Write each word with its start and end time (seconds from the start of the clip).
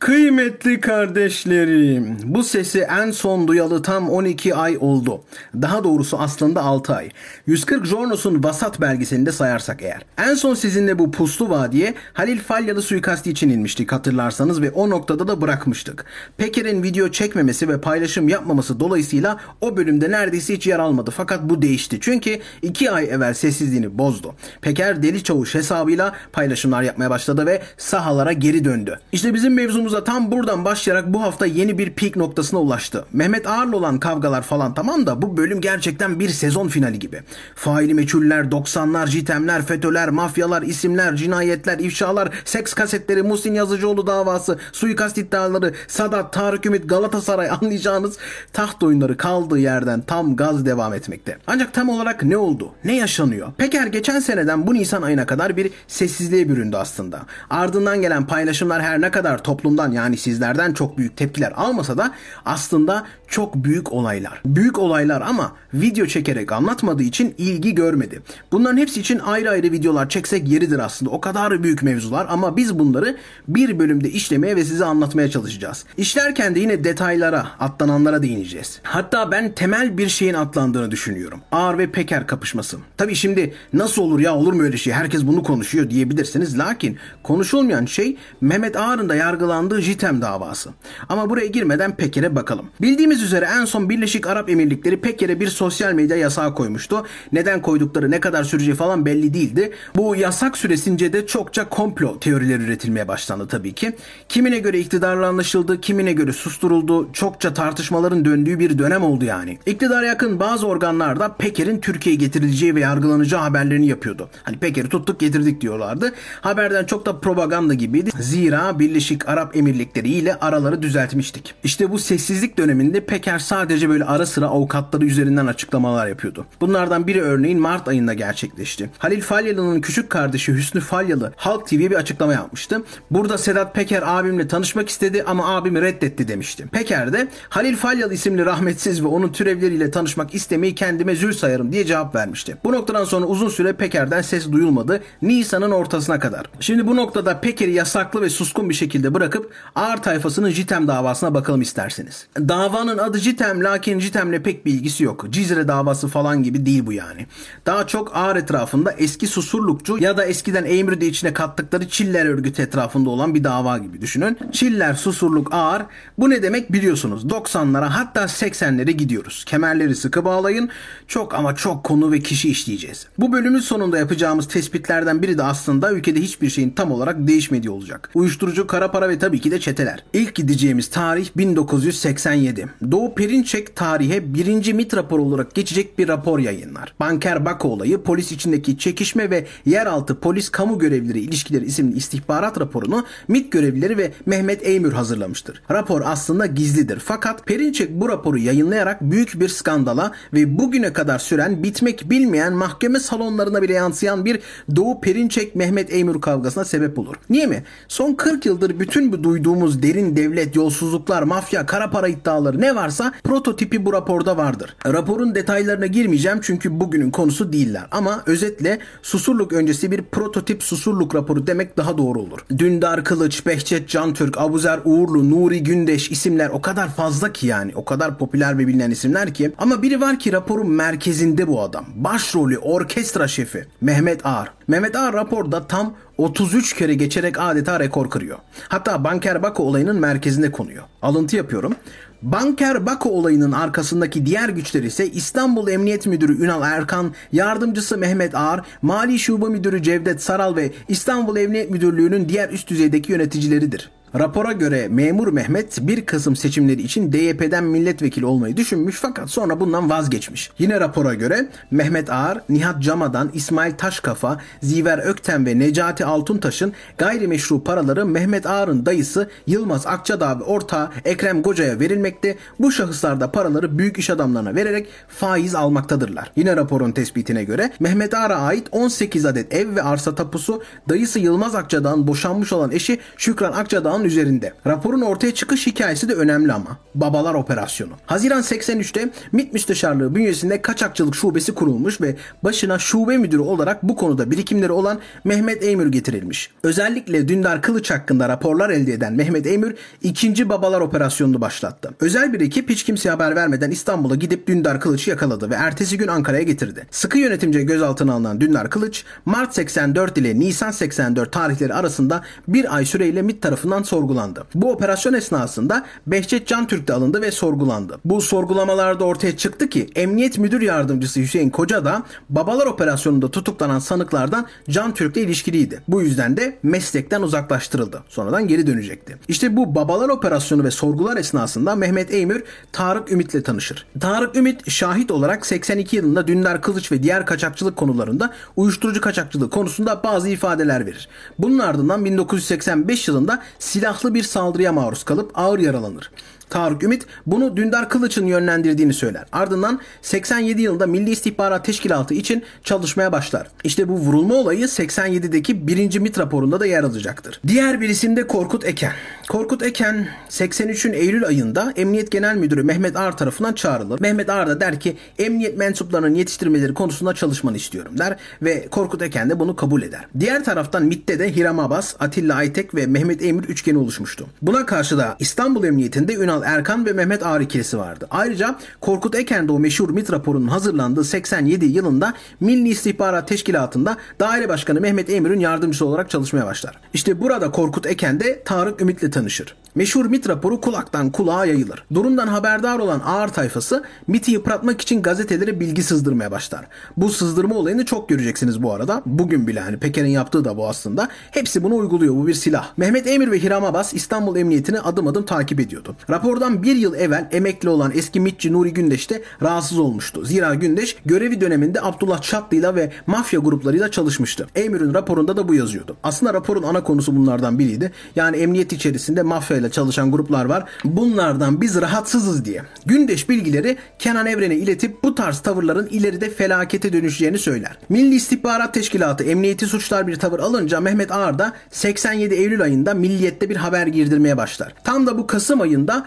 Kıymetli 0.00 0.80
kardeşlerim, 0.80 2.16
bu 2.24 2.42
sesi 2.42 2.80
en 2.80 3.10
son 3.10 3.48
duyalı 3.48 3.82
tam 3.82 4.10
12 4.10 4.54
ay 4.54 4.76
oldu. 4.80 5.22
Daha 5.54 5.84
doğrusu 5.84 6.18
aslında 6.18 6.62
6 6.62 6.94
ay. 6.94 7.08
140 7.46 7.86
Jornos'un 7.86 8.44
vasat 8.44 8.80
belgeselinde 8.80 9.32
sayarsak 9.32 9.82
eğer. 9.82 10.04
En 10.18 10.34
son 10.34 10.54
sizinle 10.54 10.98
bu 10.98 11.10
puslu 11.10 11.50
vadiye 11.50 11.94
Halil 12.12 12.38
Falyalı 12.38 12.82
suikasti 12.82 13.30
için 13.30 13.50
inmiştik 13.50 13.92
hatırlarsanız 13.92 14.62
ve 14.62 14.70
o 14.70 14.90
noktada 14.90 15.28
da 15.28 15.40
bırakmıştık. 15.40 16.04
Peker'in 16.36 16.82
video 16.82 17.08
çekmemesi 17.08 17.68
ve 17.68 17.80
paylaşım 17.80 18.28
yapmaması 18.28 18.80
dolayısıyla 18.80 19.36
o 19.60 19.76
bölümde 19.76 20.10
neredeyse 20.10 20.54
hiç 20.54 20.66
yer 20.66 20.78
almadı. 20.78 21.10
Fakat 21.16 21.42
bu 21.42 21.62
değişti. 21.62 21.98
Çünkü 22.00 22.38
2 22.62 22.90
ay 22.90 23.04
evvel 23.04 23.34
sessizliğini 23.34 23.98
bozdu. 23.98 24.34
Peker 24.60 25.02
Deli 25.02 25.22
Çavuş 25.22 25.54
hesabıyla 25.54 26.12
paylaşımlar 26.32 26.82
yapmaya 26.82 27.10
başladı 27.10 27.46
ve 27.46 27.62
sahalara 27.78 28.32
geri 28.32 28.64
döndü. 28.64 29.00
İşte 29.12 29.34
bizim 29.34 29.54
mevzumuz 29.54 29.89
da 29.92 30.04
tam 30.04 30.32
buradan 30.32 30.64
başlayarak 30.64 31.14
bu 31.14 31.22
hafta 31.22 31.46
yeni 31.46 31.78
bir 31.78 31.90
peak 31.90 32.16
noktasına 32.16 32.60
ulaştı. 32.60 33.04
Mehmet 33.12 33.46
Ağar'la 33.46 33.76
olan 33.76 33.98
kavgalar 33.98 34.42
falan 34.42 34.74
tamam 34.74 35.06
da 35.06 35.22
bu 35.22 35.36
bölüm 35.36 35.60
gerçekten 35.60 36.20
bir 36.20 36.28
sezon 36.28 36.68
finali 36.68 36.98
gibi. 36.98 37.22
Faili 37.54 37.94
meçhuller, 37.94 38.44
90'lar, 38.44 39.06
jitemler, 39.06 39.62
FETÖ'ler, 39.62 40.08
mafyalar, 40.08 40.62
isimler, 40.62 41.16
cinayetler, 41.16 41.78
ifşalar, 41.78 42.28
seks 42.44 42.74
kasetleri, 42.74 43.22
Muhsin 43.22 43.54
Yazıcıoğlu 43.54 44.06
davası, 44.06 44.58
suikast 44.72 45.18
iddiaları, 45.18 45.74
Sadat, 45.88 46.32
Tarık 46.32 46.66
Ümit, 46.66 46.88
Galatasaray 46.88 47.50
anlayacağınız 47.60 48.18
taht 48.52 48.82
oyunları 48.82 49.16
kaldığı 49.16 49.58
yerden 49.58 50.00
tam 50.00 50.36
gaz 50.36 50.66
devam 50.66 50.94
etmekte. 50.94 51.38
Ancak 51.46 51.74
tam 51.74 51.88
olarak 51.88 52.22
ne 52.22 52.36
oldu? 52.36 52.72
Ne 52.84 52.96
yaşanıyor? 52.96 53.52
Peker 53.52 53.86
geçen 53.86 54.20
seneden 54.20 54.66
bu 54.66 54.74
Nisan 54.74 55.02
ayına 55.02 55.26
kadar 55.26 55.56
bir 55.56 55.70
sessizliğe 55.88 56.48
büründü 56.48 56.76
aslında. 56.76 57.20
Ardından 57.50 58.02
gelen 58.02 58.26
paylaşımlar 58.26 58.82
her 58.82 59.00
ne 59.00 59.10
kadar 59.10 59.42
toplumdan 59.80 59.92
yani 59.92 60.16
sizlerden 60.16 60.72
çok 60.72 60.98
büyük 60.98 61.16
tepkiler 61.16 61.52
almasa 61.56 61.98
da 61.98 62.12
aslında 62.44 63.06
çok 63.28 63.54
büyük 63.54 63.92
olaylar. 63.92 64.40
Büyük 64.44 64.78
olaylar 64.78 65.20
ama 65.20 65.52
video 65.74 66.06
çekerek 66.06 66.52
anlatmadığı 66.52 67.02
için 67.02 67.34
ilgi 67.38 67.74
görmedi. 67.74 68.22
Bunların 68.52 68.76
hepsi 68.76 69.00
için 69.00 69.18
ayrı 69.18 69.50
ayrı 69.50 69.72
videolar 69.72 70.08
çeksek 70.08 70.48
yeridir 70.48 70.78
aslında. 70.78 71.10
O 71.10 71.20
kadar 71.20 71.62
büyük 71.62 71.82
mevzular 71.82 72.26
ama 72.30 72.56
biz 72.56 72.78
bunları 72.78 73.16
bir 73.48 73.78
bölümde 73.78 74.10
işlemeye 74.10 74.56
ve 74.56 74.64
size 74.64 74.84
anlatmaya 74.84 75.30
çalışacağız. 75.30 75.84
İşlerken 75.96 76.54
de 76.54 76.60
yine 76.60 76.84
detaylara, 76.84 77.46
atlananlara 77.60 78.22
değineceğiz. 78.22 78.80
Hatta 78.82 79.30
ben 79.30 79.52
temel 79.52 79.98
bir 79.98 80.08
şeyin 80.08 80.34
atlandığını 80.34 80.90
düşünüyorum. 80.90 81.40
Ağır 81.52 81.78
ve 81.78 81.90
Peker 81.90 82.26
kapışması. 82.26 82.78
Tabii 82.96 83.14
şimdi 83.14 83.54
nasıl 83.72 84.02
olur 84.02 84.20
ya 84.20 84.34
olur 84.34 84.52
mu 84.52 84.62
öyle 84.62 84.76
şey 84.76 84.92
herkes 84.92 85.26
bunu 85.26 85.42
konuşuyor 85.42 85.90
diyebilirsiniz. 85.90 86.58
Lakin 86.58 86.98
konuşulmayan 87.22 87.86
şey 87.86 88.16
Mehmet 88.40 88.76
Ağar'ın 88.76 89.08
da 89.08 89.14
yargılandığı 89.14 89.69
JITEM 89.78 90.22
davası. 90.22 90.70
Ama 91.08 91.30
buraya 91.30 91.46
girmeden 91.46 91.96
Peker'e 91.96 92.36
bakalım. 92.36 92.66
Bildiğimiz 92.80 93.22
üzere 93.22 93.48
en 93.60 93.64
son 93.64 93.88
Birleşik 93.90 94.26
Arap 94.26 94.50
Emirlikleri 94.50 95.00
Peker'e 95.00 95.40
bir 95.40 95.48
sosyal 95.48 95.92
medya 95.92 96.16
yasağı 96.16 96.54
koymuştu. 96.54 97.06
Neden 97.32 97.62
koydukları 97.62 98.10
ne 98.10 98.20
kadar 98.20 98.44
süreceği 98.44 98.76
falan 98.76 99.06
belli 99.06 99.34
değildi. 99.34 99.72
Bu 99.96 100.16
yasak 100.16 100.58
süresince 100.58 101.12
de 101.12 101.26
çokça 101.26 101.68
komplo 101.68 102.18
teorileri 102.18 102.62
üretilmeye 102.62 103.08
başlandı 103.08 103.48
tabii 103.48 103.72
ki. 103.72 103.96
Kimine 104.28 104.58
göre 104.58 104.78
iktidarla 104.78 105.26
anlaşıldı, 105.26 105.80
kimine 105.80 106.12
göre 106.12 106.32
susturuldu. 106.32 107.12
Çokça 107.12 107.54
tartışmaların 107.54 108.24
döndüğü 108.24 108.58
bir 108.58 108.78
dönem 108.78 109.02
oldu 109.02 109.24
yani. 109.24 109.58
İktidara 109.66 110.06
yakın 110.06 110.40
bazı 110.40 110.66
organlar 110.66 111.20
da 111.20 111.36
Peker'in 111.36 111.80
Türkiye'ye 111.80 112.18
getirileceği 112.18 112.74
ve 112.74 112.80
yargılanacağı 112.80 113.40
haberlerini 113.40 113.86
yapıyordu. 113.86 114.28
Hani 114.42 114.58
Peker'i 114.58 114.88
tuttuk 114.88 115.20
getirdik 115.20 115.60
diyorlardı. 115.60 116.12
Haberden 116.40 116.84
çok 116.84 117.06
da 117.06 117.20
propaganda 117.20 117.74
gibiydi. 117.74 118.10
Zira 118.20 118.78
Birleşik 118.78 119.28
Arap 119.28 119.56
Emirlikleri 119.60 120.08
ile 120.08 120.34
araları 120.34 120.82
düzeltmiştik. 120.82 121.54
İşte 121.64 121.90
bu 121.90 121.98
sessizlik 121.98 122.58
döneminde 122.58 123.06
Peker 123.06 123.38
sadece 123.38 123.88
böyle 123.88 124.04
ara 124.04 124.26
sıra 124.26 124.46
avukatları 124.46 125.04
üzerinden 125.04 125.46
açıklamalar 125.46 126.06
yapıyordu. 126.06 126.46
Bunlardan 126.60 127.06
biri 127.06 127.22
örneğin 127.22 127.60
Mart 127.60 127.88
ayında 127.88 128.14
gerçekleşti. 128.14 128.90
Halil 128.98 129.20
Falyalı'nın 129.20 129.80
küçük 129.80 130.10
kardeşi 130.10 130.52
Hüsnü 130.52 130.80
Falyalı 130.80 131.32
Halk 131.36 131.66
TV'ye 131.66 131.90
bir 131.90 131.96
açıklama 131.96 132.32
yapmıştı. 132.32 132.82
Burada 133.10 133.38
Sedat 133.38 133.74
Peker 133.74 134.02
abimle 134.06 134.48
tanışmak 134.48 134.88
istedi 134.88 135.22
ama 135.26 135.56
abimi 135.56 135.82
reddetti 135.82 136.28
demişti. 136.28 136.66
Peker 136.72 137.12
de 137.12 137.28
Halil 137.48 137.76
Falyalı 137.76 138.14
isimli 138.14 138.46
rahmetsiz 138.46 139.02
ve 139.02 139.06
onun 139.06 139.32
türevleriyle 139.32 139.90
tanışmak 139.90 140.34
istemeyi 140.34 140.74
kendime 140.74 141.16
zül 141.16 141.32
sayarım 141.32 141.72
diye 141.72 141.84
cevap 141.84 142.14
vermişti. 142.14 142.56
Bu 142.64 142.72
noktadan 142.72 143.04
sonra 143.04 143.26
uzun 143.26 143.48
süre 143.48 143.72
Peker'den 143.72 144.22
ses 144.22 144.52
duyulmadı. 144.52 145.00
Nisan'ın 145.22 145.70
ortasına 145.70 146.18
kadar. 146.18 146.46
Şimdi 146.60 146.86
bu 146.86 146.96
noktada 146.96 147.40
Peker'i 147.40 147.72
yasaklı 147.72 148.22
ve 148.22 148.30
suskun 148.30 148.68
bir 148.68 148.74
şekilde 148.74 149.14
bırakıp 149.14 149.49
ağır 149.74 149.96
tayfasının 149.96 150.50
JITEM 150.50 150.88
davasına 150.88 151.34
bakalım 151.34 151.60
isterseniz. 151.60 152.26
Davanın 152.38 152.98
adı 152.98 153.18
JITEM 153.18 153.64
lakin 153.64 154.00
JITEM'le 154.00 154.42
pek 154.42 154.66
bir 154.66 154.72
ilgisi 154.72 155.04
yok. 155.04 155.26
Cizre 155.30 155.68
davası 155.68 156.08
falan 156.08 156.42
gibi 156.42 156.66
değil 156.66 156.86
bu 156.86 156.92
yani. 156.92 157.26
Daha 157.66 157.86
çok 157.86 158.16
ağır 158.16 158.36
etrafında 158.36 158.92
eski 158.92 159.26
susurlukçu 159.26 159.98
ya 159.98 160.16
da 160.16 160.24
eskiden 160.24 160.64
Eymrü'de 160.64 161.06
içine 161.06 161.32
kattıkları 161.32 161.88
Çiller 161.88 162.26
örgütü 162.26 162.62
etrafında 162.62 163.10
olan 163.10 163.34
bir 163.34 163.44
dava 163.44 163.78
gibi 163.78 164.00
düşünün. 164.00 164.38
Çiller, 164.52 164.94
susurluk, 164.94 165.54
ağır. 165.54 165.82
Bu 166.18 166.30
ne 166.30 166.42
demek 166.42 166.72
biliyorsunuz. 166.72 167.24
90'lara 167.24 167.86
hatta 167.86 168.22
80'lere 168.22 168.90
gidiyoruz. 168.90 169.44
Kemerleri 169.44 169.94
sıkı 169.94 170.24
bağlayın. 170.24 170.68
Çok 171.08 171.34
ama 171.34 171.56
çok 171.56 171.84
konu 171.84 172.12
ve 172.12 172.20
kişi 172.20 172.50
işleyeceğiz. 172.50 173.06
Bu 173.18 173.32
bölümün 173.32 173.60
sonunda 173.60 173.98
yapacağımız 173.98 174.48
tespitlerden 174.48 175.22
biri 175.22 175.38
de 175.38 175.42
aslında 175.42 175.92
ülkede 175.92 176.20
hiçbir 176.20 176.50
şeyin 176.50 176.70
tam 176.70 176.92
olarak 176.92 177.16
değişmediği 177.28 177.70
olacak. 177.70 178.10
Uyuşturucu, 178.14 178.66
kara 178.66 178.90
para 178.90 179.08
ve 179.08 179.18
tabii 179.18 179.39
ki 179.40 179.50
de 179.50 179.60
çeteler. 179.60 180.04
İlk 180.12 180.34
gideceğimiz 180.34 180.88
tarih 180.88 181.28
1987. 181.36 182.66
Doğu 182.90 183.14
Perinçek 183.14 183.76
tarihe 183.76 184.34
birinci 184.34 184.74
MIT 184.74 184.96
raporu 184.96 185.22
olarak 185.22 185.54
geçecek 185.54 185.98
bir 185.98 186.08
rapor 186.08 186.38
yayınlar. 186.38 186.94
Banker 187.00 187.44
Bako 187.44 187.68
olayı, 187.68 188.02
polis 188.02 188.32
içindeki 188.32 188.78
çekişme 188.78 189.30
ve 189.30 189.46
yeraltı 189.66 190.20
polis 190.20 190.48
kamu 190.48 190.78
görevlileri 190.78 191.20
ilişkileri 191.20 191.64
isimli 191.64 191.96
istihbarat 191.96 192.60
raporunu 192.60 193.04
MIT 193.28 193.52
görevlileri 193.52 193.98
ve 193.98 194.12
Mehmet 194.26 194.66
Eymür 194.66 194.92
hazırlamıştır. 194.92 195.62
Rapor 195.70 196.02
aslında 196.04 196.46
gizlidir 196.46 196.98
fakat 197.04 197.46
Perinçek 197.46 197.90
bu 197.90 198.08
raporu 198.08 198.38
yayınlayarak 198.38 199.00
büyük 199.00 199.40
bir 199.40 199.48
skandala 199.48 200.12
ve 200.32 200.58
bugüne 200.58 200.92
kadar 200.92 201.18
süren 201.18 201.62
bitmek 201.62 202.10
bilmeyen 202.10 202.52
mahkeme 202.52 203.00
salonlarına 203.00 203.62
bile 203.62 203.72
yansıyan 203.72 204.24
bir 204.24 204.40
Doğu 204.76 205.00
Perinçek 205.00 205.54
Mehmet 205.56 205.92
Eymür 205.92 206.20
kavgasına 206.20 206.64
sebep 206.64 206.98
olur. 206.98 207.16
Niye 207.30 207.46
mi? 207.46 207.64
Son 207.88 208.14
40 208.14 208.46
yıldır 208.46 208.80
bütün 208.80 209.12
bu 209.12 209.19
duyduğumuz 209.22 209.82
derin 209.82 210.16
devlet, 210.16 210.56
yolsuzluklar, 210.56 211.22
mafya, 211.22 211.66
kara 211.66 211.90
para 211.90 212.08
iddiaları 212.08 212.60
ne 212.60 212.74
varsa 212.74 213.12
prototipi 213.24 213.84
bu 213.84 213.92
raporda 213.92 214.36
vardır. 214.36 214.76
Raporun 214.86 215.34
detaylarına 215.34 215.86
girmeyeceğim 215.86 216.38
çünkü 216.42 216.80
bugünün 216.80 217.10
konusu 217.10 217.52
değiller. 217.52 217.86
Ama 217.90 218.22
özetle 218.26 218.78
Susurluk 219.02 219.52
öncesi 219.52 219.90
bir 219.90 220.02
prototip 220.02 220.62
Susurluk 220.62 221.14
raporu 221.14 221.46
demek 221.46 221.76
daha 221.76 221.98
doğru 221.98 222.18
olur. 222.20 222.38
Dündar 222.58 223.04
Kılıç, 223.04 223.46
Behçet 223.46 223.88
Cantürk, 223.88 224.38
Abuzer 224.38 224.80
Uğurlu, 224.84 225.30
Nuri 225.30 225.62
Gündeş 225.62 226.10
isimler 226.10 226.48
o 226.48 226.60
kadar 226.60 226.88
fazla 226.94 227.32
ki 227.32 227.46
yani. 227.46 227.72
O 227.74 227.84
kadar 227.84 228.18
popüler 228.18 228.58
ve 228.58 228.66
bilinen 228.66 228.90
isimler 228.90 229.34
ki. 229.34 229.52
Ama 229.58 229.82
biri 229.82 230.00
var 230.00 230.18
ki 230.18 230.32
raporun 230.32 230.70
merkezinde 230.70 231.48
bu 231.48 231.62
adam. 231.62 231.84
Başrolü, 231.94 232.58
orkestra 232.58 233.28
şefi 233.28 233.66
Mehmet 233.80 234.26
Ağar. 234.26 234.52
Mehmet 234.70 234.96
Ağar 234.96 235.12
raporda 235.14 235.66
tam 235.66 235.94
33 236.18 236.76
kere 236.76 236.94
geçerek 236.94 237.40
adeta 237.40 237.80
rekor 237.80 238.10
kırıyor. 238.10 238.38
Hatta 238.68 239.04
Banker 239.04 239.42
Bako 239.42 239.62
olayının 239.62 240.00
merkezinde 240.00 240.52
konuyor. 240.52 240.82
Alıntı 241.02 241.36
yapıyorum. 241.36 241.74
Banker 242.22 242.86
Bako 242.86 243.10
olayının 243.10 243.52
arkasındaki 243.52 244.26
diğer 244.26 244.48
güçler 244.48 244.82
ise 244.82 245.10
İstanbul 245.10 245.68
Emniyet 245.68 246.06
Müdürü 246.06 246.44
Ünal 246.44 246.62
Erkan, 246.62 247.14
yardımcısı 247.32 247.98
Mehmet 247.98 248.34
Ağar, 248.34 248.60
Mali 248.82 249.18
Şube 249.18 249.48
Müdürü 249.48 249.82
Cevdet 249.82 250.22
Saral 250.22 250.56
ve 250.56 250.72
İstanbul 250.88 251.36
Emniyet 251.36 251.70
Müdürlüğü'nün 251.70 252.28
diğer 252.28 252.48
üst 252.48 252.68
düzeydeki 252.70 253.12
yöneticileridir. 253.12 253.90
Rapora 254.18 254.52
göre 254.52 254.88
memur 254.88 255.32
Mehmet 255.32 255.78
bir 255.80 256.06
Kasım 256.06 256.36
seçimleri 256.36 256.82
için 256.82 257.12
DYP'den 257.12 257.64
milletvekili 257.64 258.26
olmayı 258.26 258.56
düşünmüş 258.56 258.96
fakat 258.96 259.30
sonra 259.30 259.60
bundan 259.60 259.90
vazgeçmiş. 259.90 260.50
Yine 260.58 260.80
rapora 260.80 261.14
göre 261.14 261.48
Mehmet 261.70 262.10
Ağar, 262.10 262.40
Nihat 262.48 262.82
Camadan, 262.82 263.30
İsmail 263.34 263.72
Taşkafa, 263.72 264.40
Ziver 264.62 264.98
Ökten 264.98 265.46
ve 265.46 265.58
Necati 265.58 266.04
Altuntaş'ın 266.04 266.72
gayrimeşru 266.98 267.64
paraları 267.64 268.06
Mehmet 268.06 268.46
Ağar'ın 268.46 268.86
dayısı 268.86 269.30
Yılmaz 269.46 269.86
Akçadağ 269.86 270.40
ve 270.40 270.44
ortağı 270.44 270.90
Ekrem 271.04 271.42
Goca'ya 271.42 271.80
verilmekte. 271.80 272.36
Bu 272.58 272.72
şahıslar 272.72 273.20
da 273.20 273.32
paraları 273.32 273.78
büyük 273.78 273.98
iş 273.98 274.10
adamlarına 274.10 274.54
vererek 274.54 274.88
faiz 275.08 275.54
almaktadırlar. 275.54 276.32
Yine 276.36 276.56
raporun 276.56 276.92
tespitine 276.92 277.44
göre 277.44 277.72
Mehmet 277.80 278.14
Ağar'a 278.14 278.36
ait 278.36 278.68
18 278.70 279.26
adet 279.26 279.54
ev 279.54 279.76
ve 279.76 279.82
arsa 279.82 280.14
tapusu 280.14 280.62
dayısı 280.88 281.18
Yılmaz 281.18 281.54
Akçadağ'ın 281.54 282.06
boşanmış 282.06 282.52
olan 282.52 282.70
eşi 282.70 283.00
Şükran 283.16 283.52
Akçadağ'ın 283.52 283.99
ortalamanın 284.00 284.04
üzerinde. 284.04 284.52
Raporun 284.66 285.00
ortaya 285.00 285.34
çıkış 285.34 285.66
hikayesi 285.66 286.08
de 286.08 286.14
önemli 286.14 286.52
ama. 286.52 286.78
Babalar 286.94 287.34
Operasyonu. 287.34 287.92
Haziran 288.06 288.42
83'te 288.42 289.10
MİT 289.32 289.52
Müsteşarlığı 289.52 290.14
bünyesinde 290.14 290.62
kaçakçılık 290.62 291.14
şubesi 291.14 291.54
kurulmuş 291.54 292.00
ve 292.00 292.16
başına 292.42 292.78
şube 292.78 293.16
müdürü 293.16 293.40
olarak 293.40 293.82
bu 293.82 293.96
konuda 293.96 294.30
birikimleri 294.30 294.72
olan 294.72 294.98
Mehmet 295.24 295.62
Eymür 295.62 295.92
getirilmiş. 295.92 296.50
Özellikle 296.62 297.28
Dündar 297.28 297.62
Kılıç 297.62 297.90
hakkında 297.90 298.28
raporlar 298.28 298.70
elde 298.70 298.92
eden 298.92 299.12
Mehmet 299.12 299.46
Eymür 299.46 299.74
ikinci 300.02 300.48
Babalar 300.48 300.80
Operasyonu'nu 300.80 301.40
başlattı. 301.40 301.94
Özel 302.00 302.32
bir 302.32 302.40
ekip 302.40 302.70
hiç 302.70 302.84
kimseye 302.84 303.10
haber 303.10 303.36
vermeden 303.36 303.70
İstanbul'a 303.70 304.14
gidip 304.14 304.46
Dündar 304.46 304.80
Kılıç'ı 304.80 305.10
yakaladı 305.10 305.50
ve 305.50 305.54
ertesi 305.54 305.98
gün 305.98 306.08
Ankara'ya 306.08 306.42
getirdi. 306.42 306.86
Sıkı 306.90 307.18
yönetimce 307.18 307.62
gözaltına 307.62 308.12
alınan 308.12 308.40
Dündar 308.40 308.70
Kılıç, 308.70 309.04
Mart 309.24 309.54
84 309.54 310.18
ile 310.18 310.38
Nisan 310.38 310.70
84 310.70 311.32
tarihleri 311.32 311.74
arasında 311.74 312.22
bir 312.48 312.76
ay 312.76 312.84
süreyle 312.84 313.22
MİT 313.22 313.42
tarafından 313.42 313.82
sorgulandı. 313.90 314.44
Bu 314.54 314.72
operasyon 314.72 315.12
esnasında 315.12 315.84
Behçet 316.06 316.46
Can 316.46 316.66
Türk 316.66 316.88
de 316.88 316.92
alındı 316.92 317.22
ve 317.22 317.30
sorgulandı. 317.30 317.98
Bu 318.04 318.20
sorgulamalarda 318.20 319.04
ortaya 319.04 319.36
çıktı 319.36 319.68
ki 319.68 319.88
Emniyet 319.94 320.38
Müdür 320.38 320.60
Yardımcısı 320.60 321.20
Hüseyin 321.20 321.50
Koca 321.50 321.84
da 321.84 322.02
Babalar 322.28 322.66
Operasyonu'nda 322.66 323.30
tutuklanan 323.30 323.78
sanıklardan 323.78 324.46
Can 324.70 324.94
Türk'le 324.94 325.16
ilişkiliydi. 325.16 325.82
Bu 325.88 326.02
yüzden 326.02 326.36
de 326.36 326.58
meslekten 326.62 327.22
uzaklaştırıldı. 327.22 328.02
Sonradan 328.08 328.48
geri 328.48 328.66
dönecekti. 328.66 329.16
İşte 329.28 329.56
bu 329.56 329.74
Babalar 329.74 330.08
Operasyonu 330.08 330.64
ve 330.64 330.70
sorgular 330.70 331.16
esnasında 331.16 331.76
Mehmet 331.76 332.14
Eymür 332.14 332.44
Tarık 332.72 333.12
Ümit'le 333.12 333.44
tanışır. 333.44 333.86
Tarık 334.00 334.36
Ümit 334.36 334.70
şahit 334.70 335.10
olarak 335.10 335.46
82 335.46 335.96
yılında 335.96 336.26
Dündar 336.26 336.62
Kılıç 336.62 336.92
ve 336.92 337.02
diğer 337.02 337.26
kaçakçılık 337.26 337.76
konularında 337.76 338.32
uyuşturucu 338.56 339.00
kaçakçılığı 339.00 339.50
konusunda 339.50 340.02
bazı 340.04 340.28
ifadeler 340.28 340.86
verir. 340.86 341.08
Bunun 341.38 341.58
ardından 341.58 342.04
1985 342.04 343.08
yılında 343.08 343.42
silahlı 343.80 344.14
bir 344.14 344.22
saldırıya 344.22 344.72
maruz 344.72 345.04
kalıp 345.04 345.38
ağır 345.38 345.58
yaralanır. 345.58 346.10
Tarık 346.50 346.82
Ümit 346.82 347.06
bunu 347.26 347.56
Dündar 347.56 347.88
Kılıç'ın 347.88 348.26
yönlendirdiğini 348.26 348.92
söyler. 348.92 349.24
Ardından 349.32 349.80
87 350.02 350.62
yılında 350.62 350.86
Milli 350.86 351.10
İstihbarat 351.10 351.64
Teşkilatı 351.64 352.14
için 352.14 352.44
çalışmaya 352.64 353.12
başlar. 353.12 353.48
İşte 353.64 353.88
bu 353.88 353.92
vurulma 353.92 354.34
olayı 354.34 354.64
87'deki 354.64 355.66
1. 355.66 355.98
MIT 355.98 356.18
raporunda 356.18 356.60
da 356.60 356.66
yer 356.66 356.84
alacaktır. 356.84 357.40
Diğer 357.46 357.80
bir 357.80 357.88
isim 357.88 358.16
de 358.16 358.26
Korkut 358.26 358.64
Eken. 358.64 358.92
Korkut 359.28 359.62
Eken 359.62 360.08
83'ün 360.28 360.92
Eylül 360.92 361.26
ayında 361.26 361.72
Emniyet 361.76 362.10
Genel 362.10 362.36
Müdürü 362.36 362.62
Mehmet 362.62 362.96
Ağar 362.96 363.16
tarafından 363.16 363.52
çağrılır. 363.52 364.00
Mehmet 364.00 364.30
Ağar 364.30 364.48
da 364.48 364.60
der 364.60 364.80
ki 364.80 364.96
emniyet 365.18 365.58
mensuplarının 365.58 366.14
yetiştirmeleri 366.14 366.74
konusunda 366.74 367.14
çalışmanı 367.14 367.56
istiyorum 367.56 367.98
der 367.98 368.16
ve 368.42 368.68
Korkut 368.68 369.02
Eken 369.02 369.30
de 369.30 369.38
bunu 369.38 369.56
kabul 369.56 369.82
eder. 369.82 370.06
Diğer 370.20 370.44
taraftan 370.44 370.82
MIT'te 370.82 371.18
de 371.18 371.36
Hiram 371.36 371.58
Abbas, 371.58 371.94
Atilla 372.00 372.34
Aytek 372.34 372.74
ve 372.74 372.86
Mehmet 372.86 373.24
Emir 373.24 373.44
üçgeni 373.44 373.78
oluşmuştu. 373.78 374.26
Buna 374.42 374.66
karşı 374.66 374.98
da 374.98 375.16
İstanbul 375.18 375.64
Emniyetinde 375.64 376.14
Ünal 376.14 376.39
Erkan 376.44 376.86
ve 376.86 376.92
Mehmet 376.92 377.26
Ağar 377.26 377.40
ikilisi 377.40 377.78
vardı. 377.78 378.06
Ayrıca 378.10 378.58
Korkut 378.80 379.14
Eken'de 379.14 379.52
o 379.52 379.58
meşhur 379.58 379.90
MIT 379.90 380.12
raporunun 380.12 380.48
hazırlandığı 380.48 381.04
87 381.04 381.64
yılında 381.64 382.14
Milli 382.40 382.68
İstihbarat 382.68 383.28
Teşkilatı'nda 383.28 383.96
Daire 384.20 384.48
Başkanı 384.48 384.80
Mehmet 384.80 385.10
Emir'in 385.10 385.40
yardımcısı 385.40 385.86
olarak 385.86 386.10
çalışmaya 386.10 386.46
başlar. 386.46 386.78
İşte 386.94 387.20
burada 387.20 387.50
Korkut 387.50 387.86
Eken 387.86 388.20
de 388.20 388.42
Tarık 388.44 388.80
Ümit'le 388.80 389.12
tanışır. 389.12 389.54
Meşhur 389.74 390.06
MIT 390.06 390.28
raporu 390.28 390.60
kulaktan 390.60 391.10
kulağa 391.10 391.46
yayılır. 391.46 391.84
Durumdan 391.94 392.26
haberdar 392.26 392.78
olan 392.78 393.00
ağır 393.00 393.28
tayfası 393.28 393.84
MIT'i 394.06 394.30
yıpratmak 394.30 394.80
için 394.80 395.02
gazetelere 395.02 395.60
bilgi 395.60 395.82
sızdırmaya 395.82 396.30
başlar. 396.30 396.66
Bu 396.96 397.08
sızdırma 397.08 397.54
olayını 397.54 397.84
çok 397.84 398.08
göreceksiniz 398.08 398.62
bu 398.62 398.72
arada. 398.72 399.02
Bugün 399.06 399.46
bile 399.46 399.60
hani 399.60 399.76
Peker'in 399.78 400.08
yaptığı 400.08 400.44
da 400.44 400.56
bu 400.56 400.68
aslında. 400.68 401.08
Hepsi 401.30 401.62
bunu 401.62 401.76
uyguluyor. 401.76 402.14
Bu 402.14 402.26
bir 402.26 402.34
silah. 402.34 402.68
Mehmet 402.76 403.06
Emir 403.06 403.30
ve 403.30 403.42
Hiram 403.42 403.64
Abbas 403.64 403.94
İstanbul 403.94 404.36
Emniyetini 404.36 404.80
adım 404.80 405.06
adım 405.06 405.24
takip 405.24 405.60
ediyordu. 405.60 405.96
Rapordan 406.30 406.62
bir 406.62 406.76
yıl 406.76 406.94
evvel 406.94 407.28
emekli 407.32 407.68
olan 407.68 407.92
eski 407.94 408.20
MİTçi 408.20 408.52
Nuri 408.52 408.72
Gündeş 408.72 409.10
de 409.10 409.22
rahatsız 409.42 409.78
olmuştu. 409.78 410.24
Zira 410.24 410.54
Gündeş 410.54 410.96
görevi 411.06 411.40
döneminde 411.40 411.82
Abdullah 411.82 412.22
Çatlı'yla 412.22 412.74
ve 412.74 412.92
mafya 413.06 413.40
gruplarıyla 413.40 413.90
çalışmıştı. 413.90 414.46
Emir'in 414.54 414.94
raporunda 414.94 415.36
da 415.36 415.48
bu 415.48 415.54
yazıyordu. 415.54 415.96
Aslında 416.02 416.34
raporun 416.34 416.62
ana 416.62 416.84
konusu 416.84 417.16
bunlardan 417.16 417.58
biriydi. 417.58 417.92
Yani 418.16 418.36
emniyet 418.36 418.72
içerisinde 418.72 419.22
mafya 419.22 419.56
ile 419.56 419.70
çalışan 419.70 420.12
gruplar 420.12 420.44
var. 420.44 420.64
Bunlardan 420.84 421.60
biz 421.60 421.80
rahatsızız 421.80 422.44
diye. 422.44 422.62
Gündeş 422.86 423.28
bilgileri 423.28 423.76
Kenan 423.98 424.26
Evren'e 424.26 424.54
iletip 424.54 425.02
bu 425.02 425.14
tarz 425.14 425.40
tavırların 425.40 425.86
ileride 425.86 426.30
felakete 426.30 426.92
dönüşeceğini 426.92 427.38
söyler. 427.38 427.78
Milli 427.88 428.14
İstihbarat 428.14 428.74
Teşkilatı 428.74 429.24
emniyeti 429.24 429.66
suçlar 429.66 430.06
bir 430.06 430.16
tavır 430.16 430.38
alınca 430.38 430.80
Mehmet 430.80 431.12
Ağar 431.12 431.38
da 431.38 431.52
87 431.70 432.34
Eylül 432.34 432.62
ayında 432.62 432.94
Milliyet'te 432.94 433.50
bir 433.50 433.56
haber 433.56 433.86
girdirmeye 433.86 434.36
başlar. 434.36 434.74
Tam 434.84 435.06
da 435.06 435.18
bu 435.18 435.26
Kasım 435.26 435.60
ayında 435.60 436.06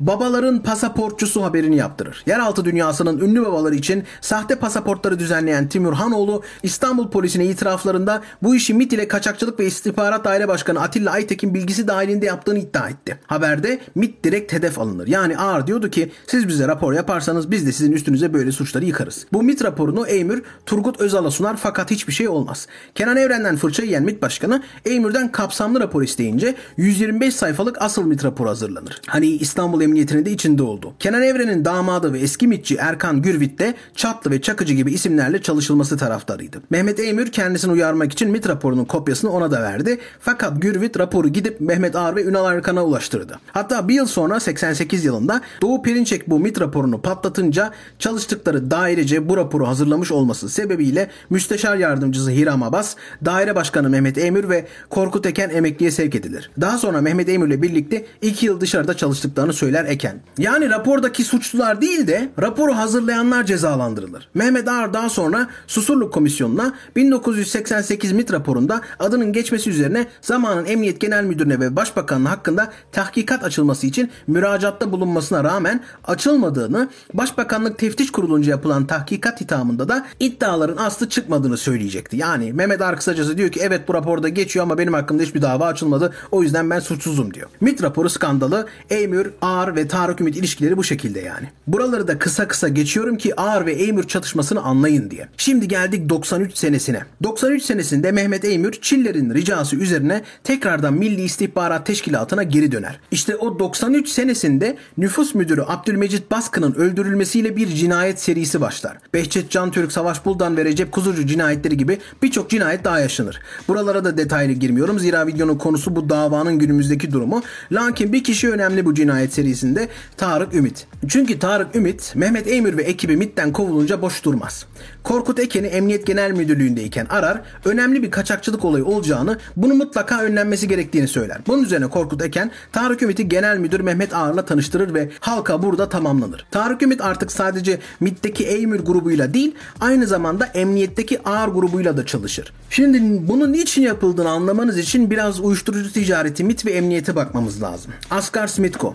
babaların 0.00 0.62
pasaportçusu 0.62 1.42
haberini 1.42 1.76
yaptırır. 1.76 2.22
Yeraltı 2.26 2.64
dünyasının 2.64 3.20
ünlü 3.20 3.44
babaları 3.44 3.74
için 3.74 4.04
sahte 4.20 4.54
pasaportları 4.54 5.18
düzenleyen 5.18 5.68
Timur 5.68 5.92
Hanoğlu 5.92 6.42
İstanbul 6.62 7.10
polisine 7.10 7.46
itiraflarında 7.46 8.22
bu 8.42 8.54
işi 8.54 8.74
MIT 8.74 8.92
ile 8.92 9.08
Kaçakçılık 9.08 9.60
ve 9.60 9.66
İstihbarat 9.66 10.24
Daire 10.24 10.48
Başkanı 10.48 10.80
Atilla 10.80 11.12
Aytekin 11.12 11.54
bilgisi 11.54 11.88
dahilinde 11.88 12.26
yaptığını 12.26 12.58
iddia 12.58 12.88
etti. 12.88 13.18
Haberde 13.26 13.80
MIT 13.94 14.24
direkt 14.24 14.52
hedef 14.52 14.78
alınır. 14.78 15.06
Yani 15.06 15.38
Ağar 15.38 15.66
diyordu 15.66 15.90
ki 15.90 16.12
siz 16.26 16.48
bize 16.48 16.68
rapor 16.68 16.92
yaparsanız 16.92 17.50
biz 17.50 17.66
de 17.66 17.72
sizin 17.72 17.92
üstünüze 17.92 18.32
böyle 18.32 18.52
suçları 18.52 18.84
yıkarız. 18.84 19.26
Bu 19.32 19.42
MIT 19.42 19.64
raporunu 19.64 20.06
Eymür 20.06 20.42
Turgut 20.66 21.00
Özal'a 21.00 21.30
sunar 21.30 21.56
fakat 21.56 21.90
hiçbir 21.90 22.12
şey 22.12 22.28
olmaz. 22.28 22.66
Kenan 22.94 23.16
Evren'den 23.16 23.56
fırça 23.56 23.82
yiyen 23.82 24.02
MIT 24.02 24.22
Başkanı 24.22 24.62
Eymür'den 24.84 25.32
kapsamlı 25.32 25.80
rapor 25.80 26.02
isteyince 26.02 26.54
125 26.76 27.34
sayfalık 27.34 27.82
asıl 27.82 28.04
MIT 28.04 28.24
raporu 28.24 28.48
hazırlanır. 28.48 29.00
Hani 29.06 29.26
İstanbul 29.26 29.85
Emniyetinin 29.86 30.24
de 30.24 30.30
içinde 30.30 30.62
oldu. 30.62 30.94
Kenan 30.98 31.22
Evren'in 31.22 31.64
damadı 31.64 32.12
ve 32.12 32.18
eski 32.18 32.46
MITçi 32.46 32.76
Erkan 32.76 33.22
Gürvit 33.22 33.58
de 33.58 33.74
Çatlı 33.94 34.30
ve 34.30 34.40
Çakıcı 34.40 34.74
gibi 34.74 34.92
isimlerle 34.92 35.42
çalışılması 35.42 35.96
taraftarıydı. 35.96 36.62
Mehmet 36.70 37.00
Eymür 37.00 37.32
kendisini 37.32 37.72
uyarmak 37.72 38.12
için 38.12 38.30
MIT 38.30 38.48
raporunun 38.48 38.84
kopyasını 38.84 39.30
ona 39.30 39.50
da 39.50 39.62
verdi. 39.62 39.98
Fakat 40.20 40.62
Gürvit 40.62 40.98
raporu 40.98 41.28
gidip 41.28 41.60
Mehmet 41.60 41.96
Ağar 41.96 42.16
ve 42.16 42.24
Ünal 42.24 42.52
Erkan'a 42.54 42.84
ulaştırdı. 42.84 43.38
Hatta 43.52 43.88
bir 43.88 43.94
yıl 43.94 44.06
sonra 44.06 44.40
88 44.40 45.04
yılında 45.04 45.40
Doğu 45.62 45.82
Perinçek 45.82 46.30
bu 46.30 46.38
MIT 46.38 46.60
raporunu 46.60 47.02
patlatınca 47.02 47.70
çalıştıkları 47.98 48.70
dairece 48.70 49.28
bu 49.28 49.36
raporu 49.36 49.68
hazırlamış 49.68 50.12
olması 50.12 50.48
sebebiyle 50.48 51.10
Müsteşar 51.30 51.76
Yardımcısı 51.76 52.30
Hiram 52.30 52.62
Abbas, 52.62 52.96
Daire 53.24 53.54
Başkanı 53.54 53.90
Mehmet 53.90 54.18
Eymür 54.18 54.48
ve 54.48 54.66
Korkut 54.90 55.26
Eken 55.26 55.50
emekliye 55.50 55.90
sevk 55.90 56.14
edilir. 56.14 56.50
Daha 56.60 56.78
sonra 56.78 57.00
Mehmet 57.00 57.28
Eymür'le 57.28 57.62
birlikte 57.62 58.06
2 58.22 58.46
yıl 58.46 58.60
dışarıda 58.60 58.96
çalıştıklarını 58.96 59.52
söyler 59.52 59.75
Eken. 59.84 60.20
Yani 60.38 60.70
rapordaki 60.70 61.24
suçlular 61.24 61.80
değil 61.80 62.06
de 62.06 62.28
raporu 62.42 62.76
hazırlayanlar 62.76 63.44
cezalandırılır. 63.44 64.28
Mehmet 64.34 64.68
Ağar 64.68 64.92
daha 64.92 65.08
sonra 65.08 65.48
Susurluk 65.66 66.12
Komisyonu'na 66.12 66.74
1988 66.96 68.12
MIT 68.12 68.32
raporunda 68.32 68.80
adının 68.98 69.32
geçmesi 69.32 69.70
üzerine 69.70 70.06
zamanın 70.20 70.64
Emniyet 70.64 71.00
Genel 71.00 71.24
Müdürüne 71.24 71.60
ve 71.60 71.76
Başbakanlığı 71.76 72.28
hakkında 72.28 72.72
tahkikat 72.92 73.44
açılması 73.44 73.86
için 73.86 74.10
müracaatta 74.26 74.92
bulunmasına 74.92 75.44
rağmen 75.44 75.80
açılmadığını, 76.04 76.88
Başbakanlık 77.14 77.78
Teftiş 77.78 78.12
Kurulunca 78.12 78.50
yapılan 78.50 78.86
tahkikat 78.86 79.40
hitamında 79.40 79.88
da 79.88 80.06
iddiaların 80.20 80.76
aslı 80.76 81.08
çıkmadığını 81.08 81.56
söyleyecekti. 81.56 82.16
Yani 82.16 82.52
Mehmet 82.52 82.80
Ağar 82.80 82.96
kısacası 82.96 83.38
diyor 83.38 83.50
ki 83.50 83.60
evet 83.62 83.88
bu 83.88 83.94
raporda 83.94 84.28
geçiyor 84.28 84.62
ama 84.62 84.78
benim 84.78 84.92
hakkımda 84.92 85.22
hiçbir 85.22 85.42
dava 85.42 85.66
açılmadı. 85.66 86.12
O 86.30 86.42
yüzden 86.42 86.70
ben 86.70 86.80
suçsuzum 86.80 87.34
diyor. 87.34 87.48
MIT 87.60 87.82
raporu 87.82 88.10
skandalı 88.10 88.66
Eymür, 88.90 89.30
Ağar 89.42 89.65
ve 89.74 89.88
Tarık 89.88 90.20
Ümit 90.20 90.36
ilişkileri 90.36 90.76
bu 90.76 90.84
şekilde 90.84 91.20
yani. 91.20 91.46
Buraları 91.66 92.08
da 92.08 92.18
kısa 92.18 92.48
kısa 92.48 92.68
geçiyorum 92.68 93.18
ki 93.18 93.40
Ağar 93.40 93.66
ve 93.66 93.72
Eymür 93.72 94.08
çatışmasını 94.08 94.62
anlayın 94.62 95.10
diye. 95.10 95.28
Şimdi 95.36 95.68
geldik 95.68 96.08
93 96.08 96.56
senesine. 96.56 97.02
93 97.22 97.62
senesinde 97.62 98.12
Mehmet 98.12 98.44
Eymür 98.44 98.72
Çiller'in 98.72 99.34
ricası 99.34 99.76
üzerine 99.76 100.22
tekrardan 100.44 100.94
Milli 100.94 101.22
İstihbarat 101.22 101.86
Teşkilatı'na 101.86 102.42
geri 102.42 102.72
döner. 102.72 103.00
İşte 103.10 103.36
o 103.36 103.58
93 103.58 104.08
senesinde 104.08 104.76
nüfus 104.98 105.34
müdürü 105.34 105.62
Abdülmecit 105.62 106.30
Baskın'ın 106.30 106.74
öldürülmesiyle 106.74 107.56
bir 107.56 107.68
cinayet 107.68 108.20
serisi 108.20 108.60
başlar. 108.60 108.98
Behçet 109.14 109.50
Can 109.50 109.70
Türk, 109.70 109.92
Savaş 109.92 110.24
Buldan 110.24 110.56
ve 110.56 110.64
Recep 110.64 110.92
Kuzucu 110.92 111.26
cinayetleri 111.26 111.76
gibi 111.76 111.98
birçok 112.22 112.50
cinayet 112.50 112.84
daha 112.84 113.00
yaşanır. 113.00 113.40
Buralara 113.68 114.04
da 114.04 114.16
detaylı 114.16 114.52
girmiyorum 114.52 114.98
zira 114.98 115.26
videonun 115.26 115.58
konusu 115.58 115.96
bu 115.96 116.10
davanın 116.10 116.58
günümüzdeki 116.58 117.12
durumu. 117.12 117.42
Lakin 117.72 118.12
bir 118.12 118.24
kişi 118.24 118.50
önemli 118.50 118.84
bu 118.84 118.94
cinayet 118.94 119.32
serisi 119.32 119.55
seviyesinde 119.56 119.88
Tarık 120.16 120.54
Ümit. 120.54 120.86
Çünkü 121.08 121.38
Tarık 121.38 121.76
Ümit, 121.76 122.12
Mehmet 122.16 122.46
Eymür 122.46 122.76
ve 122.76 122.82
ekibi 122.82 123.16
MIT'ten 123.16 123.52
kovulunca 123.52 124.02
boş 124.02 124.24
durmaz. 124.24 124.66
Korkut 125.02 125.38
Eken'i 125.38 125.66
Emniyet 125.66 126.06
Genel 126.06 126.30
Müdürlüğü'ndeyken 126.30 127.06
arar, 127.06 127.42
önemli 127.64 128.02
bir 128.02 128.10
kaçakçılık 128.10 128.64
olayı 128.64 128.84
olacağını, 128.84 129.38
bunu 129.56 129.74
mutlaka 129.74 130.22
önlenmesi 130.22 130.68
gerektiğini 130.68 131.08
söyler. 131.08 131.38
Bunun 131.46 131.62
üzerine 131.62 131.86
Korkut 131.86 132.24
Eken, 132.24 132.50
Tarık 132.72 133.02
Ümit'i 133.02 133.28
Genel 133.28 133.58
Müdür 133.58 133.80
Mehmet 133.80 134.14
Ağar'la 134.14 134.44
tanıştırır 134.44 134.94
ve 134.94 135.10
halka 135.20 135.62
burada 135.62 135.88
tamamlanır. 135.88 136.46
Tarık 136.50 136.82
Ümit 136.82 137.00
artık 137.00 137.32
sadece 137.32 137.78
MIT'teki 138.00 138.46
Eymür 138.46 138.80
grubuyla 138.80 139.34
değil, 139.34 139.54
aynı 139.80 140.06
zamanda 140.06 140.46
Emniyet'teki 140.46 141.28
Ağar 141.28 141.48
grubuyla 141.48 141.96
da 141.96 142.06
çalışır. 142.06 142.52
Şimdi 142.70 143.28
bunun 143.28 143.52
niçin 143.52 143.82
yapıldığını 143.82 144.28
anlamanız 144.30 144.78
için 144.78 145.10
biraz 145.10 145.40
uyuşturucu 145.40 145.92
ticareti 145.92 146.44
MIT 146.44 146.66
ve 146.66 146.70
emniyete 146.70 147.16
bakmamız 147.16 147.62
lazım. 147.62 147.92
Asgar 148.10 148.46
Smitko 148.46 148.94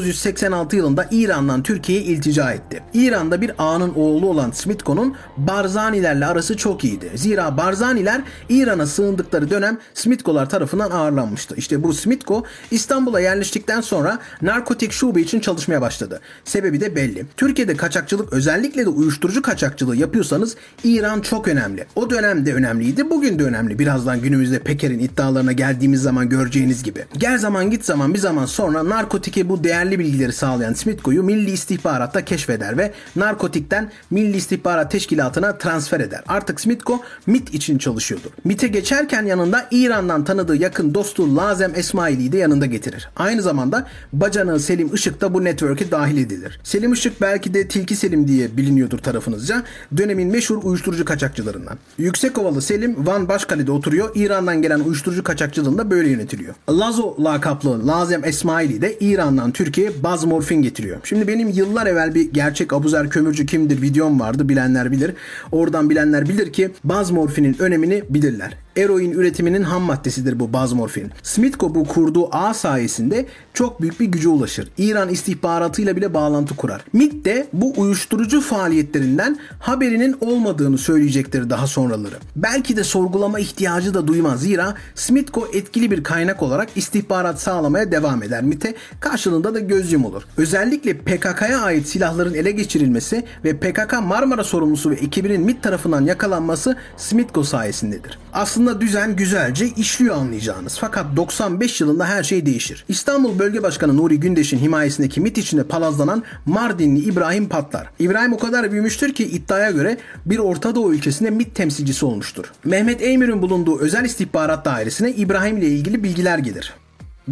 1986 0.00 0.76
yılında 0.76 1.08
İran'dan 1.10 1.62
Türkiye'ye 1.62 2.04
iltica 2.04 2.52
etti. 2.52 2.82
İran'da 2.94 3.40
bir 3.40 3.52
ağanın 3.58 3.94
oğlu 3.94 4.28
olan 4.28 4.50
Smitko'nun 4.50 5.16
Barzanilerle 5.36 6.26
arası 6.26 6.56
çok 6.56 6.84
iyiydi. 6.84 7.10
Zira 7.14 7.56
Barzaniler 7.56 8.22
İran'a 8.48 8.86
sığındıkları 8.86 9.50
dönem 9.50 9.78
Smitko'lar 9.94 10.50
tarafından 10.50 10.90
ağırlanmıştı. 10.90 11.54
İşte 11.56 11.82
bu 11.82 11.94
Smitko 11.94 12.44
İstanbul'a 12.70 13.20
yerleştikten 13.20 13.80
sonra 13.80 14.18
narkotik 14.42 14.92
şube 14.92 15.20
için 15.20 15.40
çalışmaya 15.40 15.80
başladı. 15.80 16.20
Sebebi 16.44 16.80
de 16.80 16.96
belli. 16.96 17.26
Türkiye'de 17.36 17.76
kaçakçılık 17.76 18.32
özellikle 18.32 18.84
de 18.84 18.88
uyuşturucu 18.88 19.42
kaçakçılığı 19.42 19.96
yapıyorsanız 19.96 20.56
İran 20.84 21.20
çok 21.20 21.48
önemli. 21.48 21.86
O 21.96 22.10
dönemde 22.10 22.54
önemliydi, 22.54 23.10
bugün 23.10 23.38
de 23.38 23.44
önemli. 23.44 23.78
Birazdan 23.78 24.20
günümüzde 24.20 24.58
Peker'in 24.58 24.98
iddialarına 24.98 25.52
geldiğimiz 25.52 26.02
zaman 26.02 26.28
göreceğiniz 26.28 26.82
gibi. 26.82 27.04
Gel 27.18 27.38
zaman 27.38 27.70
git 27.70 27.84
zaman 27.84 28.14
bir 28.14 28.18
zaman 28.18 28.46
sonra 28.46 28.88
narkotike 28.88 29.48
bu 29.48 29.64
değerli 29.64 29.89
bilgileri 29.98 30.32
sağlayan 30.32 30.72
Smitko'yu 30.72 31.22
Milli 31.22 31.50
İstihbarat'ta 31.50 32.24
keşfeder 32.24 32.78
ve 32.78 32.92
narkotikten 33.16 33.90
Milli 34.10 34.36
İstihbarat 34.36 34.90
Teşkilatı'na 34.90 35.58
transfer 35.58 36.00
eder. 36.00 36.22
Artık 36.28 36.60
Smitko 36.60 37.02
MIT 37.26 37.54
için 37.54 37.78
çalışıyordu. 37.78 38.28
MIT'e 38.44 38.68
geçerken 38.68 39.26
yanında 39.26 39.68
İran'dan 39.70 40.24
tanıdığı 40.24 40.56
yakın 40.56 40.94
dostu 40.94 41.36
Lazem 41.36 41.72
Esmaili'yi 41.74 42.32
de 42.32 42.38
yanında 42.38 42.66
getirir. 42.66 43.08
Aynı 43.16 43.42
zamanda 43.42 43.86
bacanı 44.12 44.60
Selim 44.60 44.94
Işık 44.94 45.20
da 45.20 45.34
bu 45.34 45.44
network'e 45.44 45.90
dahil 45.90 46.18
edilir. 46.18 46.60
Selim 46.64 46.92
Işık 46.92 47.20
belki 47.20 47.54
de 47.54 47.68
Tilki 47.68 47.96
Selim 47.96 48.28
diye 48.28 48.56
biliniyordur 48.56 48.98
tarafınızca. 48.98 49.62
Dönemin 49.96 50.28
meşhur 50.28 50.62
uyuşturucu 50.62 51.04
kaçakçılarından. 51.04 51.78
Yüksekovalı 51.98 52.62
Selim 52.62 53.06
Van 53.06 53.28
Başkale'de 53.28 53.72
oturuyor. 53.72 54.10
İran'dan 54.14 54.62
gelen 54.62 54.80
uyuşturucu 54.80 55.24
kaçakçılığında 55.24 55.90
böyle 55.90 56.08
yönetiliyor. 56.08 56.54
Lazo 56.70 57.24
lakaplı 57.24 57.86
Lazem 57.86 58.24
Esmaili 58.24 58.82
de 58.82 58.98
İran'dan 58.98 59.50
Türkiye'ye 59.80 60.02
baz 60.02 60.24
morfin 60.24 60.62
getiriyor. 60.62 61.00
Şimdi 61.04 61.28
benim 61.28 61.48
yıllar 61.48 61.86
evvel 61.86 62.14
bir 62.14 62.32
gerçek 62.32 62.72
Abuzer 62.72 63.10
Kömürcü 63.10 63.46
kimdir 63.46 63.82
videom 63.82 64.20
vardı 64.20 64.48
bilenler 64.48 64.92
bilir. 64.92 65.14
Oradan 65.52 65.90
bilenler 65.90 66.28
bilir 66.28 66.52
ki 66.52 66.70
baz 66.84 67.10
morfinin 67.10 67.56
önemini 67.58 68.02
bilirler 68.08 68.56
eroin 68.76 69.10
üretiminin 69.10 69.62
ham 69.62 69.82
maddesidir 69.82 70.40
bu 70.40 70.52
bazmorfin. 70.52 71.10
Smitko 71.22 71.74
bu 71.74 71.84
kurduğu 71.84 72.34
ağ 72.34 72.54
sayesinde 72.54 73.26
çok 73.54 73.80
büyük 73.80 74.00
bir 74.00 74.06
güce 74.06 74.28
ulaşır. 74.28 74.68
İran 74.78 75.08
istihbaratıyla 75.08 75.96
bile 75.96 76.14
bağlantı 76.14 76.56
kurar. 76.56 76.84
MIT 76.92 77.24
de 77.24 77.46
bu 77.52 77.72
uyuşturucu 77.76 78.40
faaliyetlerinden 78.40 79.38
haberinin 79.58 80.16
olmadığını 80.20 80.78
söyleyecektir 80.78 81.50
daha 81.50 81.66
sonraları. 81.66 82.14
Belki 82.36 82.76
de 82.76 82.84
sorgulama 82.84 83.40
ihtiyacı 83.40 83.94
da 83.94 84.06
duymaz. 84.06 84.40
Zira 84.40 84.74
Smitko 84.94 85.48
etkili 85.52 85.90
bir 85.90 86.02
kaynak 86.02 86.42
olarak 86.42 86.68
istihbarat 86.76 87.40
sağlamaya 87.40 87.92
devam 87.92 88.22
eder 88.22 88.42
MIT'e. 88.42 88.74
Karşılığında 89.00 89.54
da 89.54 89.60
göz 89.60 89.92
yumulur. 89.92 90.22
Özellikle 90.36 90.98
PKK'ya 90.98 91.60
ait 91.60 91.88
silahların 91.88 92.34
ele 92.34 92.50
geçirilmesi 92.50 93.24
ve 93.44 93.56
PKK 93.56 93.92
Marmara 94.02 94.44
sorumlusu 94.44 94.90
ve 94.90 94.94
ekibinin 94.94 95.40
MIT 95.40 95.62
tarafından 95.62 96.04
yakalanması 96.04 96.76
Smitko 96.96 97.44
sayesindedir. 97.44 98.18
Aslında 98.32 98.59
düzen 98.80 99.16
güzelce 99.16 99.66
işliyor 99.66 100.16
anlayacağınız. 100.16 100.78
Fakat 100.78 101.16
95 101.16 101.80
yılında 101.80 102.06
her 102.06 102.22
şey 102.22 102.46
değişir. 102.46 102.84
İstanbul 102.88 103.38
Bölge 103.38 103.62
Başkanı 103.62 103.96
Nuri 103.96 104.20
Gündeş'in 104.20 104.58
himayesindeki 104.58 105.20
MIT 105.20 105.38
içinde 105.38 105.62
palazlanan 105.62 106.22
Mardinli 106.46 107.00
İbrahim 107.00 107.48
patlar. 107.48 107.90
İbrahim 107.98 108.32
o 108.32 108.38
kadar 108.38 108.72
büyümüştür 108.72 109.14
ki 109.14 109.24
iddiaya 109.24 109.70
göre 109.70 109.98
bir 110.26 110.38
Orta 110.38 110.74
Doğu 110.74 110.94
ülkesinde 110.94 111.30
MIT 111.30 111.54
temsilcisi 111.54 112.04
olmuştur. 112.06 112.44
Mehmet 112.64 113.02
Eymir'in 113.02 113.42
bulunduğu 113.42 113.78
özel 113.78 114.04
istihbarat 114.04 114.64
dairesine 114.64 115.12
İbrahim 115.12 115.56
ile 115.56 115.66
ilgili 115.66 116.04
bilgiler 116.04 116.38
gelir. 116.38 116.74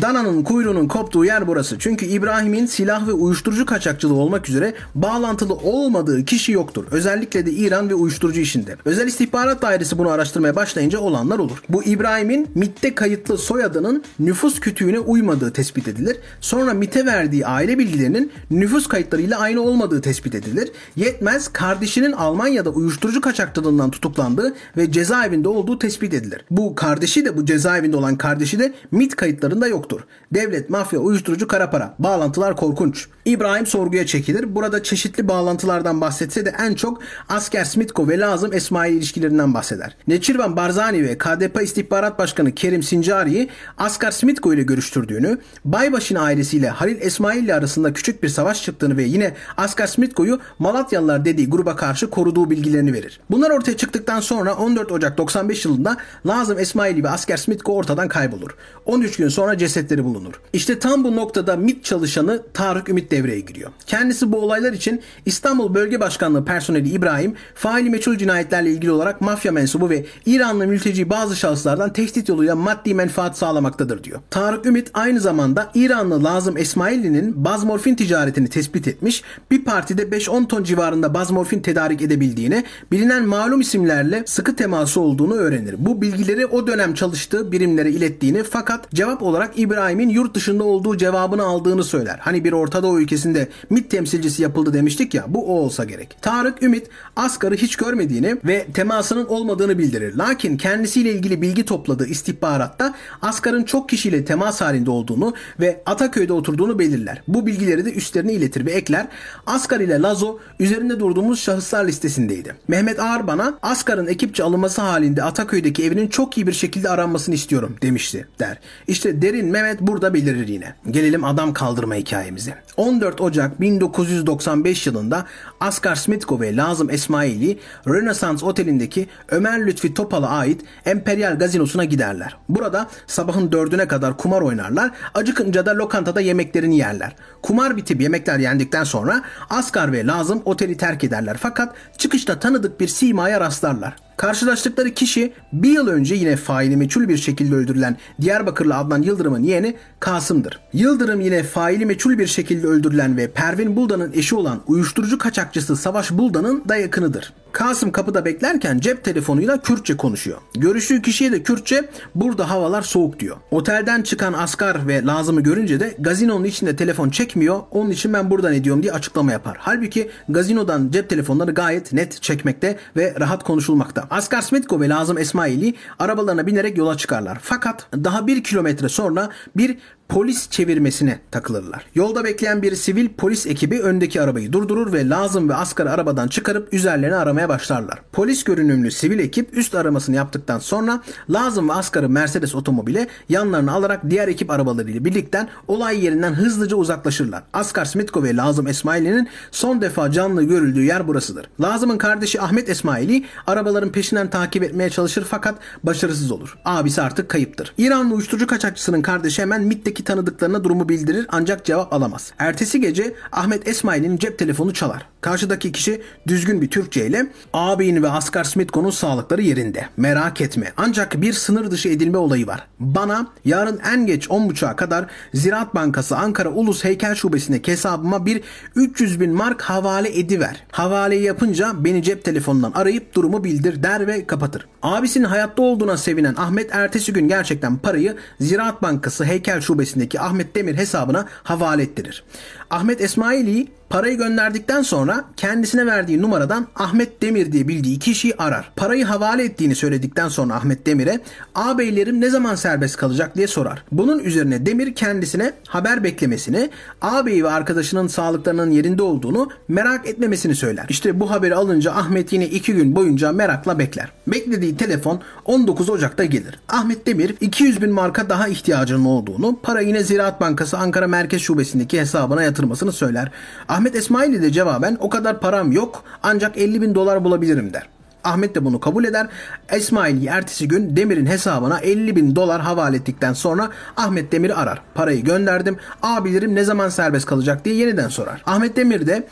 Dana'nın 0.00 0.43
kuyruğunun 0.43 0.88
koptuğu 0.88 1.25
yer 1.25 1.47
burası. 1.47 1.78
Çünkü 1.78 2.07
İbrahim'in 2.07 2.67
silah 2.67 3.09
ve 3.09 3.12
uyuşturucu 3.12 3.67
kaçakçılığı 3.67 4.14
olmak 4.14 4.49
üzere 4.49 4.75
bağlantılı 4.95 5.55
olmadığı 5.55 6.25
kişi 6.25 6.52
yoktur. 6.52 6.85
Özellikle 6.90 7.47
de 7.47 7.50
İran 7.52 7.90
ve 7.90 7.95
uyuşturucu 7.95 8.40
işinde. 8.40 8.76
Özel 8.85 9.07
istihbarat 9.07 9.62
dairesi 9.62 9.99
bunu 9.99 10.11
araştırmaya 10.11 10.57
başlayınca 10.57 10.99
olanlar 10.99 11.38
olur. 11.38 11.62
Bu 11.69 11.85
İbrahim'in 11.85 12.49
MIT'te 12.55 12.95
kayıtlı 12.95 13.38
soyadının 13.38 14.02
nüfus 14.19 14.61
kütüğüne 14.61 14.99
uymadığı 14.99 15.52
tespit 15.52 15.88
edilir. 15.88 16.17
Sonra 16.40 16.75
MIT'e 16.75 17.07
verdiği 17.07 17.47
aile 17.47 17.78
bilgilerinin 17.78 18.33
nüfus 18.50 18.87
kayıtlarıyla 18.87 19.38
aynı 19.38 19.61
olmadığı 19.62 20.00
tespit 20.00 20.35
edilir. 20.35 20.73
Yetmez 20.97 21.49
kardeşinin 21.49 22.12
Almanya'da 22.12 22.71
uyuşturucu 22.71 23.21
kaçakçılığından 23.21 23.90
tutuklandığı 23.90 24.55
ve 24.76 24.93
cezaevinde 24.93 25.49
olduğu 25.49 25.78
tespit 25.78 26.14
edilir. 26.14 26.45
Bu 26.50 26.75
kardeşi 26.75 27.25
de 27.25 27.37
bu 27.37 27.47
cezaevinde 27.47 27.97
olan 27.97 28.17
kardeşi 28.17 28.59
de 28.59 28.73
MIT 28.90 29.17
kayıtlarında 29.17 29.69
yoktur 29.69 29.88
yoktur. 29.88 30.07
Devlet, 30.35 30.71
mafya, 30.71 30.99
uyuşturucu, 30.99 31.49
kara 31.49 31.71
para. 31.71 31.95
Bağlantılar 31.99 32.57
korkunç. 32.57 33.09
İbrahim 33.25 33.66
sorguya 33.66 34.07
çekilir. 34.07 34.54
Burada 34.54 34.83
çeşitli 34.83 35.28
bağlantılardan 35.28 36.00
bahsetse 36.00 36.47
de 36.47 36.54
en 36.59 36.75
çok 36.75 37.02
asker 37.28 37.64
Smitko 37.64 38.09
ve 38.09 38.18
Lazım 38.18 38.52
Esmail 38.52 38.95
ilişkilerinden 38.95 39.54
bahseder. 39.54 39.97
Neçirvan 40.09 40.57
Barzani 40.57 41.04
ve 41.04 41.18
KDP 41.18 41.62
İstihbarat 41.62 42.18
Başkanı 42.18 42.52
Kerim 42.54 42.83
Sincari'yi 42.83 43.49
Asker 43.78 44.11
Smitko 44.11 44.54
ile 44.54 44.62
görüştürdüğünü, 44.62 45.38
Baybaş'ın 45.64 46.16
ailesiyle 46.16 46.68
Halil 46.68 46.97
Esmail 47.00 47.45
ile 47.45 47.54
arasında 47.54 47.92
küçük 47.92 48.23
bir 48.23 48.28
savaş 48.28 48.62
çıktığını 48.62 48.97
ve 48.97 49.02
yine 49.02 49.35
Asker 49.57 49.87
Smitko'yu 49.87 50.40
Malatyalılar 50.59 51.25
dediği 51.25 51.50
gruba 51.50 51.76
karşı 51.76 52.11
koruduğu 52.11 52.50
bilgilerini 52.50 52.92
verir. 52.92 53.21
Bunlar 53.30 53.50
ortaya 53.50 53.76
çıktıktan 53.76 54.21
sonra 54.21 54.54
14 54.54 54.92
Ocak 54.92 55.18
95 55.18 55.64
yılında 55.64 55.97
Lazım 56.26 56.59
Esmaili 56.59 57.04
ve 57.04 57.11
Asker 57.11 57.37
Smitko 57.37 57.76
ortadan 57.76 58.09
kaybolur. 58.09 58.50
13 58.87 59.16
gün 59.16 59.28
sonra 59.28 59.59
cesetleri 59.69 60.05
bulunur. 60.05 60.35
İşte 60.53 60.79
tam 60.79 61.05
bu 61.05 61.17
noktada 61.17 61.57
MIT 61.57 61.85
çalışanı 61.85 62.43
Tarık 62.55 62.89
Ümit 62.89 63.11
devreye 63.11 63.41
giriyor. 63.41 63.71
Kendisi 63.87 64.33
bu 64.33 64.37
olaylar 64.37 64.73
için 64.73 65.01
İstanbul 65.27 65.75
Bölge 65.75 66.01
Başkanlığı 66.01 66.45
personeli 66.45 66.89
İbrahim, 66.89 67.35
faili 67.55 67.91
meçhul 67.91 68.17
cinayetlerle 68.17 68.71
ilgili 68.71 68.91
olarak 68.91 69.21
mafya 69.21 69.53
mensubu 69.53 69.91
ve 69.91 70.07
İranlı 70.27 70.67
mülteci 70.67 71.11
bazı 71.11 71.37
şahıslardan 71.37 71.93
tehdit 71.93 72.29
yoluyla 72.29 72.57
maddi 72.57 72.95
menfaat 72.95 73.39
sağlamaktadır 73.39 74.05
diyor. 74.05 74.21
Tarık 74.31 74.67
Ümit 74.67 74.91
aynı 74.95 75.21
zamanda 75.21 75.71
İranlı 75.75 76.25
Lazım 76.25 76.57
Esmaili'nin 76.57 77.45
bazmorfin 77.45 77.95
ticaretini 77.95 78.49
tespit 78.49 78.89
etmiş, 78.89 79.23
bir 79.51 79.65
partide 79.65 80.03
5-10 80.03 80.49
ton 80.49 80.65
civarında 80.65 81.15
bazmorfin 81.15 81.61
tedarik 81.61 82.03
edebildiğini, 82.03 82.65
bilinen 82.93 83.27
malum 83.27 83.61
isimlerle 83.61 84.23
sıkı 84.27 84.57
teması 84.57 85.01
olduğunu 85.01 85.35
öğrenir. 85.35 85.75
Bu 85.79 86.03
bilgileri 86.03 86.47
o 86.47 86.67
dönem 86.67 86.95
çalıştığı 86.95 87.53
birimlere 87.53 87.91
ilettiğini 87.91 88.43
fakat 88.43 88.91
cevap 88.95 89.23
olarak 89.23 89.58
İbrahim'in 89.59 90.09
yurt 90.09 90.35
dışında 90.35 90.65
olduğu 90.65 90.97
cevabını 90.97 91.43
aldığını 91.43 91.85
söyler. 91.85 92.19
Hani 92.21 92.45
bir 92.45 92.53
Orta 92.53 92.83
Doğu 92.83 93.00
ülkesinde 93.00 93.49
MIT 93.71 93.91
temsilcisi 93.91 94.43
yapıldı 94.43 94.75
demiştik 94.75 95.15
ya 95.15 95.25
bu 95.29 95.47
o 95.47 95.53
olsa 95.53 95.85
gerek. 95.85 96.17
Tarık 96.23 96.62
Ümit 96.62 96.87
Asgar'ı 97.17 97.55
hiç 97.55 97.77
görmediğini 97.77 98.37
ve 98.45 98.67
temasının 98.75 99.27
olmadığını 99.27 99.79
bildirir. 99.79 100.15
Lakin 100.15 100.57
kendisiyle 100.57 101.12
ilgili 101.12 101.43
bilgi 101.43 101.65
topladığı 101.65 102.07
istihbaratta 102.07 102.95
Asgar'ın 103.23 103.65
çok 103.65 103.88
kişiyle 103.88 104.25
temas 104.25 104.61
halinde 104.61 104.91
olduğunu 104.91 105.35
ve 105.61 105.83
Ataköy'de 105.87 106.33
oturduğunu 106.33 106.79
belirler. 106.79 107.23
Bu 107.29 107.47
bilgileri 107.47 107.85
de 107.85 107.93
üstlerine 107.93 108.33
iletir 108.33 108.67
ve 108.67 108.73
ekler. 108.73 109.09
Asgar 109.47 109.81
ile 109.81 110.00
Lazo 110.03 110.38
üzerinde 110.59 111.00
durduğumuz 111.00 111.41
şahıslar 111.41 111.85
listesindeydi. 111.85 112.55
Mehmet 112.69 113.00
Ağar 113.00 113.27
bana 113.27 113.59
Asgar'ın 113.62 114.07
ekipçe 114.07 114.43
alınması 114.43 114.83
halinde 114.83 115.23
Ataköy'deki 115.23 115.85
evinin 115.85 116.09
çok 116.09 116.38
iyi 116.38 116.47
bir 116.47 116.53
şekilde 116.53 116.88
aranmasını 116.88 117.35
istiyorum 117.35 117.77
demişti 117.83 118.29
der. 118.38 118.59
İşte 118.88 119.23
derin 119.23 119.48
Mehmet 119.50 119.81
burada 119.81 120.14
belirir 120.14 120.49
yine. 120.49 120.75
Gelelim 120.90 121.25
adam 121.25 121.52
kaldırma 121.52 121.95
hikayemize. 121.95 122.55
14 122.76 123.21
Ocak 123.21 123.61
1995 123.61 124.87
yılında 124.87 125.25
Asgar 125.61 125.95
Smitko 125.95 126.40
ve 126.40 126.57
Lazım 126.57 126.90
Esmaili 126.90 127.59
Rönesans 127.88 128.43
Oteli'ndeki 128.43 129.07
Ömer 129.28 129.67
Lütfi 129.67 129.95
Topal'a 129.95 130.28
ait 130.28 130.61
Emperyal 130.85 131.38
Gazinosu'na 131.38 131.85
giderler. 131.85 132.37
Burada 132.49 132.87
sabahın 133.07 133.52
dördüne 133.52 133.88
kadar 133.88 134.17
kumar 134.17 134.43
oynarlar. 134.43 134.90
Acıkınca 135.14 135.67
da 135.67 135.76
lokantada 135.76 136.21
yemeklerini 136.21 136.78
yerler. 136.78 137.17
Kumar 137.43 137.76
bitip 137.76 138.00
yemekler 138.00 138.38
yendikten 138.38 138.85
sonra 138.85 139.23
Asgar 139.50 139.93
ve 139.93 140.07
Lazım 140.07 140.43
oteli 140.45 140.76
terk 140.76 141.05
ederler. 141.05 141.37
Fakat 141.40 141.75
çıkışta 141.99 142.40
tanıdık 142.40 142.81
bir 142.81 142.88
simaya 142.88 143.40
rastlarlar. 143.40 144.08
Karşılaştıkları 144.19 144.91
kişi 144.91 145.33
bir 145.53 145.71
yıl 145.71 145.89
önce 145.89 146.15
yine 146.15 146.37
faili 146.37 146.77
meçhul 146.77 147.09
bir 147.09 147.17
şekilde 147.17 147.55
öldürülen 147.55 147.97
Diyarbakırlı 148.21 148.77
Adnan 148.77 149.03
Yıldırım'ın 149.03 149.43
yeğeni 149.43 149.77
Kasım'dır. 150.01 150.61
Yıldırım 150.73 151.21
yine 151.21 151.43
faili 151.43 151.87
meçhul 151.87 152.19
bir 152.19 152.27
şekilde 152.27 152.67
öldürülen 152.67 153.17
ve 153.17 153.31
Pervin 153.31 153.77
Buldan'ın 153.77 154.13
eşi 154.13 154.35
olan 154.35 154.61
uyuşturucu 154.67 155.19
kaçakçısı 155.19 155.77
Savaş 155.77 156.11
Buldan'ın 156.11 156.69
da 156.69 156.77
yakınıdır. 156.77 157.33
Kasım 157.53 157.93
kapıda 157.93 158.25
beklerken 158.25 158.79
cep 158.79 159.05
telefonuyla 159.05 159.61
Kürtçe 159.61 159.97
konuşuyor. 159.97 160.39
Görüştüğü 160.55 161.03
kişiye 161.03 161.33
de 161.33 161.43
Kürtçe 161.43 161.89
burada 162.15 162.51
havalar 162.51 162.83
soğuk 162.83 163.21
diyor. 163.21 163.37
Otelden 163.51 164.03
çıkan 164.03 164.33
Asgar 164.33 164.89
ve 164.89 165.05
Lazım'ı 165.05 165.41
görünce 165.41 165.81
de 165.81 165.95
gazinonun 165.99 166.45
içinde 166.45 166.77
telefon 166.77 167.11
çekmiyor. 167.11 167.61
Onun 167.71 167.91
için 167.91 168.13
ben 168.13 168.31
buradan 168.31 168.55
ediyorum 168.55 168.83
diye 168.83 168.93
açıklama 168.93 169.33
yapar. 169.33 169.57
Halbuki 169.61 170.11
gazinodan 170.29 170.91
cep 170.91 171.09
telefonları 171.09 171.51
gayet 171.51 171.93
net 171.93 172.23
çekmekte 172.23 172.79
ve 172.97 173.15
rahat 173.21 173.45
konuşulmakta. 173.45 174.08
Asgar 174.11 174.43
Smitko 174.43 174.81
ve 174.81 174.88
Lazım 174.88 175.19
Esmaili 175.19 175.75
arabalarına 175.99 176.47
binerek 176.47 176.79
yola 176.79 176.97
çıkarlar. 176.97 177.38
Fakat 177.43 177.87
daha 177.95 178.27
bir 178.27 178.45
kilometre 178.45 178.88
sonra 178.88 179.29
bir 179.57 179.79
polis 180.09 180.50
çevirmesine 180.50 181.19
takılırlar. 181.31 181.87
Yolda 181.95 182.25
bekleyen 182.25 182.62
bir 182.62 182.77
sivil 182.77 183.09
polis 183.09 183.47
ekibi 183.47 183.81
öndeki 183.81 184.23
arabayı 184.23 184.53
durdurur 184.53 184.93
ve 184.93 185.09
Lazım 185.09 185.49
ve 185.49 185.55
Askar'ı 185.55 185.91
arabadan 185.91 186.29
çıkarıp 186.29 186.75
üzerlerine 186.75 187.17
aramaya 187.17 187.49
başlarlar. 187.49 188.03
Polis 188.12 188.45
görünümlü 188.45 188.91
sivil 188.91 189.19
ekip 189.19 189.57
üst 189.57 189.75
aramasını 189.75 190.17
yaptıktan 190.17 190.59
sonra 190.59 191.03
Lazım 191.31 191.69
ve 191.69 191.73
Askar'ı 191.73 192.09
Mercedes 192.09 192.55
otomobile 192.55 193.09
yanlarına 193.29 193.73
alarak 193.73 194.11
diğer 194.11 194.29
ekip 194.29 194.50
arabalarıyla 194.50 195.05
birlikte 195.05 195.47
olay 195.69 196.05
yerinden 196.05 196.33
hızlıca 196.35 196.77
uzaklaşırlar. 196.77 197.43
Askar 197.53 197.85
Smitko 197.85 198.23
ve 198.23 198.37
Lazım 198.37 198.67
Esmaili'nin 198.67 199.29
son 199.50 199.81
defa 199.81 200.11
canlı 200.12 200.43
görüldüğü 200.43 200.85
yer 200.85 201.09
burasıdır. 201.09 201.50
Lazım'ın 201.61 201.99
kardeşi 201.99 202.41
Ahmet 202.41 202.69
Esmaili 202.69 203.25
arabaların 203.47 203.93
peşinden 203.99 204.31
takip 204.31 204.62
etmeye 204.62 204.90
çalışır 204.90 205.26
fakat 205.31 205.59
başarısız 205.83 206.31
olur. 206.31 206.59
Abisi 206.64 207.02
artık 207.02 207.28
kayıptır. 207.28 207.75
İranlı 207.78 208.14
uyuşturucu 208.14 208.47
kaçakçısının 208.47 209.02
kardeşi 209.02 209.43
hemen 209.43 209.62
MIT'teki 209.62 210.05
tanıdıklarına 210.05 210.64
durumu 210.64 210.88
bildirir 210.88 211.26
ancak 211.28 211.64
cevap 211.64 211.93
alamaz. 211.93 212.33
Ertesi 212.38 212.81
gece 212.81 213.14
Ahmet 213.33 213.69
Esmail'in 213.69 214.17
cep 214.17 214.38
telefonu 214.38 214.75
çalar. 214.75 215.07
Karşıdaki 215.21 215.73
kişi 215.73 216.02
düzgün 216.28 216.62
bir 216.62 216.69
Türkçe 216.71 217.07
ile 217.07 217.26
ağabeyin 217.52 218.02
ve 218.02 218.11
Asgar 218.11 218.45
Smitko'nun 218.45 218.90
sağlıkları 218.90 219.43
yerinde. 219.43 219.88
Merak 219.97 220.40
etme. 220.40 220.73
Ancak 220.76 221.23
bir 221.23 221.33
sınır 221.33 221.71
dışı 221.71 221.88
edilme 221.88 222.19
olayı 222.19 222.47
var. 222.47 222.67
Bana 222.81 223.26
yarın 223.45 223.81
en 223.93 224.07
geç 224.07 224.26
10.30'a 224.26 224.76
kadar 224.76 225.07
Ziraat 225.35 225.75
Bankası 225.75 226.17
Ankara 226.17 226.49
Ulus 226.49 226.85
Heykel 226.85 227.14
Şubesi'ndeki 227.14 227.73
hesabıma 227.73 228.26
bir 228.26 228.43
300 228.76 229.21
bin 229.21 229.33
mark 229.33 229.62
havale 229.62 230.19
ediver. 230.19 230.64
Havaleyi 230.73 231.23
yapınca 231.23 231.73
beni 231.85 232.02
cep 232.02 232.25
telefonundan 232.25 232.73
arayıp 232.73 233.14
durumu 233.14 233.45
bildir 233.45 233.83
ve 233.88 234.26
kapatır. 234.26 234.68
Abisinin 234.83 235.25
hayatta 235.25 235.62
olduğuna 235.62 235.97
sevinen 235.97 236.35
Ahmet 236.35 236.75
ertesi 236.75 237.12
gün 237.12 237.28
gerçekten 237.28 237.76
parayı 237.76 238.16
Ziraat 238.40 238.83
Bankası 238.83 239.25
Heykel 239.25 239.61
Şubesi'ndeki 239.61 240.21
Ahmet 240.21 240.54
Demir 240.54 240.76
hesabına 240.76 241.26
havale 241.42 241.83
ettirir. 241.83 242.25
Ahmet 242.71 243.01
Esmaili 243.01 243.69
Parayı 243.91 244.19
gönderdikten 244.19 244.83
sonra 244.83 245.25
kendisine 245.37 245.87
verdiği 245.87 246.23
numaradan 246.23 246.67
Ahmet 246.77 247.23
Demir 247.23 247.53
diye 247.53 247.69
bildiği 247.69 247.99
kişiyi 247.99 248.35
arar. 248.37 248.71
Parayı 248.77 249.05
havale 249.05 249.45
ettiğini 249.45 249.75
söyledikten 249.75 250.29
sonra 250.29 250.55
Ahmet 250.55 250.87
Demir'e 250.87 251.21
ağabeylerim 251.55 252.21
ne 252.21 252.31
zaman 252.31 252.55
serbest 252.55 252.97
kalacak 252.97 253.37
diye 253.37 253.47
sorar. 253.47 253.85
Bunun 253.93 254.19
üzerine 254.19 254.67
Demir 254.67 254.95
kendisine 254.95 255.53
haber 255.69 256.05
beklemesini, 256.05 256.71
ağabeyi 257.03 257.45
ve 257.45 257.51
arkadaşının 257.51 258.07
sağlıklarının 258.07 258.71
yerinde 258.71 259.03
olduğunu 259.03 259.49
merak 259.69 260.09
etmemesini 260.09 260.55
söyler. 260.55 260.87
İşte 260.89 261.21
bu 261.21 261.31
haberi 261.31 261.55
alınca 261.55 261.93
Ahmet 261.93 262.33
yine 262.33 262.47
iki 262.47 262.73
gün 262.75 262.97
boyunca 262.97 263.33
merakla 263.33 263.79
bekler. 263.79 264.13
Beklediği 264.27 264.77
telefon 264.77 265.21
19 265.45 265.91
Ocak'ta 265.91 266.25
gelir. 266.25 266.61
Ahmet 266.69 267.07
Demir 267.07 267.35
200 267.41 267.83
bin 267.83 267.91
marka 267.91 268.29
daha 268.29 268.49
ihtiyacının 268.49 269.05
olduğunu, 269.05 269.59
para 269.63 269.81
yine 269.81 270.03
Ziraat 270.03 270.41
Bankası 270.41 270.79
Ankara 270.79 271.07
Merkez 271.07 271.43
Şubesi'ndeki 271.43 272.01
hesabına 272.01 272.43
yatırmasını 272.59 272.93
söyler. 272.93 273.31
Ahmet 273.69 273.95
Esmaili 273.95 274.43
de 274.43 274.53
cevaben 274.53 274.97
o 275.00 275.09
kadar 275.09 275.41
param 275.41 275.73
yok 275.73 276.05
ancak 276.23 276.59
50 276.59 276.83
bin 276.83 276.95
dolar 276.95 277.25
bulabilirim 277.25 277.73
der. 277.73 277.88
Ahmet 278.25 278.55
de 278.55 278.65
bunu 278.65 278.81
kabul 278.81 279.05
eder. 279.05 279.27
Esmail 279.69 280.27
ertesi 280.27 280.69
gün 280.69 280.97
Demir'in 280.97 281.27
hesabına 281.27 281.79
50 281.79 282.17
bin 282.17 282.37
dolar 282.37 282.61
havale 282.61 282.97
ettikten 282.97 283.33
sonra 283.33 283.71
Ahmet 283.97 284.33
Demir'i 284.33 284.55
arar. 284.55 284.83
Parayı 284.95 285.25
gönderdim. 285.25 285.77
Abilerim 286.03 286.55
ne 286.55 286.65
zaman 286.65 286.88
serbest 286.88 287.27
kalacak 287.27 287.65
diye 287.65 287.75
yeniden 287.75 288.09
sorar. 288.09 288.43
Ahmet 288.47 288.77
Demir 288.77 289.07
de 289.07 289.29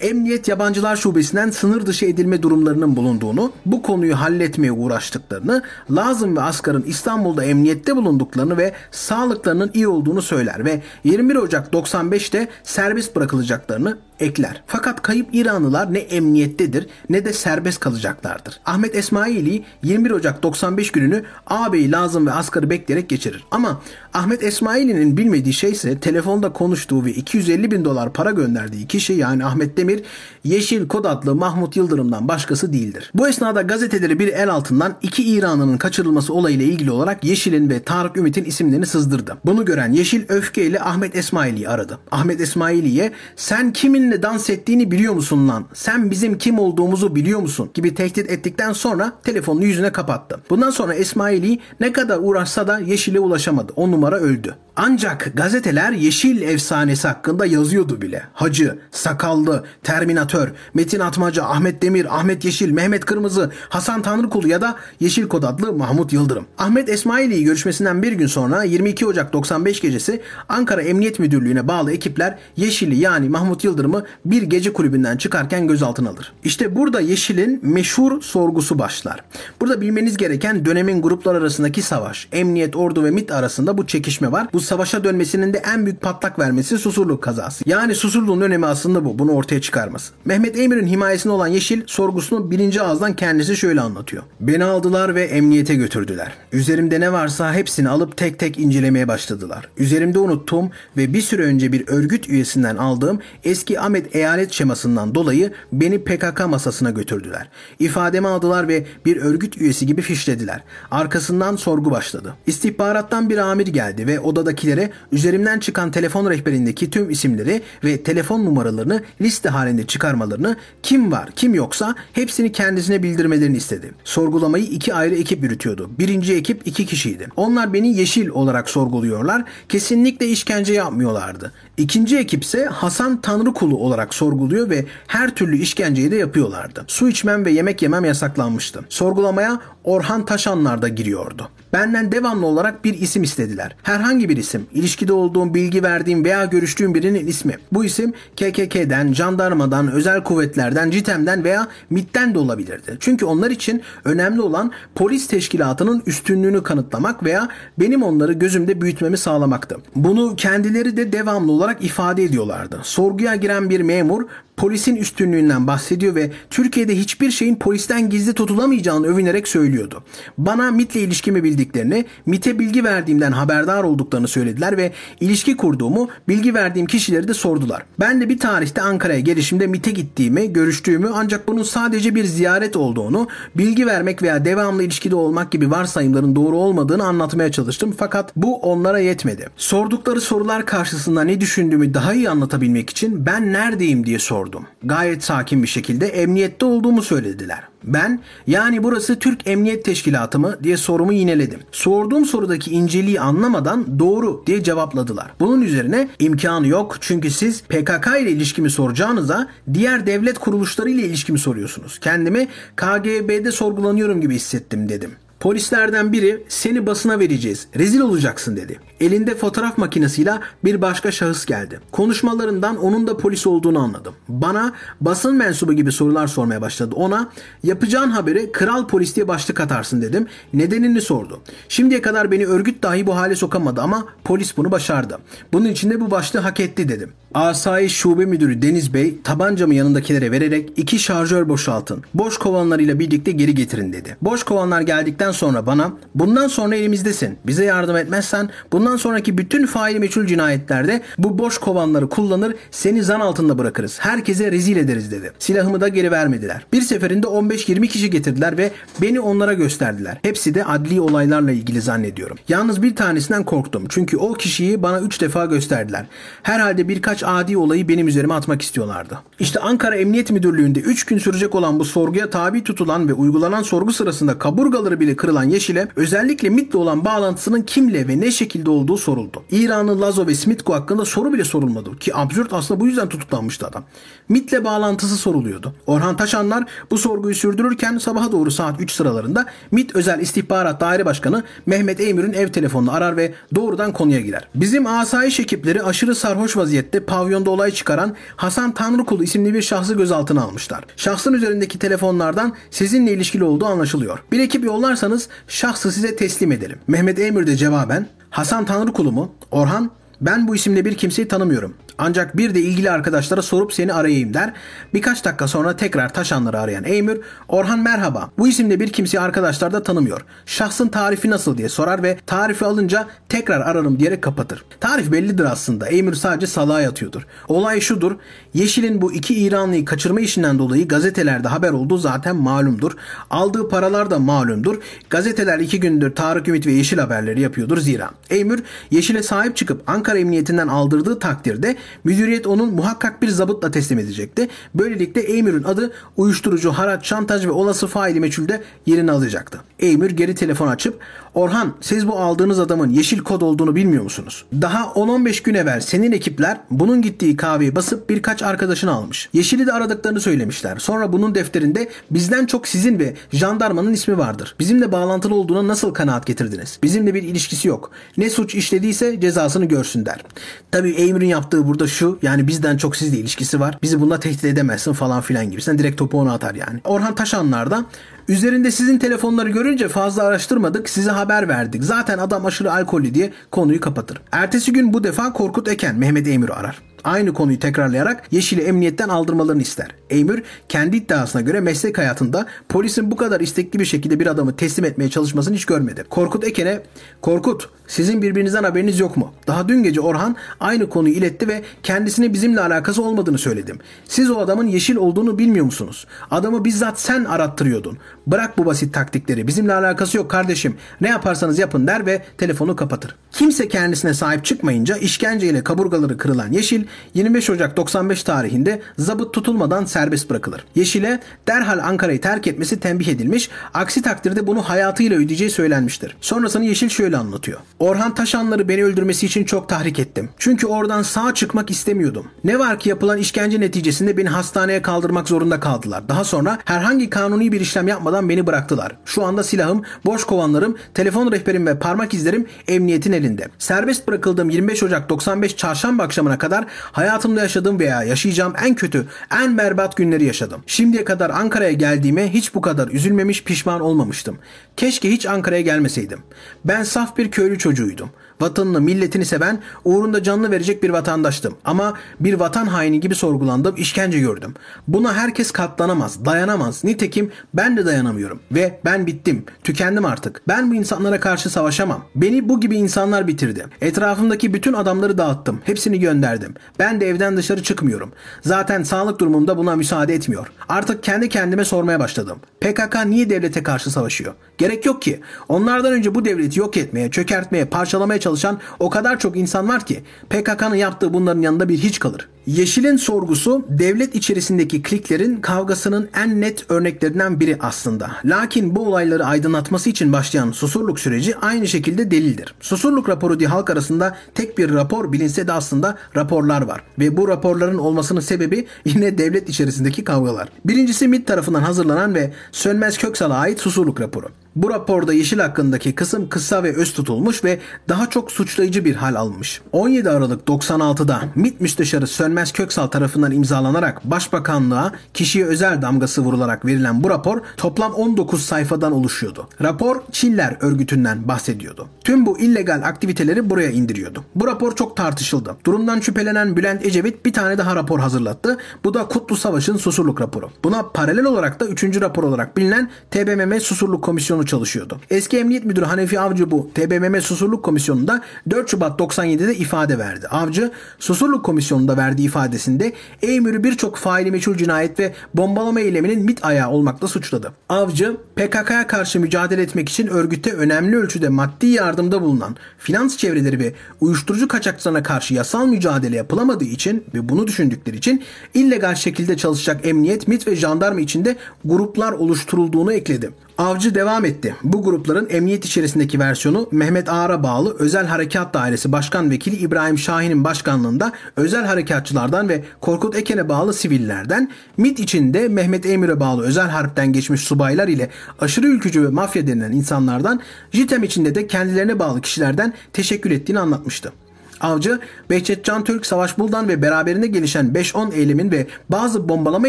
Emniyet 0.00 0.48
Yabancılar 0.48 0.96
Şubesi'nden 0.96 1.50
sınır 1.50 1.86
dışı 1.86 2.06
edilme 2.06 2.42
durumlarının 2.42 2.96
bulunduğunu, 2.96 3.52
bu 3.66 3.82
konuyu 3.82 4.20
halletmeye 4.20 4.72
uğraştıklarını, 4.72 5.62
Lazım 5.90 6.36
ve 6.36 6.42
Askar'ın 6.42 6.82
İstanbul'da 6.82 7.44
emniyette 7.44 7.96
bulunduklarını 7.96 8.56
ve 8.56 8.72
sağlıklarının 8.90 9.70
iyi 9.74 9.88
olduğunu 9.88 10.22
söyler 10.22 10.64
ve 10.64 10.82
21 11.04 11.36
Ocak 11.36 11.72
95'te 11.72 12.48
serbest 12.62 13.16
bırakılacaklarını 13.16 13.98
ekler. 14.20 14.62
Fakat 14.66 15.02
kayıp 15.02 15.28
İranlılar 15.32 15.94
ne 15.94 15.98
emniyettedir 15.98 16.86
ne 17.08 17.24
de 17.24 17.32
serbest 17.32 17.80
kalacaklardır. 17.80 18.60
Ahmet 18.66 18.96
Esmaili 18.96 19.64
21 19.82 20.10
Ocak 20.10 20.42
95 20.42 20.92
gününü 20.92 21.22
ağabeyi 21.46 21.92
Lazım 21.92 22.26
ve 22.26 22.32
Askar'ı 22.32 22.70
bekleyerek 22.70 23.08
geçirir. 23.08 23.44
Ama 23.50 23.80
Ahmet 24.14 24.42
Esmaili'nin 24.44 25.16
bilmediği 25.16 25.54
şey 25.54 25.70
ise 25.70 25.98
telefonda 25.98 26.52
konuştuğu 26.52 27.04
ve 27.04 27.12
250 27.12 27.70
bin 27.70 27.84
dolar 27.84 28.12
para 28.12 28.30
gönderdiği 28.30 28.86
kişi 28.86 29.12
yani 29.12 29.44
Ahmet 29.44 29.76
Demir 29.76 30.02
Yeşil 30.44 30.88
Kod 30.88 31.04
adlı 31.04 31.34
Mahmut 31.34 31.76
Yıldırım'dan 31.76 32.28
başkası 32.28 32.72
değildir. 32.72 33.10
Bu 33.14 33.28
esnada 33.28 33.62
gazeteleri 33.62 34.18
bir 34.18 34.28
el 34.28 34.50
altından 34.50 34.94
iki 35.02 35.22
İranlının 35.22 35.78
kaçırılması 35.78 36.34
olayıyla 36.34 36.64
ilgili 36.64 36.90
olarak 36.90 37.24
Yeşil'in 37.24 37.70
ve 37.70 37.82
Tarık 37.82 38.16
Ümit'in 38.16 38.44
isimlerini 38.44 38.86
sızdırdı. 38.86 39.36
Bunu 39.44 39.64
gören 39.64 39.92
Yeşil 39.92 40.22
öfkeyle 40.28 40.80
Ahmet 40.80 41.16
Esmaili'yi 41.16 41.68
aradı. 41.68 41.98
Ahmet 42.10 42.40
Esmaili'ye 42.40 43.12
sen 43.36 43.72
kimin 43.72 44.09
kiminle 44.10 44.22
dans 44.22 44.50
ettiğini 44.50 44.90
biliyor 44.90 45.14
musun 45.14 45.48
lan? 45.48 45.64
Sen 45.74 46.10
bizim 46.10 46.38
kim 46.38 46.58
olduğumuzu 46.58 47.14
biliyor 47.14 47.40
musun? 47.40 47.70
gibi 47.74 47.94
tehdit 47.94 48.30
ettikten 48.30 48.72
sonra 48.72 49.12
telefonunu 49.24 49.64
yüzüne 49.64 49.92
kapattı. 49.92 50.40
Bundan 50.50 50.70
sonra 50.70 50.94
Esmaili 50.94 51.58
ne 51.80 51.92
kadar 51.92 52.18
uğraşsa 52.22 52.66
da 52.66 52.78
Yeşil'e 52.78 53.20
ulaşamadı. 53.20 53.72
O 53.76 53.90
numara 53.90 54.16
öldü. 54.16 54.54
Ancak 54.76 55.32
gazeteler 55.34 55.92
Yeşil 55.92 56.42
efsanesi 56.42 57.08
hakkında 57.08 57.46
yazıyordu 57.46 58.02
bile. 58.02 58.22
Hacı, 58.32 58.78
Sakallı, 58.90 59.64
Terminatör, 59.82 60.48
Metin 60.74 61.00
Atmaca, 61.00 61.44
Ahmet 61.44 61.82
Demir, 61.82 62.18
Ahmet 62.18 62.44
Yeşil, 62.44 62.70
Mehmet 62.70 63.04
Kırmızı, 63.04 63.50
Hasan 63.68 64.02
Tanrıkulu 64.02 64.48
ya 64.48 64.60
da 64.60 64.76
Yeşil 65.00 65.28
Kod 65.28 65.42
adlı 65.42 65.72
Mahmut 65.72 66.12
Yıldırım. 66.12 66.46
Ahmet 66.58 66.88
Esmaili 66.88 67.44
görüşmesinden 67.44 68.02
bir 68.02 68.12
gün 68.12 68.26
sonra 68.26 68.62
22 68.62 69.06
Ocak 69.06 69.32
95 69.32 69.80
gecesi 69.80 70.20
Ankara 70.48 70.82
Emniyet 70.82 71.18
Müdürlüğü'ne 71.18 71.68
bağlı 71.68 71.92
ekipler 71.92 72.38
Yeşil'i 72.56 72.96
yani 72.96 73.28
Mahmut 73.28 73.64
Yıldırım'ı 73.64 73.99
bir 74.24 74.42
gece 74.42 74.72
kulübünden 74.72 75.16
çıkarken 75.16 75.66
gözaltına 75.66 76.10
alır. 76.10 76.32
İşte 76.44 76.76
burada 76.76 77.00
Yeşil'in 77.00 77.60
meşhur 77.62 78.22
sorgusu 78.22 78.78
başlar. 78.78 79.24
Burada 79.60 79.80
bilmeniz 79.80 80.16
gereken 80.16 80.64
dönemin 80.64 81.02
gruplar 81.02 81.34
arasındaki 81.34 81.82
savaş. 81.82 82.28
Emniyet, 82.32 82.76
ordu 82.76 83.04
ve 83.04 83.10
MIT 83.10 83.32
arasında 83.32 83.78
bu 83.78 83.86
çekişme 83.86 84.32
var. 84.32 84.48
Bu 84.52 84.60
savaşa 84.60 85.04
dönmesinin 85.04 85.54
de 85.54 85.62
en 85.74 85.86
büyük 85.86 86.00
patlak 86.00 86.38
vermesi 86.38 86.78
Susurluk 86.78 87.22
kazası. 87.22 87.64
Yani 87.66 87.94
Susurluğun 87.94 88.40
önemi 88.40 88.66
aslında 88.66 89.04
bu. 89.04 89.18
Bunu 89.18 89.32
ortaya 89.32 89.60
çıkarması. 89.60 90.12
Mehmet 90.24 90.58
Emir'in 90.58 90.86
himayesinde 90.86 91.32
olan 91.32 91.46
Yeşil 91.46 91.82
sorgusunu 91.86 92.50
birinci 92.50 92.82
ağızdan 92.82 93.16
kendisi 93.16 93.56
şöyle 93.56 93.80
anlatıyor. 93.80 94.22
Beni 94.40 94.64
aldılar 94.64 95.14
ve 95.14 95.22
emniyete 95.22 95.74
götürdüler. 95.74 96.32
Üzerimde 96.52 97.00
ne 97.00 97.12
varsa 97.12 97.54
hepsini 97.54 97.88
alıp 97.88 98.16
tek 98.16 98.38
tek 98.38 98.58
incelemeye 98.58 99.08
başladılar. 99.08 99.68
Üzerimde 99.76 100.18
unuttuğum 100.18 100.70
ve 100.96 101.14
bir 101.14 101.22
süre 101.22 101.42
önce 101.42 101.72
bir 101.72 101.88
örgüt 101.88 102.28
üyesinden 102.28 102.76
aldığım 102.76 103.18
eski 103.44 103.80
Ahmet 103.90 104.16
eyalet 104.16 104.52
şemasından 104.52 105.14
dolayı 105.14 105.52
beni 105.72 106.04
PKK 106.04 106.46
masasına 106.48 106.90
götürdüler. 106.90 107.48
İfademi 107.78 108.28
aldılar 108.28 108.68
ve 108.68 108.86
bir 109.04 109.16
örgüt 109.16 109.58
üyesi 109.58 109.86
gibi 109.86 110.02
fişlediler. 110.02 110.64
Arkasından 110.90 111.56
sorgu 111.56 111.90
başladı. 111.90 112.34
İstihbarattan 112.46 113.30
bir 113.30 113.38
amir 113.38 113.66
geldi 113.66 114.06
ve 114.06 114.20
odadakilere 114.20 114.90
üzerimden 115.12 115.58
çıkan 115.58 115.90
telefon 115.90 116.30
rehberindeki 116.30 116.90
tüm 116.90 117.10
isimleri 117.10 117.62
ve 117.84 118.02
telefon 118.02 118.44
numaralarını 118.44 119.02
liste 119.20 119.48
halinde 119.48 119.86
çıkarmalarını, 119.86 120.56
kim 120.82 121.12
var 121.12 121.30
kim 121.36 121.54
yoksa 121.54 121.94
hepsini 122.12 122.52
kendisine 122.52 123.02
bildirmelerini 123.02 123.56
istedi. 123.56 123.92
Sorgulamayı 124.04 124.64
iki 124.64 124.94
ayrı 124.94 125.14
ekip 125.14 125.42
yürütüyordu. 125.42 125.90
Birinci 125.98 126.34
ekip 126.34 126.66
iki 126.66 126.86
kişiydi. 126.86 127.28
Onlar 127.36 127.72
beni 127.72 127.96
yeşil 127.96 128.28
olarak 128.28 128.70
sorguluyorlar. 128.70 129.44
Kesinlikle 129.68 130.26
işkence 130.26 130.72
yapmıyorlardı. 130.72 131.52
İkinci 131.80 132.18
ekip 132.18 132.42
ise 132.44 132.64
Hasan 132.64 133.20
Tanrıkulu 133.20 133.76
olarak 133.76 134.14
sorguluyor 134.14 134.70
ve 134.70 134.84
her 135.06 135.34
türlü 135.34 135.58
işkenceyi 135.58 136.10
de 136.10 136.16
yapıyorlardı. 136.16 136.84
Su 136.86 137.08
içmem 137.08 137.44
ve 137.44 137.50
yemek 137.50 137.82
yemem 137.82 138.04
yasaklanmıştı. 138.04 138.80
Sorgulamaya 138.88 139.60
Orhan 139.84 140.24
Taşanlar 140.24 140.82
da 140.82 140.88
giriyordu. 140.88 141.48
Benden 141.72 142.12
devamlı 142.12 142.46
olarak 142.46 142.84
bir 142.84 142.94
isim 142.94 143.22
istediler. 143.22 143.76
Herhangi 143.82 144.28
bir 144.28 144.36
isim. 144.36 144.66
İlişkide 144.72 145.12
olduğum, 145.12 145.54
bilgi 145.54 145.82
verdiğim 145.82 146.24
veya 146.24 146.44
görüştüğüm 146.44 146.94
birinin 146.94 147.26
ismi. 147.26 147.58
Bu 147.72 147.84
isim 147.84 148.12
KKK'den, 148.36 149.12
jandarmadan, 149.12 149.92
özel 149.92 150.24
kuvvetlerden, 150.24 150.90
CİTEM'den 150.90 151.44
veya 151.44 151.68
MIT'ten 151.90 152.34
de 152.34 152.38
olabilirdi. 152.38 152.96
Çünkü 153.00 153.24
onlar 153.24 153.50
için 153.50 153.82
önemli 154.04 154.40
olan 154.40 154.72
polis 154.94 155.26
teşkilatının 155.26 156.02
üstünlüğünü 156.06 156.62
kanıtlamak 156.62 157.24
veya 157.24 157.48
benim 157.78 158.02
onları 158.02 158.32
gözümde 158.32 158.80
büyütmemi 158.80 159.18
sağlamaktı. 159.18 159.76
Bunu 159.96 160.36
kendileri 160.36 160.96
de 160.96 161.12
devamlı 161.12 161.52
olarak 161.52 161.84
ifade 161.84 162.24
ediyorlardı. 162.24 162.80
Sorguya 162.82 163.36
giren 163.36 163.70
bir 163.70 163.80
memur 163.80 164.24
polisin 164.60 164.96
üstünlüğünden 164.96 165.66
bahsediyor 165.66 166.14
ve 166.14 166.30
Türkiye'de 166.50 166.98
hiçbir 166.98 167.30
şeyin 167.30 167.56
polisten 167.56 168.10
gizli 168.10 168.34
tutulamayacağını 168.34 169.06
övünerek 169.06 169.48
söylüyordu. 169.48 170.02
Bana 170.38 170.70
MIT'le 170.70 170.96
ilişkimi 170.96 171.44
bildiklerini, 171.44 172.04
MIT'e 172.26 172.58
bilgi 172.58 172.84
verdiğimden 172.84 173.32
haberdar 173.32 173.82
olduklarını 173.82 174.28
söylediler 174.28 174.76
ve 174.76 174.92
ilişki 175.20 175.56
kurduğumu, 175.56 176.08
bilgi 176.28 176.54
verdiğim 176.54 176.86
kişileri 176.86 177.28
de 177.28 177.34
sordular. 177.34 177.82
Ben 178.00 178.20
de 178.20 178.28
bir 178.28 178.38
tarihte 178.38 178.82
Ankara'ya 178.82 179.20
gelişimde 179.20 179.66
MIT'e 179.66 179.90
gittiğimi, 179.90 180.52
görüştüğümü 180.52 181.10
ancak 181.14 181.48
bunun 181.48 181.62
sadece 181.62 182.14
bir 182.14 182.24
ziyaret 182.24 182.76
olduğunu, 182.76 183.28
bilgi 183.56 183.86
vermek 183.86 184.22
veya 184.22 184.44
devamlı 184.44 184.82
ilişkide 184.82 185.16
olmak 185.16 185.52
gibi 185.52 185.70
varsayımların 185.70 186.36
doğru 186.36 186.56
olmadığını 186.56 187.04
anlatmaya 187.04 187.52
çalıştım 187.52 187.94
fakat 187.98 188.36
bu 188.36 188.56
onlara 188.56 188.98
yetmedi. 188.98 189.48
Sordukları 189.56 190.20
sorular 190.20 190.66
karşısında 190.66 191.24
ne 191.24 191.40
düşündüğümü 191.40 191.94
daha 191.94 192.14
iyi 192.14 192.30
anlatabilmek 192.30 192.90
için 192.90 193.26
ben 193.26 193.52
neredeyim 193.52 194.06
diye 194.06 194.18
sordum 194.18 194.49
sordum. 194.50 194.66
Gayet 194.84 195.24
sakin 195.24 195.62
bir 195.62 195.68
şekilde 195.68 196.06
emniyette 196.06 196.64
olduğumu 196.66 197.02
söylediler. 197.02 197.62
Ben 197.84 198.20
yani 198.46 198.82
burası 198.82 199.18
Türk 199.18 199.46
Emniyet 199.46 199.84
Teşkilatı 199.84 200.38
mı 200.38 200.58
diye 200.62 200.76
sorumu 200.76 201.12
yineledim. 201.12 201.60
Sorduğum 201.72 202.24
sorudaki 202.24 202.70
inceliği 202.70 203.20
anlamadan 203.20 203.98
doğru 203.98 204.42
diye 204.46 204.62
cevapladılar. 204.62 205.30
Bunun 205.40 205.62
üzerine 205.62 206.08
imkanı 206.18 206.68
yok 206.68 206.96
çünkü 207.00 207.30
siz 207.30 207.62
PKK 207.62 208.06
ile 208.20 208.30
ilişkimi 208.30 208.70
soracağınıza 208.70 209.48
diğer 209.74 210.06
devlet 210.06 210.38
kuruluşları 210.38 210.90
ile 210.90 211.02
ilişkimi 211.02 211.38
soruyorsunuz. 211.38 211.98
Kendimi 211.98 212.48
KGB'de 212.76 213.52
sorgulanıyorum 213.52 214.20
gibi 214.20 214.34
hissettim 214.34 214.88
dedim. 214.88 215.10
Polislerden 215.40 216.12
biri 216.12 216.44
seni 216.48 216.86
basına 216.86 217.18
vereceğiz. 217.18 217.66
Rezil 217.76 218.00
olacaksın 218.00 218.56
dedi. 218.56 218.80
Elinde 219.00 219.34
fotoğraf 219.34 219.78
makinesiyle 219.78 220.32
bir 220.64 220.82
başka 220.82 221.12
şahıs 221.12 221.46
geldi. 221.46 221.80
Konuşmalarından 221.92 222.76
onun 222.76 223.06
da 223.06 223.16
polis 223.16 223.46
olduğunu 223.46 223.78
anladım. 223.78 224.14
Bana 224.28 224.72
basın 225.00 225.36
mensubu 225.36 225.72
gibi 225.72 225.92
sorular 225.92 226.26
sormaya 226.26 226.60
başladı. 226.60 226.94
Ona 226.94 227.28
yapacağın 227.62 228.10
haberi 228.10 228.52
kral 228.52 228.86
polis 228.86 229.16
diye 229.16 229.28
başlık 229.28 229.60
atarsın 229.60 230.02
dedim. 230.02 230.26
Nedenini 230.54 231.00
sordu. 231.00 231.40
Şimdiye 231.68 232.02
kadar 232.02 232.30
beni 232.30 232.46
örgüt 232.46 232.82
dahi 232.82 233.06
bu 233.06 233.16
hale 233.16 233.36
sokamadı 233.36 233.80
ama 233.80 234.06
polis 234.24 234.56
bunu 234.56 234.70
başardı. 234.70 235.18
Bunun 235.52 235.68
için 235.68 235.90
de 235.90 236.00
bu 236.00 236.10
başlığı 236.10 236.40
hak 236.40 236.60
etti 236.60 236.88
dedim. 236.88 237.12
Asayiş 237.34 237.96
Şube 237.96 238.24
Müdürü 238.24 238.62
Deniz 238.62 238.94
Bey 238.94 239.20
tabancamı 239.24 239.74
yanındakilere 239.74 240.30
vererek 240.30 240.72
iki 240.76 240.98
şarjör 240.98 241.48
boşaltın. 241.48 242.04
Boş 242.14 242.38
kovanlarıyla 242.38 242.98
birlikte 242.98 243.32
geri 243.32 243.54
getirin 243.54 243.92
dedi. 243.92 244.16
Boş 244.22 244.42
kovanlar 244.42 244.80
geldikten 244.80 245.32
sonra 245.32 245.66
bana 245.66 245.92
bundan 246.14 246.48
sonra 246.48 246.76
elimizdesin. 246.76 247.38
Bize 247.46 247.64
yardım 247.64 247.96
etmezsen 247.96 248.50
bundan 248.72 248.89
sonraki 248.96 249.38
bütün 249.38 249.66
faili 249.66 249.98
meçhul 249.98 250.26
cinayetlerde 250.26 251.02
bu 251.18 251.38
boş 251.38 251.58
kovanları 251.58 252.08
kullanır 252.08 252.54
seni 252.70 253.02
zan 253.02 253.20
altında 253.20 253.58
bırakırız. 253.58 253.98
Herkese 254.00 254.52
rezil 254.52 254.76
ederiz 254.76 255.12
dedi. 255.12 255.32
Silahımı 255.38 255.80
da 255.80 255.88
geri 255.88 256.10
vermediler. 256.10 256.66
Bir 256.72 256.82
seferinde 256.82 257.26
15-20 257.26 257.88
kişi 257.88 258.10
getirdiler 258.10 258.58
ve 258.58 258.70
beni 259.02 259.20
onlara 259.20 259.52
gösterdiler. 259.52 260.18
Hepsi 260.22 260.54
de 260.54 260.64
adli 260.64 261.00
olaylarla 261.00 261.50
ilgili 261.50 261.80
zannediyorum. 261.80 262.36
Yalnız 262.48 262.82
bir 262.82 262.96
tanesinden 262.96 263.44
korktum. 263.44 263.84
Çünkü 263.88 264.16
o 264.16 264.32
kişiyi 264.32 264.82
bana 264.82 265.00
3 265.00 265.20
defa 265.20 265.44
gösterdiler. 265.46 266.06
Herhalde 266.42 266.88
birkaç 266.88 267.22
adi 267.26 267.56
olayı 267.56 267.88
benim 267.88 268.08
üzerime 268.08 268.34
atmak 268.34 268.62
istiyorlardı. 268.62 269.18
İşte 269.38 269.60
Ankara 269.60 269.96
Emniyet 269.96 270.30
Müdürlüğü'nde 270.30 270.80
3 270.80 271.04
gün 271.04 271.18
sürecek 271.18 271.54
olan 271.54 271.78
bu 271.78 271.84
sorguya 271.84 272.30
tabi 272.30 272.64
tutulan 272.64 273.08
ve 273.08 273.12
uygulanan 273.12 273.62
sorgu 273.62 273.92
sırasında 273.92 274.38
kaburgaları 274.38 275.00
bile 275.00 275.16
kırılan 275.16 275.44
Yeşil'e 275.44 275.88
özellikle 275.96 276.50
MIT'le 276.50 276.74
olan 276.74 277.04
bağlantısının 277.04 277.62
kimle 277.62 278.08
ve 278.08 278.20
ne 278.20 278.30
şekilde 278.30 278.70
olduğu 278.80 278.96
soruldu. 278.96 279.42
İranlı 279.50 280.00
Lazo 280.00 280.26
ve 280.26 280.34
Smitko 280.34 280.74
hakkında 280.74 281.04
soru 281.04 281.32
bile 281.32 281.44
sorulmadı 281.44 281.98
ki 281.98 282.16
absürt 282.16 282.52
aslında 282.52 282.80
bu 282.80 282.86
yüzden 282.86 283.08
tutuklanmıştı 283.08 283.66
adam. 283.66 283.84
MIT'le 284.28 284.64
bağlantısı 284.64 285.16
soruluyordu. 285.16 285.74
Orhan 285.86 286.16
Taşanlar 286.16 286.64
bu 286.90 286.98
sorguyu 286.98 287.34
sürdürürken 287.34 287.98
sabaha 287.98 288.32
doğru 288.32 288.50
saat 288.50 288.80
3 288.80 288.92
sıralarında 288.92 289.46
MIT 289.70 289.96
Özel 289.96 290.20
İstihbarat 290.20 290.80
Daire 290.80 291.06
Başkanı 291.06 291.44
Mehmet 291.66 292.00
Eymür'ün 292.00 292.32
ev 292.32 292.48
telefonunu 292.48 292.92
arar 292.92 293.16
ve 293.16 293.34
doğrudan 293.54 293.92
konuya 293.92 294.20
girer. 294.20 294.48
Bizim 294.54 294.86
asayiş 294.86 295.40
ekipleri 295.40 295.82
aşırı 295.82 296.14
sarhoş 296.14 296.56
vaziyette 296.56 297.00
pavyonda 297.00 297.50
olay 297.50 297.70
çıkaran 297.70 298.16
Hasan 298.36 298.74
Tanrıkul 298.74 299.22
isimli 299.22 299.54
bir 299.54 299.62
şahsı 299.62 299.94
gözaltına 299.94 300.42
almışlar. 300.42 300.84
Şahsın 300.96 301.32
üzerindeki 301.32 301.78
telefonlardan 301.78 302.54
sizinle 302.70 303.12
ilişkili 303.12 303.44
olduğu 303.44 303.66
anlaşılıyor. 303.66 304.18
Bir 304.32 304.40
ekip 304.40 304.64
yollarsanız 304.64 305.28
şahsı 305.48 305.92
size 305.92 306.16
teslim 306.16 306.52
edelim. 306.52 306.78
Mehmet 306.88 307.18
Emir 307.18 307.46
de 307.46 307.56
cevaben 307.56 308.06
Hasan 308.30 308.64
Tanrıkulu 308.64 309.12
mu? 309.12 309.32
Orhan 309.50 309.90
ben 310.20 310.48
bu 310.48 310.56
isimle 310.56 310.84
bir 310.84 310.94
kimseyi 310.94 311.28
tanımıyorum. 311.28 311.74
Ancak 312.02 312.36
bir 312.36 312.54
de 312.54 312.60
ilgili 312.60 312.90
arkadaşlara 312.90 313.42
sorup 313.42 313.72
seni 313.72 313.92
arayayım 313.92 314.34
der. 314.34 314.52
Birkaç 314.94 315.24
dakika 315.24 315.48
sonra 315.48 315.76
tekrar 315.76 316.14
taşanları 316.14 316.60
arayan 316.60 316.84
Eymür, 316.84 317.20
Orhan 317.48 317.78
merhaba. 317.78 318.30
Bu 318.38 318.48
isimle 318.48 318.80
bir 318.80 318.92
kimseyi 318.92 319.20
arkadaşlar 319.20 319.72
da 319.72 319.82
tanımıyor. 319.82 320.20
Şahsın 320.46 320.88
tarifi 320.88 321.30
nasıl 321.30 321.58
diye 321.58 321.68
sorar 321.68 322.02
ve 322.02 322.18
tarifi 322.26 322.64
alınca 322.64 323.06
tekrar 323.28 323.60
ararım 323.60 323.98
diyerek 323.98 324.22
kapatır. 324.22 324.64
Tarif 324.80 325.12
bellidir 325.12 325.44
aslında. 325.44 325.88
Eymür 325.88 326.14
sadece 326.14 326.46
salağa 326.46 326.80
yatıyordur. 326.80 327.26
Olay 327.48 327.80
şudur. 327.80 328.16
Yeşil'in 328.54 329.02
bu 329.02 329.12
iki 329.12 329.34
İranlıyı 329.34 329.84
kaçırma 329.84 330.20
işinden 330.20 330.58
dolayı 330.58 330.88
gazetelerde 330.88 331.48
haber 331.48 331.70
olduğu 331.70 331.98
zaten 331.98 332.36
malumdur. 332.36 332.92
Aldığı 333.30 333.68
paralar 333.68 334.10
da 334.10 334.18
malumdur. 334.18 334.78
Gazeteler 335.10 335.58
iki 335.58 335.80
gündür 335.80 336.14
Tarık 336.14 336.48
Ümit 336.48 336.66
ve 336.66 336.72
Yeşil 336.72 336.98
haberleri 336.98 337.40
yapıyordur 337.40 337.78
zira. 337.78 338.10
Eymür 338.30 338.62
Yeşil'e 338.90 339.22
sahip 339.22 339.56
çıkıp 339.56 339.82
Ankara 339.86 340.09
Emniyetinden 340.16 340.68
aldırdığı 340.68 341.18
takdirde 341.18 341.76
müdüriyet 342.04 342.46
onun 342.46 342.74
muhakkak 342.74 343.22
bir 343.22 343.28
zabıtla 343.28 343.70
teslim 343.70 343.98
edecekti. 343.98 344.48
Böylelikle 344.74 345.20
Eymür'ün 345.20 345.64
adı 345.64 345.92
uyuşturucu, 346.16 346.72
haraç, 346.72 347.06
şantaj 347.06 347.46
ve 347.46 347.50
olası 347.50 347.86
faili 347.86 348.20
meçhulde 348.20 348.62
yerini 348.86 349.12
alacaktı. 349.12 349.60
Eymür 349.78 350.10
geri 350.10 350.34
telefon 350.34 350.68
açıp 350.68 351.00
Orhan 351.34 351.74
siz 351.80 352.08
bu 352.08 352.18
aldığınız 352.18 352.58
adamın 352.58 352.90
yeşil 352.90 353.18
kod 353.18 353.40
olduğunu 353.40 353.76
bilmiyor 353.76 354.02
musunuz? 354.02 354.44
Daha 354.62 354.82
10-15 354.82 355.42
gün 355.42 355.54
evvel 355.54 355.80
senin 355.80 356.12
ekipler 356.12 356.60
bunun 356.70 357.02
gittiği 357.02 357.36
kahveyi 357.36 357.76
basıp 357.76 358.10
birkaç 358.10 358.42
arkadaşını 358.42 358.92
almış. 358.92 359.28
Yeşili 359.32 359.66
de 359.66 359.72
aradıklarını 359.72 360.20
söylemişler. 360.20 360.76
Sonra 360.78 361.12
bunun 361.12 361.34
defterinde 361.34 361.88
bizden 362.10 362.46
çok 362.46 362.68
sizin 362.68 362.98
ve 362.98 363.14
jandarmanın 363.32 363.92
ismi 363.92 364.18
vardır. 364.18 364.54
Bizimle 364.58 364.92
bağlantılı 364.92 365.34
olduğuna 365.34 365.68
nasıl 365.68 365.94
kanaat 365.94 366.26
getirdiniz? 366.26 366.78
Bizimle 366.82 367.14
bir 367.14 367.22
ilişkisi 367.22 367.68
yok. 367.68 367.90
Ne 368.16 368.30
suç 368.30 368.54
işlediyse 368.54 369.20
cezasını 369.20 369.64
görsün 369.64 370.06
der. 370.06 370.24
Tabii 370.70 370.90
Eymür'ün 370.90 371.26
yaptığı 371.26 371.66
burada 371.66 371.86
şu 371.86 372.18
yani 372.22 372.48
bizden 372.48 372.76
çok 372.76 372.96
sizle 372.96 373.18
ilişkisi 373.18 373.60
var. 373.60 373.78
Bizi 373.82 374.00
bununla 374.00 374.20
tehdit 374.20 374.44
edemezsin 374.44 374.92
falan 374.92 375.20
filan 375.20 375.50
gibi. 375.50 375.62
Sen 375.62 375.78
direkt 375.78 375.98
topu 375.98 376.20
ona 376.20 376.32
atar 376.32 376.54
yani. 376.54 376.80
Orhan 376.84 377.14
Taşanlar 377.14 377.70
da 377.70 377.84
Üzerinde 378.30 378.70
sizin 378.70 378.98
telefonları 378.98 379.48
görünce 379.48 379.88
fazla 379.88 380.22
araştırmadık, 380.22 380.90
size 380.90 381.10
haber 381.10 381.48
verdik. 381.48 381.84
Zaten 381.84 382.18
adam 382.18 382.46
aşırı 382.46 382.72
alkollü 382.72 383.14
diye 383.14 383.32
konuyu 383.50 383.80
kapatır. 383.80 384.22
Ertesi 384.32 384.72
gün 384.72 384.92
bu 384.92 385.04
defa 385.04 385.32
Korkut 385.32 385.68
Eken 385.68 385.96
Mehmet 385.96 386.28
Emir'i 386.28 386.52
arar. 386.52 386.78
Aynı 387.04 387.34
konuyu 387.34 387.58
tekrarlayarak 387.58 388.22
Yeşil'i 388.30 388.60
emniyetten 388.60 389.08
aldırmalarını 389.08 389.62
ister. 389.62 389.88
Emir 390.10 390.42
kendi 390.68 390.96
iddiasına 390.96 391.42
göre 391.42 391.60
meslek 391.60 391.98
hayatında 391.98 392.46
polisin 392.68 393.10
bu 393.10 393.16
kadar 393.16 393.40
istekli 393.40 393.78
bir 393.78 393.84
şekilde 393.84 394.20
bir 394.20 394.26
adamı 394.26 394.56
teslim 394.56 394.84
etmeye 394.84 395.10
çalışmasını 395.10 395.54
hiç 395.54 395.64
görmedi. 395.64 396.04
Korkut 396.10 396.44
Eken'e 396.44 396.82
Korkut 397.20 397.68
sizin 397.86 398.22
birbirinizden 398.22 398.64
haberiniz 398.64 399.00
yok 399.00 399.16
mu? 399.16 399.32
Daha 399.46 399.68
dün 399.68 399.82
gece 399.82 400.00
Orhan 400.00 400.36
aynı 400.60 400.88
konuyu 400.88 401.14
iletti 401.14 401.48
ve 401.48 401.62
kendisine 401.82 402.32
bizimle 402.32 402.60
alakası 402.60 403.02
olmadığını 403.02 403.38
söyledim. 403.38 403.78
Siz 404.04 404.30
o 404.30 404.38
adamın 404.38 404.66
yeşil 404.66 404.96
olduğunu 404.96 405.38
bilmiyor 405.38 405.64
musunuz? 405.64 406.06
Adamı 406.30 406.64
bizzat 406.64 407.00
sen 407.00 407.24
arattırıyordun. 407.24 407.98
Bırak 408.26 408.58
bu 408.58 408.66
basit 408.66 408.94
taktikleri. 408.94 409.46
Bizimle 409.46 409.74
alakası 409.74 410.16
yok 410.16 410.30
kardeşim. 410.30 410.76
Ne 411.00 411.08
yaparsanız 411.08 411.58
yapın 411.58 411.86
der 411.86 412.06
ve 412.06 412.22
telefonu 412.38 412.76
kapatır. 412.76 413.16
Kimse 413.32 413.68
kendisine 413.68 414.14
sahip 414.14 414.44
çıkmayınca 414.44 414.96
işkenceyle 414.96 415.64
kaburgaları 415.64 416.18
kırılan 416.18 416.52
Yeşil 416.52 416.84
25 417.14 417.50
Ocak 417.50 417.76
95 417.76 418.22
tarihinde 418.22 418.82
zabıt 418.98 419.34
tutulmadan 419.34 419.84
serbest 419.84 420.30
bırakılır. 420.30 420.64
Yeşil'e 420.74 421.20
derhal 421.48 421.78
Ankara'yı 421.78 422.20
terk 422.20 422.46
etmesi 422.46 422.80
tembih 422.80 423.08
edilmiş, 423.08 423.50
aksi 423.74 424.02
takdirde 424.02 424.46
bunu 424.46 424.62
hayatıyla 424.62 425.16
ödeyeceği 425.16 425.50
söylenmiştir. 425.50 426.16
Sonrasını 426.20 426.64
Yeşil 426.64 426.88
şöyle 426.88 427.16
anlatıyor. 427.16 427.60
Orhan 427.78 428.14
Taşanları 428.14 428.68
beni 428.68 428.84
öldürmesi 428.84 429.26
için 429.26 429.44
çok 429.44 429.68
tahrik 429.68 429.98
ettim. 429.98 430.28
Çünkü 430.38 430.66
oradan 430.66 431.02
sağ 431.02 431.34
çıkmak 431.34 431.70
istemiyordum. 431.70 432.26
Ne 432.44 432.58
var 432.58 432.78
ki 432.78 432.88
yapılan 432.88 433.18
işkence 433.18 433.60
neticesinde 433.60 434.16
beni 434.16 434.28
hastaneye 434.28 434.82
kaldırmak 434.82 435.28
zorunda 435.28 435.60
kaldılar. 435.60 436.08
Daha 436.08 436.24
sonra 436.24 436.58
herhangi 436.64 437.10
kanuni 437.10 437.52
bir 437.52 437.60
işlem 437.60 437.88
yapmadan 437.88 438.28
beni 438.28 438.46
bıraktılar. 438.46 438.96
Şu 439.04 439.24
anda 439.24 439.42
silahım, 439.42 439.82
boş 440.04 440.24
kovanlarım, 440.24 440.76
telefon 440.94 441.32
rehberim 441.32 441.66
ve 441.66 441.78
parmak 441.78 442.14
izlerim 442.14 442.46
emniyetin 442.68 443.12
elinde. 443.12 443.48
Serbest 443.58 444.08
bırakıldığım 444.08 444.50
25 444.50 444.82
Ocak 444.82 445.08
95 445.08 445.56
çarşamba 445.56 446.02
akşamına 446.02 446.38
kadar 446.38 446.66
hayatımda 446.82 447.40
yaşadığım 447.40 447.80
veya 447.80 448.02
yaşayacağım 448.02 448.54
en 448.64 448.74
kötü, 448.74 449.06
en 449.42 449.58
berbat 449.58 449.96
günleri 449.96 450.24
yaşadım. 450.24 450.62
Şimdiye 450.66 451.04
kadar 451.04 451.30
Ankara'ya 451.30 451.72
geldiğime 451.72 452.32
hiç 452.32 452.54
bu 452.54 452.60
kadar 452.60 452.88
üzülmemiş, 452.88 453.44
pişman 453.44 453.80
olmamıştım. 453.80 454.38
Keşke 454.76 455.10
hiç 455.10 455.26
Ankara'ya 455.26 455.62
gelmeseydim. 455.62 456.18
Ben 456.64 456.82
saf 456.82 457.16
bir 457.16 457.30
köylü 457.30 457.58
çocuğuydum. 457.58 458.10
Vatanını, 458.40 458.80
milletini 458.80 459.24
seven, 459.24 459.58
uğrunda 459.84 460.22
canını 460.22 460.50
verecek 460.50 460.82
bir 460.82 460.90
vatandaştım. 460.90 461.56
Ama 461.64 461.94
bir 462.20 462.34
vatan 462.34 462.66
haini 462.66 463.00
gibi 463.00 463.14
sorgulandım, 463.14 463.74
işkence 463.76 464.18
gördüm. 464.18 464.54
Buna 464.88 465.14
herkes 465.14 465.50
katlanamaz, 465.50 466.24
dayanamaz. 466.24 466.84
Nitekim 466.84 467.30
ben 467.54 467.76
de 467.76 467.86
dayanamıyorum. 467.86 468.40
Ve 468.52 468.80
ben 468.84 469.06
bittim, 469.06 469.44
tükendim 469.64 470.04
artık. 470.04 470.42
Ben 470.48 470.70
bu 470.70 470.74
insanlara 470.74 471.20
karşı 471.20 471.50
savaşamam. 471.50 472.04
Beni 472.14 472.48
bu 472.48 472.60
gibi 472.60 472.76
insanlar 472.76 473.26
bitirdi. 473.28 473.66
Etrafımdaki 473.80 474.54
bütün 474.54 474.72
adamları 474.72 475.18
dağıttım. 475.18 475.60
Hepsini 475.64 476.00
gönderdim. 476.00 476.54
Ben 476.78 477.00
de 477.00 477.08
evden 477.08 477.36
dışarı 477.36 477.62
çıkmıyorum. 477.62 478.12
Zaten 478.42 478.82
sağlık 478.82 479.20
durumum 479.20 479.48
da 479.48 479.56
buna 479.56 479.76
müsaade 479.76 480.14
etmiyor. 480.14 480.46
Artık 480.68 481.02
kendi 481.02 481.28
kendime 481.28 481.64
sormaya 481.64 482.00
başladım. 482.00 482.38
PKK 482.60 483.06
niye 483.06 483.30
devlete 483.30 483.62
karşı 483.62 483.90
savaşıyor? 483.90 484.34
Gerek 484.58 484.86
yok 484.86 485.02
ki. 485.02 485.20
Onlardan 485.48 485.92
önce 485.92 486.14
bu 486.14 486.24
devleti 486.24 486.60
yok 486.60 486.76
etmeye, 486.76 487.10
çökertmeye, 487.10 487.64
parçalamaya 487.64 488.20
çalışan 488.30 488.58
o 488.78 488.90
kadar 488.90 489.18
çok 489.18 489.36
insan 489.36 489.68
var 489.68 489.86
ki 489.86 490.02
PKK'nın 490.30 490.74
yaptığı 490.74 491.14
bunların 491.14 491.42
yanında 491.42 491.68
bir 491.68 491.78
hiç 491.78 491.98
kalır. 491.98 492.28
Yeşil'in 492.46 492.96
sorgusu 492.96 493.64
devlet 493.68 494.14
içerisindeki 494.14 494.82
kliklerin 494.82 495.40
kavgasının 495.40 496.08
en 496.14 496.40
net 496.40 496.70
örneklerinden 496.70 497.40
biri 497.40 497.56
aslında. 497.60 498.10
Lakin 498.24 498.76
bu 498.76 498.86
olayları 498.86 499.24
aydınlatması 499.24 499.90
için 499.90 500.12
başlayan 500.12 500.52
Susurluk 500.52 501.00
süreci 501.00 501.36
aynı 501.36 501.68
şekilde 501.68 502.10
delildir. 502.10 502.54
Susurluk 502.60 503.08
raporu 503.08 503.38
diye 503.38 503.48
halk 503.48 503.70
arasında 503.70 504.16
tek 504.34 504.58
bir 504.58 504.74
rapor 504.74 505.12
bilinse 505.12 505.46
de 505.46 505.52
aslında 505.52 505.98
raporlar 506.16 506.62
var. 506.62 506.80
Ve 506.98 507.16
bu 507.16 507.28
raporların 507.28 507.78
olmasının 507.78 508.20
sebebi 508.20 508.66
yine 508.84 509.18
devlet 509.18 509.48
içerisindeki 509.48 510.04
kavgalar. 510.04 510.48
Birincisi 510.64 511.08
MİT 511.08 511.26
tarafından 511.26 511.62
hazırlanan 511.62 512.14
ve 512.14 512.32
Sönmez 512.52 512.98
Köksal'a 512.98 513.34
ait 513.34 513.60
Susurluk 513.60 514.00
raporu. 514.00 514.26
Bu 514.56 514.70
raporda 514.70 515.12
Yeşil 515.12 515.38
hakkındaki 515.38 515.94
kısım 515.94 516.28
kısa 516.28 516.62
ve 516.62 516.76
öz 516.76 516.92
tutulmuş 516.92 517.44
ve 517.44 517.58
daha 517.88 518.10
çok 518.10 518.32
suçlayıcı 518.32 518.84
bir 518.84 518.94
hal 518.94 519.14
almış. 519.14 519.60
17 519.72 520.10
Aralık 520.10 520.48
96'da 520.48 521.22
MİT 521.34 521.60
Müsteşarı 521.60 522.06
Sönmez 522.06 522.52
Köksal 522.52 522.86
tarafından 522.86 523.32
imzalanarak 523.32 524.04
Başbakanlığa 524.04 524.92
kişiye 525.14 525.44
özel 525.44 525.82
damgası 525.82 526.22
vurularak 526.22 526.64
verilen 526.64 527.04
bu 527.04 527.10
rapor 527.10 527.40
toplam 527.56 527.92
19 527.92 528.42
sayfadan 528.44 528.92
oluşuyordu. 528.92 529.48
Rapor 529.62 530.00
Çiller 530.12 530.56
örgütünden 530.60 531.28
bahsediyordu. 531.28 531.88
Tüm 532.04 532.26
bu 532.26 532.38
illegal 532.38 532.82
aktiviteleri 532.84 533.50
buraya 533.50 533.70
indiriyordu. 533.70 534.24
Bu 534.34 534.46
rapor 534.46 534.76
çok 534.76 534.96
tartışıldı. 534.96 535.56
Durumdan 535.66 536.00
şüphelenen 536.00 536.56
Bülent 536.56 536.86
Ecevit 536.86 537.26
bir 537.26 537.32
tane 537.32 537.58
daha 537.58 537.76
rapor 537.76 538.00
hazırlattı. 538.00 538.58
Bu 538.84 538.94
da 538.94 539.08
Kutlu 539.08 539.36
Savaş'ın 539.36 539.76
Susurluk 539.76 540.20
raporu. 540.20 540.50
Buna 540.64 540.82
paralel 540.82 541.24
olarak 541.24 541.60
da 541.60 541.66
3. 541.66 542.00
rapor 542.00 542.24
olarak 542.24 542.56
bilinen 542.56 542.90
TBMM 543.10 543.60
Susurluk 543.60 544.04
Komisyonu 544.04 544.39
çalışıyordu. 544.46 545.00
Eski 545.10 545.38
Emniyet 545.38 545.64
Müdürü 545.64 545.84
Hanefi 545.84 546.20
Avcı 546.20 546.50
bu 546.50 546.70
TBMM 546.74 547.20
Susurluk 547.20 547.64
Komisyonu'nda 547.64 548.22
4 548.50 548.70
Şubat 548.70 549.00
97'de 549.00 549.54
ifade 549.54 549.98
verdi. 549.98 550.28
Avcı 550.28 550.72
Susurluk 550.98 551.44
Komisyonu'nda 551.44 551.96
verdiği 551.96 552.26
ifadesinde 552.26 552.92
Eymür'ü 553.22 553.64
birçok 553.64 553.96
faili 553.96 554.30
meçhul 554.30 554.56
cinayet 554.56 554.98
ve 554.98 555.14
bombalama 555.34 555.80
eyleminin 555.80 556.24
MIT 556.24 556.44
ayağı 556.44 556.70
olmakla 556.70 557.08
suçladı. 557.08 557.52
Avcı 557.68 558.16
PKK'ya 558.36 558.86
karşı 558.86 559.20
mücadele 559.20 559.62
etmek 559.62 559.88
için 559.88 560.06
örgüte 560.06 560.52
önemli 560.52 560.96
ölçüde 560.96 561.28
maddi 561.28 561.66
yardımda 561.66 562.22
bulunan 562.22 562.56
finans 562.78 563.16
çevreleri 563.16 563.58
ve 563.58 563.74
uyuşturucu 564.00 564.48
kaçakçılarına 564.48 565.02
karşı 565.02 565.34
yasal 565.34 565.66
mücadele 565.66 566.16
yapılamadığı 566.16 566.64
için 566.64 567.04
ve 567.14 567.28
bunu 567.28 567.46
düşündükleri 567.46 567.96
için 567.96 568.22
illegal 568.54 568.94
şekilde 568.94 569.36
çalışacak 569.36 569.86
emniyet, 569.86 570.28
MIT 570.28 570.46
ve 570.46 570.56
jandarma 570.56 571.00
içinde 571.00 571.36
gruplar 571.64 572.12
oluşturulduğunu 572.12 572.92
ekledi. 572.92 573.30
Avcı 573.60 573.94
devam 573.94 574.24
etti. 574.24 574.54
Bu 574.62 574.82
grupların 574.82 575.28
emniyet 575.30 575.64
içerisindeki 575.64 576.18
versiyonu 576.18 576.68
Mehmet 576.70 577.08
Ağar'a 577.08 577.42
bağlı 577.42 577.76
Özel 577.78 578.06
Harekat 578.06 578.54
Dairesi 578.54 578.92
Başkan 578.92 579.30
Vekili 579.30 579.56
İbrahim 579.56 579.98
Şahin'in 579.98 580.44
başkanlığında 580.44 581.12
özel 581.36 581.64
harekatçılardan 581.64 582.48
ve 582.48 582.64
Korkut 582.80 583.16
Eken'e 583.16 583.48
bağlı 583.48 583.74
sivillerden, 583.74 584.50
MIT 584.76 585.00
içinde 585.00 585.48
Mehmet 585.48 585.86
Emir'e 585.86 586.20
bağlı 586.20 586.42
özel 586.42 586.68
harpten 586.68 587.12
geçmiş 587.12 587.40
subaylar 587.40 587.88
ile 587.88 588.10
aşırı 588.40 588.66
ülkücü 588.66 589.04
ve 589.04 589.08
mafya 589.08 589.46
denilen 589.46 589.72
insanlardan, 589.72 590.40
JITEM 590.72 591.02
içinde 591.02 591.34
de 591.34 591.46
kendilerine 591.46 591.98
bağlı 591.98 592.20
kişilerden 592.20 592.74
teşekkür 592.92 593.30
ettiğini 593.30 593.58
anlatmıştı. 593.58 594.12
Avcı, 594.60 595.00
Behçet 595.30 595.64
Can 595.64 595.84
Türk, 595.84 596.06
Savaş 596.06 596.38
Buldan 596.38 596.68
ve 596.68 596.82
beraberinde 596.82 597.26
gelişen 597.26 597.66
5-10 597.66 598.14
eylemin 598.14 598.50
ve 598.50 598.66
bazı 598.88 599.28
bombalama 599.28 599.68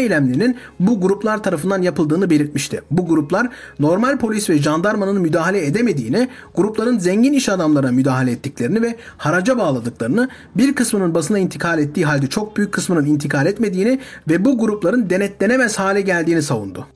eylemlerinin 0.00 0.56
bu 0.80 1.00
gruplar 1.00 1.42
tarafından 1.42 1.82
yapıldığını 1.82 2.30
belirtmişti. 2.30 2.82
Bu 2.90 3.06
gruplar 3.06 3.48
normal 3.80 4.18
polis 4.18 4.50
ve 4.50 4.58
jandarmanın 4.58 5.20
müdahale 5.20 5.66
edemediğini, 5.66 6.28
grupların 6.54 6.98
zengin 6.98 7.32
iş 7.32 7.48
adamlara 7.48 7.92
müdahale 7.92 8.30
ettiklerini 8.30 8.82
ve 8.82 8.96
haraca 9.16 9.58
bağladıklarını, 9.58 10.28
bir 10.56 10.74
kısmının 10.74 11.14
basına 11.14 11.38
intikal 11.38 11.78
ettiği 11.78 12.06
halde 12.06 12.26
çok 12.26 12.56
büyük 12.56 12.72
kısmının 12.72 13.06
intikal 13.06 13.46
etmediğini 13.46 14.00
ve 14.28 14.44
bu 14.44 14.58
grupların 14.58 15.10
denetlenemez 15.10 15.78
hale 15.78 16.00
geldiğini 16.00 16.42
savundu. 16.42 16.86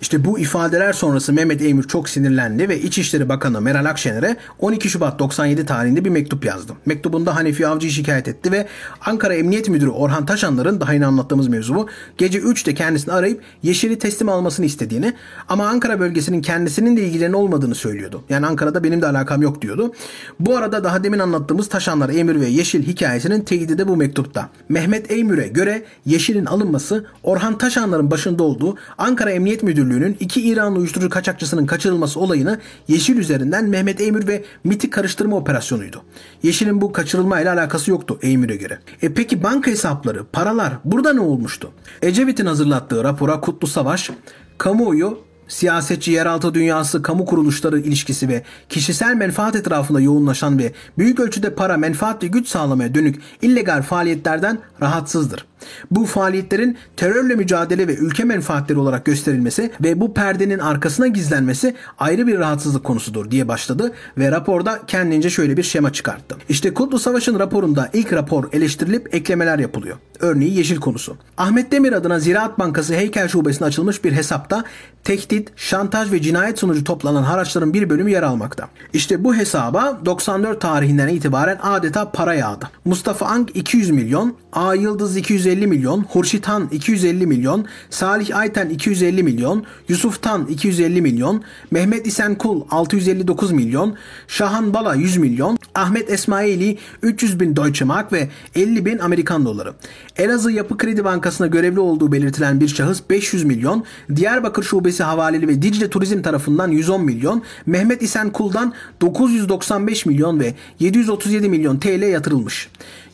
İşte 0.00 0.24
bu 0.24 0.38
ifadeler 0.38 0.92
sonrası 0.92 1.32
Mehmet 1.32 1.62
Eymür 1.62 1.88
çok 1.88 2.08
sinirlendi 2.08 2.68
ve 2.68 2.80
İçişleri 2.80 3.28
Bakanı 3.28 3.60
Meral 3.60 3.84
Akşener'e 3.84 4.36
12 4.58 4.88
Şubat 4.88 5.18
97 5.18 5.66
tarihinde 5.66 6.04
bir 6.04 6.10
mektup 6.10 6.44
yazdı. 6.44 6.72
Mektubunda 6.86 7.36
Hanefi 7.36 7.66
Avcı'yı 7.66 7.92
şikayet 7.92 8.28
etti 8.28 8.52
ve 8.52 8.66
Ankara 9.00 9.34
Emniyet 9.34 9.68
Müdürü 9.68 9.90
Orhan 9.90 10.26
Taşanlar'ın 10.26 10.80
daha 10.80 10.92
yine 10.92 11.06
anlattığımız 11.06 11.48
mevzu 11.48 11.74
bu. 11.74 11.88
Gece 12.18 12.38
3'te 12.38 12.74
kendisini 12.74 13.14
arayıp 13.14 13.42
Yeşil'i 13.62 13.98
teslim 13.98 14.28
almasını 14.28 14.66
istediğini 14.66 15.12
ama 15.48 15.66
Ankara 15.66 16.00
bölgesinin 16.00 16.42
kendisinin 16.42 16.96
de 16.96 17.02
ilgilerinin 17.02 17.36
olmadığını 17.36 17.74
söylüyordu. 17.74 18.24
Yani 18.28 18.46
Ankara'da 18.46 18.84
benim 18.84 19.02
de 19.02 19.06
alakam 19.06 19.42
yok 19.42 19.62
diyordu. 19.62 19.92
Bu 20.40 20.56
arada 20.56 20.84
daha 20.84 21.04
demin 21.04 21.18
anlattığımız 21.18 21.68
Taşanlar, 21.68 22.08
Eymür 22.08 22.40
ve 22.40 22.46
Yeşil 22.46 22.86
hikayesinin 22.86 23.40
teyidi 23.40 23.78
de 23.78 23.88
bu 23.88 23.96
mektupta. 23.96 24.48
Mehmet 24.68 25.10
Eymür'e 25.10 25.48
göre 25.48 25.82
Yeşil'in 26.06 26.46
alınması 26.46 27.06
Orhan 27.22 27.58
Taşanlar'ın 27.58 28.10
başında 28.10 28.42
olduğu 28.42 28.76
Ankara 28.98 29.30
Emniyet 29.30 29.62
Müdürlüğü 29.62 29.87
Müdürlüğü'nün 29.88 30.16
iki 30.20 30.42
İranlı 30.42 30.78
uyuşturucu 30.78 31.10
kaçakçısının 31.10 31.66
kaçırılması 31.66 32.20
olayını 32.20 32.58
Yeşil 32.88 33.16
üzerinden 33.16 33.64
Mehmet 33.64 34.00
Eymür 34.00 34.26
ve 34.26 34.44
MIT'i 34.64 34.90
karıştırma 34.90 35.36
operasyonuydu. 35.36 36.02
Yeşil'in 36.42 36.80
bu 36.80 36.92
kaçırılma 36.92 37.40
ile 37.40 37.50
alakası 37.50 37.90
yoktu 37.90 38.18
Eymür'e 38.22 38.56
göre. 38.56 38.78
E 39.02 39.14
peki 39.14 39.42
banka 39.42 39.70
hesapları, 39.70 40.24
paralar 40.24 40.72
burada 40.84 41.12
ne 41.12 41.20
olmuştu? 41.20 41.70
Ecevit'in 42.02 42.46
hazırlattığı 42.46 43.04
rapora 43.04 43.40
Kutlu 43.40 43.68
Savaş, 43.68 44.10
kamuoyu 44.58 45.18
siyasetçi 45.48 46.12
yeraltı 46.12 46.54
dünyası, 46.54 47.02
kamu 47.02 47.24
kuruluşları 47.24 47.80
ilişkisi 47.80 48.28
ve 48.28 48.42
kişisel 48.68 49.14
menfaat 49.14 49.56
etrafında 49.56 50.00
yoğunlaşan 50.00 50.58
ve 50.58 50.72
büyük 50.98 51.20
ölçüde 51.20 51.54
para, 51.54 51.76
menfaat 51.76 52.22
ve 52.22 52.26
güç 52.26 52.48
sağlamaya 52.48 52.94
dönük 52.94 53.20
illegal 53.42 53.82
faaliyetlerden 53.82 54.58
rahatsızdır. 54.82 55.46
Bu 55.90 56.06
faaliyetlerin 56.06 56.78
terörle 56.96 57.34
mücadele 57.34 57.88
ve 57.88 57.96
ülke 57.96 58.24
menfaatleri 58.24 58.78
olarak 58.78 59.04
gösterilmesi 59.04 59.70
ve 59.80 60.00
bu 60.00 60.14
perdenin 60.14 60.58
arkasına 60.58 61.06
gizlenmesi 61.06 61.74
ayrı 61.98 62.26
bir 62.26 62.38
rahatsızlık 62.38 62.84
konusudur 62.84 63.30
diye 63.30 63.48
başladı 63.48 63.92
ve 64.18 64.30
raporda 64.30 64.80
kendince 64.86 65.30
şöyle 65.30 65.56
bir 65.56 65.62
şema 65.62 65.92
çıkarttı. 65.92 66.36
İşte 66.48 66.74
Kutlu 66.74 66.98
Savaş'ın 66.98 67.38
raporunda 67.38 67.90
ilk 67.92 68.12
rapor 68.12 68.44
eleştirilip 68.52 69.14
eklemeler 69.14 69.58
yapılıyor. 69.58 69.96
Örneği 70.20 70.56
yeşil 70.56 70.76
konusu. 70.76 71.16
Ahmet 71.36 71.72
Demir 71.72 71.92
adına 71.92 72.18
Ziraat 72.18 72.58
Bankası 72.58 72.94
Heykel 72.94 73.28
Şubesi'ne 73.28 73.66
açılmış 73.66 74.04
bir 74.04 74.12
hesapta 74.12 74.64
tehdit, 75.04 75.52
şantaj 75.56 76.12
ve 76.12 76.22
cinayet 76.22 76.58
sonucu 76.58 76.84
toplanan 76.84 77.22
haraçların 77.22 77.74
bir 77.74 77.90
bölümü 77.90 78.10
yer 78.10 78.22
almakta. 78.22 78.68
İşte 78.92 79.24
bu 79.24 79.34
hesaba 79.34 80.00
94 80.04 80.60
tarihinden 80.60 81.08
itibaren 81.08 81.58
adeta 81.62 82.10
para 82.10 82.34
yağdı. 82.34 82.70
Mustafa 82.84 83.26
Ang 83.26 83.48
200 83.54 83.90
milyon, 83.90 84.36
A 84.52 84.74
Yıldız 84.74 85.16
250 85.16 85.47
250 85.48 85.66
milyon, 85.66 86.04
Hurşit 86.08 86.48
Han 86.48 86.68
250 86.72 87.26
milyon, 87.26 87.66
Salih 87.90 88.36
Ayten 88.36 88.68
250 88.68 89.22
milyon, 89.22 89.64
Yusuf 89.88 90.22
Tan 90.22 90.46
250 90.46 91.02
milyon, 91.02 91.42
Mehmet 91.70 92.06
İsenkul 92.06 92.62
659 92.70 93.52
milyon, 93.52 93.96
Şahan 94.28 94.74
Bala 94.74 94.94
100 94.94 95.16
milyon, 95.16 95.58
Ahmet 95.74 96.10
Esmaili 96.10 96.78
300 97.02 97.40
bin 97.40 97.56
Deutsche 97.56 97.84
Mark 97.84 98.12
ve 98.12 98.28
50 98.54 98.86
bin 98.86 98.98
Amerikan 98.98 99.44
doları. 99.44 99.74
Elazığ 100.16 100.50
Yapı 100.50 100.76
Kredi 100.76 101.04
Bankası'na 101.04 101.46
görevli 101.46 101.80
olduğu 101.80 102.12
belirtilen 102.12 102.60
bir 102.60 102.68
şahıs 102.68 103.00
500 103.10 103.44
milyon, 103.44 103.84
Diyarbakır 104.16 104.62
Şubesi 104.62 105.02
Havaleli 105.02 105.48
ve 105.48 105.62
Dicle 105.62 105.90
Turizm 105.90 106.22
tarafından 106.22 106.68
110 106.70 107.04
milyon, 107.04 107.42
Mehmet 107.66 108.02
İsenkul'dan 108.02 108.74
995 109.00 110.06
milyon 110.06 110.40
ve 110.40 110.54
737 110.78 111.48
milyon 111.48 111.78
TL 111.78 112.02
yatırılmış. 112.02 112.68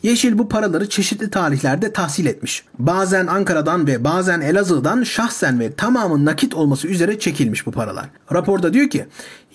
Yeşil 0.05 0.37
bu 0.37 0.49
paraları 0.49 0.89
çeşitli 0.89 1.29
tarihlerde 1.29 1.93
tahsil 1.93 2.25
etmiş. 2.25 2.63
Bazen 2.79 3.27
Ankara'dan 3.27 3.87
ve 3.87 4.03
bazen 4.03 4.41
Elazığ'dan 4.41 5.03
şahsen 5.03 5.59
ve 5.59 5.73
tamamı 5.73 6.25
nakit 6.25 6.53
olması 6.53 6.87
üzere 6.87 7.19
çekilmiş 7.19 7.65
bu 7.65 7.71
paralar. 7.71 8.09
Raporda 8.33 8.73
diyor 8.73 8.89
ki 8.89 9.05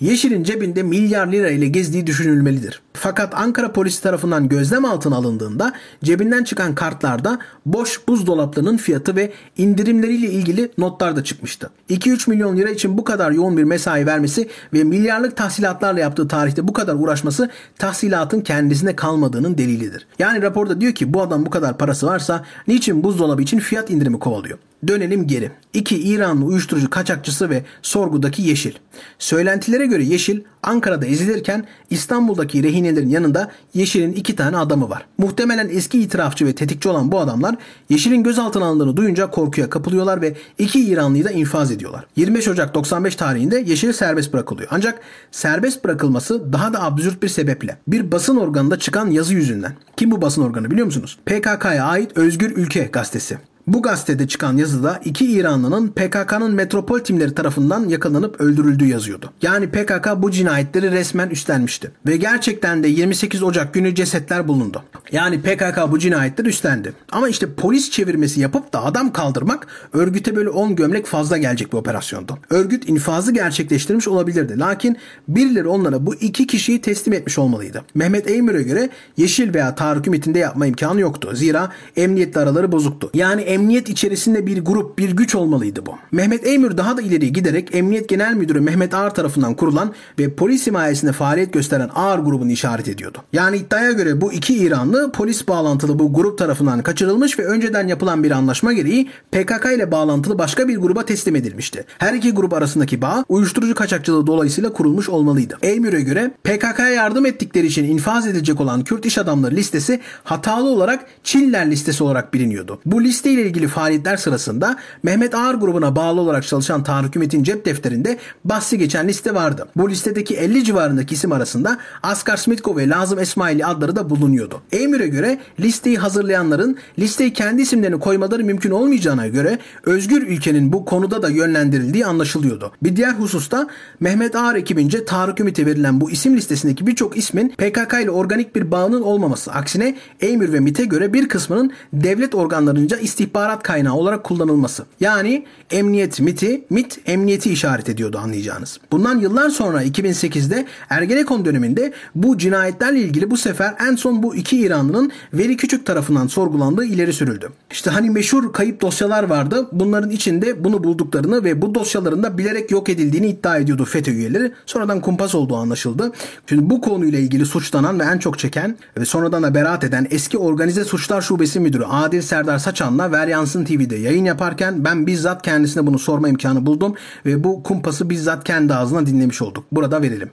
Yeşil'in 0.01 0.43
cebinde 0.43 0.83
milyar 0.83 1.27
lira 1.27 1.49
ile 1.49 1.67
gezdiği 1.67 2.07
düşünülmelidir. 2.07 2.81
Fakat 2.93 3.35
Ankara 3.35 3.71
polisi 3.71 4.03
tarafından 4.03 4.49
gözlem 4.49 4.85
altına 4.85 5.15
alındığında 5.15 5.73
cebinden 6.03 6.43
çıkan 6.43 6.75
kartlarda 6.75 7.39
boş 7.65 8.07
buzdolaplarının 8.07 8.77
fiyatı 8.77 9.15
ve 9.15 9.33
indirimleriyle 9.57 10.27
ilgili 10.27 10.71
notlar 10.77 11.15
da 11.15 11.23
çıkmıştı. 11.23 11.69
2-3 11.89 12.29
milyon 12.29 12.57
lira 12.57 12.69
için 12.69 12.97
bu 12.97 13.03
kadar 13.03 13.31
yoğun 13.31 13.57
bir 13.57 13.63
mesai 13.63 14.05
vermesi 14.05 14.49
ve 14.73 14.83
milyarlık 14.83 15.37
tahsilatlarla 15.37 15.99
yaptığı 15.99 16.27
tarihte 16.27 16.67
bu 16.67 16.73
kadar 16.73 16.95
uğraşması 16.95 17.49
tahsilatın 17.77 18.41
kendisine 18.41 18.95
kalmadığının 18.95 19.57
delilidir. 19.57 20.07
Yani 20.19 20.41
raporda 20.41 20.81
diyor 20.81 20.93
ki 20.93 21.13
bu 21.13 21.21
adam 21.21 21.45
bu 21.45 21.49
kadar 21.49 21.77
parası 21.77 22.07
varsa 22.07 22.45
niçin 22.67 23.03
buzdolabı 23.03 23.41
için 23.41 23.59
fiyat 23.59 23.89
indirimi 23.89 24.19
kovalıyor? 24.19 24.57
Dönelim 24.87 25.27
geri. 25.27 25.51
İki 25.73 25.97
İranlı 25.97 26.45
uyuşturucu 26.45 26.89
kaçakçısı 26.89 27.49
ve 27.49 27.63
sorgudaki 27.81 28.41
Yeşil. 28.41 28.73
Söylentilere 29.19 29.85
göre 29.85 30.03
Yeşil 30.03 30.41
Ankara'da 30.63 31.05
ezilirken 31.05 31.65
İstanbul'daki 31.89 32.63
rehinelerin 32.63 33.09
yanında 33.09 33.51
Yeşil'in 33.73 34.13
iki 34.13 34.35
tane 34.35 34.57
adamı 34.57 34.89
var. 34.89 35.05
Muhtemelen 35.17 35.69
eski 35.69 36.01
itirafçı 36.01 36.45
ve 36.45 36.55
tetikçi 36.55 36.89
olan 36.89 37.11
bu 37.11 37.19
adamlar 37.19 37.55
Yeşil'in 37.89 38.23
gözaltına 38.23 38.65
alındığını 38.65 38.97
duyunca 38.97 39.31
korkuya 39.31 39.69
kapılıyorlar 39.69 40.21
ve 40.21 40.33
iki 40.57 40.85
İranlıyı 40.85 41.25
da 41.25 41.31
infaz 41.31 41.71
ediyorlar. 41.71 42.05
25 42.15 42.47
Ocak 42.47 42.75
95 42.75 43.15
tarihinde 43.15 43.59
Yeşil 43.59 43.93
serbest 43.93 44.33
bırakılıyor. 44.33 44.67
Ancak 44.71 45.01
serbest 45.31 45.83
bırakılması 45.83 46.53
daha 46.53 46.73
da 46.73 46.83
absürt 46.83 47.23
bir 47.23 47.29
sebeple. 47.29 47.77
Bir 47.87 48.11
basın 48.11 48.37
organında 48.37 48.79
çıkan 48.79 49.11
yazı 49.11 49.33
yüzünden. 49.33 49.73
Kim 49.97 50.11
bu 50.11 50.21
basın 50.21 50.41
organı 50.41 50.71
biliyor 50.71 50.85
musunuz? 50.85 51.19
PKK'ya 51.25 51.85
ait 51.85 52.17
Özgür 52.17 52.51
Ülke 52.57 52.83
gazetesi. 52.83 53.50
Bu 53.67 53.81
gazetede 53.81 54.27
çıkan 54.27 54.57
yazıda 54.57 55.01
iki 55.05 55.31
İranlının 55.31 55.87
PKK'nın 55.87 56.53
metropol 56.53 56.99
timleri 56.99 57.35
tarafından 57.35 57.89
yakalanıp 57.89 58.41
öldürüldüğü 58.41 58.85
yazıyordu. 58.85 59.33
Yani 59.41 59.67
PKK 59.67 60.07
bu 60.17 60.31
cinayetleri 60.31 60.91
resmen 60.91 61.29
üstlenmişti. 61.29 61.91
Ve 62.07 62.17
gerçekten 62.17 62.83
de 62.83 62.87
28 62.87 63.43
Ocak 63.43 63.73
günü 63.73 63.95
cesetler 63.95 64.47
bulundu. 64.47 64.83
Yani 65.11 65.41
PKK 65.41 65.91
bu 65.91 65.99
cinayetleri 65.99 66.47
üstlendi. 66.47 66.93
Ama 67.11 67.29
işte 67.29 67.53
polis 67.53 67.91
çevirmesi 67.91 68.39
yapıp 68.41 68.73
da 68.73 68.83
adam 68.83 69.13
kaldırmak 69.13 69.67
örgüte 69.93 70.35
böyle 70.35 70.49
10 70.49 70.75
gömlek 70.75 71.05
fazla 71.05 71.37
gelecek 71.37 71.73
bir 71.73 71.77
operasyondu. 71.77 72.37
Örgüt 72.49 72.89
infazı 72.89 73.31
gerçekleştirmiş 73.31 74.07
olabilirdi. 74.07 74.59
Lakin 74.59 74.97
birileri 75.27 75.67
onlara 75.67 76.05
bu 76.05 76.15
iki 76.15 76.47
kişiyi 76.47 76.81
teslim 76.81 77.13
etmiş 77.13 77.39
olmalıydı. 77.39 77.83
Mehmet 77.95 78.29
Eymür'e 78.29 78.63
göre 78.63 78.89
Yeşil 79.17 79.53
veya 79.53 79.75
Tarık 79.75 80.07
Ümit'in 80.07 80.33
de 80.33 80.39
yapma 80.39 80.65
imkanı 80.65 81.01
yoktu. 81.01 81.29
Zira 81.33 81.71
emniyetle 81.95 82.41
araları 82.41 82.71
bozuktu. 82.71 83.09
Yani 83.13 83.41
emniyet 83.51 83.89
içerisinde 83.89 84.45
bir 84.45 84.65
grup, 84.65 84.97
bir 84.97 85.09
güç 85.11 85.35
olmalıydı 85.35 85.85
bu. 85.85 85.95
Mehmet 86.11 86.47
Eymür 86.47 86.77
daha 86.77 86.97
da 86.97 87.01
ileriye 87.01 87.31
giderek 87.31 87.75
Emniyet 87.75 88.09
Genel 88.09 88.33
Müdürü 88.33 88.61
Mehmet 88.61 88.93
Ağar 88.93 89.15
tarafından 89.15 89.53
kurulan 89.53 89.93
ve 90.19 90.33
polis 90.33 90.67
himayesinde 90.67 91.11
faaliyet 91.11 91.53
gösteren 91.53 91.89
Ağar 91.95 92.19
grubunu 92.19 92.51
işaret 92.51 92.87
ediyordu. 92.87 93.17
Yani 93.33 93.57
iddiaya 93.57 93.91
göre 93.91 94.21
bu 94.21 94.33
iki 94.33 94.57
İranlı 94.57 95.11
polis 95.11 95.47
bağlantılı 95.47 95.99
bu 95.99 96.13
grup 96.13 96.37
tarafından 96.37 96.83
kaçırılmış 96.83 97.39
ve 97.39 97.45
önceden 97.45 97.87
yapılan 97.87 98.23
bir 98.23 98.31
anlaşma 98.31 98.73
gereği 98.73 99.09
PKK 99.31 99.65
ile 99.75 99.91
bağlantılı 99.91 100.37
başka 100.39 100.67
bir 100.67 100.77
gruba 100.77 101.05
teslim 101.05 101.35
edilmişti. 101.35 101.85
Her 101.97 102.13
iki 102.13 102.31
grup 102.31 102.53
arasındaki 102.53 103.01
bağ 103.01 103.25
uyuşturucu 103.29 103.75
kaçakçılığı 103.75 104.27
dolayısıyla 104.27 104.73
kurulmuş 104.73 105.09
olmalıydı. 105.09 105.57
Eymür'e 105.61 106.01
göre 106.01 106.31
PKK'ya 106.43 106.89
yardım 106.89 107.25
ettikleri 107.25 107.67
için 107.67 107.83
infaz 107.83 108.27
edilecek 108.27 108.61
olan 108.61 108.83
Kürt 108.83 109.05
iş 109.05 109.17
adamları 109.17 109.55
listesi 109.55 109.99
hatalı 110.23 110.69
olarak 110.69 111.05
Çiller 111.23 111.71
listesi 111.71 112.03
olarak 112.03 112.33
biliniyordu. 112.33 112.79
Bu 112.85 113.03
listeyle 113.03 113.40
ile 113.41 113.49
ilgili 113.49 113.67
faaliyetler 113.67 114.17
sırasında 114.17 114.77
Mehmet 115.03 115.35
Ağar 115.35 115.53
grubuna 115.53 115.95
bağlı 115.95 116.21
olarak 116.21 116.47
çalışan 116.47 116.83
Tanrı 116.83 117.07
Hükümet'in 117.07 117.43
cep 117.43 117.65
defterinde 117.65 118.17
bahsi 118.45 118.77
geçen 118.77 119.07
liste 119.07 119.33
vardı. 119.33 119.67
Bu 119.75 119.89
listedeki 119.89 120.35
50 120.35 120.63
civarındaki 120.63 121.15
isim 121.15 121.31
arasında 121.31 121.77
Asgar 122.03 122.37
Smitko 122.37 122.77
ve 122.77 122.89
Lazım 122.89 123.19
Esmaili 123.19 123.65
adları 123.65 123.95
da 123.95 124.09
bulunuyordu. 124.09 124.61
Emir'e 124.71 125.07
göre 125.07 125.39
listeyi 125.59 125.97
hazırlayanların 125.97 126.77
listeyi 126.99 127.33
kendi 127.33 127.61
isimlerini 127.61 127.99
koymaları 127.99 128.43
mümkün 128.43 128.71
olmayacağına 128.71 129.27
göre 129.27 129.59
özgür 129.83 130.21
ülkenin 130.27 130.73
bu 130.73 130.85
konuda 130.85 131.21
da 131.21 131.29
yönlendirildiği 131.29 132.05
anlaşılıyordu. 132.05 132.71
Bir 132.83 132.95
diğer 132.95 133.13
hususta 133.13 133.67
Mehmet 133.99 134.35
Ağar 134.35 134.55
ekibince 134.55 135.05
Tarık 135.05 135.39
Ümit'e 135.39 135.65
verilen 135.65 136.01
bu 136.01 136.11
isim 136.11 136.37
listesindeki 136.37 136.87
birçok 136.87 137.17
ismin 137.17 137.49
PKK 137.49 137.93
ile 138.03 138.11
organik 138.11 138.55
bir 138.55 138.71
bağının 138.71 139.01
olmaması. 139.01 139.51
Aksine 139.51 139.95
Emir 140.21 140.53
ve 140.53 140.59
MIT'e 140.59 140.85
göre 140.85 141.13
bir 141.13 141.29
kısmının 141.29 141.71
devlet 141.93 142.35
organlarınca 142.35 142.97
istihbarat 142.97 143.30
istihbarat 143.31 143.63
kaynağı 143.63 143.93
olarak 143.93 144.23
kullanılması. 144.23 144.85
Yani 144.99 145.45
emniyet 145.71 146.19
MIT'i, 146.19 146.63
MIT 146.69 146.99
emniyeti 147.05 147.51
işaret 147.51 147.89
ediyordu 147.89 148.17
anlayacağınız. 148.17 148.79
Bundan 148.91 149.19
yıllar 149.19 149.49
sonra 149.49 149.83
2008'de 149.83 150.65
Ergenekon 150.89 151.45
döneminde 151.45 151.93
bu 152.15 152.37
cinayetlerle 152.37 152.99
ilgili 152.99 153.31
bu 153.31 153.37
sefer 153.37 153.75
en 153.79 153.95
son 153.95 154.23
bu 154.23 154.35
iki 154.35 154.57
İranlının 154.57 155.11
Veri 155.33 155.57
Küçük 155.57 155.85
tarafından 155.85 156.27
sorgulandığı 156.27 156.85
ileri 156.85 157.13
sürüldü. 157.13 157.49
İşte 157.71 157.89
hani 157.89 158.09
meşhur 158.09 158.53
kayıp 158.53 158.81
dosyalar 158.81 159.23
vardı. 159.23 159.67
Bunların 159.71 160.09
içinde 160.09 160.63
bunu 160.63 160.83
bulduklarını 160.83 161.43
ve 161.43 161.61
bu 161.61 161.75
dosyaların 161.75 162.23
da 162.23 162.37
bilerek 162.37 162.71
yok 162.71 162.89
edildiğini 162.89 163.27
iddia 163.27 163.57
ediyordu 163.57 163.85
FETÖ 163.85 164.11
üyeleri. 164.11 164.51
Sonradan 164.65 165.01
kumpas 165.01 165.35
olduğu 165.35 165.55
anlaşıldı. 165.55 166.11
Şimdi 166.49 166.69
bu 166.69 166.81
konuyla 166.81 167.19
ilgili 167.19 167.45
suçlanan 167.45 167.99
ve 167.99 168.03
en 168.03 168.17
çok 168.17 168.39
çeken 168.39 168.77
ve 168.97 169.05
sonradan 169.05 169.43
da 169.43 169.55
beraat 169.55 169.83
eden 169.83 170.07
eski 170.11 170.37
Organize 170.37 170.85
Suçlar 170.85 171.21
Şubesi 171.21 171.59
Müdürü 171.59 171.83
Adil 171.83 172.21
Serdar 172.21 172.57
Saçan'la 172.57 173.11
Ver 173.11 173.20
Yansın 173.27 173.65
TV'de 173.65 173.95
yayın 173.95 174.25
yaparken 174.25 174.83
ben 174.83 175.07
bizzat 175.07 175.41
kendisine 175.41 175.87
bunu 175.87 175.99
sorma 175.99 176.29
imkanı 176.29 176.65
buldum 176.65 176.95
ve 177.25 177.43
bu 177.43 177.63
kumpası 177.63 178.09
bizzat 178.09 178.43
kendi 178.43 178.73
ağzına 178.73 179.05
dinlemiş 179.05 179.41
olduk. 179.41 179.65
Burada 179.71 180.01
verelim. 180.01 180.31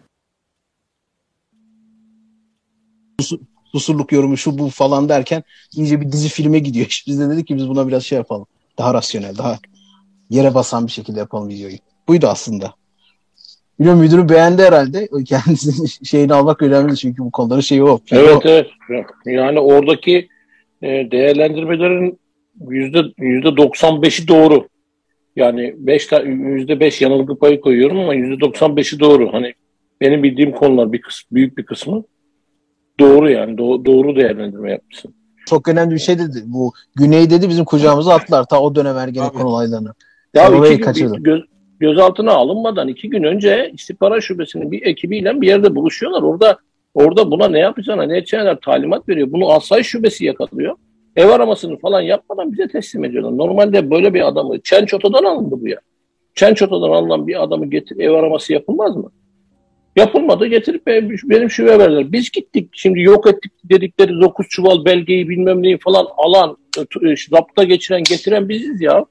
Susurluk 3.72 4.12
yorumu 4.12 4.36
şu 4.36 4.58
bu 4.58 4.68
falan 4.68 5.08
derken 5.08 5.42
iyice 5.74 6.00
bir 6.00 6.12
dizi 6.12 6.28
filme 6.28 6.58
gidiyor. 6.58 7.02
Biz 7.06 7.20
de 7.20 7.30
dedik 7.30 7.46
ki 7.46 7.56
biz 7.56 7.68
buna 7.68 7.88
biraz 7.88 8.04
şey 8.04 8.18
yapalım. 8.18 8.46
Daha 8.78 8.94
rasyonel, 8.94 9.38
daha 9.38 9.58
yere 10.30 10.54
basan 10.54 10.86
bir 10.86 10.92
şekilde 10.92 11.18
yapalım 11.18 11.48
videoyu. 11.48 11.76
Buydu 12.08 12.26
aslında. 12.26 12.74
Biliyorum 13.80 14.00
müdürü 14.00 14.28
beğendi 14.28 14.62
herhalde. 14.62 15.08
Kendisinin 15.24 15.86
şeyini 16.04 16.34
almak 16.34 16.62
önemli 16.62 16.96
çünkü 16.96 17.22
bu 17.24 17.30
konuların 17.30 17.60
şeyi 17.60 17.84
o. 17.84 18.00
Evet 18.10 18.46
o. 18.46 18.48
evet. 18.48 18.66
Yani 19.26 19.60
oradaki 19.60 20.28
e, 20.82 20.86
değerlendirmelerin 20.86 22.18
yüzde 22.68 23.02
yüzde 23.18 23.48
95'i 23.48 24.28
doğru. 24.28 24.68
Yani 25.36 25.74
5 25.78 26.12
yüzde 26.26 26.80
5 26.80 27.00
yanılgı 27.02 27.38
payı 27.38 27.60
koyuyorum 27.60 27.98
ama 27.98 28.14
yüzde 28.14 28.44
95'i 28.44 29.00
doğru. 29.00 29.32
Hani 29.32 29.54
benim 30.00 30.22
bildiğim 30.22 30.52
konular 30.52 30.92
bir 30.92 31.00
kısmı, 31.00 31.36
büyük 31.36 31.58
bir 31.58 31.66
kısmı 31.66 32.04
doğru 33.00 33.30
yani 33.30 33.56
do- 33.56 33.84
doğru 33.84 34.16
değerlendirme 34.16 34.70
yapmışsın. 34.72 35.14
Çok 35.46 35.68
önemli 35.68 35.94
bir 35.94 36.00
şey 36.00 36.18
dedi. 36.18 36.42
Bu 36.46 36.72
Güney 36.96 37.30
dedi 37.30 37.48
bizim 37.48 37.64
kucağımıza 37.64 38.14
atlar 38.14 38.44
ta 38.44 38.60
o 38.60 38.74
dönem 38.74 38.96
Ergenekon 38.96 39.40
olaylarını. 39.40 39.92
Ya 40.34 40.48
iki 40.66 41.04
gün, 41.04 41.22
göz, 41.22 41.42
gözaltına 41.80 42.32
alınmadan 42.32 42.88
iki 42.88 43.10
gün 43.10 43.22
önce 43.22 43.70
istihbarat 43.74 44.22
şubesinin 44.22 44.72
bir 44.72 44.86
ekibiyle 44.86 45.40
bir 45.40 45.46
yerde 45.46 45.74
buluşuyorlar. 45.74 46.22
Orada 46.22 46.58
orada 46.94 47.30
buna 47.30 47.48
ne 47.48 47.58
yapacağına 47.58 48.02
ne 48.02 48.18
edeceğine 48.18 48.58
talimat 48.64 49.08
veriyor. 49.08 49.32
Bunu 49.32 49.52
asayiş 49.52 49.86
şubesi 49.86 50.24
yakalıyor 50.24 50.76
ev 51.18 51.28
aramasını 51.28 51.78
falan 51.78 52.00
yapmadan 52.00 52.52
bize 52.52 52.68
teslim 52.68 53.04
ediyorlar. 53.04 53.38
Normalde 53.38 53.90
böyle 53.90 54.14
bir 54.14 54.28
adamı 54.28 54.60
Çençoto'dan 54.60 55.24
alındı 55.24 55.54
bu 55.60 55.68
ya. 55.68 55.78
Çençoto'dan 56.34 56.90
alınan 56.90 57.26
bir 57.26 57.42
adamı 57.42 57.66
getirip 57.66 58.00
ev 58.00 58.10
araması 58.10 58.52
yapılmaz 58.52 58.96
mı? 58.96 59.10
Yapılmadı 59.96 60.46
getirip 60.46 60.86
benim, 60.86 61.50
şube 61.50 61.78
verdiler. 61.78 62.12
Biz 62.12 62.30
gittik 62.30 62.70
şimdi 62.72 63.00
yok 63.00 63.26
ettik 63.26 63.52
dedikleri 63.64 64.20
9 64.20 64.46
çuval 64.48 64.84
belgeyi 64.84 65.28
bilmem 65.28 65.62
neyi 65.62 65.78
falan 65.78 66.06
alan, 66.16 66.56
rapta 67.32 67.64
geçiren 67.64 68.02
getiren 68.02 68.48
biziz 68.48 68.80
ya. 68.80 69.04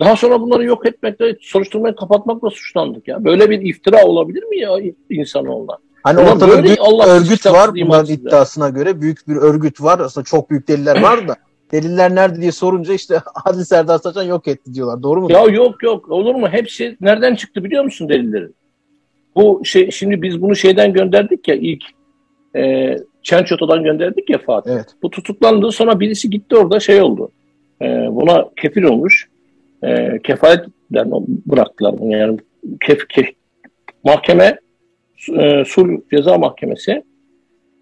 Daha 0.00 0.16
sonra 0.16 0.40
bunları 0.40 0.64
yok 0.64 0.86
etmekle, 0.86 1.36
soruşturmayı 1.40 1.94
kapatmakla 1.94 2.50
suçlandık 2.50 3.08
ya. 3.08 3.24
Böyle 3.24 3.50
bir 3.50 3.60
iftira 3.60 4.04
olabilir 4.04 4.42
mi 4.42 4.58
ya 4.58 4.70
insanoğluna? 5.10 5.78
Hani 6.02 6.20
Ulan 6.20 6.36
ortada 6.36 6.64
bir 6.64 6.78
Allah 6.80 7.06
örgüt 7.06 7.46
var 7.46 7.70
bunların 7.74 8.12
iddiasına 8.12 8.68
göre. 8.68 9.00
Büyük 9.00 9.28
bir 9.28 9.36
örgüt 9.36 9.82
var. 9.82 9.98
Aslında 9.98 10.24
çok 10.24 10.50
büyük 10.50 10.68
deliller 10.68 11.02
var 11.02 11.28
da 11.28 11.36
deliller 11.72 12.14
nerede 12.14 12.40
diye 12.40 12.52
sorunca 12.52 12.94
işte 12.94 13.16
Adil 13.44 13.64
Serdar 13.64 13.98
Saçan 13.98 14.22
yok 14.22 14.48
etti 14.48 14.74
diyorlar. 14.74 15.02
Doğru 15.02 15.20
mu? 15.20 15.32
Ya 15.32 15.44
yok 15.44 15.82
yok 15.82 16.10
olur 16.10 16.34
mu? 16.34 16.48
Hepsi 16.48 16.96
nereden 17.00 17.34
çıktı 17.34 17.64
biliyor 17.64 17.84
musun 17.84 18.08
delillerin? 18.08 18.54
Bu 19.36 19.60
şey 19.64 19.90
şimdi 19.90 20.22
biz 20.22 20.42
bunu 20.42 20.56
şeyden 20.56 20.92
gönderdik 20.92 21.48
ya 21.48 21.54
ilk 21.54 21.82
e, 22.56 22.96
Çençoto'dan 23.22 23.84
gönderdik 23.84 24.30
ya 24.30 24.38
Fatih. 24.38 24.70
Evet. 24.70 24.86
Bu 25.02 25.10
tutuklandı 25.10 25.72
sonra 25.72 26.00
birisi 26.00 26.30
gitti 26.30 26.56
orada 26.56 26.80
şey 26.80 27.02
oldu. 27.02 27.30
E, 27.82 27.86
buna 28.10 28.48
kefil 28.56 28.82
olmuş. 28.82 29.28
E, 29.82 30.18
kefaletten 30.24 31.10
bıraktılar 31.46 31.98
bunu 31.98 32.16
yani 32.16 32.38
kef, 32.80 33.08
kef, 33.08 33.28
mahkeme 34.04 34.58
e, 35.38 35.64
sul 35.66 36.00
ceza 36.10 36.38
mahkemesi 36.38 37.02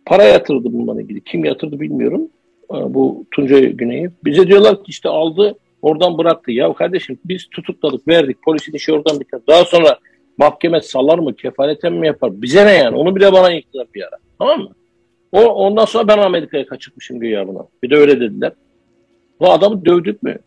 para 0.06 0.22
yatırdı 0.22 0.72
bununla 0.72 1.02
ilgili. 1.02 1.24
Kim 1.24 1.44
yatırdı 1.44 1.80
bilmiyorum. 1.80 2.28
Bu 2.74 3.26
Tuncay 3.30 3.72
Güney'i. 3.72 4.10
Bize 4.24 4.46
diyorlar 4.46 4.76
ki 4.76 4.84
işte 4.86 5.08
aldı 5.08 5.54
oradan 5.82 6.18
bıraktı. 6.18 6.52
Ya 6.52 6.74
kardeşim 6.74 7.18
biz 7.24 7.46
tutukladık 7.50 8.08
verdik. 8.08 8.42
Polisin 8.42 8.72
işi 8.72 8.92
oradan 8.92 9.20
biter. 9.20 9.40
Daha 9.48 9.64
sonra 9.64 9.98
mahkeme 10.38 10.80
salar 10.80 11.18
mı 11.18 11.34
kefaleten 11.36 11.92
mi 11.92 12.06
yapar? 12.06 12.42
Bize 12.42 12.66
ne 12.66 12.72
yani? 12.72 12.96
Onu 12.96 13.16
bile 13.16 13.32
bana 13.32 13.50
yıktılar 13.50 13.86
bir 13.94 14.02
ara. 14.02 14.16
Tamam 14.38 14.60
mı? 14.60 14.70
O, 15.32 15.40
ondan 15.40 15.84
sonra 15.84 16.08
ben 16.08 16.18
Amerika'ya 16.18 16.66
kaçırmışım 16.66 17.20
güya 17.20 17.48
buna. 17.48 17.66
Bir 17.82 17.90
de 17.90 17.96
öyle 17.96 18.20
dediler. 18.20 18.52
Bu 19.40 19.50
adamı 19.50 19.84
dövdük 19.84 20.22
mü? 20.22 20.38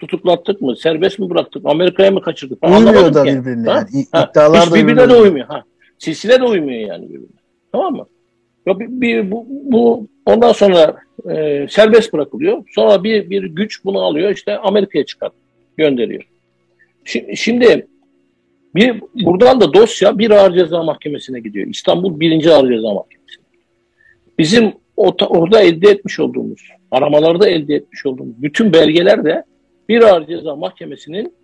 Tutuklattık 0.00 0.60
mı? 0.60 0.76
Serbest 0.76 1.18
mi 1.18 1.30
bıraktık? 1.30 1.62
Amerika'ya 1.66 2.10
mı 2.10 2.22
kaçırdık? 2.22 2.64
Uymuyor 2.64 3.14
da 3.14 3.24
birbirine. 3.24 3.70
Yani. 3.70 3.88
İddialar 4.30 4.66
Hiç 4.66 4.74
birbirine 4.74 5.08
de 5.08 5.14
uymuyor. 5.14 5.46
Ha. 5.46 5.64
Silsile 5.98 6.40
de 6.40 6.44
uymuyor 6.44 6.80
yani 6.80 7.04
birbirine. 7.04 7.38
Tamam 7.72 7.94
mı? 7.94 8.06
Ya 8.66 8.78
bir, 8.78 8.88
bir 8.88 9.30
bu, 9.30 9.46
bu 9.48 10.08
ondan 10.28 10.52
sonra 10.52 10.96
e, 11.30 11.66
serbest 11.70 12.12
bırakılıyor. 12.12 12.64
Sonra 12.74 13.04
bir 13.04 13.30
bir 13.30 13.44
güç 13.44 13.84
bunu 13.84 14.02
alıyor 14.02 14.30
işte 14.30 14.58
Amerika'ya 14.58 15.04
çıkar 15.04 15.30
gönderiyor. 15.76 16.22
Şimdi, 17.04 17.36
şimdi 17.36 17.86
bir 18.74 19.02
buradan 19.14 19.60
da 19.60 19.74
dosya 19.74 20.18
bir 20.18 20.30
ağır 20.30 20.54
ceza 20.54 20.82
mahkemesine 20.82 21.40
gidiyor. 21.40 21.66
İstanbul 21.66 22.20
birinci 22.20 22.50
ağır 22.50 22.68
ceza 22.68 22.94
mahkemesi. 22.94 23.38
Bizim 24.38 24.72
orada 24.96 25.60
elde 25.60 25.90
etmiş 25.90 26.20
olduğumuz, 26.20 26.60
aramalarda 26.90 27.48
elde 27.48 27.74
etmiş 27.74 28.06
olduğumuz 28.06 28.42
bütün 28.42 28.72
belgeler 28.72 29.24
de 29.24 29.44
bir 29.88 30.02
ağır 30.02 30.26
ceza 30.26 30.56
mahkemesinin 30.56 31.34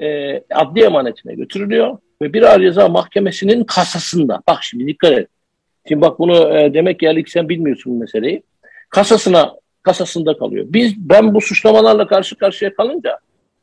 e, 0.00 0.36
adli 0.54 0.82
emanetine 0.82 1.34
götürülüyor 1.34 1.98
ve 2.22 2.32
bir 2.32 2.42
ağır 2.42 2.60
ceza 2.60 2.88
mahkemesinin 2.88 3.64
kasasında. 3.64 4.42
Bak 4.48 4.58
şimdi 4.62 4.86
dikkat 4.86 5.12
et. 5.12 5.28
Şimdi 5.88 6.00
bak 6.00 6.18
bunu 6.18 6.58
e, 6.58 6.74
demek 6.74 7.00
ki 7.00 7.24
sen 7.26 7.48
bilmiyorsun 7.48 7.94
bu 7.94 7.98
meseleyi. 7.98 8.42
Kasasına 8.90 9.54
kasasında 9.82 10.38
kalıyor. 10.38 10.66
Biz 10.68 10.94
ben 10.98 11.34
bu 11.34 11.40
suçlamalarla 11.40 12.06
karşı 12.06 12.36
karşıya 12.36 12.74
kalınca 12.74 13.18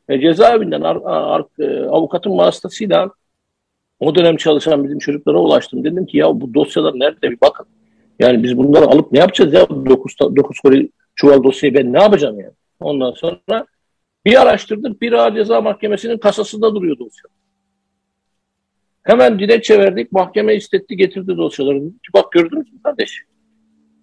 e, 0.08 0.20
cezaevinden 0.20 0.80
ar, 0.80 0.98
ar, 1.04 1.44
e, 1.58 1.86
avukatın 1.86 2.38
vasıtasıyla 2.38 3.10
o 4.00 4.14
dönem 4.14 4.36
çalışan 4.36 4.84
bizim 4.84 4.98
çocuklara 4.98 5.38
ulaştım. 5.38 5.84
Dedim 5.84 6.06
ki 6.06 6.18
ya 6.18 6.40
bu 6.40 6.54
dosyalar 6.54 6.92
nerede 6.94 7.30
bir 7.30 7.38
bakın. 7.40 7.66
Yani 8.18 8.42
biz 8.42 8.58
bunları 8.58 8.84
alıp 8.84 9.12
ne 9.12 9.18
yapacağız 9.18 9.52
ya 9.52 9.68
9, 9.68 10.16
9 10.20 10.60
koli 10.60 10.90
çuval 11.14 11.42
dosyayı 11.42 11.74
ben 11.74 11.92
ne 11.92 12.02
yapacağım 12.02 12.40
yani. 12.40 12.52
Ondan 12.80 13.10
sonra 13.10 13.66
bir 14.24 14.42
araştırdık 14.42 15.02
bir 15.02 15.12
ağır 15.12 15.34
ceza 15.34 15.60
mahkemesinin 15.60 16.18
kasasında 16.18 16.74
duruyor 16.74 16.98
dosya. 16.98 17.30
Hemen 19.06 19.38
dilekçe 19.38 19.78
verdik. 19.78 20.12
Mahkeme 20.12 20.54
istetti 20.54 20.96
getirdi 20.96 21.36
dosyaları. 21.36 21.82
Bak 22.14 22.32
gördünüz 22.32 22.72
mü 22.72 22.82
kardeş? 22.84 23.22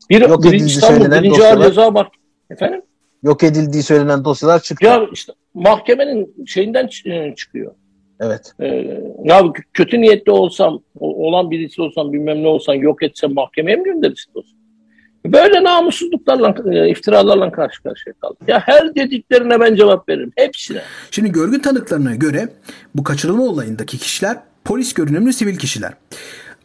Bir, 0.10 0.22
Yok 0.22 0.44
bir 0.44 0.54
İstanbul 0.54 1.12
birinci 1.12 1.44
ağır 1.44 1.64
ceza 1.64 1.92
mahkemesi. 1.92 2.24
Efendim? 2.50 2.82
Yok 3.24 3.44
edildiği 3.44 3.84
söylenen 3.84 4.26
dosyalar 4.26 4.60
çıktı. 4.60 4.86
Ya 4.86 5.08
işte 5.14 5.34
mahkemenin 5.54 6.46
şeyinden 6.46 6.90
e, 7.06 7.36
çıkıyor. 7.36 7.72
Evet. 8.20 8.54
Ee, 8.60 9.02
ya 9.24 9.44
kötü 9.74 10.02
niyetli 10.02 10.32
olsam, 10.32 10.82
olan 11.00 11.52
birisi 11.52 11.82
olsam, 11.82 12.14
bilmem 12.14 12.44
ne 12.44 12.48
olsam 12.48 12.76
yok 12.76 13.04
etsem 13.04 13.34
mahkemeye 13.34 13.78
mi 13.78 13.84
gönderirsin 13.84 14.34
dostum? 14.34 14.60
Böyle 15.26 15.64
namussuzluklarla, 15.64 16.56
e, 16.74 16.90
iftiralarla 16.90 17.52
karşı 17.52 17.84
karşıya 17.84 18.14
kaldık. 18.22 18.42
Ya 18.48 18.60
her 18.66 18.96
dediklerine 18.96 19.60
ben 19.60 19.76
cevap 19.76 20.10
veririm. 20.10 20.32
Hepsine. 20.36 20.82
Şimdi 21.12 21.32
görgü 21.32 21.62
tanıklarına 21.62 22.16
göre 22.16 22.50
bu 22.96 23.04
kaçırılma 23.04 23.44
olayındaki 23.44 23.98
kişiler 23.98 24.38
polis 24.66 24.94
görünümlü 24.94 25.34
sivil 25.34 25.58
kişiler. 25.58 25.94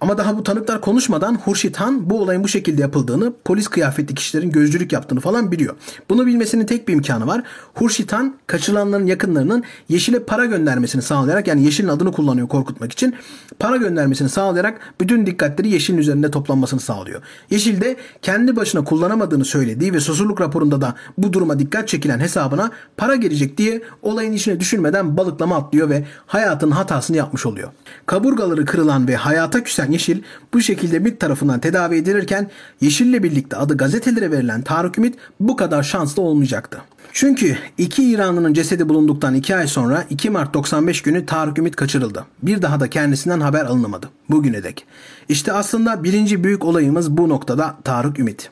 Ama 0.00 0.18
daha 0.18 0.38
bu 0.38 0.42
tanıklar 0.42 0.80
konuşmadan 0.80 1.34
Hurşit 1.34 1.76
Han 1.76 2.10
bu 2.10 2.20
olayın 2.20 2.44
bu 2.44 2.48
şekilde 2.48 2.82
yapıldığını, 2.82 3.32
polis 3.44 3.68
kıyafetli 3.68 4.14
kişilerin 4.14 4.50
gözcülük 4.50 4.92
yaptığını 4.92 5.20
falan 5.20 5.52
biliyor. 5.52 5.76
Bunu 6.10 6.26
bilmesinin 6.26 6.66
tek 6.66 6.88
bir 6.88 6.92
imkanı 6.92 7.26
var. 7.26 7.42
Hurşit 7.74 8.12
Han 8.12 8.34
kaçırılanların 8.46 9.06
yakınlarının 9.06 9.64
Yeşil'e 9.88 10.18
para 10.18 10.44
göndermesini 10.44 11.02
sağlayarak 11.02 11.46
yani 11.46 11.64
Yeşil'in 11.64 11.88
adını 11.88 12.12
kullanıyor 12.12 12.48
korkutmak 12.48 12.92
için. 12.92 13.14
Para 13.58 13.76
göndermesini 13.76 14.28
sağlayarak 14.28 14.80
bütün 15.00 15.26
dikkatleri 15.26 15.68
Yeşil'in 15.68 15.98
üzerinde 15.98 16.30
toplanmasını 16.30 16.80
sağlıyor. 16.80 17.22
Yeşil 17.50 17.80
de 17.80 17.96
kendi 18.22 18.56
başına 18.56 18.84
kullanamadığını 18.84 19.44
söylediği 19.44 19.92
ve 19.92 20.00
susurluk 20.00 20.40
raporunda 20.40 20.80
da 20.80 20.94
bu 21.18 21.32
duruma 21.32 21.58
dikkat 21.58 21.88
çekilen 21.88 22.20
hesabına 22.20 22.70
para 22.96 23.16
gelecek 23.16 23.58
diye 23.58 23.82
olayın 24.02 24.32
içine 24.32 24.60
düşünmeden 24.60 25.16
balıklama 25.16 25.56
atlıyor 25.56 25.90
ve 25.90 26.04
hayatın 26.26 26.70
hatasını 26.70 27.16
yapmış 27.16 27.46
oluyor. 27.46 27.68
Kaburgaları 28.06 28.64
kırılan 28.64 29.08
ve 29.08 29.16
hayata 29.16 29.64
küsen 29.64 29.87
Yeşil 29.90 30.22
bu 30.54 30.60
şekilde 30.60 30.98
MİT 30.98 31.20
tarafından 31.20 31.60
tedavi 31.60 31.96
edilirken 31.96 32.50
Yeşil'le 32.80 33.22
birlikte 33.22 33.56
adı 33.56 33.76
gazetelere 33.76 34.30
verilen 34.30 34.62
Tarık 34.62 34.98
Ümit 34.98 35.14
bu 35.40 35.56
kadar 35.56 35.82
şanslı 35.82 36.22
olmayacaktı. 36.22 36.82
Çünkü 37.12 37.56
iki 37.78 38.10
İranlının 38.10 38.54
cesedi 38.54 38.88
bulunduktan 38.88 39.34
iki 39.34 39.56
ay 39.56 39.66
sonra 39.66 40.04
2 40.10 40.30
Mart 40.30 40.54
95 40.54 41.02
günü 41.02 41.26
Tarık 41.26 41.58
Ümit 41.58 41.76
kaçırıldı. 41.76 42.26
Bir 42.42 42.62
daha 42.62 42.80
da 42.80 42.90
kendisinden 42.90 43.40
haber 43.40 43.64
alınamadı. 43.64 44.10
Bugüne 44.30 44.62
dek. 44.62 44.86
İşte 45.28 45.52
aslında 45.52 46.04
birinci 46.04 46.44
büyük 46.44 46.64
olayımız 46.64 47.16
bu 47.16 47.28
noktada 47.28 47.76
Tarık 47.84 48.18
Ümit. 48.18 48.50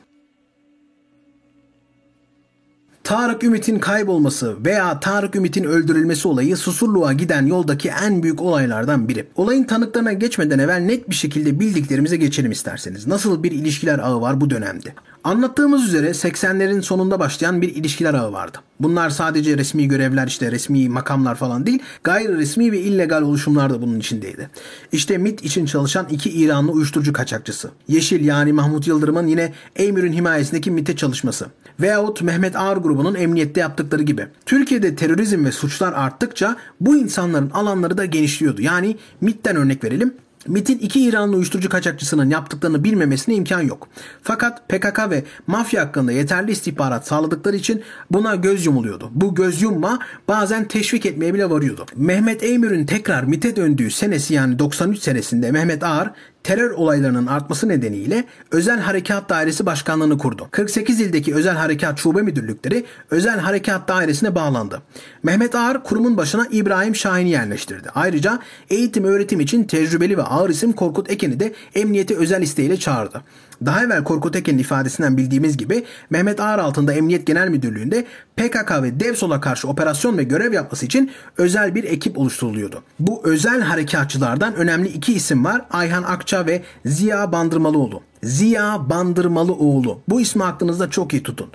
Tarık 3.07 3.43
Ümit'in 3.43 3.79
kaybolması 3.79 4.65
veya 4.65 4.99
Tarık 4.99 5.35
Ümit'in 5.35 5.63
öldürülmesi 5.63 6.27
olayı 6.27 6.57
Susurluğa 6.57 7.13
giden 7.13 7.45
yoldaki 7.45 7.91
en 8.03 8.23
büyük 8.23 8.41
olaylardan 8.41 9.07
biri. 9.09 9.27
Olayın 9.35 9.63
tanıklarına 9.63 10.13
geçmeden 10.13 10.59
evvel 10.59 10.79
net 10.79 11.09
bir 11.09 11.15
şekilde 11.15 11.59
bildiklerimize 11.59 12.17
geçelim 12.17 12.51
isterseniz. 12.51 13.07
Nasıl 13.07 13.43
bir 13.43 13.51
ilişkiler 13.51 13.99
ağı 13.99 14.21
var 14.21 14.41
bu 14.41 14.49
dönemde? 14.49 14.93
Anlattığımız 15.23 15.83
üzere 15.83 16.09
80'lerin 16.09 16.81
sonunda 16.81 17.19
başlayan 17.19 17.61
bir 17.61 17.75
ilişkiler 17.75 18.13
ağı 18.13 18.33
vardı. 18.33 18.57
Bunlar 18.79 19.09
sadece 19.09 19.57
resmi 19.57 19.87
görevler 19.87 20.27
işte 20.27 20.51
resmi 20.51 20.89
makamlar 20.89 21.35
falan 21.35 21.65
değil 21.65 21.79
gayri 22.03 22.37
resmi 22.37 22.71
ve 22.71 22.79
illegal 22.79 23.21
oluşumlar 23.21 23.73
da 23.73 23.81
bunun 23.81 23.99
içindeydi. 23.99 24.49
İşte 24.91 25.17
MIT 25.17 25.45
için 25.45 25.65
çalışan 25.65 26.07
iki 26.09 26.29
İranlı 26.29 26.71
uyuşturucu 26.71 27.13
kaçakçısı. 27.13 27.71
Yeşil 27.87 28.25
yani 28.25 28.53
Mahmut 28.53 28.87
Yıldırım'ın 28.87 29.27
yine 29.27 29.53
Emir'in 29.75 30.13
himayesindeki 30.13 30.71
MIT'e 30.71 30.95
çalışması. 30.95 31.45
Veyahut 31.81 32.21
Mehmet 32.21 32.55
Ağar 32.55 32.77
grubunun 32.77 33.15
emniyette 33.15 33.59
yaptıkları 33.59 34.03
gibi. 34.03 34.27
Türkiye'de 34.45 34.95
terörizm 34.95 35.45
ve 35.45 35.51
suçlar 35.51 35.93
arttıkça 35.93 36.55
bu 36.81 36.97
insanların 36.97 37.49
alanları 37.49 37.97
da 37.97 38.05
genişliyordu. 38.05 38.61
Yani 38.61 38.97
MIT'ten 39.21 39.55
örnek 39.55 39.83
verelim. 39.83 40.13
MIT'in 40.47 40.79
iki 40.79 41.01
İranlı 41.01 41.35
uyuşturucu 41.35 41.69
kaçakçısının 41.69 42.29
yaptıklarını 42.29 42.83
bilmemesine 42.83 43.35
imkan 43.35 43.61
yok. 43.61 43.87
Fakat 44.23 44.69
PKK 44.69 45.09
ve 45.09 45.23
mafya 45.47 45.81
hakkında 45.81 46.11
yeterli 46.11 46.51
istihbarat 46.51 47.07
sağladıkları 47.07 47.55
için 47.55 47.83
buna 48.11 48.35
göz 48.35 48.65
yumuluyordu. 48.65 49.09
Bu 49.11 49.35
göz 49.35 49.61
yumma 49.61 49.99
bazen 50.27 50.67
teşvik 50.67 51.05
etmeye 51.05 51.33
bile 51.33 51.49
varıyordu. 51.49 51.85
Mehmet 51.95 52.43
Eymür'ün 52.43 52.85
tekrar 52.85 53.23
MIT'e 53.23 53.55
döndüğü 53.55 53.91
senesi 53.91 54.33
yani 54.33 54.59
93 54.59 54.99
senesinde 54.99 55.51
Mehmet 55.51 55.83
Ağar 55.83 56.13
terör 56.43 56.71
olaylarının 56.71 57.27
artması 57.27 57.69
nedeniyle 57.69 58.23
Özel 58.51 58.79
Harekat 58.79 59.29
Dairesi 59.29 59.65
Başkanlığını 59.65 60.17
kurdu. 60.17 60.47
48 60.51 61.01
ildeki 61.01 61.35
Özel 61.35 61.55
Harekat 61.55 61.99
Şube 61.99 62.21
Müdürlükleri 62.21 62.85
Özel 63.11 63.39
Harekat 63.39 63.87
Dairesi'ne 63.87 64.35
bağlandı. 64.35 64.81
Mehmet 65.23 65.55
Ağar 65.55 65.83
kurumun 65.83 66.17
başına 66.17 66.47
İbrahim 66.51 66.95
Şahin'i 66.95 67.29
yerleştirdi. 67.29 67.89
Ayrıca 67.95 68.39
eğitim 68.69 69.03
öğretim 69.03 69.39
için 69.39 69.63
tecrübeli 69.63 70.17
ve 70.17 70.23
ağır 70.23 70.49
isim 70.49 70.73
Korkut 70.73 71.11
Eken'i 71.11 71.39
de 71.39 71.53
emniyete 71.75 72.15
özel 72.15 72.41
isteğiyle 72.41 72.77
çağırdı. 72.77 73.21
Daha 73.65 73.83
evvel 73.83 74.03
Korkut 74.03 74.35
Eken'in 74.35 74.57
ifadesinden 74.57 75.17
bildiğimiz 75.17 75.57
gibi 75.57 75.85
Mehmet 76.09 76.39
Ağar 76.39 76.59
altında 76.59 76.93
Emniyet 76.93 77.27
Genel 77.27 77.47
Müdürlüğü'nde 77.47 78.05
PKK 78.37 78.71
ve 78.83 78.99
DEVSOL'a 78.99 79.41
karşı 79.41 79.67
operasyon 79.67 80.17
ve 80.17 80.23
görev 80.23 80.53
yapması 80.53 80.85
için 80.85 81.11
özel 81.37 81.75
bir 81.75 81.83
ekip 81.83 82.17
oluşturuluyordu. 82.17 82.83
Bu 82.99 83.21
özel 83.23 83.61
harekatçılardan 83.61 84.55
önemli 84.55 84.89
iki 84.89 85.13
isim 85.13 85.45
var. 85.45 85.61
Ayhan 85.71 86.03
Akça 86.03 86.36
ve 86.45 86.63
Ziya 86.85 87.31
Bandırmalıoğlu. 87.31 88.01
Ziya 88.23 88.89
Bandırmalıoğlu. 88.89 89.99
Bu 90.09 90.21
ismi 90.21 90.43
aklınızda 90.43 90.89
çok 90.89 91.13
iyi 91.13 91.23
tutun. 91.23 91.47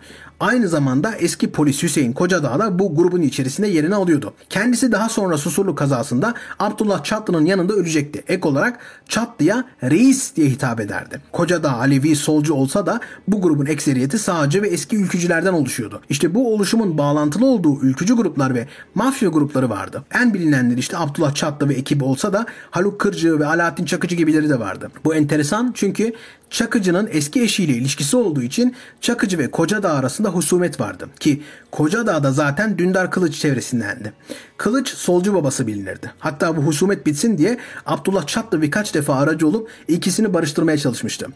Aynı 0.43 0.69
zamanda 0.69 1.15
eski 1.15 1.53
polis 1.53 1.83
Hüseyin 1.83 2.13
Kocadağ 2.13 2.59
da 2.59 2.79
bu 2.79 2.97
grubun 2.97 3.23
içerisinde 3.23 3.69
yerini 3.69 3.95
alıyordu. 3.95 4.35
Kendisi 4.49 4.93
daha 4.93 5.09
sonra 5.09 5.39
Susurluk 5.39 5.79
kazasında 5.79 6.35
Abdullah 6.59 7.05
Çatlı'nın 7.05 7.47
yanında 7.47 7.73
ölecekti. 7.73 8.25
Ek 8.29 8.49
olarak 8.49 8.79
Çatlı'ya 9.09 9.65
reis 9.83 10.37
diye 10.37 10.49
hitap 10.49 10.81
ederdi. 10.81 11.21
Kocadağ 11.33 11.73
Alevi 11.73 12.17
solcu 12.17 12.55
olsa 12.55 12.87
da 12.87 13.01
bu 13.29 13.43
grubun 13.43 13.67
ekseriyeti 13.67 14.19
sağcı 14.19 14.63
ve 14.63 14.69
eski 14.69 14.97
ülkücülerden 14.97 15.53
oluşuyordu. 15.53 16.01
İşte 16.09 16.35
bu 16.35 16.55
oluşumun 16.55 16.99
bağlantılı 16.99 17.47
olduğu 17.47 17.81
ülkücü 17.81 18.17
gruplar 18.17 18.55
ve 18.55 18.69
mafya 18.95 19.29
grupları 19.29 19.71
vardı. 19.71 20.05
En 20.15 20.35
bilinenleri 20.35 20.79
işte 20.79 20.99
Abdullah 20.99 21.35
Çatlı 21.35 21.69
ve 21.69 21.75
ekibi 21.75 22.05
olsa 22.05 22.33
da 22.33 22.47
Haluk 22.71 23.01
Kırcı 23.01 23.41
ve 23.41 23.47
Alaaddin 23.47 23.85
Çakıcı 23.85 24.17
gibileri 24.17 24.49
de 24.49 24.61
vardı. 24.61 24.91
Bu 25.05 25.15
enteresan 25.15 25.73
çünkü 25.75 26.13
Çakıcı'nın 26.53 27.09
eski 27.13 27.43
eşiyle 27.43 27.73
ilişkisi 27.73 28.17
olduğu 28.17 28.43
için 28.43 28.75
Çakıcı 29.01 29.39
ve 29.39 29.51
Kocadağ 29.51 29.93
arasında 29.93 30.29
husumet 30.29 30.81
vardı. 30.81 31.09
Ki 31.21 31.43
Kocadağ 31.71 32.23
da 32.23 32.33
zaten 32.33 32.79
Dündar 32.79 33.11
Kılıç 33.11 33.37
çevresindendi. 33.37 34.13
Kılıç 34.57 34.89
solcu 34.89 35.35
babası 35.35 35.67
bilinirdi. 35.67 36.13
Hatta 36.19 36.57
bu 36.57 36.61
husumet 36.61 37.07
bitsin 37.07 37.39
diye 37.39 37.59
Abdullah 37.87 38.27
Çatlı 38.27 38.63
birkaç 38.63 38.95
defa 38.95 39.15
aracı 39.15 39.49
olup 39.49 39.71
ikisini 39.89 40.35
barıştırmaya 40.35 40.79
çalışmıştı. 40.79 41.27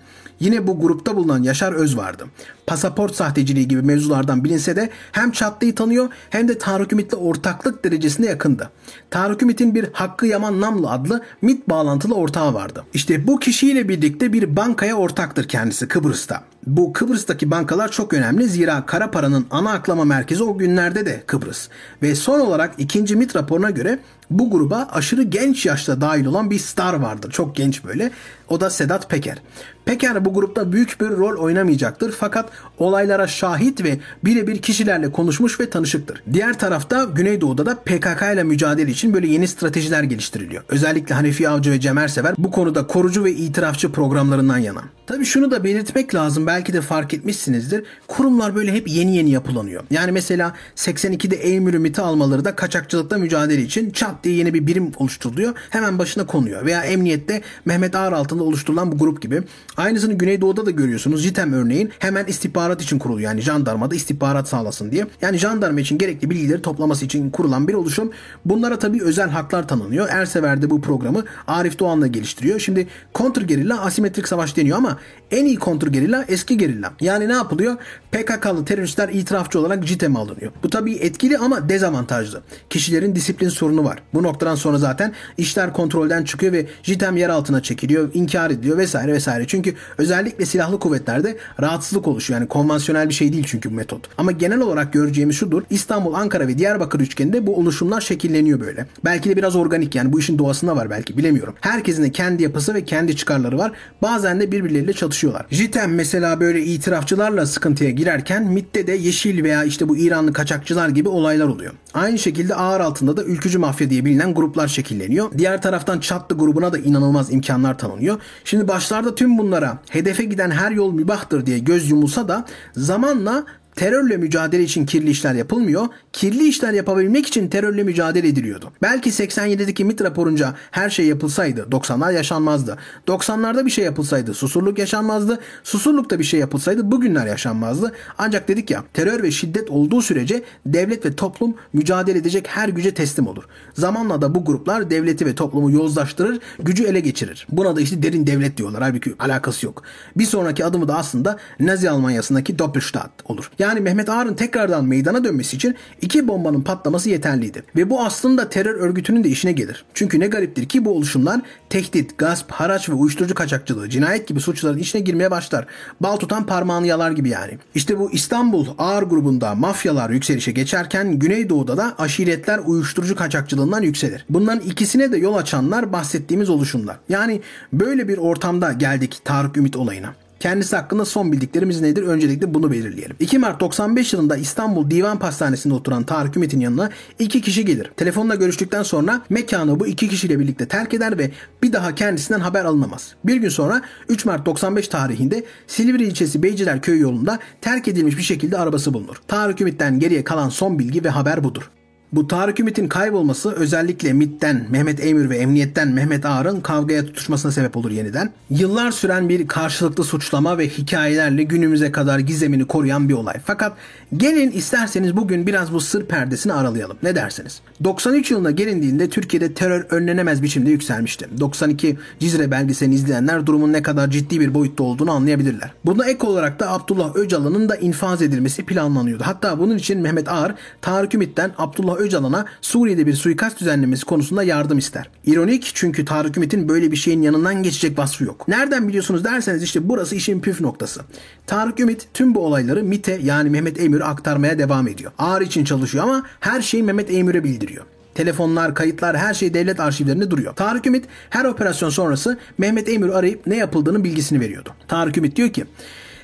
Yine 0.40 0.66
bu 0.66 0.80
grupta 0.80 1.16
bulunan 1.16 1.42
Yaşar 1.42 1.72
Öz 1.72 1.96
vardı. 1.96 2.24
Pasaport 2.66 3.14
sahteciliği 3.14 3.68
gibi 3.68 3.82
mevzulardan 3.82 4.44
bilinse 4.44 4.76
de 4.76 4.90
hem 5.12 5.30
Çatlı'yı 5.30 5.74
tanıyor 5.74 6.08
hem 6.30 6.48
de 6.48 6.58
Tarık 6.58 6.92
Ümit'le 6.92 7.14
ortaklık 7.14 7.84
derecesinde 7.84 8.26
yakındı. 8.26 8.70
Tarık 9.10 9.42
Ümit'in 9.42 9.74
bir 9.74 9.86
Hakkı 9.92 10.26
Yaman 10.26 10.60
Namlı 10.60 10.90
adlı 10.90 11.22
MIT 11.42 11.68
bağlantılı 11.68 12.14
ortağı 12.14 12.54
vardı. 12.54 12.84
İşte 12.94 13.26
bu 13.26 13.38
kişiyle 13.38 13.88
birlikte 13.88 14.32
bir 14.32 14.56
bankaya 14.56 14.96
ortaktır 15.06 15.48
kendisi 15.48 15.88
Kıbrıs'ta. 15.88 16.42
Bu 16.66 16.92
Kıbrıs'taki 16.92 17.50
bankalar 17.50 17.90
çok 17.90 18.14
önemli 18.14 18.48
zira 18.48 18.86
kara 18.86 19.10
paranın 19.10 19.46
ana 19.50 19.72
aklama 19.72 20.04
merkezi 20.04 20.42
o 20.42 20.58
günlerde 20.58 21.06
de 21.06 21.22
Kıbrıs. 21.26 21.68
Ve 22.02 22.14
son 22.14 22.40
olarak 22.40 22.74
ikinci 22.78 23.16
MIT 23.16 23.36
raporuna 23.36 23.70
göre 23.70 23.98
bu 24.30 24.50
gruba 24.50 24.88
aşırı 24.92 25.22
genç 25.22 25.66
yaşta 25.66 26.00
dahil 26.00 26.24
olan 26.24 26.50
bir 26.50 26.58
star 26.58 26.94
vardır. 26.94 27.30
Çok 27.30 27.56
genç 27.56 27.84
böyle. 27.84 28.10
O 28.48 28.60
da 28.60 28.70
Sedat 28.70 29.10
Peker. 29.10 29.38
Peker 29.84 30.24
bu 30.24 30.34
grupta 30.34 30.72
büyük 30.72 31.00
bir 31.00 31.06
rol 31.06 31.42
oynamayacaktır 31.42 32.12
fakat 32.12 32.50
olaylara 32.78 33.26
şahit 33.26 33.84
ve 33.84 33.98
birebir 34.24 34.62
kişilerle 34.62 35.12
konuşmuş 35.12 35.60
ve 35.60 35.70
tanışıktır. 35.70 36.22
Diğer 36.32 36.58
tarafta 36.58 37.04
Güneydoğu'da 37.04 37.66
da 37.66 37.74
PKK 37.74 38.22
ile 38.34 38.42
mücadele 38.42 38.90
için 38.90 39.14
böyle 39.14 39.26
yeni 39.26 39.48
stratejiler 39.48 40.02
geliştiriliyor. 40.02 40.64
Özellikle 40.68 41.14
Hanefi 41.14 41.48
Avcı 41.48 41.70
ve 41.70 41.80
Cemer 41.80 42.08
Sever 42.08 42.34
bu 42.38 42.50
konuda 42.50 42.86
korucu 42.86 43.24
ve 43.24 43.32
itirafçı 43.32 43.92
programlarından 43.92 44.58
yana. 44.58 44.82
Tabi 45.06 45.24
şunu 45.24 45.50
da 45.50 45.64
belirtmek 45.64 46.14
lazım 46.14 46.46
belki 46.46 46.72
de 46.72 46.80
fark 46.80 47.14
etmişsinizdir. 47.14 47.84
Kurumlar 48.06 48.54
böyle 48.54 48.72
hep 48.72 48.88
yeni 48.88 49.16
yeni 49.16 49.30
yapılanıyor. 49.30 49.82
Yani 49.90 50.12
mesela 50.12 50.54
82'de 50.76 51.36
Eymür 51.36 51.74
Ümit'i 51.74 52.02
almaları 52.02 52.44
da 52.44 52.56
kaçakçılıkla 52.56 53.18
mücadele 53.18 53.62
için 53.62 53.90
çat 53.90 54.24
diye 54.24 54.34
yeni 54.34 54.54
bir 54.54 54.66
birim 54.66 54.92
oluşturuluyor. 54.96 55.54
Hemen 55.70 55.98
başına 55.98 56.26
konuyor. 56.26 56.66
Veya 56.66 56.82
emniyette 56.82 57.42
Mehmet 57.64 57.94
Ağar 57.94 58.12
altında 58.12 58.42
oluşturulan 58.42 58.92
bu 58.92 58.98
grup 58.98 59.22
gibi. 59.22 59.42
Aynısını 59.76 60.12
Güneydoğu'da 60.12 60.66
da 60.66 60.70
görüyorsunuz. 60.70 61.22
JITEM 61.22 61.52
örneğin 61.52 61.90
hemen 61.98 62.24
istihbarat 62.24 62.82
için 62.82 62.98
kuruluyor. 62.98 63.30
Yani 63.30 63.40
jandarmada 63.40 63.94
istihbarat 63.94 64.48
sağlasın 64.48 64.90
diye. 64.90 65.06
Yani 65.22 65.38
jandarma 65.38 65.80
için 65.80 65.98
gerekli 65.98 66.30
bilgileri 66.30 66.62
toplaması 66.62 67.04
için 67.04 67.30
kurulan 67.30 67.68
bir 67.68 67.74
oluşum. 67.74 68.10
Bunlara 68.44 68.78
tabii 68.78 69.02
özel 69.02 69.28
haklar 69.30 69.68
tanınıyor. 69.68 70.08
Ersever 70.10 70.62
de 70.62 70.70
bu 70.70 70.80
programı 70.80 71.24
Arif 71.46 71.78
Doğan'la 71.78 72.06
geliştiriyor. 72.06 72.60
Şimdi 72.60 72.86
kontrgerilla 73.12 73.80
asimetrik 73.80 74.28
savaş 74.28 74.56
deniyor 74.56 74.78
ama 74.78 74.95
en 75.30 75.44
iyi 75.44 75.56
kontrgerilla 75.56 76.24
eski 76.28 76.58
gerilla. 76.58 76.92
Yani 77.00 77.28
ne 77.28 77.32
yapılıyor? 77.32 77.76
PKK'lı 78.12 78.64
teröristler 78.64 79.08
itirafçı 79.08 79.60
olarak 79.60 79.86
JITEM'e 79.86 80.18
alınıyor. 80.18 80.52
Bu 80.62 80.70
tabii 80.70 80.94
etkili 80.94 81.38
ama 81.38 81.68
dezavantajlı. 81.68 82.42
Kişilerin 82.70 83.14
disiplin 83.14 83.48
sorunu 83.48 83.84
var. 83.84 84.02
Bu 84.14 84.22
noktadan 84.22 84.54
sonra 84.54 84.78
zaten 84.78 85.12
işler 85.38 85.72
kontrolden 85.72 86.24
çıkıyor 86.24 86.52
ve 86.52 86.66
JITEM 86.82 87.16
yer 87.16 87.28
altına 87.28 87.62
çekiliyor, 87.62 88.10
inkar 88.14 88.50
ediliyor 88.50 88.78
vesaire 88.78 89.12
vesaire. 89.12 89.46
Çünkü 89.46 89.74
özellikle 89.98 90.46
silahlı 90.46 90.78
kuvvetlerde 90.78 91.36
rahatsızlık 91.60 92.08
oluşuyor. 92.08 92.40
Yani 92.40 92.48
konvansiyonel 92.48 93.08
bir 93.08 93.14
şey 93.14 93.32
değil 93.32 93.44
çünkü 93.46 93.70
bu 93.70 93.74
metot. 93.74 94.08
Ama 94.18 94.32
genel 94.32 94.60
olarak 94.60 94.92
göreceğimiz 94.92 95.36
şudur. 95.36 95.62
İstanbul, 95.70 96.14
Ankara 96.14 96.48
ve 96.48 96.58
Diyarbakır 96.58 97.00
üçgeninde 97.00 97.46
bu 97.46 97.56
oluşumlar 97.56 98.00
şekilleniyor 98.00 98.60
böyle. 98.60 98.86
Belki 99.04 99.30
de 99.30 99.36
biraz 99.36 99.56
organik 99.56 99.94
yani 99.94 100.12
bu 100.12 100.20
işin 100.20 100.38
doğasında 100.38 100.76
var 100.76 100.90
belki 100.90 101.18
bilemiyorum. 101.18 101.54
Herkesin 101.60 102.02
de 102.02 102.12
kendi 102.12 102.42
yapısı 102.42 102.74
ve 102.74 102.84
kendi 102.84 103.16
çıkarları 103.16 103.58
var. 103.58 103.72
Bazen 104.02 104.40
de 104.40 104.52
birbirleriyle 104.52 104.85
çatışıyorlar. 104.92 105.46
JITEM 105.50 105.94
mesela 105.94 106.40
böyle 106.40 106.64
itirafçılarla 106.64 107.46
sıkıntıya 107.46 107.90
girerken 107.90 108.44
MIT'te 108.44 108.86
de 108.86 108.92
Yeşil 108.92 109.44
veya 109.44 109.64
işte 109.64 109.88
bu 109.88 109.96
İranlı 109.96 110.32
kaçakçılar 110.32 110.88
gibi 110.88 111.08
olaylar 111.08 111.48
oluyor. 111.48 111.72
Aynı 111.94 112.18
şekilde 112.18 112.54
ağır 112.54 112.80
altında 112.80 113.16
da 113.16 113.24
ülkücü 113.24 113.58
mafya 113.58 113.90
diye 113.90 114.04
bilinen 114.04 114.34
gruplar 114.34 114.68
şekilleniyor. 114.68 115.30
Diğer 115.38 115.62
taraftan 115.62 116.00
Çatlı 116.00 116.38
grubuna 116.38 116.72
da 116.72 116.78
inanılmaz 116.78 117.32
imkanlar 117.32 117.78
tanınıyor. 117.78 118.20
Şimdi 118.44 118.68
başlarda 118.68 119.14
tüm 119.14 119.38
bunlara 119.38 119.78
hedefe 119.90 120.24
giden 120.24 120.50
her 120.50 120.70
yol 120.70 120.92
mübahtır 120.92 121.46
diye 121.46 121.58
göz 121.58 121.90
yumulsa 121.90 122.28
da 122.28 122.44
zamanla 122.76 123.44
terörle 123.76 124.16
mücadele 124.16 124.62
için 124.62 124.86
kirli 124.86 125.10
işler 125.10 125.34
yapılmıyor. 125.34 125.86
Kirli 126.12 126.48
işler 126.48 126.72
yapabilmek 126.72 127.26
için 127.26 127.48
terörle 127.48 127.82
mücadele 127.82 128.28
ediliyordu. 128.28 128.72
Belki 128.82 129.10
87'deki 129.10 129.84
MIT 129.84 130.02
raporunca 130.02 130.54
her 130.70 130.90
şey 130.90 131.06
yapılsaydı 131.06 131.60
90'lar 131.60 132.14
yaşanmazdı. 132.14 132.78
90'larda 133.06 133.66
bir 133.66 133.70
şey 133.70 133.84
yapılsaydı 133.84 134.34
susurluk 134.34 134.78
yaşanmazdı. 134.78 135.40
Susurlukta 135.64 136.18
bir 136.18 136.24
şey 136.24 136.40
yapılsaydı 136.40 136.90
bugünler 136.90 137.26
yaşanmazdı. 137.26 137.92
Ancak 138.18 138.48
dedik 138.48 138.70
ya 138.70 138.84
terör 138.94 139.22
ve 139.22 139.30
şiddet 139.30 139.70
olduğu 139.70 140.02
sürece 140.02 140.42
devlet 140.66 141.06
ve 141.06 141.16
toplum 141.16 141.54
mücadele 141.72 142.18
edecek 142.18 142.46
her 142.48 142.68
güce 142.68 142.94
teslim 142.94 143.26
olur. 143.26 143.44
Zamanla 143.74 144.22
da 144.22 144.34
bu 144.34 144.44
gruplar 144.44 144.90
devleti 144.90 145.26
ve 145.26 145.34
toplumu 145.34 145.70
yozlaştırır, 145.70 146.40
gücü 146.58 146.84
ele 146.84 147.00
geçirir. 147.00 147.46
Buna 147.50 147.76
da 147.76 147.80
işte 147.80 148.02
derin 148.02 148.26
devlet 148.26 148.56
diyorlar. 148.56 148.82
Halbuki 148.82 149.14
alakası 149.18 149.66
yok. 149.66 149.82
Bir 150.16 150.24
sonraki 150.24 150.64
adımı 150.64 150.88
da 150.88 150.96
aslında 150.96 151.38
Nazi 151.60 151.90
Almanya'sındaki 151.90 152.58
Doppelstaat 152.58 153.10
olur. 153.24 153.50
Yani 153.58 153.65
yani 153.66 153.80
Mehmet 153.80 154.08
Ağar'ın 154.08 154.34
tekrardan 154.34 154.84
meydana 154.84 155.24
dönmesi 155.24 155.56
için 155.56 155.74
iki 156.00 156.28
bombanın 156.28 156.62
patlaması 156.62 157.10
yeterliydi. 157.10 157.62
Ve 157.76 157.90
bu 157.90 158.00
aslında 158.00 158.48
terör 158.48 158.74
örgütünün 158.74 159.24
de 159.24 159.28
işine 159.28 159.52
gelir. 159.52 159.84
Çünkü 159.94 160.20
ne 160.20 160.26
gariptir 160.26 160.68
ki 160.68 160.84
bu 160.84 160.90
oluşumlar 160.90 161.40
tehdit, 161.70 162.18
gasp, 162.18 162.50
haraç 162.50 162.88
ve 162.88 162.92
uyuşturucu 162.92 163.34
kaçakçılığı, 163.34 163.90
cinayet 163.90 164.28
gibi 164.28 164.40
suçların 164.40 164.78
içine 164.78 165.00
girmeye 165.00 165.30
başlar. 165.30 165.66
Bal 166.00 166.16
tutan 166.16 166.46
parmağını 166.46 166.86
yalar 166.86 167.10
gibi 167.10 167.28
yani. 167.28 167.58
İşte 167.74 167.98
bu 167.98 168.12
İstanbul 168.12 168.66
Ağır 168.78 169.02
grubunda 169.02 169.54
mafyalar 169.54 170.10
yükselişe 170.10 170.52
geçerken 170.52 171.18
Güneydoğu'da 171.18 171.76
da 171.76 171.94
aşiretler 171.98 172.60
uyuşturucu 172.66 173.16
kaçakçılığından 173.16 173.82
yükselir. 173.82 174.26
Bunların 174.30 174.60
ikisine 174.60 175.12
de 175.12 175.16
yol 175.16 175.34
açanlar 175.34 175.92
bahsettiğimiz 175.92 176.50
oluşumlar. 176.50 176.96
Yani 177.08 177.40
böyle 177.72 178.08
bir 178.08 178.18
ortamda 178.18 178.72
geldik 178.72 179.20
Tarık 179.24 179.56
Ümit 179.56 179.76
olayına. 179.76 180.25
Kendisi 180.40 180.76
hakkında 180.76 181.04
son 181.04 181.32
bildiklerimiz 181.32 181.80
nedir? 181.80 182.02
Öncelikle 182.02 182.54
bunu 182.54 182.72
belirleyelim. 182.72 183.16
2 183.20 183.38
Mart 183.38 183.60
95 183.60 184.12
yılında 184.12 184.36
İstanbul 184.36 184.90
Divan 184.90 185.18
Pastanesi'nde 185.18 185.74
oturan 185.74 186.02
Tarık 186.02 186.36
Ümit'in 186.36 186.60
yanına 186.60 186.90
iki 187.18 187.40
kişi 187.40 187.64
gelir. 187.64 187.90
Telefonla 187.96 188.34
görüştükten 188.34 188.82
sonra 188.82 189.22
mekanı 189.28 189.80
bu 189.80 189.86
iki 189.86 190.08
kişiyle 190.08 190.38
birlikte 190.38 190.68
terk 190.68 190.94
eder 190.94 191.18
ve 191.18 191.30
bir 191.62 191.72
daha 191.72 191.94
kendisinden 191.94 192.40
haber 192.40 192.64
alınamaz. 192.64 193.14
Bir 193.24 193.36
gün 193.36 193.48
sonra 193.48 193.82
3 194.08 194.24
Mart 194.24 194.46
95 194.46 194.88
tarihinde 194.88 195.44
Silivri 195.66 196.04
ilçesi 196.04 196.42
Beyciler 196.42 196.82
Köyü 196.82 197.00
yolunda 197.00 197.38
terk 197.60 197.88
edilmiş 197.88 198.18
bir 198.18 198.22
şekilde 198.22 198.58
arabası 198.58 198.94
bulunur. 198.94 199.16
Tarık 199.28 199.60
Ümit'ten 199.60 199.98
geriye 199.98 200.24
kalan 200.24 200.48
son 200.48 200.78
bilgi 200.78 201.04
ve 201.04 201.08
haber 201.08 201.44
budur. 201.44 201.70
Bu 202.12 202.28
Tarık 202.28 202.60
Ümit'in 202.60 202.88
kaybolması 202.88 203.52
özellikle 203.52 204.12
MIT'ten 204.12 204.66
Mehmet 204.70 205.06
Emir 205.06 205.30
ve 205.30 205.38
Emniyet'ten 205.38 205.88
Mehmet 205.88 206.26
Ağar'ın 206.26 206.60
kavgaya 206.60 207.06
tutuşmasına 207.06 207.52
sebep 207.52 207.76
olur 207.76 207.90
yeniden. 207.90 208.32
Yıllar 208.50 208.90
süren 208.90 209.28
bir 209.28 209.48
karşılıklı 209.48 210.04
suçlama 210.04 210.58
ve 210.58 210.68
hikayelerle 210.68 211.42
günümüze 211.42 211.92
kadar 211.92 212.18
gizemini 212.18 212.64
koruyan 212.64 213.08
bir 213.08 213.14
olay. 213.14 213.34
Fakat 213.44 213.76
gelin 214.16 214.50
isterseniz 214.50 215.16
bugün 215.16 215.46
biraz 215.46 215.72
bu 215.72 215.80
sır 215.80 216.06
perdesini 216.06 216.52
aralayalım. 216.52 216.96
Ne 217.02 217.14
dersiniz? 217.14 217.60
93 217.84 218.30
yılında 218.30 218.50
gelindiğinde 218.50 219.08
Türkiye'de 219.08 219.54
terör 219.54 219.86
önlenemez 219.90 220.42
biçimde 220.42 220.70
yükselmişti. 220.70 221.28
92 221.40 221.98
Cizre 222.20 222.50
belgeselini 222.50 222.94
izleyenler 222.94 223.46
durumun 223.46 223.72
ne 223.72 223.82
kadar 223.82 224.10
ciddi 224.10 224.40
bir 224.40 224.54
boyutta 224.54 224.82
olduğunu 224.82 225.10
anlayabilirler. 225.10 225.72
Buna 225.84 226.06
ek 226.06 226.26
olarak 226.26 226.60
da 226.60 226.72
Abdullah 226.72 227.16
Öcalan'ın 227.16 227.68
da 227.68 227.76
infaz 227.76 228.22
edilmesi 228.22 228.66
planlanıyordu. 228.66 229.22
Hatta 229.26 229.58
bunun 229.58 229.78
için 229.78 230.00
Mehmet 230.00 230.28
Ağar 230.28 230.54
Tarık 230.82 231.14
Ümit'ten 231.14 231.52
Abdullah 231.58 231.95
Öcalan'a 231.96 232.46
Suriye'de 232.60 233.06
bir 233.06 233.14
suikast 233.14 233.60
düzenlemesi 233.60 234.04
konusunda 234.04 234.42
yardım 234.42 234.78
ister. 234.78 235.10
İronik 235.26 235.70
çünkü 235.74 236.04
Tarık 236.04 236.36
Ümit'in 236.36 236.68
böyle 236.68 236.92
bir 236.92 236.96
şeyin 236.96 237.22
yanından 237.22 237.62
geçecek 237.62 237.98
vasfı 237.98 238.24
yok. 238.24 238.48
Nereden 238.48 238.88
biliyorsunuz 238.88 239.24
derseniz 239.24 239.62
işte 239.62 239.88
burası 239.88 240.14
işin 240.14 240.40
püf 240.40 240.60
noktası. 240.60 241.00
Tarık 241.46 241.80
Ümit 241.80 242.08
tüm 242.14 242.34
bu 242.34 242.40
olayları 242.40 242.82
MIT'e 242.82 243.20
yani 243.22 243.50
Mehmet 243.50 243.80
Emir'e 243.80 244.04
aktarmaya 244.04 244.58
devam 244.58 244.88
ediyor. 244.88 245.12
Ağır 245.18 245.40
için 245.40 245.64
çalışıyor 245.64 246.04
ama 246.04 246.22
her 246.40 246.62
şeyi 246.62 246.82
Mehmet 246.82 247.10
Emir'e 247.10 247.44
bildiriyor. 247.44 247.84
Telefonlar, 248.14 248.74
kayıtlar 248.74 249.16
her 249.16 249.34
şey 249.34 249.54
devlet 249.54 249.80
arşivlerinde 249.80 250.30
duruyor. 250.30 250.54
Tarık 250.54 250.86
Ümit 250.86 251.04
her 251.30 251.44
operasyon 251.44 251.90
sonrası 251.90 252.38
Mehmet 252.58 252.88
Emir 252.88 253.08
arayıp 253.08 253.46
ne 253.46 253.56
yapıldığının 253.56 254.04
bilgisini 254.04 254.40
veriyordu. 254.40 254.70
Tarık 254.88 255.16
Ümit 255.16 255.36
diyor 255.36 255.52
ki 255.52 255.64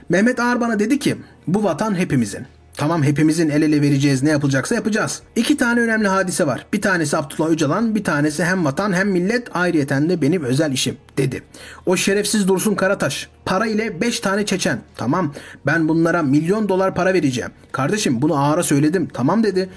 Mehmet 0.09 0.41
Ağar 0.41 0.61
bana 0.61 0.79
dedi 0.79 0.99
ki 0.99 1.17
bu 1.47 1.65
vatan 1.65 1.95
hepimizin. 1.95 2.47
Tamam 2.77 3.03
hepimizin 3.03 3.51
el 3.51 3.63
ele 3.63 3.83
vereceğiz 3.83 4.23
ne 4.23 4.31
yapılacaksa 4.31 4.75
yapacağız. 4.75 5.23
İki 5.37 5.57
tane 5.57 5.81
önemli 5.81 6.09
hadise 6.09 6.47
var. 6.47 6.67
Bir 6.73 6.83
tanesi 6.83 7.17
Abdullah 7.17 7.51
Öcalan, 7.51 7.95
bir 7.95 8.05
tanesi 8.05 8.45
hem 8.45 8.65
vatan 8.65 8.93
hem 8.93 9.09
millet 9.11 9.57
ayrıyeten 9.57 10.09
de 10.09 10.23
benim 10.23 10.45
özel 10.45 10.73
işim 10.73 10.97
dedi. 11.17 11.43
O 11.87 11.97
şerefsiz 11.97 12.49
Dursun 12.49 12.75
Karataş 12.75 13.29
para 13.45 13.67
ile 13.67 14.01
5 14.01 14.21
tane 14.21 14.47
Çeçen. 14.47 14.79
Tamam 14.97 15.35
ben 15.67 15.89
bunlara 15.89 16.23
milyon 16.23 16.69
dolar 16.69 16.95
para 16.95 17.15
vereceğim. 17.15 17.51
Kardeşim 17.73 18.23
bunu 18.23 18.45
ağara 18.45 18.63
söyledim. 18.63 19.09
Tamam 19.13 19.43
dedi. 19.45 19.69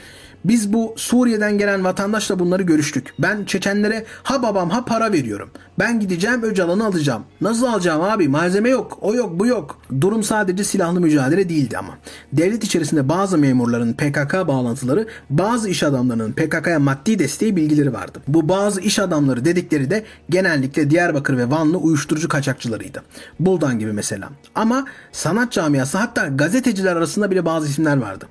Biz 0.47 0.73
bu 0.73 0.93
Suriye'den 0.97 1.57
gelen 1.57 1.83
vatandaşla 1.83 2.39
bunları 2.39 2.63
görüştük. 2.63 3.13
Ben 3.19 3.45
Çeçenlere 3.45 4.05
ha 4.23 4.43
babam 4.43 4.69
ha 4.69 4.85
para 4.85 5.11
veriyorum. 5.11 5.49
Ben 5.79 5.99
gideceğim 5.99 6.43
Öcalan'ı 6.43 6.85
alacağım. 6.85 7.23
Nasıl 7.41 7.65
alacağım 7.65 8.01
abi? 8.01 8.27
Malzeme 8.27 8.69
yok. 8.69 8.97
O 9.01 9.15
yok 9.15 9.39
bu 9.39 9.47
yok. 9.47 9.81
Durum 10.01 10.23
sadece 10.23 10.63
silahlı 10.63 11.01
mücadele 11.01 11.49
değildi 11.49 11.77
ama. 11.77 11.97
Devlet 12.33 12.63
içerisinde 12.63 13.09
bazı 13.09 13.37
memurların 13.37 13.93
PKK 13.93 14.47
bağlantıları, 14.47 15.07
bazı 15.29 15.69
iş 15.69 15.83
adamlarının 15.83 16.31
PKK'ya 16.31 16.79
maddi 16.79 17.19
desteği 17.19 17.55
bilgileri 17.55 17.93
vardı. 17.93 18.19
Bu 18.27 18.49
bazı 18.49 18.81
iş 18.81 18.99
adamları 18.99 19.45
dedikleri 19.45 19.89
de 19.89 20.03
genellikle 20.29 20.89
Diyarbakır 20.89 21.37
ve 21.37 21.51
Vanlı 21.51 21.77
uyuşturucu 21.77 22.27
kaçakçılarıydı. 22.27 23.03
Buldan 23.39 23.79
gibi 23.79 23.93
mesela. 23.93 24.29
Ama 24.55 24.85
sanat 25.11 25.51
camiası 25.51 25.97
hatta 25.97 26.27
gazeteciler 26.27 26.95
arasında 26.95 27.31
bile 27.31 27.45
bazı 27.45 27.67
isimler 27.67 27.97
vardı. 27.97 28.25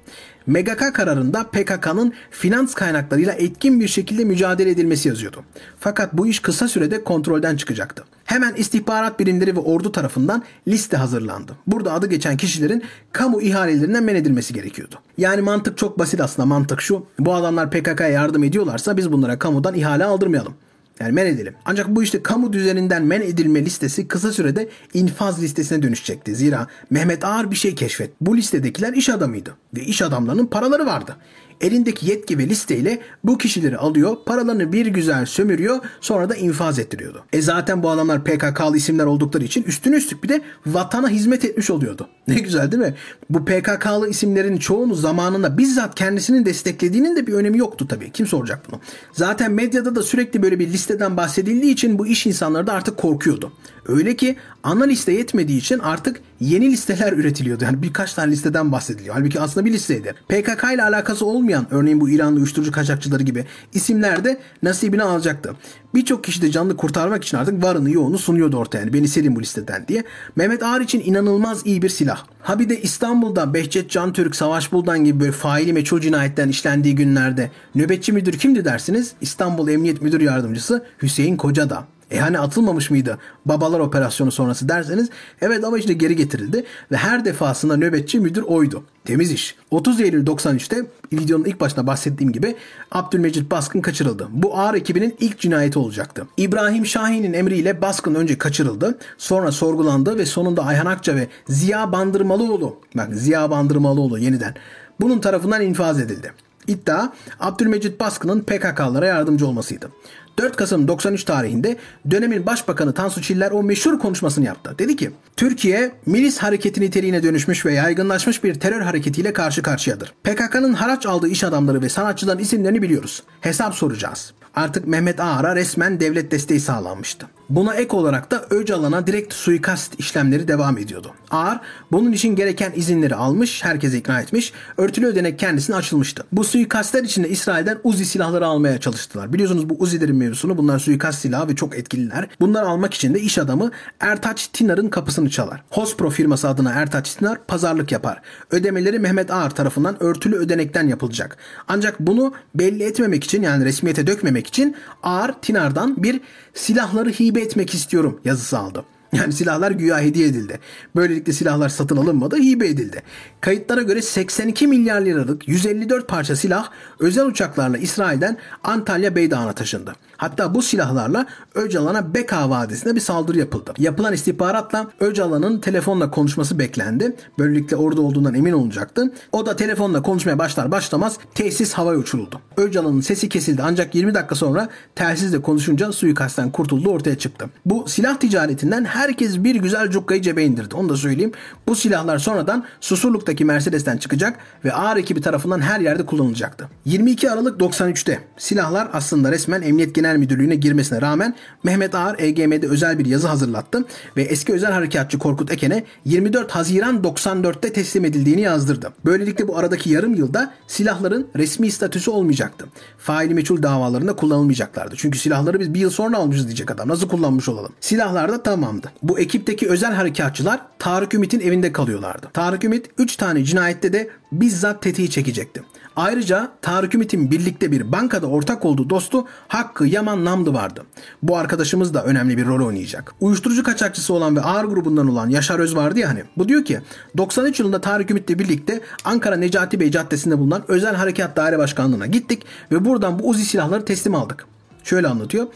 MGK 0.47 0.95
kararında 0.95 1.45
PKK'nın 1.45 2.13
finans 2.31 2.75
kaynaklarıyla 2.75 3.33
etkin 3.33 3.81
bir 3.81 3.89
şekilde 3.89 4.25
mücadele 4.25 4.71
edilmesi 4.71 5.09
yazıyordu. 5.09 5.45
Fakat 5.81 6.13
bu 6.13 6.27
iş 6.27 6.41
kısa 6.41 6.69
sürede 6.69 7.05
kontrolden 7.05 7.57
çıkacaktı. 7.57 8.05
Hemen 8.25 8.55
istihbarat 8.55 9.21
birimleri 9.21 9.57
ve 9.57 9.61
ordu 9.61 9.93
tarafından 9.93 10.43
liste 10.69 10.97
hazırlandı. 10.97 11.53
Burada 11.67 11.93
adı 11.93 12.07
geçen 12.07 12.37
kişilerin 12.37 12.83
kamu 13.13 13.43
ihalelerinden 13.43 14.05
men 14.05 14.15
edilmesi 14.15 14.55
gerekiyordu. 14.55 14.95
Yani 15.19 15.43
mantık 15.43 15.79
çok 15.79 15.99
basit 15.99 16.21
aslında 16.21 16.47
mantık 16.47 16.81
şu. 16.81 17.07
Bu 17.19 17.35
adamlar 17.35 17.71
PKK'ya 17.71 18.09
yardım 18.09 18.45
ediyorlarsa 18.45 18.97
biz 18.97 19.13
bunlara 19.13 19.39
kamudan 19.39 19.75
ihale 19.75 20.05
aldırmayalım. 20.05 20.55
Yani 21.01 21.13
men 21.13 21.27
edelim. 21.27 21.55
Ancak 21.65 21.89
bu 21.89 22.03
işte 22.03 22.23
kamu 22.23 22.53
düzeninden 22.53 23.03
men 23.03 23.21
edilme 23.21 23.65
listesi 23.65 24.09
kısa 24.09 24.33
sürede 24.33 24.69
infaz 24.95 25.43
listesine 25.43 25.83
dönüşecekti. 25.83 26.35
Zira 26.35 26.67
Mehmet 26.91 27.25
Ağar 27.25 27.51
bir 27.51 27.57
şey 27.57 27.75
keşfet. 27.75 28.11
Bu 28.21 28.37
listedekiler 28.37 28.93
iş 28.93 29.09
adamıydı 29.09 29.57
ve 29.77 29.81
iş 29.81 30.03
adamlarının 30.03 30.47
paraları 30.47 30.87
vardı 30.87 31.17
elindeki 31.61 32.11
yetki 32.11 32.39
ve 32.39 32.49
listeyle 32.49 33.01
bu 33.25 33.39
kişileri 33.39 33.79
alıyor, 33.79 34.17
paralarını 34.27 34.73
bir 34.73 34.87
güzel 34.87 35.27
sömürüyor, 35.27 35.81
sonra 36.01 36.29
da 36.29 36.35
infaz 36.35 36.79
ettiriyordu. 36.79 37.25
E 37.33 37.43
zaten 37.43 37.83
bu 37.83 37.91
adamlar 37.91 38.25
PKK'lı 38.25 38.77
isimler 38.77 39.05
oldukları 39.05 39.45
için 39.45 39.63
üstüne 39.63 39.97
üstlük 39.97 40.25
bir 40.25 40.29
de 40.29 40.43
vatana 40.67 41.09
hizmet 41.09 41.45
etmiş 41.45 41.71
oluyordu. 41.71 42.09
Ne 42.29 42.35
güzel 42.35 42.73
değil 42.73 42.83
mi? 42.83 42.95
Bu 43.31 43.45
PKK'lı 43.45 44.09
isimlerin 44.09 44.57
çoğunu 44.57 44.95
zamanında 44.95 45.59
bizzat 45.59 45.95
kendisinin 45.95 46.45
desteklediğinin 46.45 47.17
de 47.17 47.27
bir 47.27 47.33
önemi 47.33 47.59
yoktu 47.59 47.89
tabii. 47.89 48.11
Kim 48.13 48.27
soracak 48.27 48.71
bunu? 48.71 48.81
Zaten 49.13 49.53
medyada 49.53 49.97
da 49.97 50.03
sürekli 50.03 50.43
böyle 50.43 50.59
bir 50.59 50.69
listeden 50.69 51.17
bahsedildiği 51.17 51.73
için 51.73 51.99
bu 51.99 52.07
iş 52.07 52.27
insanları 52.27 52.67
da 52.67 52.73
artık 52.73 52.97
korkuyordu. 52.97 53.53
Öyle 53.89 54.17
ki 54.17 54.37
ana 54.63 54.85
liste 54.85 55.13
yetmediği 55.13 55.59
için 55.59 55.79
artık 55.79 56.21
yeni 56.41 56.73
listeler 56.73 57.13
üretiliyordu. 57.13 57.65
Yani 57.65 57.83
birkaç 57.83 58.15
tane 58.15 58.33
listeden 58.33 58.73
bahsediliyor. 58.73 59.15
Halbuki 59.15 59.41
aslında 59.41 59.67
bir 59.67 59.73
listeydi. 59.73 60.15
PKK 60.29 60.65
ile 60.75 60.83
alakası 60.83 61.27
olmayan 61.27 61.67
örneğin 61.71 62.01
bu 62.01 62.11
İranlı 62.11 62.37
uyuşturucu 62.37 62.73
kaçakçıları 62.73 63.23
gibi 63.23 63.45
isimler 63.75 64.25
de 64.25 64.41
nasibini 64.63 65.03
alacaktı. 65.03 65.57
Birçok 65.95 66.25
kişi 66.25 66.43
de 66.43 66.51
canlı 66.51 66.77
kurtarmak 66.77 67.25
için 67.25 67.37
artık 67.37 67.63
varını 67.63 67.91
yoğunu 67.91 68.19
sunuyordu 68.19 68.57
ortaya. 68.57 68.79
Yani 68.79 68.93
beni 68.93 69.09
silin 69.09 69.37
bu 69.37 69.41
listeden 69.41 69.89
diye. 69.89 70.05
Mehmet 70.37 70.63
Ağar 70.63 70.81
için 70.81 71.03
inanılmaz 71.05 71.63
iyi 71.65 71.83
bir 71.83 71.89
silah. 71.89 72.25
Ha 72.43 72.59
bir 72.59 72.69
de 72.69 72.83
İstanbul'da 72.83 73.55
Behçet 73.55 73.91
Can 73.91 74.13
Türk, 74.13 74.37
Savaş 74.37 74.73
Buldan 74.73 75.05
gibi 75.05 75.21
böyle 75.21 75.33
faili 75.33 75.73
meçhul 75.73 76.01
cinayetten 76.01 76.49
işlendiği 76.49 76.95
günlerde 76.95 77.51
nöbetçi 77.75 78.13
müdür 78.13 78.39
kimdi 78.39 78.65
dersiniz? 78.65 79.13
İstanbul 79.21 79.69
Emniyet 79.69 80.03
Müdür 80.03 80.21
Yardımcısı 80.21 80.85
Hüseyin 81.03 81.37
Kocada. 81.37 81.94
E 82.15 82.19
hani 82.19 82.39
atılmamış 82.39 82.91
mıydı 82.91 83.19
babalar 83.47 83.81
operasyonu 83.81 84.33
sonrası 84.33 84.69
derseniz 84.69 85.11
evet 85.41 85.65
ama 85.65 85.79
işte 85.79 85.93
geri 85.93 86.17
getirildi 86.17 86.65
ve 86.93 86.97
her 86.97 87.25
defasında 87.25 87.77
nöbetçi 87.77 88.21
müdür 88.21 88.43
oydu. 88.43 88.85
Temiz 89.05 89.33
iş. 89.33 89.57
30 89.71 90.01
Eylül 90.01 90.27
93'te 90.27 90.87
videonun 91.13 91.45
ilk 91.45 91.61
başında 91.61 91.87
bahsettiğim 91.87 92.33
gibi 92.33 92.57
Abdülmecit 92.93 93.51
Baskın 93.51 93.81
kaçırıldı. 93.81 94.29
Bu 94.31 94.59
ağır 94.59 94.75
ekibinin 94.75 95.17
ilk 95.21 95.39
cinayeti 95.39 95.79
olacaktı. 95.79 96.27
İbrahim 96.37 96.87
Şahin'in 96.87 97.33
emriyle 97.33 97.83
Baskın 97.83 98.15
önce 98.15 98.39
kaçırıldı. 98.39 98.99
Sonra 99.19 99.53
sorgulandı 99.53 100.19
ve 100.19 100.27
sonunda 100.27 100.65
Ayhan 100.65 100.87
Akça 100.87 101.17
ve 101.17 101.29
Ziya 101.49 101.93
Bandırmalıoğlu 101.93 102.77
bak 102.97 103.09
Ziya 103.15 103.51
Bandırmalıoğlu 103.51 104.19
yeniden 104.19 104.55
bunun 105.01 105.19
tarafından 105.19 105.63
infaz 105.63 106.01
edildi. 106.01 106.33
İddia 106.67 107.13
Abdülmecit 107.41 108.01
Baskın'ın 108.01 108.41
PKK'lara 108.41 109.07
yardımcı 109.07 109.47
olmasıydı. 109.47 109.91
4 110.39 110.57
Kasım 110.57 110.89
93 110.89 111.25
tarihinde 111.25 111.77
dönemin 112.11 112.47
başbakanı 112.47 112.95
Tansu 112.95 113.23
Çiller 113.23 113.51
o 113.51 113.63
meşhur 113.63 113.99
konuşmasını 113.99 114.45
yaptı. 114.45 114.75
Dedi 114.79 114.97
ki 114.97 115.11
Türkiye 115.37 115.93
milis 116.07 116.39
hareketi 116.39 116.81
niteliğine 116.81 117.23
dönüşmüş 117.23 117.67
ve 117.67 117.73
yaygınlaşmış 117.75 118.45
bir 118.45 118.55
terör 118.55 118.81
hareketiyle 118.81 119.33
karşı 119.33 119.63
karşıyadır. 119.63 120.13
PKK'nın 120.25 120.73
haraç 120.73 121.07
aldığı 121.07 121.29
iş 121.29 121.45
adamları 121.45 121.83
ve 121.83 121.89
sanatçıların 121.89 122.39
isimlerini 122.39 122.83
biliyoruz. 122.83 123.23
Hesap 123.41 123.75
soracağız. 123.75 124.33
Artık 124.57 124.87
Mehmet 124.87 125.21
Ağar'a 125.21 125.57
resmen 125.57 126.01
devlet 126.01 126.31
desteği 126.31 126.61
sağlanmıştı. 126.61 127.27
Buna 127.49 127.75
ek 127.75 127.97
olarak 127.97 128.31
da 128.31 128.45
Öcalan'a 128.51 129.07
direkt 129.07 129.35
suikast 129.35 130.01
işlemleri 130.01 130.49
devam 130.49 130.79
ediyordu. 130.79 131.15
Ağar 131.31 131.61
bunun 131.93 132.13
için 132.13 132.37
gereken 132.37 132.73
izinleri 132.77 133.15
almış, 133.15 133.65
herkese 133.65 133.99
ikna 133.99 134.21
etmiş, 134.21 134.53
örtülü 134.77 135.07
ödenek 135.07 135.39
kendisine 135.39 135.77
açılmıştı. 135.77 136.25
Bu 136.33 136.45
suikastler 136.45 137.03
için 137.03 137.25
de 137.25 137.29
İsrail'den 137.29 137.79
Uzi 137.85 138.07
silahları 138.07 138.47
almaya 138.47 138.81
çalıştılar. 138.81 139.33
Biliyorsunuz 139.33 139.69
bu 139.69 139.77
Uzi'lerin 139.79 140.17
mevzusunu 140.25 140.59
bunlar 140.59 140.79
suikast 140.79 141.19
silahı 141.19 141.49
ve 141.49 141.57
çok 141.57 141.79
etkililer. 141.79 142.29
Bunları 142.41 142.67
almak 142.67 142.95
için 142.95 143.15
de 143.15 143.21
iş 143.21 143.39
adamı 143.39 143.71
Ertaç 144.01 144.49
Tinar'ın 144.49 144.89
kapısını 144.89 145.31
çalar. 145.31 145.63
Hospro 145.71 146.11
firması 146.11 146.49
adına 146.49 146.71
Ertaç 146.71 147.15
Tinar 147.15 147.47
pazarlık 147.47 147.93
yapar. 147.93 148.21
Ödemeleri 148.51 148.99
Mehmet 148.99 149.31
Ağar 149.31 149.51
tarafından 149.51 150.03
örtülü 150.03 150.37
ödenekten 150.37 150.89
yapılacak. 150.89 151.37
Ancak 151.69 152.01
bunu 152.01 152.35
belli 152.55 152.83
etmemek 152.83 153.25
için 153.25 153.43
yani 153.43 153.65
resmiyete 153.65 154.07
dökmemek 154.07 154.47
için 154.47 154.77
Ağar 155.03 155.41
Tinar'dan 155.43 156.03
bir 156.03 156.21
silahları 156.55 157.11
hibe 157.11 157.41
etmek 157.41 157.75
istiyorum 157.75 158.21
yazısı 158.25 158.59
aldı. 158.59 158.85
Yani 159.15 159.33
silahlar 159.33 159.71
güya 159.71 160.01
hediye 160.01 160.29
edildi. 160.29 160.61
Böylelikle 160.97 161.33
silahlar 161.33 161.69
satın 161.69 161.97
alınmadı, 161.97 162.37
hibe 162.37 162.69
edildi. 162.69 163.03
Kayıtlara 163.41 163.83
göre 163.83 164.03
82 164.03 164.67
milyar 164.67 165.01
liralık 165.01 165.49
154 165.49 166.09
parça 166.09 166.37
silah 166.37 166.71
özel 167.01 167.27
uçaklarla 167.27 167.79
İsrail'den 167.79 168.37
Antalya 168.65 169.17
Beydağı'na 169.17 169.53
taşındı. 169.53 169.95
Hatta 170.25 170.55
bu 170.55 170.63
silahlarla 170.63 171.27
Öcalan'a 171.55 172.15
Beka 172.15 172.51
Vadisi'ne 172.51 172.95
bir 172.95 173.01
saldırı 173.01 173.39
yapıldı. 173.39 173.75
Yapılan 173.79 174.13
istihbaratla 174.13 174.87
Öcalan'ın 175.01 175.61
telefonla 175.61 176.11
konuşması 176.11 176.59
beklendi. 176.59 177.17
Böylelikle 177.39 177.77
orada 177.77 178.01
olduğundan 178.01 178.35
emin 178.35 178.53
olacaktı. 178.53 179.13
O 179.33 179.47
da 179.47 179.57
telefonla 179.57 180.03
konuşmaya 180.03 180.39
başlar 180.39 180.71
başlamaz 180.71 181.19
tesis 181.35 181.73
havaya 181.73 181.99
uçuruldu. 181.99 182.41
Öcalan'ın 182.57 183.01
sesi 183.01 183.29
kesildi 183.29 183.63
ancak 183.65 183.95
20 183.95 184.15
dakika 184.15 184.35
sonra 184.35 184.69
telsizle 184.95 185.43
konuşunca 185.43 185.93
suikastten 185.93 186.51
kurtuldu 186.51 186.91
ortaya 186.91 187.19
çıktı. 187.19 187.47
Bu 187.67 187.89
silah 187.89 188.17
ticaretinden 188.17 188.85
herkes 188.85 189.39
bir 189.39 189.55
güzel 189.55 189.91
cukkayı 189.91 190.23
cebe 190.23 190.45
indirdi. 190.45 190.77
Onu 190.77 190.89
da 190.89 190.97
söyleyeyim. 190.97 191.33
Bu 191.69 191.75
silahlar 191.75 192.19
sonradan 192.19 192.65
Susurluk'taki 192.81 193.45
Mercedes'ten 193.45 193.97
çıkacak 193.97 194.39
ve 194.65 194.73
ağır 194.73 194.97
ekibi 194.97 195.21
tarafından 195.21 195.61
her 195.61 195.81
yerde 195.81 196.07
kullanılacaktı. 196.07 196.69
22 196.85 197.31
Aralık 197.31 197.61
93'te 197.61 198.21
silahlar 198.37 198.89
aslında 198.93 199.33
resmen 199.33 199.63
Emniyet 199.63 199.95
Genel 199.95 200.14
Müdürlüğü'ne 200.17 200.55
girmesine 200.55 201.01
rağmen 201.01 201.35
Mehmet 201.65 201.95
Ağar 201.95 202.19
EGM'de 202.19 202.69
özel 202.69 202.99
bir 202.99 203.07
yazı 203.07 203.29
hazırlattı 203.29 203.85
ve 204.17 204.23
eski 204.23 204.53
özel 204.53 204.73
harekatçı 204.73 205.19
Korkut 205.19 205.53
Eken'e 205.53 205.85
24 206.05 206.51
Haziran 206.51 206.97
94'te 206.97 207.73
teslim 207.73 208.05
edildiğini 208.05 208.41
yazdırdı. 208.41 208.93
Böylelikle 209.05 209.49
bu 209.49 209.59
aradaki 209.59 209.91
yarım 209.91 210.15
yılda 210.15 210.55
silahların 210.67 211.27
resmi 211.37 211.71
statüsü 211.71 212.11
olmayacaktı. 212.11 212.67
Faili 212.99 213.35
meçhul 213.35 213.63
davalarında 213.63 214.17
kullanılmayacaklardı. 214.17 214.95
Çünkü 214.97 215.19
silahları 215.19 215.61
biz 215.61 215.75
bir 215.75 215.81
yıl 215.81 215.91
sonra 215.91 216.17
almışız 216.17 216.47
diyecek 216.47 216.71
adam. 216.71 216.89
Nasıl 216.89 217.09
kullanmış 217.09 217.49
olalım? 217.49 217.73
Silahlar 217.81 218.33
da 218.33 218.43
tamamdı. 218.43 218.93
Bu 219.03 219.19
ekipteki 219.19 219.69
özel 219.69 219.93
harekatçılar 219.93 220.61
Tarık 220.79 221.15
Ümit'in 221.15 221.41
evinde 221.41 221.73
kalıyorlardı. 221.73 222.27
Tarık 222.33 222.65
Ümit 222.65 222.91
3 222.99 223.17
tane 223.17 223.45
cinayette 223.45 223.93
de 223.93 224.11
bizzat 224.33 224.83
tetiği 224.83 225.11
çekecekti. 225.11 225.63
Ayrıca 225.97 226.51
Tarık 226.63 226.95
Ümit'in 226.95 227.31
birlikte 227.31 227.73
bir 227.73 227.93
bankada 227.93 228.27
ortak 228.27 228.65
olduğu 228.65 228.91
dostu 228.91 229.27
Hakkı 229.49 229.87
Yaman 229.87 230.25
Namdı 230.25 230.55
vardı. 230.55 230.85
Bu 231.23 231.37
arkadaşımız 231.37 231.95
da 231.95 232.05
önemli 232.05 232.37
bir 232.37 232.47
rol 232.47 232.67
oynayacak. 232.67 233.15
Uyuşturucu 233.21 233.63
kaçakçısı 233.63 234.15
olan 234.15 234.37
ve 234.37 234.41
ağır 234.41 234.65
grubundan 234.65 235.09
olan 235.09 235.29
Yaşar 235.29 235.59
Öz 235.59 235.77
vardı 235.77 235.99
ya 235.99 236.09
hani. 236.09 236.25
Bu 236.37 236.49
diyor 236.49 236.65
ki 236.65 236.81
93 237.17 237.61
yılında 237.61 237.81
Tarık 237.81 238.11
Ümit'le 238.11 238.39
birlikte 238.39 238.81
Ankara 239.05 239.37
Necati 239.37 239.81
Bey 239.81 239.91
Caddesi'nde 239.91 240.39
bulunan 240.39 240.63
Özel 240.69 240.95
Harekat 240.95 241.37
Daire 241.37 241.59
Başkanlığı'na 241.59 242.07
gittik 242.07 242.43
ve 242.73 242.85
buradan 242.85 243.19
bu 243.19 243.29
Uzi 243.29 243.45
silahları 243.45 243.85
teslim 243.85 244.15
aldık. 244.15 244.47
Şöyle 244.85 245.09
anlatıyor. 245.09 245.47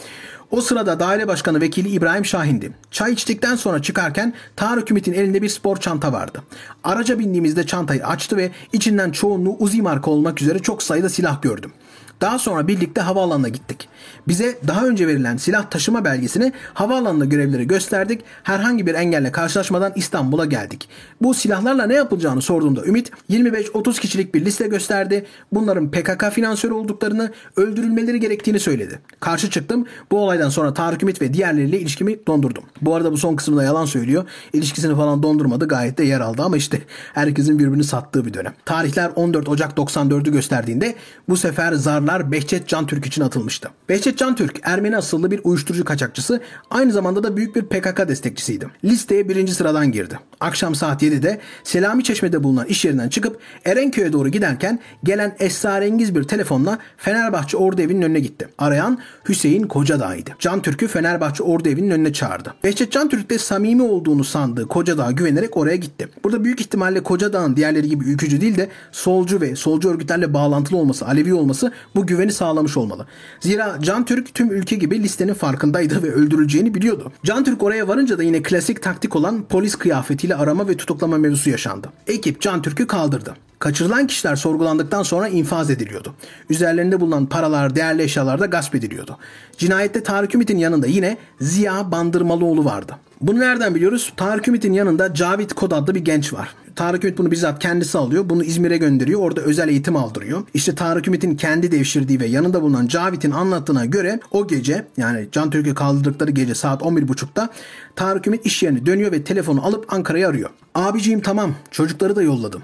O 0.50 0.60
sırada 0.60 1.00
daire 1.00 1.28
başkanı 1.28 1.60
vekili 1.60 1.88
İbrahim 1.88 2.24
Şahin'di. 2.24 2.72
Çay 2.90 3.12
içtikten 3.12 3.56
sonra 3.56 3.82
çıkarken 3.82 4.34
Tarık 4.56 4.90
Ümit'in 4.90 5.12
elinde 5.12 5.42
bir 5.42 5.48
spor 5.48 5.76
çanta 5.76 6.12
vardı. 6.12 6.42
Araca 6.84 7.18
bindiğimizde 7.18 7.66
çantayı 7.66 8.06
açtı 8.06 8.36
ve 8.36 8.50
içinden 8.72 9.10
çoğunluğu 9.10 9.56
Uzi 9.58 9.82
marka 9.82 10.10
olmak 10.10 10.42
üzere 10.42 10.58
çok 10.58 10.82
sayıda 10.82 11.08
silah 11.08 11.42
gördüm. 11.42 11.72
Daha 12.20 12.38
sonra 12.38 12.68
birlikte 12.68 13.00
havaalanına 13.00 13.48
gittik. 13.48 13.88
Bize 14.28 14.58
daha 14.66 14.86
önce 14.86 15.06
verilen 15.06 15.36
silah 15.36 15.70
taşıma 15.70 16.04
belgesini 16.04 16.52
havaalanında 16.74 17.24
görevleri 17.24 17.66
gösterdik. 17.66 18.20
Herhangi 18.42 18.86
bir 18.86 18.94
engelle 18.94 19.32
karşılaşmadan 19.32 19.92
İstanbul'a 19.96 20.44
geldik. 20.44 20.88
Bu 21.22 21.34
silahlarla 21.34 21.86
ne 21.86 21.94
yapılacağını 21.94 22.42
sorduğumda 22.42 22.84
Ümit 22.84 23.10
25-30 23.30 24.00
kişilik 24.00 24.34
bir 24.34 24.44
liste 24.44 24.66
gösterdi. 24.66 25.26
Bunların 25.52 25.90
PKK 25.90 26.32
finansörü 26.32 26.72
olduklarını, 26.72 27.32
öldürülmeleri 27.56 28.20
gerektiğini 28.20 28.60
söyledi. 28.60 28.98
Karşı 29.20 29.50
çıktım. 29.50 29.86
Bu 30.10 30.18
olaydan 30.18 30.48
sonra 30.48 30.74
Tarık 30.74 31.02
Ümit 31.02 31.22
ve 31.22 31.34
diğerleriyle 31.34 31.80
ilişkimi 31.80 32.26
dondurdum. 32.26 32.64
Bu 32.82 32.94
arada 32.94 33.12
bu 33.12 33.16
son 33.16 33.36
kısmında 33.36 33.64
yalan 33.64 33.84
söylüyor. 33.84 34.24
İlişkisini 34.52 34.96
falan 34.96 35.22
dondurmadı. 35.22 35.68
Gayet 35.68 35.98
de 35.98 36.04
yer 36.04 36.20
aldı 36.20 36.42
ama 36.42 36.56
işte 36.56 36.82
herkesin 37.14 37.58
birbirini 37.58 37.84
sattığı 37.84 38.26
bir 38.26 38.34
dönem. 38.34 38.54
Tarihler 38.64 39.10
14 39.16 39.48
Ocak 39.48 39.78
94'ü 39.78 40.32
gösterdiğinde 40.32 40.94
bu 41.28 41.36
sefer 41.36 41.72
zarlar 42.08 42.32
Behçet 42.32 42.68
Can 42.68 42.86
Türk 42.86 43.06
için 43.06 43.22
atılmıştı. 43.22 43.70
Behçet 43.88 44.18
Can 44.18 44.36
Türk 44.36 44.60
Ermeni 44.62 44.96
asıllı 44.96 45.30
bir 45.30 45.40
uyuşturucu 45.44 45.84
kaçakçısı 45.84 46.40
aynı 46.70 46.92
zamanda 46.92 47.22
da 47.22 47.36
büyük 47.36 47.56
bir 47.56 47.62
PKK 47.62 48.08
destekçisiydi. 48.08 48.66
Listeye 48.84 49.28
birinci 49.28 49.54
sıradan 49.54 49.92
girdi. 49.92 50.18
Akşam 50.40 50.74
saat 50.74 51.02
7'de 51.02 51.40
Selami 51.64 52.04
Çeşme'de 52.04 52.42
bulunan 52.42 52.66
iş 52.66 52.84
yerinden 52.84 53.08
çıkıp 53.08 53.40
Erenköy'e 53.64 54.12
doğru 54.12 54.28
giderken 54.28 54.80
gelen 55.04 55.36
esrarengiz 55.38 56.14
bir 56.14 56.22
telefonla 56.22 56.78
Fenerbahçe 56.96 57.56
Ordu 57.56 57.82
Evi'nin 57.82 58.02
önüne 58.02 58.20
gitti. 58.20 58.48
Arayan 58.58 58.98
Hüseyin 59.28 59.62
Kocadağ'ydı. 59.62 60.30
Can 60.38 60.62
Türk'ü 60.62 60.88
Fenerbahçe 60.88 61.42
Ordu 61.42 61.68
Evi'nin 61.68 61.90
önüne 61.90 62.12
çağırdı. 62.12 62.54
Behçet 62.64 62.92
Can 62.92 63.08
Türk 63.08 63.30
de 63.30 63.38
samimi 63.38 63.82
olduğunu 63.82 64.24
sandığı 64.24 64.68
Kocadağ'a 64.68 65.12
güvenerek 65.12 65.56
oraya 65.56 65.76
gitti. 65.76 66.08
Burada 66.24 66.44
büyük 66.44 66.60
ihtimalle 66.60 67.02
Kocadağ'ın 67.02 67.56
diğerleri 67.56 67.88
gibi 67.88 68.04
ülkücü 68.04 68.40
değil 68.40 68.56
de 68.56 68.68
solcu 68.92 69.40
ve 69.40 69.56
solcu 69.56 69.90
örgütlerle 69.90 70.34
bağlantılı 70.34 70.78
olması, 70.78 71.06
Alevi 71.06 71.34
olması 71.34 71.72
bu 71.94 72.06
güveni 72.06 72.32
sağlamış 72.32 72.76
olmalı. 72.76 73.06
Zira 73.40 73.78
Can 73.82 74.04
Türk 74.04 74.34
tüm 74.34 74.50
ülke 74.50 74.76
gibi 74.76 75.02
listenin 75.02 75.34
farkındaydı 75.34 76.02
ve 76.02 76.12
öldürüleceğini 76.12 76.74
biliyordu. 76.74 77.12
Can 77.24 77.44
Türk 77.44 77.62
oraya 77.62 77.88
varınca 77.88 78.18
da 78.18 78.22
yine 78.22 78.42
klasik 78.42 78.82
taktik 78.82 79.16
olan 79.16 79.42
polis 79.42 79.74
kıyafetiyle 79.74 80.27
arama 80.34 80.68
ve 80.68 80.76
tutuklama 80.76 81.18
mevzusu 81.18 81.50
yaşandı. 81.50 81.88
Ekip 82.06 82.40
Can 82.40 82.62
Türk'ü 82.62 82.86
kaldırdı. 82.86 83.34
Kaçırılan 83.58 84.06
kişiler 84.06 84.36
sorgulandıktan 84.36 85.02
sonra 85.02 85.28
infaz 85.28 85.70
ediliyordu. 85.70 86.14
Üzerlerinde 86.50 87.00
bulunan 87.00 87.26
paralar, 87.26 87.76
değerli 87.76 88.02
eşyalar 88.02 88.40
da 88.40 88.46
gasp 88.46 88.74
ediliyordu. 88.74 89.18
Cinayette 89.58 90.02
Tarık 90.02 90.34
Ümit'in 90.34 90.58
yanında 90.58 90.86
yine 90.86 91.16
Ziya 91.40 91.92
Bandırmalıoğlu 91.92 92.64
vardı. 92.64 92.96
Bunu 93.20 93.40
nereden 93.40 93.74
biliyoruz? 93.74 94.12
Tarık 94.16 94.48
Ümit'in 94.48 94.72
yanında 94.72 95.14
Cavit 95.14 95.52
Kod 95.52 95.72
adlı 95.72 95.94
bir 95.94 96.00
genç 96.00 96.32
var. 96.32 96.48
Tarık 96.78 97.04
Ümit 97.04 97.18
bunu 97.18 97.30
bizzat 97.30 97.58
kendisi 97.58 97.98
alıyor. 97.98 98.28
Bunu 98.28 98.44
İzmir'e 98.44 98.76
gönderiyor. 98.76 99.20
Orada 99.20 99.40
özel 99.40 99.68
eğitim 99.68 99.96
aldırıyor. 99.96 100.42
İşte 100.54 100.74
Tarık 100.74 101.08
Ümit'in 101.08 101.36
kendi 101.36 101.72
devşirdiği 101.72 102.20
ve 102.20 102.26
yanında 102.26 102.62
bulunan 102.62 102.86
Cavit'in 102.86 103.30
anlattığına 103.30 103.84
göre 103.84 104.20
o 104.30 104.46
gece 104.46 104.86
yani 104.96 105.28
Can 105.32 105.50
Türk'ü 105.50 105.74
kaldırdıkları 105.74 106.30
gece 106.30 106.54
saat 106.54 106.82
11.30'da 106.82 107.48
Tarık 107.96 108.26
Ümit 108.26 108.46
iş 108.46 108.62
yerine 108.62 108.86
dönüyor 108.86 109.12
ve 109.12 109.24
telefonu 109.24 109.66
alıp 109.66 109.92
Ankara'ya 109.92 110.28
arıyor. 110.28 110.50
Abiciğim 110.74 111.20
tamam 111.20 111.54
çocukları 111.70 112.16
da 112.16 112.22
yolladım 112.22 112.62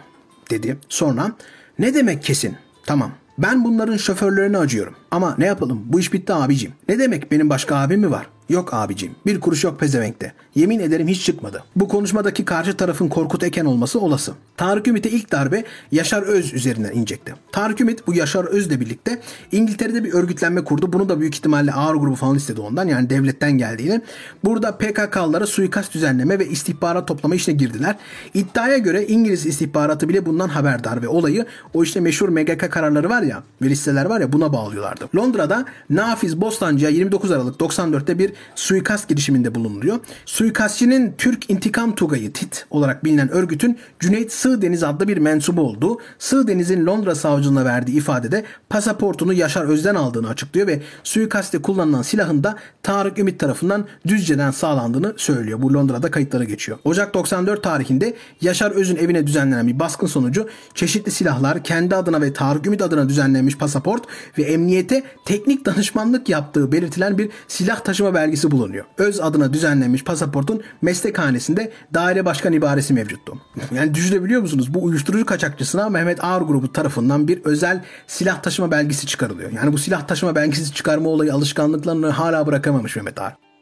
dedi. 0.51 0.79
Sonra 0.89 1.33
ne 1.79 1.95
demek 1.95 2.23
kesin? 2.23 2.57
Tamam 2.87 3.11
ben 3.39 3.65
bunların 3.65 3.97
şoförlerine 3.97 4.59
acıyorum. 4.59 4.95
Ama 5.11 5.35
ne 5.39 5.47
yapalım 5.47 5.83
bu 5.85 6.01
iş 6.01 6.13
bitti 6.13 6.35
abicim. 6.35 6.73
Ne 6.89 6.99
demek 6.99 7.31
benim 7.31 7.51
başka 7.51 7.77
abim 7.77 8.01
mi 8.01 8.11
var? 8.11 8.27
Yok 8.49 8.75
abicim 8.75 9.15
bir 9.27 9.41
kuruş 9.41 9.65
yok 9.65 9.81
pezevenkte. 9.81 10.33
Yemin 10.55 10.81
ederim 10.81 11.09
hiç 11.09 11.25
çıkmadı. 11.25 11.65
Bu 11.77 11.89
konuşmadaki 11.89 12.45
karşı 12.45 12.77
tarafın 12.77 13.09
Korkut 13.09 13.43
Eken 13.43 13.65
olması 13.65 14.01
olası. 14.01 14.33
Tarık 14.57 14.89
Ümit'e 14.89 15.11
ilk 15.11 15.33
darbe 15.33 15.65
Yaşar 15.93 16.23
Öz 16.23 16.55
üzerinden 16.55 16.93
inecekti. 16.93 17.35
Tarık 17.53 17.81
Ümit 17.81 18.07
bu 18.07 18.15
Yaşar 18.15 18.45
Öz'le 18.45 18.81
birlikte 18.81 19.21
İngiltere'de 19.53 20.05
bir 20.05 20.13
örgütlenme 20.13 20.65
kurdu. 20.65 20.93
Bunu 20.93 21.09
da 21.09 21.21
büyük 21.21 21.35
ihtimalle 21.35 21.73
ağır 21.73 21.95
grubu 21.95 22.15
falan 22.15 22.37
istedi 22.37 22.61
ondan 22.61 22.89
yani 22.89 23.11
devletten 23.11 23.59
geldiğini. 23.59 24.01
Burada 24.45 24.79
PKK'lara 24.79 25.47
suikast 25.47 25.95
düzenleme 25.95 26.39
ve 26.39 26.49
istihbarat 26.49 27.09
toplama 27.09 27.35
işine 27.35 27.55
girdiler. 27.55 27.97
İddiaya 28.35 28.79
göre 28.79 29.07
İngiliz 29.07 29.47
istihbaratı 29.47 30.09
bile 30.09 30.27
bundan 30.27 30.49
haberdar 30.49 31.03
ve 31.03 31.09
olayı 31.09 31.47
o 31.75 31.83
işte 31.83 32.01
meşhur 32.01 32.29
MGK 32.29 32.73
kararları 32.73 33.11
var 33.11 33.23
ya 33.23 33.43
ve 33.63 33.69
listeler 33.69 34.05
var 34.05 34.21
ya 34.21 34.33
buna 34.33 34.53
bağlıyorlardı. 34.53 35.09
Londra'da 35.17 35.65
Nafiz 35.91 36.41
Bostancı'ya 36.41 36.91
29 36.91 37.31
Aralık 37.31 37.61
94'te 37.61 38.19
bir 38.19 38.34
suikast 38.55 39.09
girişiminde 39.09 39.55
bulunuluyor. 39.55 40.01
Suikastçinin 40.27 41.15
Türk 41.19 41.51
İntikam 41.51 41.95
Tugayı 41.95 42.33
TİT 42.33 42.67
olarak 42.71 43.05
bilinen 43.05 43.29
örgütün 43.29 43.79
Cüneyt 44.01 44.33
Sığdeniz 44.33 44.83
adlı 44.83 45.09
bir 45.09 45.17
mensubu 45.17 45.63
olduğu, 45.63 45.99
Sığdeniz'in 46.19 46.87
Londra 46.87 47.15
savcılığına 47.15 47.65
verdiği 47.65 47.97
ifadede 47.97 48.45
pasaportunu 48.69 49.33
Yaşar 49.33 49.65
Öz'den 49.65 49.95
aldığını 49.95 50.29
açıklıyor 50.29 50.67
ve 50.67 50.83
suikaste 51.05 51.63
kullanılan 51.63 52.03
silahın 52.03 52.45
da 52.45 52.57
Tarık 52.83 53.19
Ümit 53.19 53.41
tarafından 53.41 53.87
Düzce'den 54.07 54.51
sağlandığını 54.51 55.15
söylüyor. 55.17 55.63
Bu 55.63 55.75
Londra'da 55.75 56.11
kayıtlara 56.11 56.45
geçiyor. 56.45 56.79
Ocak 56.85 57.15
94 57.15 57.63
tarihinde 57.63 58.15
Yaşar 58.41 58.71
Öz'ün 58.71 58.97
evine 58.97 59.27
düzenlenen 59.27 59.67
bir 59.67 59.79
baskın 59.79 60.07
sonucu 60.07 60.49
çeşitli 60.75 61.11
silahlar, 61.11 61.65
kendi 61.65 61.97
adına 61.97 62.21
ve 62.21 62.33
Tarık 62.33 62.67
Ümit 62.67 62.83
adına 62.83 63.09
düzenlenmiş 63.09 63.59
pasaport 63.59 64.05
ve 64.39 64.43
emniyete 64.43 65.03
teknik 65.25 65.65
danışmanlık 65.67 66.29
yaptığı 66.29 66.73
belirtilen 66.73 67.19
bir 67.19 67.31
silah 67.49 67.81
taşıma 67.81 68.15
belgesi 68.15 68.24
bulunuyor. 68.51 68.85
Öz 68.99 69.21
adına 69.21 69.53
düzenlenmiş 69.53 70.05
pasaportun 70.05 70.63
meslekhanesinde 70.83 71.73
daire 71.95 72.25
başkan 72.25 72.53
ibaresi 72.53 72.95
mevcuttu. 72.95 73.39
Yani 73.75 73.95
düşünebiliyor 73.95 74.41
musunuz? 74.41 74.75
Bu 74.75 74.85
uyuşturucu 74.85 75.27
kaçakçısına 75.27 75.89
Mehmet 75.89 76.25
Ağar 76.25 76.41
grubu 76.41 76.73
tarafından 76.73 77.29
bir 77.29 77.45
özel 77.45 77.85
silah 78.07 78.43
taşıma 78.43 78.71
belgesi 78.71 79.07
çıkarılıyor. 79.07 79.51
Yani 79.53 79.73
bu 79.73 79.79
silah 79.79 80.07
taşıma 80.07 80.35
belgesi 80.35 80.75
çıkarma 80.75 81.09
olayı 81.09 81.35
alışkanlıklarını 81.35 82.09
hala 82.09 82.47
bırakamamış 82.47 82.97
Mehmet 82.97 83.21
Ağar. 83.21 83.54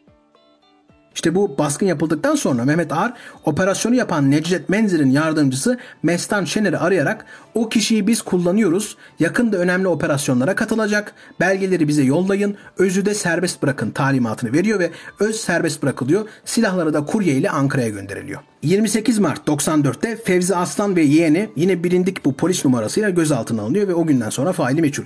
İşte 1.14 1.34
bu 1.34 1.58
baskın 1.58 1.86
yapıldıktan 1.86 2.34
sonra 2.34 2.64
Mehmet 2.64 2.92
Ağar 2.92 3.12
operasyonu 3.44 3.94
yapan 3.94 4.30
Necdet 4.30 4.68
Menzir'in 4.68 5.10
yardımcısı 5.10 5.78
Mestan 6.02 6.44
Şener'i 6.44 6.78
arayarak 6.78 7.26
o 7.54 7.68
kişiyi 7.68 8.06
biz 8.06 8.22
kullanıyoruz. 8.22 8.96
Yakında 9.18 9.56
önemli 9.56 9.88
operasyonlara 9.88 10.54
katılacak. 10.54 11.14
Belgeleri 11.40 11.88
bize 11.88 12.02
yollayın. 12.02 12.56
Özü 12.78 13.06
de 13.06 13.14
serbest 13.14 13.62
bırakın 13.62 13.90
talimatını 13.90 14.52
veriyor 14.52 14.78
ve 14.78 14.90
öz 15.20 15.36
serbest 15.36 15.82
bırakılıyor. 15.82 16.28
Silahları 16.44 16.94
da 16.94 17.04
kurye 17.04 17.34
ile 17.34 17.50
Ankara'ya 17.50 17.88
gönderiliyor. 17.88 18.51
28 18.62 19.18
Mart 19.18 19.48
94'te 19.48 20.16
Fevzi 20.16 20.56
Aslan 20.56 20.96
ve 20.96 21.02
yeğeni 21.02 21.48
yine 21.56 21.84
bilindik 21.84 22.24
bu 22.24 22.36
polis 22.36 22.64
numarasıyla 22.64 23.10
gözaltına 23.10 23.62
alınıyor 23.62 23.88
ve 23.88 23.94
o 23.94 24.06
günden 24.06 24.30
sonra 24.30 24.52
faili 24.52 24.80
meçhul. 24.80 25.04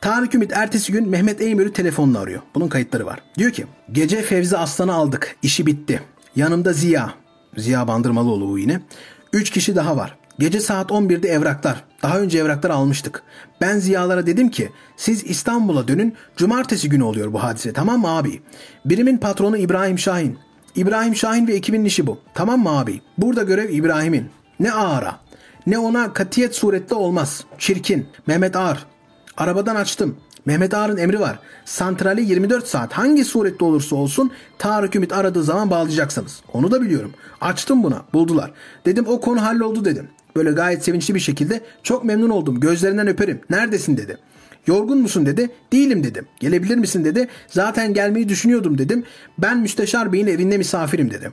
Tarık 0.00 0.34
Ümit 0.34 0.52
ertesi 0.52 0.92
gün 0.92 1.08
Mehmet 1.08 1.40
Eymür'ü 1.40 1.72
telefonla 1.72 2.18
arıyor. 2.18 2.42
Bunun 2.54 2.68
kayıtları 2.68 3.06
var. 3.06 3.22
Diyor 3.38 3.50
ki 3.50 3.66
gece 3.92 4.22
Fevzi 4.22 4.56
Aslan'ı 4.56 4.94
aldık. 4.94 5.36
İşi 5.42 5.66
bitti. 5.66 6.02
Yanımda 6.36 6.72
Ziya. 6.72 7.14
Ziya 7.56 7.88
Bandırmalıoğlu 7.88 8.48
bu 8.48 8.58
yine. 8.58 8.80
3 9.32 9.50
kişi 9.50 9.76
daha 9.76 9.96
var. 9.96 10.16
Gece 10.38 10.60
saat 10.60 10.90
11'de 10.90 11.28
evraklar. 11.28 11.84
Daha 12.02 12.20
önce 12.20 12.38
evraklar 12.38 12.70
almıştık. 12.70 13.22
Ben 13.60 13.78
Ziyalara 13.78 14.26
dedim 14.26 14.48
ki 14.50 14.72
siz 14.96 15.24
İstanbul'a 15.24 15.88
dönün. 15.88 16.14
Cumartesi 16.36 16.88
günü 16.88 17.02
oluyor 17.02 17.32
bu 17.32 17.42
hadise 17.42 17.72
tamam 17.72 18.00
mı 18.00 18.08
abi? 18.08 18.42
Birimin 18.84 19.18
patronu 19.18 19.56
İbrahim 19.56 19.98
Şahin. 19.98 20.38
İbrahim 20.76 21.16
Şahin 21.16 21.46
ve 21.46 21.54
ekibin 21.54 21.84
işi 21.84 22.06
bu. 22.06 22.18
Tamam 22.34 22.60
mı 22.62 22.78
abi? 22.78 23.00
Burada 23.18 23.42
görev 23.42 23.70
İbrahim'in. 23.70 24.30
Ne 24.60 24.72
ağara. 24.72 25.18
Ne 25.66 25.78
ona 25.78 26.12
katiyet 26.12 26.54
surette 26.54 26.94
olmaz. 26.94 27.44
Çirkin. 27.58 28.06
Mehmet 28.26 28.56
Ağar. 28.56 28.86
Arabadan 29.36 29.76
açtım. 29.76 30.16
Mehmet 30.46 30.74
Ağar'ın 30.74 30.96
emri 30.96 31.20
var. 31.20 31.38
Santrali 31.64 32.22
24 32.22 32.66
saat 32.66 32.92
hangi 32.92 33.24
surette 33.24 33.64
olursa 33.64 33.96
olsun 33.96 34.30
Tarık 34.58 34.96
Ümit 34.96 35.12
aradığı 35.12 35.42
zaman 35.42 35.70
bağlayacaksınız. 35.70 36.42
Onu 36.52 36.70
da 36.70 36.82
biliyorum. 36.82 37.12
Açtım 37.40 37.82
buna. 37.82 38.02
Buldular. 38.12 38.52
Dedim 38.86 39.04
o 39.08 39.20
konu 39.20 39.42
halloldu 39.42 39.84
dedim. 39.84 40.08
Böyle 40.36 40.50
gayet 40.50 40.84
sevinçli 40.84 41.14
bir 41.14 41.20
şekilde 41.20 41.60
çok 41.82 42.04
memnun 42.04 42.30
oldum. 42.30 42.60
Gözlerinden 42.60 43.06
öperim. 43.08 43.40
Neredesin 43.50 43.96
dedi. 43.96 44.18
Yorgun 44.68 44.98
musun 44.98 45.26
dedi. 45.26 45.50
Değilim 45.72 46.04
dedim. 46.04 46.26
Gelebilir 46.40 46.76
misin 46.76 47.04
dedi. 47.04 47.28
Zaten 47.46 47.94
gelmeyi 47.94 48.28
düşünüyordum 48.28 48.78
dedim. 48.78 49.04
Ben 49.38 49.58
müsteşar 49.58 50.12
beyin 50.12 50.26
evinde 50.26 50.58
misafirim 50.58 51.10
dedim. 51.10 51.32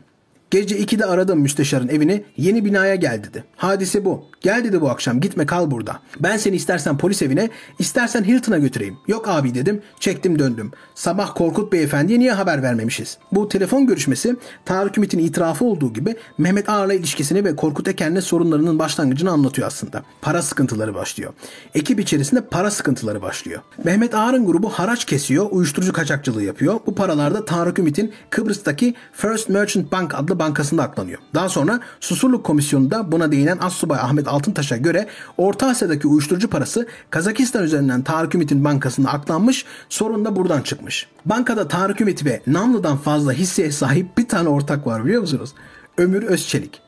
Gece 0.51 0.79
2'de 0.79 1.05
aradım 1.05 1.39
müsteşarın 1.39 1.87
evini. 1.87 2.23
Yeni 2.37 2.65
binaya 2.65 2.95
gel 2.95 3.23
dedi. 3.23 3.43
Hadise 3.55 4.05
bu. 4.05 4.25
Gel 4.41 4.63
dedi 4.63 4.81
bu 4.81 4.89
akşam 4.89 5.21
gitme 5.21 5.45
kal 5.45 5.71
burada. 5.71 5.99
Ben 6.19 6.37
seni 6.37 6.55
istersen 6.55 6.97
polis 6.97 7.21
evine 7.21 7.49
istersen 7.79 8.23
Hilton'a 8.23 8.57
götüreyim. 8.57 8.97
Yok 9.07 9.27
abi 9.27 9.55
dedim. 9.55 9.81
Çektim 9.99 10.39
döndüm. 10.39 10.71
Sabah 10.95 11.35
Korkut 11.35 11.73
Beyefendi'ye 11.73 12.19
niye 12.19 12.31
haber 12.31 12.63
vermemişiz? 12.63 13.17
Bu 13.31 13.49
telefon 13.49 13.87
görüşmesi 13.87 14.35
Tarık 14.65 14.97
Ümit'in 14.97 15.19
itirafı 15.19 15.65
olduğu 15.65 15.93
gibi 15.93 16.15
Mehmet 16.37 16.69
Ağar'la 16.69 16.93
ilişkisini 16.93 17.45
ve 17.45 17.55
Korkut 17.55 17.87
Eken'le 17.87 18.21
sorunlarının 18.21 18.79
başlangıcını 18.79 19.31
anlatıyor 19.31 19.67
aslında. 19.67 20.03
Para 20.21 20.41
sıkıntıları 20.41 20.95
başlıyor. 20.95 21.33
Ekip 21.75 21.99
içerisinde 21.99 22.41
para 22.41 22.71
sıkıntıları 22.71 23.21
başlıyor. 23.21 23.61
Mehmet 23.83 24.15
Ağar'ın 24.15 24.45
grubu 24.45 24.69
haraç 24.69 25.05
kesiyor, 25.05 25.47
uyuşturucu 25.51 25.93
kaçakçılığı 25.93 26.43
yapıyor. 26.43 26.79
Bu 26.85 26.95
paralarda 26.95 27.45
Tarık 27.45 27.79
Ümit'in 27.79 28.13
Kıbrıs'taki 28.29 28.95
First 29.13 29.49
Merchant 29.49 29.91
Bank 29.91 30.15
adlı 30.15 30.39
bankasında 30.45 30.83
aklanıyor. 30.83 31.19
Daha 31.33 31.49
sonra 31.49 31.79
Susurluk 31.99 32.43
Komisyonu'nda 32.43 33.11
buna 33.11 33.31
değinen 33.31 33.57
Assubay 33.61 33.99
Ahmet 33.99 34.27
Altıntaş'a 34.27 34.77
göre 34.77 35.07
Orta 35.37 35.67
Asya'daki 35.67 36.07
uyuşturucu 36.07 36.49
parası 36.49 36.87
Kazakistan 37.09 37.63
üzerinden 37.63 38.01
Tarık 38.01 38.35
Ümit'in 38.35 38.63
bankasına 38.63 39.09
aklanmış, 39.09 39.65
sorun 39.89 40.25
da 40.25 40.35
buradan 40.35 40.61
çıkmış. 40.61 41.07
Bankada 41.25 41.67
Tarık 41.67 42.01
Ümit 42.01 42.25
ve 42.25 42.41
Namlı'dan 42.47 42.97
fazla 42.97 43.33
hisseye 43.33 43.71
sahip 43.71 44.17
bir 44.17 44.27
tane 44.27 44.49
ortak 44.49 44.87
var 44.87 45.05
biliyor 45.05 45.21
musunuz? 45.21 45.53
Ömür 45.97 46.23
Özçelik. 46.23 46.84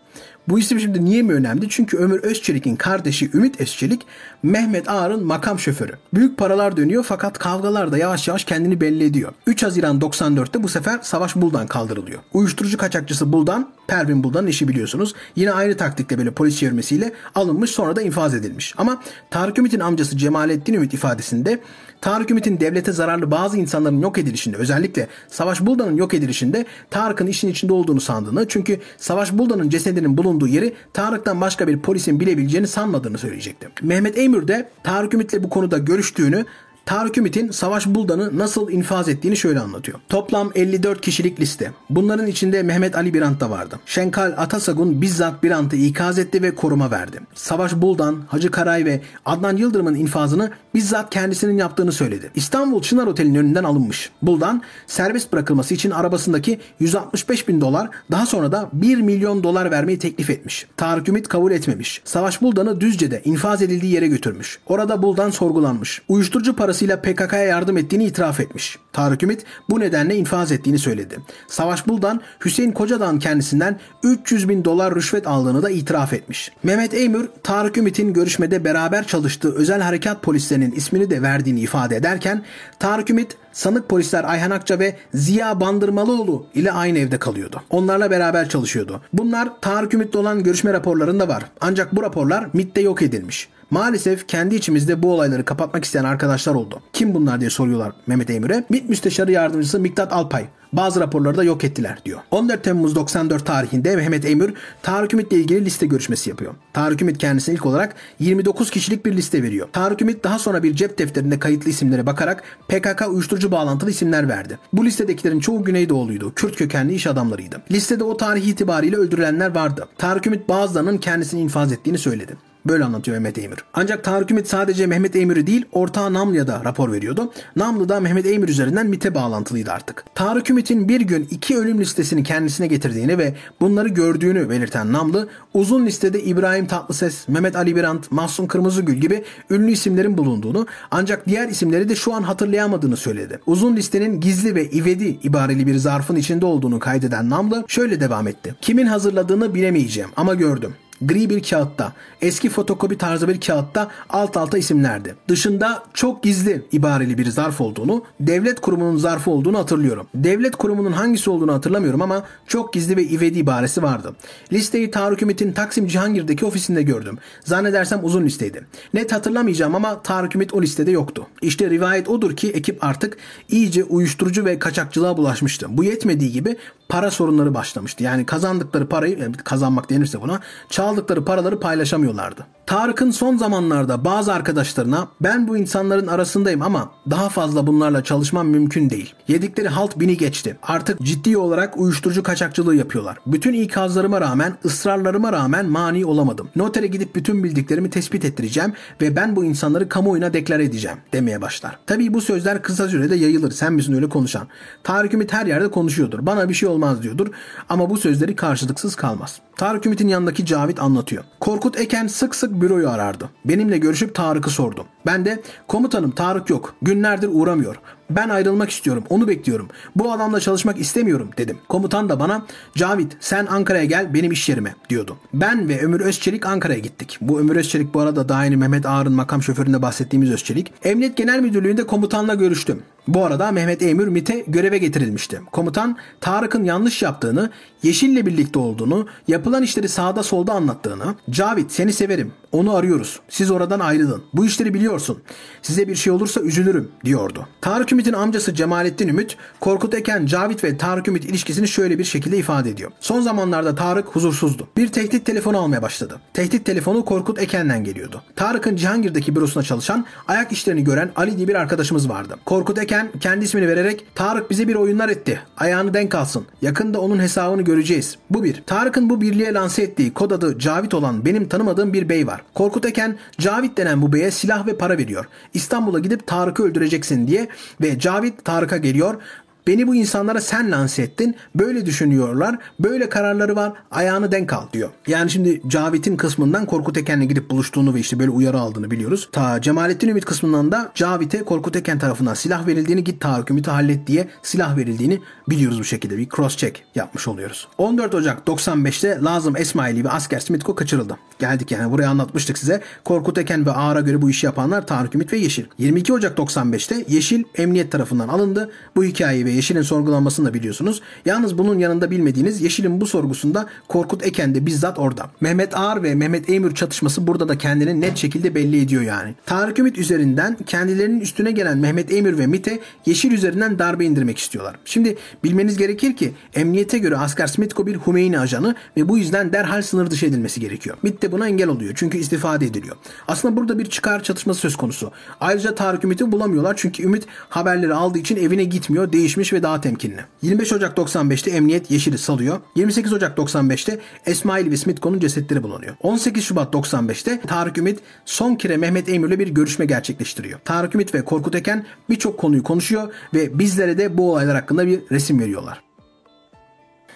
Bu 0.50 0.60
isim 0.60 0.80
şimdi 0.80 1.06
niye 1.06 1.22
mi 1.22 1.34
önemli? 1.34 1.70
Çünkü 1.70 1.98
Ömür 1.98 2.24
Özçelik'in 2.24 2.76
kardeşi 2.76 3.30
Ümit 3.34 3.62
Özçelik 3.62 4.02
Mehmet 4.44 4.90
Ağar'ın 4.90 5.26
makam 5.26 5.60
şoförü. 5.60 5.92
Büyük 6.14 6.38
paralar 6.38 6.78
dönüyor 6.78 7.04
fakat 7.04 7.38
kavgalar 7.38 7.92
da 7.92 7.98
yavaş 7.98 8.28
yavaş 8.28 8.44
kendini 8.44 8.82
belli 8.82 9.04
ediyor. 9.04 9.34
3 9.48 9.64
Haziran 9.64 10.00
94'te 10.00 10.64
bu 10.64 10.68
sefer 10.68 11.00
Savaş 11.02 11.36
Buldan 11.36 11.68
kaldırılıyor. 11.68 12.20
Uyuşturucu 12.34 12.78
kaçakçısı 12.78 13.34
Buldan, 13.34 13.70
Pervin 13.88 14.24
Buldan'ın 14.24 14.48
işi 14.48 14.68
biliyorsunuz. 14.68 15.14
Yine 15.36 15.52
aynı 15.52 15.78
taktikle 15.78 16.18
böyle 16.18 16.32
polis 16.32 16.58
çevirmesiyle 16.58 17.14
alınmış 17.36 17.72
sonra 17.72 17.96
da 17.96 18.02
infaz 18.02 18.36
edilmiş. 18.36 18.74
Ama 18.78 19.02
Tarık 19.32 19.60
Ümit'in 19.60 19.80
amcası 19.80 20.18
Cemalettin 20.18 20.74
Ümit 20.74 20.94
ifadesinde 20.94 21.60
Tarık 22.02 22.32
Ümit'in 22.32 22.60
devlete 22.60 22.92
zararlı 22.92 23.32
bazı 23.32 23.58
insanların 23.58 24.02
yok 24.02 24.18
edilişinde 24.18 24.58
özellikle 24.58 25.08
Savaş 25.28 25.62
Buldan'ın 25.62 25.96
yok 25.96 26.14
edilişinde 26.14 26.66
Tarık'ın 26.90 27.28
işin 27.28 27.48
içinde 27.48 27.74
olduğunu 27.74 28.02
sandığını 28.02 28.48
çünkü 28.48 28.80
Savaş 28.98 29.34
Buldan'ın 29.34 29.70
cesedinin 29.70 30.18
bulunduğu 30.18 30.37
yeri 30.46 30.74
Tarık'tan 30.94 31.42
başka 31.42 31.68
bir 31.68 31.80
polisin 31.80 32.20
bilebileceğini 32.20 32.68
sanmadığını 32.68 33.18
söyleyecekti. 33.18 33.70
Mehmet 33.82 34.18
Eymür 34.18 34.48
de 34.48 34.70
Tarık 34.84 35.14
Ümit'le 35.14 35.44
bu 35.44 35.50
konuda 35.50 35.78
görüştüğünü 35.78 36.46
Tarık 36.88 37.18
Ümit'in 37.18 37.52
Savaş 37.52 37.88
Buldan'ı 37.88 38.38
nasıl 38.38 38.72
infaz 38.72 39.10
ettiğini 39.10 39.38
şöyle 39.38 39.60
anlatıyor. 39.60 40.00
Toplam 40.10 40.52
54 40.56 41.02
kişilik 41.02 41.40
liste. 41.40 41.72
Bunların 41.90 42.28
içinde 42.28 42.64
Mehmet 42.64 42.96
Ali 42.96 43.14
Birant 43.14 43.40
da 43.40 43.50
vardı. 43.50 43.80
Şenkal 43.86 44.34
Atasagun 44.38 45.02
bizzat 45.02 45.44
Birant'ı 45.44 45.76
ikaz 45.76 46.20
etti 46.20 46.42
ve 46.42 46.56
koruma 46.56 46.92
verdi. 46.92 47.20
Savaş 47.36 47.76
Buldan, 47.76 48.24
Hacı 48.28 48.52
Karay 48.52 48.86
ve 48.86 49.02
Adnan 49.26 49.58
Yıldırım'ın 49.58 49.96
infazını 49.96 50.52
bizzat 50.76 51.10
kendisinin 51.10 51.58
yaptığını 51.58 51.92
söyledi. 51.92 52.32
İstanbul 52.36 52.82
Çınar 52.82 53.08
Oteli'nin 53.08 53.40
önünden 53.40 53.64
alınmış. 53.64 54.10
Buldan 54.22 54.62
serbest 54.88 55.34
bırakılması 55.34 55.74
için 55.74 55.92
arabasındaki 55.92 56.60
165 56.80 57.48
bin 57.48 57.62
dolar 57.62 57.90
daha 58.12 58.26
sonra 58.26 58.52
da 58.52 58.70
1 58.74 58.98
milyon 58.98 59.44
dolar 59.44 59.72
vermeyi 59.72 60.00
teklif 60.00 60.30
etmiş. 60.30 60.68
Tarık 60.78 61.10
Ümit 61.10 61.28
kabul 61.28 61.52
etmemiş. 61.52 62.02
Savaş 62.06 62.42
Buldan'ı 62.42 62.82
Düzce'de 62.82 63.22
infaz 63.26 63.62
edildiği 63.62 63.94
yere 63.94 64.08
götürmüş. 64.08 64.60
Orada 64.68 65.02
Buldan 65.02 65.30
sorgulanmış. 65.30 66.02
Uyuşturucu 66.08 66.56
parası 66.56 66.77
parasıyla 66.78 67.02
PKK'ya 67.02 67.44
yardım 67.44 67.78
ettiğini 67.78 68.06
itiraf 68.06 68.40
etmiş. 68.40 68.80
Tarık 68.94 69.24
Ümit 69.24 69.44
bu 69.70 69.80
nedenle 69.80 70.16
infaz 70.16 70.52
ettiğini 70.52 70.80
söyledi. 70.80 71.18
Savaş 71.48 71.88
Buldan 71.88 72.22
Hüseyin 72.46 72.72
Kocadağ'ın 72.72 73.20
kendisinden 73.20 73.80
300 74.04 74.50
bin 74.50 74.66
dolar 74.66 74.96
rüşvet 74.96 75.28
aldığını 75.28 75.64
da 75.64 75.70
itiraf 75.70 76.14
etmiş. 76.14 76.52
Mehmet 76.64 76.94
Eymür 76.94 77.30
Tarık 77.44 77.78
Ümit'in 77.78 78.14
görüşmede 78.14 78.64
beraber 78.64 79.08
çalıştığı 79.08 79.56
özel 79.56 79.82
harekat 79.82 80.24
polislerinin 80.24 80.72
ismini 80.72 81.10
de 81.10 81.22
verdiğini 81.22 81.60
ifade 81.60 81.96
ederken 81.96 82.44
Tarık 82.80 83.10
Ümit 83.10 83.38
sanık 83.52 83.90
polisler 83.90 84.24
Ayhan 84.24 84.52
Akça 84.52 84.80
ve 84.80 84.96
Ziya 85.14 85.60
Bandırmalıoğlu 85.60 86.46
ile 86.54 86.72
aynı 86.72 87.00
evde 87.00 87.18
kalıyordu. 87.18 87.62
Onlarla 87.70 88.12
beraber 88.12 88.50
çalışıyordu. 88.50 89.02
Bunlar 89.14 89.50
Tarık 89.62 89.94
Ümit'le 89.94 90.16
olan 90.16 90.44
görüşme 90.44 90.74
raporlarında 90.74 91.28
var. 91.28 91.44
Ancak 91.62 91.96
bu 91.96 92.04
raporlar 92.04 92.50
MIT'te 92.54 92.82
yok 92.82 93.02
edilmiş. 93.02 93.50
Maalesef 93.72 94.28
kendi 94.28 94.56
içimizde 94.56 95.04
bu 95.04 95.14
olayları 95.14 95.46
kapatmak 95.46 95.86
isteyen 95.86 96.04
arkadaşlar 96.04 96.56
oldu. 96.56 96.82
Kim 96.94 97.14
bunlar 97.14 97.40
diye 97.40 97.50
soruyorlar 97.50 97.92
Mehmet 98.08 98.30
Emir'e. 98.30 98.64
MİT 98.70 98.90
Müsteşarı 98.90 99.32
Yardımcısı 99.32 99.80
Miktat 99.80 100.14
Alpay. 100.14 100.46
Bazı 100.74 101.00
raporları 101.00 101.38
da 101.38 101.44
yok 101.44 101.64
ettiler 101.64 102.00
diyor. 102.06 102.20
14 102.32 102.64
Temmuz 102.64 102.96
94 102.96 103.46
tarihinde 103.46 103.96
Mehmet 103.96 104.26
Emir 104.26 104.54
Tarık 104.84 105.14
Ümit'le 105.14 105.32
ilgili 105.32 105.66
liste 105.66 105.86
görüşmesi 105.86 106.30
yapıyor. 106.30 106.54
Tarık 106.74 107.02
Ümit 107.02 107.18
kendisine 107.18 107.56
ilk 107.56 107.66
olarak 107.66 107.96
29 108.20 108.72
kişilik 108.72 109.06
bir 109.06 109.18
liste 109.18 109.44
veriyor. 109.44 109.68
Tarık 109.74 110.02
Ümit 110.02 110.24
daha 110.24 110.40
sonra 110.40 110.64
bir 110.64 110.76
cep 110.76 110.98
defterinde 110.98 111.40
kayıtlı 111.40 111.70
isimlere 111.70 112.06
bakarak 112.06 112.44
PKK 112.68 113.08
uyuşturucu 113.10 113.52
bağlantılı 113.52 113.90
isimler 113.90 114.30
verdi. 114.30 114.60
Bu 114.74 114.86
listedekilerin 114.86 115.40
çoğu 115.40 115.64
Güneydoğuluydu. 115.64 116.34
Kürt 116.34 116.56
kökenli 116.56 116.94
iş 116.94 117.08
adamlarıydı. 117.08 117.62
Listede 117.72 118.04
o 118.04 118.18
tarih 118.18 118.48
itibariyle 118.48 118.96
öldürülenler 118.96 119.56
vardı. 119.56 119.88
Tarık 119.98 120.28
Ümit 120.28 120.50
bazılarının 120.50 120.98
kendisini 120.98 121.42
infaz 121.42 121.72
ettiğini 121.72 121.98
söyledi. 121.98 122.47
Böyle 122.70 122.84
anlatıyor 122.84 123.18
Mehmet 123.18 123.38
Eymür. 123.38 123.58
Ancak 123.74 124.04
Tarık 124.04 124.32
Ümit 124.32 124.48
sadece 124.48 124.88
Mehmet 124.88 125.16
Eymür'ü 125.16 125.48
değil 125.48 125.66
ortağı 125.72 126.14
Namlı'ya 126.14 126.48
da 126.48 126.62
rapor 126.66 126.92
veriyordu. 126.92 127.32
Namlı 127.56 127.90
da 127.90 128.00
Mehmet 128.00 128.26
Eymür 128.26 128.50
üzerinden 128.50 128.88
MIT'e 128.88 129.16
bağlantılıydı 129.16 129.72
artık. 129.72 130.04
Tarık 130.16 130.50
Ümit'in 130.50 130.90
bir 130.90 131.02
gün 131.02 131.28
iki 131.32 131.58
ölüm 131.58 131.80
listesini 131.80 132.24
kendisine 132.24 132.68
getirdiğini 132.68 133.18
ve 133.18 133.36
bunları 133.62 133.88
gördüğünü 133.88 134.50
belirten 134.50 134.94
Namlı 134.94 135.28
uzun 135.54 135.86
listede 135.86 136.24
İbrahim 136.24 136.68
Tatlıses, 136.68 137.28
Mehmet 137.28 137.56
Ali 137.56 137.76
Birant, 137.76 138.12
Mahsun 138.12 138.48
Kırmızıgül 138.48 138.96
gibi 138.96 139.24
ünlü 139.50 139.72
isimlerin 139.72 140.18
bulunduğunu 140.18 140.68
ancak 140.92 141.28
diğer 141.28 141.48
isimleri 141.48 141.90
de 141.90 141.96
şu 141.96 142.14
an 142.14 142.24
hatırlayamadığını 142.24 142.98
söyledi. 142.98 143.40
Uzun 143.46 143.76
listenin 143.76 144.22
gizli 144.22 144.56
ve 144.56 144.72
ivedi 144.72 145.20
ibareli 145.24 145.68
bir 145.68 145.76
zarfın 145.76 146.16
içinde 146.16 146.46
olduğunu 146.46 146.80
kaydeden 146.80 147.30
Namlı 147.30 147.66
şöyle 147.68 148.00
devam 148.00 148.28
etti. 148.28 148.56
Kimin 148.62 148.86
hazırladığını 148.86 149.56
bilemeyeceğim 149.56 150.10
ama 150.16 150.34
gördüm 150.34 150.74
gri 151.02 151.30
bir 151.30 151.44
kağıtta, 151.44 151.94
eski 152.22 152.50
fotokopi 152.50 152.98
tarzı 152.98 153.28
bir 153.28 153.42
kağıtta 153.42 153.88
alt 154.10 154.38
alta 154.38 154.58
isimlerdi. 154.58 155.16
Dışında 155.28 155.84
çok 155.94 156.24
gizli 156.24 156.66
ibareli 156.72 157.18
bir 157.18 157.30
zarf 157.30 157.62
olduğunu, 157.62 158.04
devlet 158.20 158.62
kurumunun 158.62 158.98
zarfı 158.98 159.32
olduğunu 159.32 159.60
hatırlıyorum. 159.60 160.08
Devlet 160.16 160.56
kurumunun 160.56 160.92
hangisi 160.92 161.30
olduğunu 161.30 161.54
hatırlamıyorum 161.54 162.02
ama 162.02 162.24
çok 162.48 162.74
gizli 162.74 162.98
ve 162.98 163.04
ivedi 163.04 163.40
ibaresi 163.40 163.84
vardı. 163.84 164.16
Listeyi 164.54 164.92
Tarık 164.92 165.22
Ümit'in 165.22 165.52
Taksim 165.52 165.88
Cihangir'deki 165.88 166.46
ofisinde 166.46 166.84
gördüm. 166.84 167.18
Zannedersem 167.44 168.00
uzun 168.04 168.26
listeydi. 168.26 168.68
Net 168.94 169.12
hatırlamayacağım 169.12 169.76
ama 169.76 170.02
Tarık 170.02 170.36
Ümit 170.36 170.54
o 170.54 170.62
listede 170.62 170.92
yoktu. 170.92 171.28
İşte 171.42 171.70
rivayet 171.70 172.10
odur 172.10 172.36
ki 172.36 172.50
ekip 172.50 172.84
artık 172.84 173.18
iyice 173.50 173.84
uyuşturucu 173.84 174.46
ve 174.46 174.60
kaçakçılığa 174.60 175.18
bulaşmıştı. 175.18 175.68
Bu 175.70 175.84
yetmediği 175.84 176.32
gibi 176.32 176.58
para 176.90 177.12
sorunları 177.12 177.54
başlamıştı. 177.54 178.04
Yani 178.04 178.26
kazandıkları 178.26 178.88
parayı 178.88 179.34
kazanmak 179.34 179.90
denirse 179.90 180.22
buna 180.22 180.40
çaldıkları 180.88 181.26
paraları 181.26 181.60
paylaşamıyorlardı. 181.60 182.48
Tarık'ın 182.68 183.12
son 183.12 183.38
zamanlarda 183.38 184.06
bazı 184.06 184.34
arkadaşlarına 184.34 185.08
ben 185.22 185.48
bu 185.48 185.58
insanların 185.58 186.08
arasındayım 186.08 186.62
ama 186.62 186.92
daha 187.10 187.30
fazla 187.30 187.68
bunlarla 187.68 188.04
çalışmam 188.04 188.48
mümkün 188.48 188.90
değil. 188.90 189.14
Yedikleri 189.28 189.68
halt 189.68 190.00
bini 190.00 190.18
geçti. 190.18 190.58
Artık 190.64 191.02
ciddi 191.02 191.38
olarak 191.38 191.78
uyuşturucu 191.78 192.24
kaçakçılığı 192.24 192.76
yapıyorlar. 192.76 193.18
Bütün 193.28 193.54
ikazlarıma 193.54 194.22
rağmen, 194.22 194.58
ısrarlarıma 194.66 195.34
rağmen 195.34 195.66
mani 195.66 196.06
olamadım. 196.06 196.50
Notere 196.56 196.88
gidip 196.88 197.16
bütün 197.16 197.44
bildiklerimi 197.44 197.90
tespit 197.90 198.26
ettireceğim 198.26 198.74
ve 199.02 199.16
ben 199.16 199.36
bu 199.36 199.46
insanları 199.46 199.90
kamuoyuna 199.90 200.34
deklar 200.34 200.60
edeceğim 200.60 200.98
demeye 201.14 201.42
başlar. 201.42 201.80
Tabii 201.88 202.14
bu 202.14 202.22
sözler 202.22 202.62
kısa 202.62 202.88
sürede 202.88 203.16
yayılır. 203.16 203.52
Sen 203.52 203.74
misin 203.74 203.94
öyle 203.94 204.10
konuşan? 204.10 204.48
Tarık 204.84 205.14
Ümit 205.14 205.34
her 205.34 205.46
yerde 205.46 205.72
konuşuyordur. 205.72 206.26
Bana 206.26 206.50
bir 206.50 206.54
şey 206.54 206.70
olmaz 206.70 207.04
diyordur. 207.04 207.28
Ama 207.70 207.90
bu 207.90 207.98
sözleri 207.98 208.36
karşılıksız 208.36 208.96
kalmaz. 208.96 209.40
Tarık 209.58 209.86
Ümit'in 209.86 210.08
yanındaki 210.08 210.46
Cavit 210.46 210.80
anlatıyor. 210.80 211.24
Korkut 211.40 211.80
Eken 211.80 212.08
sık 212.08 212.36
sık 212.36 212.57
büroyu 212.62 212.90
arardı. 212.90 213.30
Benimle 213.46 213.78
görüşüp 213.78 214.16
Tarık'ı 214.16 214.50
sordu. 214.50 214.86
Ben 215.06 215.26
de 215.26 215.42
komutanım 215.68 216.12
Tarık 216.12 216.50
yok. 216.50 216.76
Günlerdir 216.82 217.30
uğramıyor. 217.32 217.76
Ben 218.10 218.30
ayrılmak 218.30 218.70
istiyorum. 218.70 219.04
Onu 219.10 219.28
bekliyorum. 219.28 219.68
Bu 219.96 220.12
adamla 220.12 220.40
çalışmak 220.40 220.80
istemiyorum 220.80 221.30
dedim. 221.38 221.58
Komutan 221.70 222.10
da 222.10 222.20
bana 222.20 222.46
Cavit 222.76 223.18
sen 223.20 223.46
Ankara'ya 223.46 223.86
gel 223.86 224.14
benim 224.14 224.32
iş 224.32 224.50
yerime 224.50 224.76
diyordu. 224.90 225.18
Ben 225.34 225.70
ve 225.70 225.82
Ömür 225.82 226.00
Özçelik 226.00 226.46
Ankara'ya 226.46 226.80
gittik. 226.80 227.18
Bu 227.22 227.40
Ömür 227.40 227.56
Özçelik 227.56 227.94
bu 227.94 228.00
arada 228.00 228.30
daha 228.30 228.44
yeni 228.46 228.58
Mehmet 228.58 228.86
Ağar'ın 228.86 229.14
makam 229.14 229.44
şoföründe 229.44 229.82
bahsettiğimiz 229.82 230.32
Özçelik. 230.32 230.74
Emniyet 230.84 231.18
Genel 231.18 231.40
Müdürlüğü'nde 231.40 231.88
komutanla 231.88 232.36
görüştüm. 232.36 232.82
Bu 233.08 233.26
arada 233.26 233.52
Mehmet 233.52 233.82
Emir 233.82 234.08
MIT'e 234.08 234.44
göreve 234.48 234.78
getirilmişti. 234.78 235.42
Komutan 235.52 235.98
Tarık'ın 236.22 236.64
yanlış 236.64 237.02
yaptığını, 237.02 237.50
Yeşil'le 237.84 238.26
birlikte 238.26 238.60
olduğunu, 238.60 239.08
yapılan 239.28 239.64
işleri 239.64 239.90
sağda 239.90 240.24
solda 240.24 240.54
anlattığını, 240.54 241.16
Cavit 241.30 241.72
seni 241.72 241.94
severim, 241.94 242.32
onu 242.52 242.76
arıyoruz. 242.76 243.20
Siz 243.30 243.52
oradan 243.52 243.80
ayrılın. 243.80 244.24
Bu 244.34 244.46
işleri 244.46 244.74
biliyorsun. 244.74 245.18
Size 245.62 245.88
bir 245.88 245.96
şey 245.96 246.14
olursa 246.14 246.42
üzülürüm 246.42 246.92
diyordu. 247.06 247.48
Tarık 247.62 247.92
Ümit'in 247.98 248.14
amcası 248.14 248.54
Cemalettin 248.54 249.08
Ümit, 249.08 249.38
Korkut 249.60 249.94
Eken, 249.94 250.26
Cavit 250.26 250.64
ve 250.64 250.78
Tarık 250.78 251.08
Ümit 251.08 251.26
ilişkisini 251.26 251.68
şöyle 251.68 252.00
bir 252.00 252.04
şekilde 252.04 252.38
ifade 252.38 252.70
ediyor. 252.70 252.92
Son 253.00 253.22
zamanlarda 253.22 253.76
Tarık 253.76 254.08
huzursuzdu. 254.08 254.68
Bir 254.78 254.88
tehdit 254.88 255.26
telefonu 255.26 255.58
almaya 255.58 255.82
başladı. 255.82 256.20
Tehdit 256.34 256.66
telefonu 256.66 257.06
Korkut 257.06 257.40
Eken'den 257.40 257.84
geliyordu. 257.84 258.22
Tarık'ın 258.36 258.76
Cihangir'deki 258.76 259.36
bürosuna 259.36 259.64
çalışan, 259.64 260.06
ayak 260.28 260.52
işlerini 260.52 260.84
gören 260.84 261.12
Ali 261.16 261.38
diye 261.38 261.48
bir 261.48 261.56
arkadaşımız 261.56 262.10
vardı. 262.10 262.36
Korkut 262.46 262.78
Eken 262.78 263.12
kendi 263.20 263.46
ismini 263.46 263.68
vererek 263.68 264.06
Tarık 264.16 264.50
bize 264.50 264.68
bir 264.68 264.76
oyunlar 264.76 265.10
etti. 265.10 265.42
Ayağını 265.58 265.94
denk 265.94 266.16
alsın. 266.16 266.46
Yakında 266.62 267.02
onun 267.02 267.20
hesabını 267.20 267.62
göreceğiz. 267.62 268.18
Bu 268.30 268.44
bir. 268.44 268.64
Tarık'ın 268.66 269.10
bu 269.10 269.22
birliğe 269.22 269.54
lanse 269.54 269.82
ettiği 269.82 270.14
kod 270.14 270.32
adı 270.32 270.60
Cavit 270.60 270.94
olan 270.94 271.26
benim 271.26 271.50
tanımadığım 271.50 271.94
bir 271.94 272.10
bey 272.10 272.28
var. 272.28 272.42
Korkut 272.54 272.86
Eken 272.86 273.18
Cavit 273.38 273.78
denen 273.78 274.02
bu 274.02 274.14
beye 274.14 274.32
silah 274.32 274.68
ve 274.68 274.78
para 274.78 274.98
veriyor. 274.98 275.26
İstanbul'a 275.54 276.00
gidip 276.00 276.28
Tarık'ı 276.28 276.64
öldüreceksin 276.64 277.28
diye 277.28 277.48
ve 277.82 277.87
Cavit 278.00 278.46
Tarık'a 278.46 278.78
geliyor. 278.78 279.22
Beni 279.68 279.88
bu 279.88 279.96
insanlara 279.96 280.42
sen 280.42 280.72
lanse 280.72 281.02
ettin. 281.02 281.36
Böyle 281.56 281.86
düşünüyorlar. 281.86 282.58
Böyle 282.80 283.10
kararları 283.10 283.56
var. 283.56 283.74
Ayağını 283.92 284.32
denk 284.32 284.54
al 284.54 284.64
diyor. 284.74 284.90
Yani 285.08 285.30
şimdi 285.30 285.62
Cavit'in 285.68 286.18
kısmından 286.18 286.66
Korkut 286.66 286.98
Eken'le 286.98 287.28
gidip 287.28 287.50
buluştuğunu 287.50 287.96
ve 287.96 288.00
işte 288.00 288.20
böyle 288.20 288.30
uyarı 288.30 288.60
aldığını 288.60 288.92
biliyoruz. 288.92 289.30
Ta 289.32 289.62
Cemalettin 289.62 290.10
Ümit 290.10 290.26
kısmından 290.26 290.72
da 290.72 290.92
Cavit'e 290.96 291.44
Korkut 291.44 291.76
Eken 291.76 292.00
tarafından 292.00 292.34
silah 292.34 292.68
verildiğini 292.68 293.04
git 293.04 293.22
Tarık 293.22 293.52
Ümit'i 293.52 293.72
hallet 293.72 294.08
diye 294.08 294.28
silah 294.44 294.78
verildiğini 294.78 295.20
biliyoruz 295.50 295.80
bu 295.80 295.84
şekilde. 295.84 296.18
Bir 296.18 296.30
cross 296.30 296.58
check 296.58 296.84
yapmış 296.96 297.28
oluyoruz. 297.28 297.68
14 297.78 298.16
Ocak 298.16 298.48
95'te 298.48 299.20
Lazım 299.24 299.58
Esmaili 299.58 300.04
ve 300.04 300.10
asker 300.10 300.40
Smitko 300.40 300.76
kaçırıldı. 300.76 301.18
Geldik 301.40 301.72
yani 301.72 301.92
buraya 301.92 302.10
anlatmıştık 302.10 302.58
size. 302.58 302.82
Korkut 303.04 303.38
Eken 303.38 303.66
ve 303.66 303.72
Ağar'a 303.72 304.02
göre 304.02 304.22
bu 304.22 304.30
işi 304.30 304.46
yapanlar 304.46 304.88
Tarık 304.88 305.16
Ümit 305.16 305.34
ve 305.34 305.38
Yeşil. 305.38 305.66
22 305.78 306.14
Ocak 306.14 306.38
95'te 306.38 307.06
Yeşil 307.08 307.44
emniyet 307.56 307.92
tarafından 307.92 308.28
alındı. 308.28 308.72
Bu 308.96 309.04
hikayeyi 309.04 309.46
ve 309.46 309.57
Yeşil'in 309.58 309.82
sorgulanmasını 309.82 310.46
da 310.46 310.54
biliyorsunuz. 310.54 311.02
Yalnız 311.26 311.58
bunun 311.58 311.80
yanında 311.80 312.12
bilmediğiniz 312.12 312.62
Yeşil'in 312.62 313.02
bu 313.02 313.06
sorgusunda 313.06 313.68
Korkut 313.88 314.26
Eken 314.26 314.56
de 314.56 314.66
bizzat 314.66 315.00
orada. 315.00 315.30
Mehmet 315.42 315.78
Ağar 315.78 316.04
ve 316.04 316.16
Mehmet 316.16 316.50
Eymür 316.50 316.76
çatışması 316.76 317.28
burada 317.28 317.50
da 317.50 317.58
kendini 317.58 318.02
net 318.02 318.18
şekilde 318.18 318.56
belli 318.56 318.82
ediyor 318.82 319.02
yani. 319.02 319.36
Tarık 319.46 319.80
Ümit 319.80 319.98
üzerinden 319.98 320.58
kendilerinin 320.66 321.20
üstüne 321.20 321.52
gelen 321.52 321.78
Mehmet 321.78 322.12
Eymür 322.12 322.38
ve 322.38 322.48
MIT'e 322.48 322.80
Yeşil 323.06 323.32
üzerinden 323.32 323.80
darbe 323.80 324.06
indirmek 324.06 324.38
istiyorlar. 324.38 324.76
Şimdi 324.86 325.18
bilmeniz 325.44 325.78
gerekir 325.78 326.16
ki 326.16 326.34
emniyete 326.56 326.98
göre 326.98 327.18
Asker 327.18 327.48
Smitko 327.48 327.88
bir 327.88 327.96
Humeyni 327.96 328.40
ajanı 328.40 328.76
ve 328.98 329.10
bu 329.10 329.18
yüzden 329.18 329.54
derhal 329.54 329.82
sınır 329.82 330.12
dışı 330.12 330.26
edilmesi 330.26 330.60
gerekiyor. 330.60 330.98
MIT 331.04 331.22
de 331.22 331.32
buna 331.32 331.48
engel 331.48 331.68
oluyor 331.68 331.94
çünkü 331.96 332.18
istifade 332.18 332.66
ediliyor. 332.66 332.96
Aslında 333.28 333.56
burada 333.56 333.80
bir 333.80 333.86
çıkar 333.86 334.24
çatışması 334.24 334.60
söz 334.60 334.76
konusu. 334.76 335.12
Ayrıca 335.40 335.76
Tarık 335.76 336.04
Ümit'i 336.04 336.32
bulamıyorlar 336.32 336.74
çünkü 336.78 337.04
Ümit 337.04 337.26
haberleri 337.50 337.94
aldığı 337.94 338.20
için 338.20 338.38
evine 338.38 338.64
gitmiyor, 338.64 339.12
değişmiş 339.12 339.47
ve 339.54 339.64
daha 339.64 339.82
temkinli. 339.82 340.22
25 340.42 340.74
Ocak 340.74 340.98
95'te 340.98 341.52
emniyet 341.52 341.92
Yeşil'i 341.92 342.18
salıyor. 342.18 342.60
28 342.76 343.14
Ocak 343.14 343.38
95'te 343.38 344.00
Esmail 344.26 344.72
ve 344.72 344.78
Smitko'nun 344.78 345.20
cesetleri 345.20 345.64
bulunuyor. 345.64 345.96
18 346.02 346.44
Şubat 346.44 346.74
95'te 346.74 347.42
Tarık 347.42 347.78
Ümit 347.78 348.00
son 348.26 348.56
kere 348.56 348.78
Mehmet 348.78 349.10
Eymür'le 349.10 349.40
bir 349.40 349.48
görüşme 349.48 349.86
gerçekleştiriyor. 349.86 350.60
Tarık 350.66 350.96
Ümit 350.96 351.14
ve 351.14 351.26
Korkut 351.26 351.56
Eken 351.56 351.86
birçok 352.10 352.38
konuyu 352.38 352.64
konuşuyor 352.64 353.14
ve 353.34 353.60
bizlere 353.60 353.98
de 353.98 354.18
bu 354.18 354.32
olaylar 354.32 354.56
hakkında 354.56 354.88
bir 354.88 355.00
resim 355.12 355.40
veriyorlar. 355.40 355.87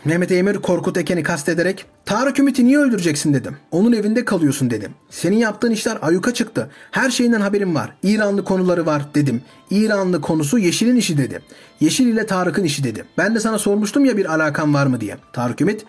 Mehmet 0.06 0.32
Emir 0.32 0.56
Korkut 0.56 0.98
Eken'i 0.98 1.24
kastederek 1.24 1.86
Tarık 2.06 2.40
Ümit'i 2.40 2.66
niye 2.66 2.78
öldüreceksin 2.78 3.34
dedim. 3.34 3.58
Onun 3.72 3.94
evinde 3.94 4.26
kalıyorsun 4.26 4.70
dedim. 4.72 4.92
Senin 5.10 5.36
yaptığın 5.38 5.72
işler 5.72 5.98
ayuka 6.02 6.34
çıktı. 6.34 6.70
Her 6.92 7.10
şeyinden 7.12 7.42
haberim 7.42 7.76
var. 7.76 7.96
İranlı 8.04 8.44
konuları 8.44 8.86
var 8.86 9.06
dedim. 9.16 9.42
İranlı 9.72 10.22
konusu 10.22 10.58
Yeşil'in 10.58 10.96
işi 10.96 11.18
dedi. 11.18 11.42
Yeşil 11.80 12.08
ile 12.08 12.26
Tarık'ın 12.26 12.64
işi 12.64 12.84
dedi. 12.84 13.06
Ben 13.18 13.36
de 13.36 13.40
sana 13.40 13.60
sormuştum 13.60 14.06
ya 14.06 14.18
bir 14.18 14.34
alakan 14.34 14.74
var 14.74 14.86
mı 14.86 15.02
diye. 15.02 15.18
Tarık 15.34 15.62
Ümit 15.62 15.86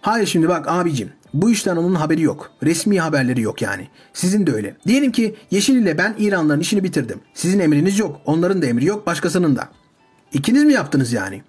Hayır 0.00 0.26
şimdi 0.26 0.48
bak 0.48 0.64
abicim 0.68 1.12
bu 1.34 1.50
işten 1.50 1.76
onun 1.76 1.94
haberi 1.94 2.22
yok. 2.22 2.50
Resmi 2.62 3.00
haberleri 3.00 3.40
yok 3.40 3.62
yani. 3.62 3.88
Sizin 4.12 4.46
de 4.46 4.52
öyle. 4.52 4.76
Diyelim 4.86 5.12
ki 5.12 5.34
Yeşil 5.50 5.76
ile 5.76 5.98
ben 5.98 6.14
İranlıların 6.18 6.60
işini 6.60 6.84
bitirdim. 6.84 7.20
Sizin 7.34 7.60
emriniz 7.60 7.98
yok. 7.98 8.20
Onların 8.24 8.62
da 8.62 8.66
emri 8.66 8.84
yok. 8.84 9.06
Başkasının 9.06 9.56
da. 9.56 9.68
İkiniz 10.32 10.64
mi 10.64 10.72
yaptınız 10.72 11.12
yani? 11.12 11.42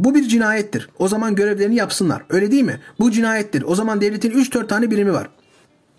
Bu 0.00 0.14
bir 0.14 0.28
cinayettir. 0.28 0.88
O 0.98 1.08
zaman 1.08 1.34
görevlerini 1.34 1.74
yapsınlar. 1.74 2.22
Öyle 2.30 2.50
değil 2.50 2.62
mi? 2.62 2.80
Bu 3.00 3.10
cinayettir. 3.10 3.64
O 3.66 3.74
zaman 3.74 4.00
devletin 4.00 4.30
3-4 4.30 4.66
tane 4.66 4.90
birimi 4.90 5.12
var. 5.12 5.28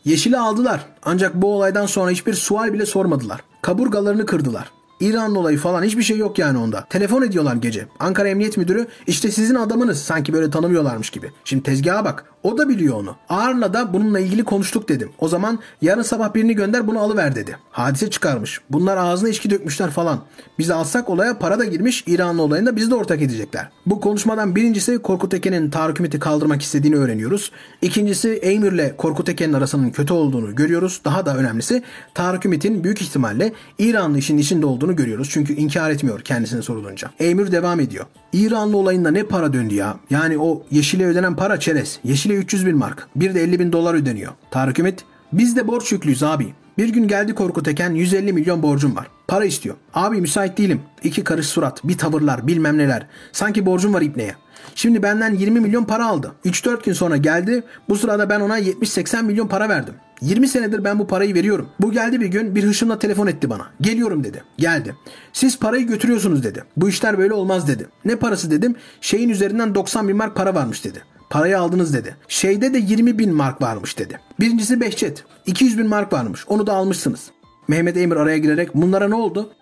Yeşili 0.06 0.38
aldılar. 0.38 0.86
Ancak 1.04 1.36
bu 1.36 1.54
olaydan 1.56 1.86
sonra 1.86 2.12
hiçbir 2.12 2.34
sual 2.34 2.74
bile 2.74 2.86
sormadılar. 2.86 3.42
Kaburgalarını 3.62 4.26
kırdılar. 4.26 4.72
İranlı 5.02 5.40
olayı 5.40 5.58
falan 5.58 5.84
hiçbir 5.84 6.04
şey 6.04 6.18
yok 6.18 6.40
yani 6.40 6.58
onda. 6.58 6.86
Telefon 6.90 7.22
ediyorlar 7.22 7.56
gece. 7.56 7.88
Ankara 8.00 8.28
Emniyet 8.28 8.58
Müdürü 8.58 8.88
işte 9.08 9.32
sizin 9.32 9.56
adamınız 9.56 10.02
sanki 10.02 10.34
böyle 10.34 10.50
tanımıyorlarmış 10.50 11.10
gibi. 11.10 11.32
Şimdi 11.46 11.64
tezgaha 11.64 12.06
bak. 12.06 12.26
O 12.44 12.58
da 12.58 12.70
biliyor 12.70 12.96
onu. 12.98 13.16
Ağır'la 13.30 13.74
da 13.74 13.94
bununla 13.94 14.20
ilgili 14.20 14.44
konuştuk 14.44 14.90
dedim. 14.90 15.10
O 15.20 15.28
zaman 15.28 15.60
yarın 15.82 16.02
sabah 16.02 16.34
birini 16.34 16.56
gönder 16.56 16.88
bunu 16.88 17.00
alıver 17.00 17.36
dedi. 17.36 17.58
Hadise 17.72 18.10
çıkarmış. 18.10 18.62
Bunlar 18.70 18.98
ağzına 18.98 19.30
içki 19.30 19.50
dökmüşler 19.50 19.90
falan. 19.90 20.20
Biz 20.60 20.72
alsak 20.72 21.10
olaya 21.10 21.40
para 21.40 21.60
da 21.60 21.66
girmiş. 21.66 22.04
İranlı 22.08 22.42
olayında 22.42 22.76
biz 22.76 22.92
de 22.92 22.96
ortak 22.96 23.22
edecekler. 23.22 23.70
Bu 23.86 24.00
konuşmadan 24.00 24.56
birincisi 24.56 24.98
Korkut 24.98 25.34
Eken'in 25.34 25.70
Tarık 25.70 26.00
Ümit'i 26.00 26.20
kaldırmak 26.20 26.62
istediğini 26.62 26.96
öğreniyoruz. 26.96 27.52
İkincisi 27.82 28.30
Eymür'le 28.30 28.98
Korkut 28.98 29.30
Eken'in 29.30 29.54
arasının 29.54 29.90
kötü 29.90 30.14
olduğunu 30.14 30.56
görüyoruz. 30.56 31.02
Daha 31.06 31.26
da 31.26 31.38
önemlisi 31.38 31.84
Tarık 32.14 32.46
Ümit'in 32.46 32.84
büyük 32.84 33.02
ihtimalle 33.02 33.54
İranlı 33.78 34.18
işin 34.18 34.38
içinde 34.38 34.66
olduğunu 34.66 34.91
görüyoruz. 34.92 35.30
Çünkü 35.32 35.54
inkar 35.54 35.92
etmiyor 35.92 36.22
kendisine 36.22 36.62
sorulunca. 36.62 37.12
Eymür 37.20 37.52
devam 37.52 37.80
ediyor. 37.80 38.06
İranlı 38.34 38.78
olayında 38.78 39.12
ne 39.12 39.24
para 39.24 39.54
döndü 39.54 39.74
ya? 39.76 39.96
Yani 40.10 40.38
o 40.38 40.64
yeşile 40.72 41.06
ödenen 41.06 41.36
para 41.36 41.60
çerez. 41.60 42.00
Yeşile 42.04 42.34
300 42.34 42.66
bin 42.66 42.78
mark. 42.78 43.08
Bir 43.16 43.36
de 43.36 43.44
50 43.44 43.60
bin 43.60 43.72
dolar 43.72 43.94
ödeniyor. 43.94 44.32
Tarık 44.52 44.80
Ümit 44.80 45.06
biz 45.34 45.56
de 45.56 45.68
borç 45.68 45.92
yüklüyüz 45.92 46.24
abi. 46.24 46.54
Bir 46.78 46.90
gün 46.90 47.08
geldi 47.08 47.36
Korkut 47.36 47.68
Eken 47.68 47.94
150 47.94 48.34
milyon 48.34 48.64
borcum 48.64 48.96
var. 48.96 49.08
Para 49.28 49.46
istiyor. 49.46 49.76
Abi 49.94 50.22
müsait 50.22 50.58
değilim. 50.58 50.82
İki 51.04 51.24
karış 51.24 51.48
surat, 51.48 51.84
bir 51.84 51.98
tavırlar, 51.98 52.48
bilmem 52.48 52.78
neler. 52.78 53.08
Sanki 53.32 53.66
borcum 53.66 53.94
var 53.94 54.02
İbne'ye. 54.02 54.36
Şimdi 54.76 55.04
benden 55.04 55.34
20 55.34 55.60
milyon 55.60 55.84
para 55.84 56.08
aldı. 56.08 56.32
3-4 56.46 56.84
gün 56.86 56.94
sonra 56.94 57.18
geldi. 57.18 57.64
Bu 57.90 57.96
sırada 57.96 58.30
ben 58.30 58.40
ona 58.40 58.60
70-80 58.60 59.24
milyon 59.24 59.48
para 59.48 59.70
verdim. 59.70 59.94
20 60.22 60.48
senedir 60.48 60.84
ben 60.84 61.00
bu 61.00 61.08
parayı 61.08 61.34
veriyorum. 61.34 61.70
Bu 61.80 61.92
geldi 61.92 62.22
bir 62.22 62.26
gün 62.26 62.56
bir 62.56 62.64
hışımla 62.64 63.00
telefon 63.00 63.28
etti 63.28 63.50
bana. 63.50 63.68
Geliyorum 63.82 64.24
dedi. 64.24 64.44
Geldi. 64.58 64.96
Siz 65.34 65.60
parayı 65.60 65.88
götürüyorsunuz 65.88 66.44
dedi. 66.44 66.64
Bu 66.78 66.90
işler 66.90 67.18
böyle 67.18 67.34
olmaz 67.34 67.68
dedi. 67.68 67.88
Ne 68.06 68.16
parası 68.16 68.52
dedim. 68.52 68.76
Şeyin 69.02 69.30
üzerinden 69.30 69.76
90 69.76 70.08
bin 70.08 70.18
mark 70.18 70.36
para 70.36 70.56
varmış 70.56 70.86
dedi. 70.86 71.04
Parayı 71.30 71.60
aldınız 71.60 71.94
dedi. 71.94 72.16
Şeyde 72.28 72.74
de 72.74 72.78
20 72.78 73.20
bin 73.20 73.34
mark 73.34 73.62
varmış 73.62 74.00
dedi. 74.00 74.20
Birincisi 74.40 74.82
Behçet. 74.82 75.24
200 75.46 75.78
bin 75.78 75.88
mark 75.88 76.14
varmış. 76.14 76.46
Onu 76.48 76.68
da 76.68 76.74
almışsınız. 76.74 77.32
Mehmet 77.68 77.98
Emir 77.98 78.16
araya 78.16 78.38
girerek 78.38 78.76
bunlara 78.76 79.08
ne 79.08 79.16
oldu? 79.16 79.54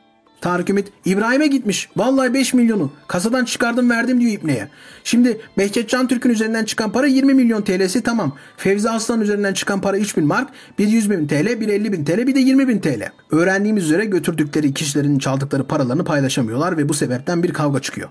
Tarık 0.41 0.69
Ümit 0.69 0.87
İbrahim'e 1.05 1.47
gitmiş. 1.47 1.89
Vallahi 1.97 2.33
5 2.33 2.53
milyonu. 2.53 2.91
Kasadan 3.07 3.45
çıkardım 3.45 3.89
verdim 3.89 4.21
diyor 4.21 4.31
İbne'ye. 4.31 4.69
Şimdi 5.03 5.41
Behçet 5.57 5.89
Can 5.89 6.07
Türk'ün 6.07 6.29
üzerinden 6.29 6.65
çıkan 6.65 6.91
para 6.91 7.07
20 7.07 7.33
milyon 7.33 7.61
TL'si 7.61 8.03
tamam. 8.03 8.35
Fevzi 8.57 8.89
Aslan 8.89 9.21
üzerinden 9.21 9.53
çıkan 9.53 9.81
para 9.81 9.97
3 9.97 10.17
bin 10.17 10.25
mark. 10.25 10.49
Bir 10.79 10.87
100 10.87 11.11
bin 11.11 11.27
TL, 11.27 11.61
bir 11.61 11.67
50 11.67 11.93
bin 11.93 12.05
TL, 12.05 12.27
bir 12.27 12.35
de 12.35 12.39
20 12.39 12.67
bin 12.67 12.79
TL. 12.79 13.11
Öğrendiğimiz 13.31 13.83
üzere 13.83 14.05
götürdükleri 14.05 14.73
kişilerin 14.73 15.19
çaldıkları 15.19 15.67
paralarını 15.67 16.03
paylaşamıyorlar 16.03 16.77
ve 16.77 16.89
bu 16.89 16.93
sebepten 16.93 17.43
bir 17.43 17.53
kavga 17.53 17.79
çıkıyor. 17.79 18.09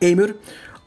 Emir 0.00 0.34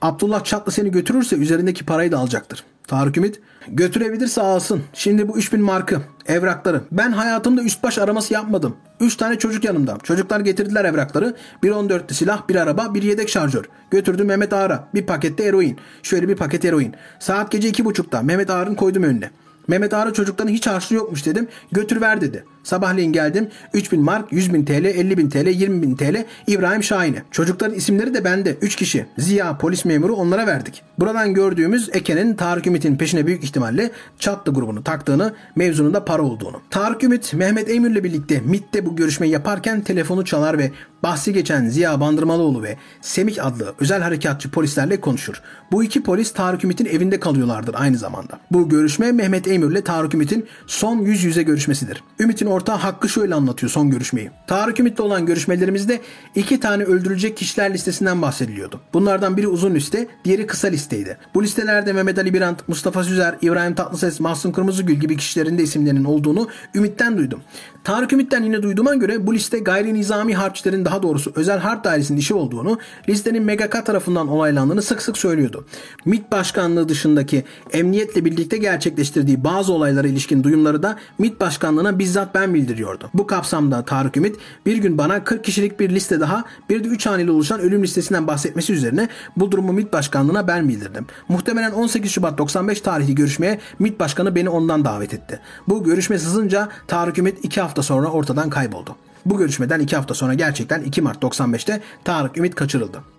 Abdullah 0.02 0.44
Çatlı 0.44 0.72
seni 0.72 0.92
götürürse 0.92 1.36
üzerindeki 1.36 1.86
parayı 1.86 2.12
da 2.12 2.18
alacaktır. 2.18 2.64
Tarık 2.88 3.18
Ümit 3.18 3.40
götürebilirse 3.68 4.42
alsın. 4.42 4.84
Şimdi 4.94 5.28
bu 5.28 5.38
3000 5.38 5.62
markı, 5.62 6.02
evrakları. 6.26 6.82
Ben 6.92 7.12
hayatımda 7.12 7.64
üst 7.64 7.84
baş 7.84 7.98
araması 7.98 8.34
yapmadım. 8.34 8.76
3 9.00 9.16
tane 9.16 9.40
çocuk 9.40 9.64
yanımda. 9.64 9.98
Çocuklar 10.04 10.40
getirdiler 10.40 10.86
evrakları. 10.86 11.36
Bir 11.64 11.72
14'lü 11.72 12.14
silah, 12.14 12.50
bir 12.50 12.56
araba, 12.56 12.94
bir 12.94 13.04
yedek 13.04 13.30
şarjör. 13.30 13.66
Götürdü 13.92 14.24
Mehmet 14.24 14.54
Ağar'a. 14.54 14.88
Bir 14.94 15.06
pakette 15.06 15.44
eroin. 15.44 15.78
Şöyle 16.04 16.28
bir 16.28 16.36
paket 16.36 16.66
eroin. 16.66 16.96
Saat 17.20 17.52
gece 17.52 17.70
2.30'da 17.70 18.22
Mehmet 18.22 18.50
Ağar'ın 18.50 18.76
koydum 18.76 19.04
önüne. 19.04 19.30
Mehmet 19.68 19.94
Ağrı 19.94 20.14
çocukların 20.14 20.52
hiç 20.52 20.68
harçlığı 20.68 20.96
yokmuş 20.96 21.26
dedim. 21.26 21.48
Götür 21.72 22.02
ver 22.02 22.22
dedi. 22.22 22.44
Sabahleyin 22.64 23.12
geldim. 23.12 23.50
3000 23.74 24.02
mark, 24.02 24.32
100 24.32 24.54
bin 24.54 24.66
TL, 24.66 24.72
50 24.72 25.18
bin 25.18 25.30
TL, 25.30 25.48
20 25.48 25.82
bin 25.82 25.96
TL 25.96 26.26
İbrahim 26.48 26.84
Şahin'e. 26.84 27.24
Çocukların 27.32 27.76
isimleri 27.76 28.14
de 28.14 28.24
bende. 28.24 28.58
3 28.62 28.76
kişi. 28.76 29.06
Ziya 29.18 29.58
polis 29.58 29.86
memuru 29.86 30.16
onlara 30.16 30.48
verdik. 30.48 30.82
Buradan 31.00 31.34
gördüğümüz 31.34 31.90
Eke'nin 31.94 32.36
Tarık 32.36 32.68
Ümit'in 32.68 32.98
peşine 32.98 33.28
büyük 33.28 33.44
ihtimalle 33.44 33.92
Çatlı 34.20 34.54
grubunu 34.54 34.84
taktığını, 34.84 35.34
mevzunun 35.56 35.94
da 35.94 36.06
para 36.06 36.24
olduğunu. 36.24 36.62
Tarık 36.70 37.04
Ümit, 37.04 37.34
Mehmet 37.34 37.70
Emir'le 37.70 38.04
birlikte 38.04 38.42
MIT'te 38.42 38.86
bu 38.86 38.96
görüşmeyi 38.96 39.34
yaparken 39.34 39.82
telefonu 39.82 40.26
çalar 40.26 40.58
ve 40.58 40.72
bahsi 41.04 41.34
geçen 41.34 41.66
Ziya 41.66 42.00
Bandırmalıoğlu 42.00 42.64
ve 42.64 42.78
Semih 43.02 43.46
adlı 43.46 43.74
özel 43.80 44.02
harekatçı 44.02 44.52
polislerle 44.52 45.02
konuşur. 45.02 45.42
Bu 45.72 45.84
iki 45.84 46.04
polis 46.04 46.34
Tarık 46.34 46.64
Ümit'in 46.64 46.86
evinde 46.86 47.20
kalıyorlardır 47.20 47.76
aynı 47.78 47.98
zamanda. 47.98 48.40
Bu 48.52 48.70
görüşme 48.70 49.12
Mehmet 49.12 49.48
Emir 49.48 49.55
ile 49.62 49.84
Tarık 49.84 50.14
Ümit'in 50.14 50.46
son 50.68 50.98
yüz 50.98 51.24
yüze 51.24 51.44
görüşmesidir. 51.44 52.04
Ümit'in 52.20 52.46
ortağı 52.46 52.76
Hakkı 52.76 53.10
şöyle 53.10 53.36
anlatıyor 53.36 53.72
son 53.72 53.90
görüşmeyi. 53.90 54.32
Tarık 54.48 54.80
Ümit'le 54.80 55.00
olan 55.00 55.26
görüşmelerimizde 55.26 56.02
iki 56.36 56.60
tane 56.60 56.84
öldürülecek 56.84 57.38
kişiler 57.38 57.74
listesinden 57.74 58.22
bahsediliyordu. 58.22 58.82
Bunlardan 58.94 59.38
biri 59.38 59.48
uzun 59.48 59.76
liste, 59.76 60.08
diğeri 60.26 60.48
kısa 60.48 60.68
listeydi. 60.68 61.18
Bu 61.34 61.44
listelerde 61.44 61.94
Mehmet 61.94 62.20
Ali 62.20 62.34
Birant, 62.34 62.68
Mustafa 62.68 63.04
Süzer, 63.04 63.36
İbrahim 63.42 63.76
Tatlıses, 63.76 64.20
Mahsun 64.20 64.52
Kırmızıgül 64.52 64.96
gibi 64.96 65.18
kişilerin 65.18 65.58
de 65.58 65.64
isimlerinin 65.64 66.04
olduğunu 66.04 66.48
Ümit'ten 66.76 67.18
duydum. 67.18 67.42
Tarık 67.84 68.14
Ümit'ten 68.14 68.44
yine 68.44 68.64
duyduğuma 68.64 68.96
göre 68.96 69.28
bu 69.28 69.34
liste 69.34 69.60
gayri 69.60 69.94
nizami 69.94 70.36
harpçilerin 70.36 70.86
daha 70.86 71.04
doğrusu 71.04 71.32
özel 71.36 71.60
harp 71.60 71.84
dairesinin 71.84 72.20
işi 72.20 72.34
olduğunu, 72.34 72.80
listenin 73.10 73.44
MGK 73.44 73.86
tarafından 73.86 74.28
onaylandığını 74.28 74.82
sık 74.82 75.02
sık 75.02 75.18
söylüyordu. 75.18 75.66
MİT 76.06 76.32
Başkanlığı 76.32 76.90
dışındaki 76.90 77.44
emniyetle 77.74 78.26
birlikte 78.26 78.58
gerçekleştirdiği 78.58 79.44
bazı 79.46 79.74
olaylara 79.74 80.08
ilişkin 80.08 80.44
duyumları 80.44 80.84
da 80.84 80.96
MİT 81.18 81.40
Başkanlığı'na 81.40 82.00
bizzat 82.00 82.36
ben 82.36 82.54
bildiriyordu. 82.54 83.10
Bu 83.14 83.28
kapsamda 83.28 83.86
Tarık 83.86 84.18
Ümit 84.18 84.36
bir 84.66 84.78
gün 84.78 84.98
bana 84.98 85.24
40 85.24 85.44
kişilik 85.44 85.80
bir 85.80 85.90
liste 85.90 86.20
daha 86.20 86.44
bir 86.70 86.84
de 86.84 86.88
3 86.88 87.06
haneli 87.06 87.32
oluşan 87.32 87.60
ölüm 87.60 87.84
listesinden 87.84 88.28
bahsetmesi 88.28 88.74
üzerine 88.74 89.10
bu 89.38 89.52
durumu 89.52 89.74
MİT 89.74 89.94
Başkanlığı'na 89.94 90.48
ben 90.48 90.70
bildirdim. 90.70 91.06
Muhtemelen 91.30 91.72
18 91.72 92.12
Şubat 92.12 92.38
95 92.38 92.82
tarihli 92.82 93.16
görüşmeye 93.16 93.60
MİT 93.80 94.00
Başkanı 94.00 94.36
beni 94.36 94.50
ondan 94.50 94.86
davet 94.86 95.14
etti. 95.14 95.40
Bu 95.68 95.84
görüşme 95.84 96.20
sızınca 96.20 96.70
Tarık 96.88 97.18
Ümit 97.18 97.46
2 97.46 97.62
hafta 97.62 97.84
sonra 97.84 98.08
ortadan 98.08 98.50
kayboldu. 98.50 98.96
Bu 99.26 99.38
görüşmeden 99.38 99.80
2 99.80 99.96
hafta 99.96 100.14
sonra 100.14 100.34
gerçekten 100.34 100.82
2 100.82 101.02
Mart 101.02 101.24
95'te 101.24 101.82
Tarık 102.04 102.38
Ümit 102.38 102.56
kaçırıldı. 102.56 103.15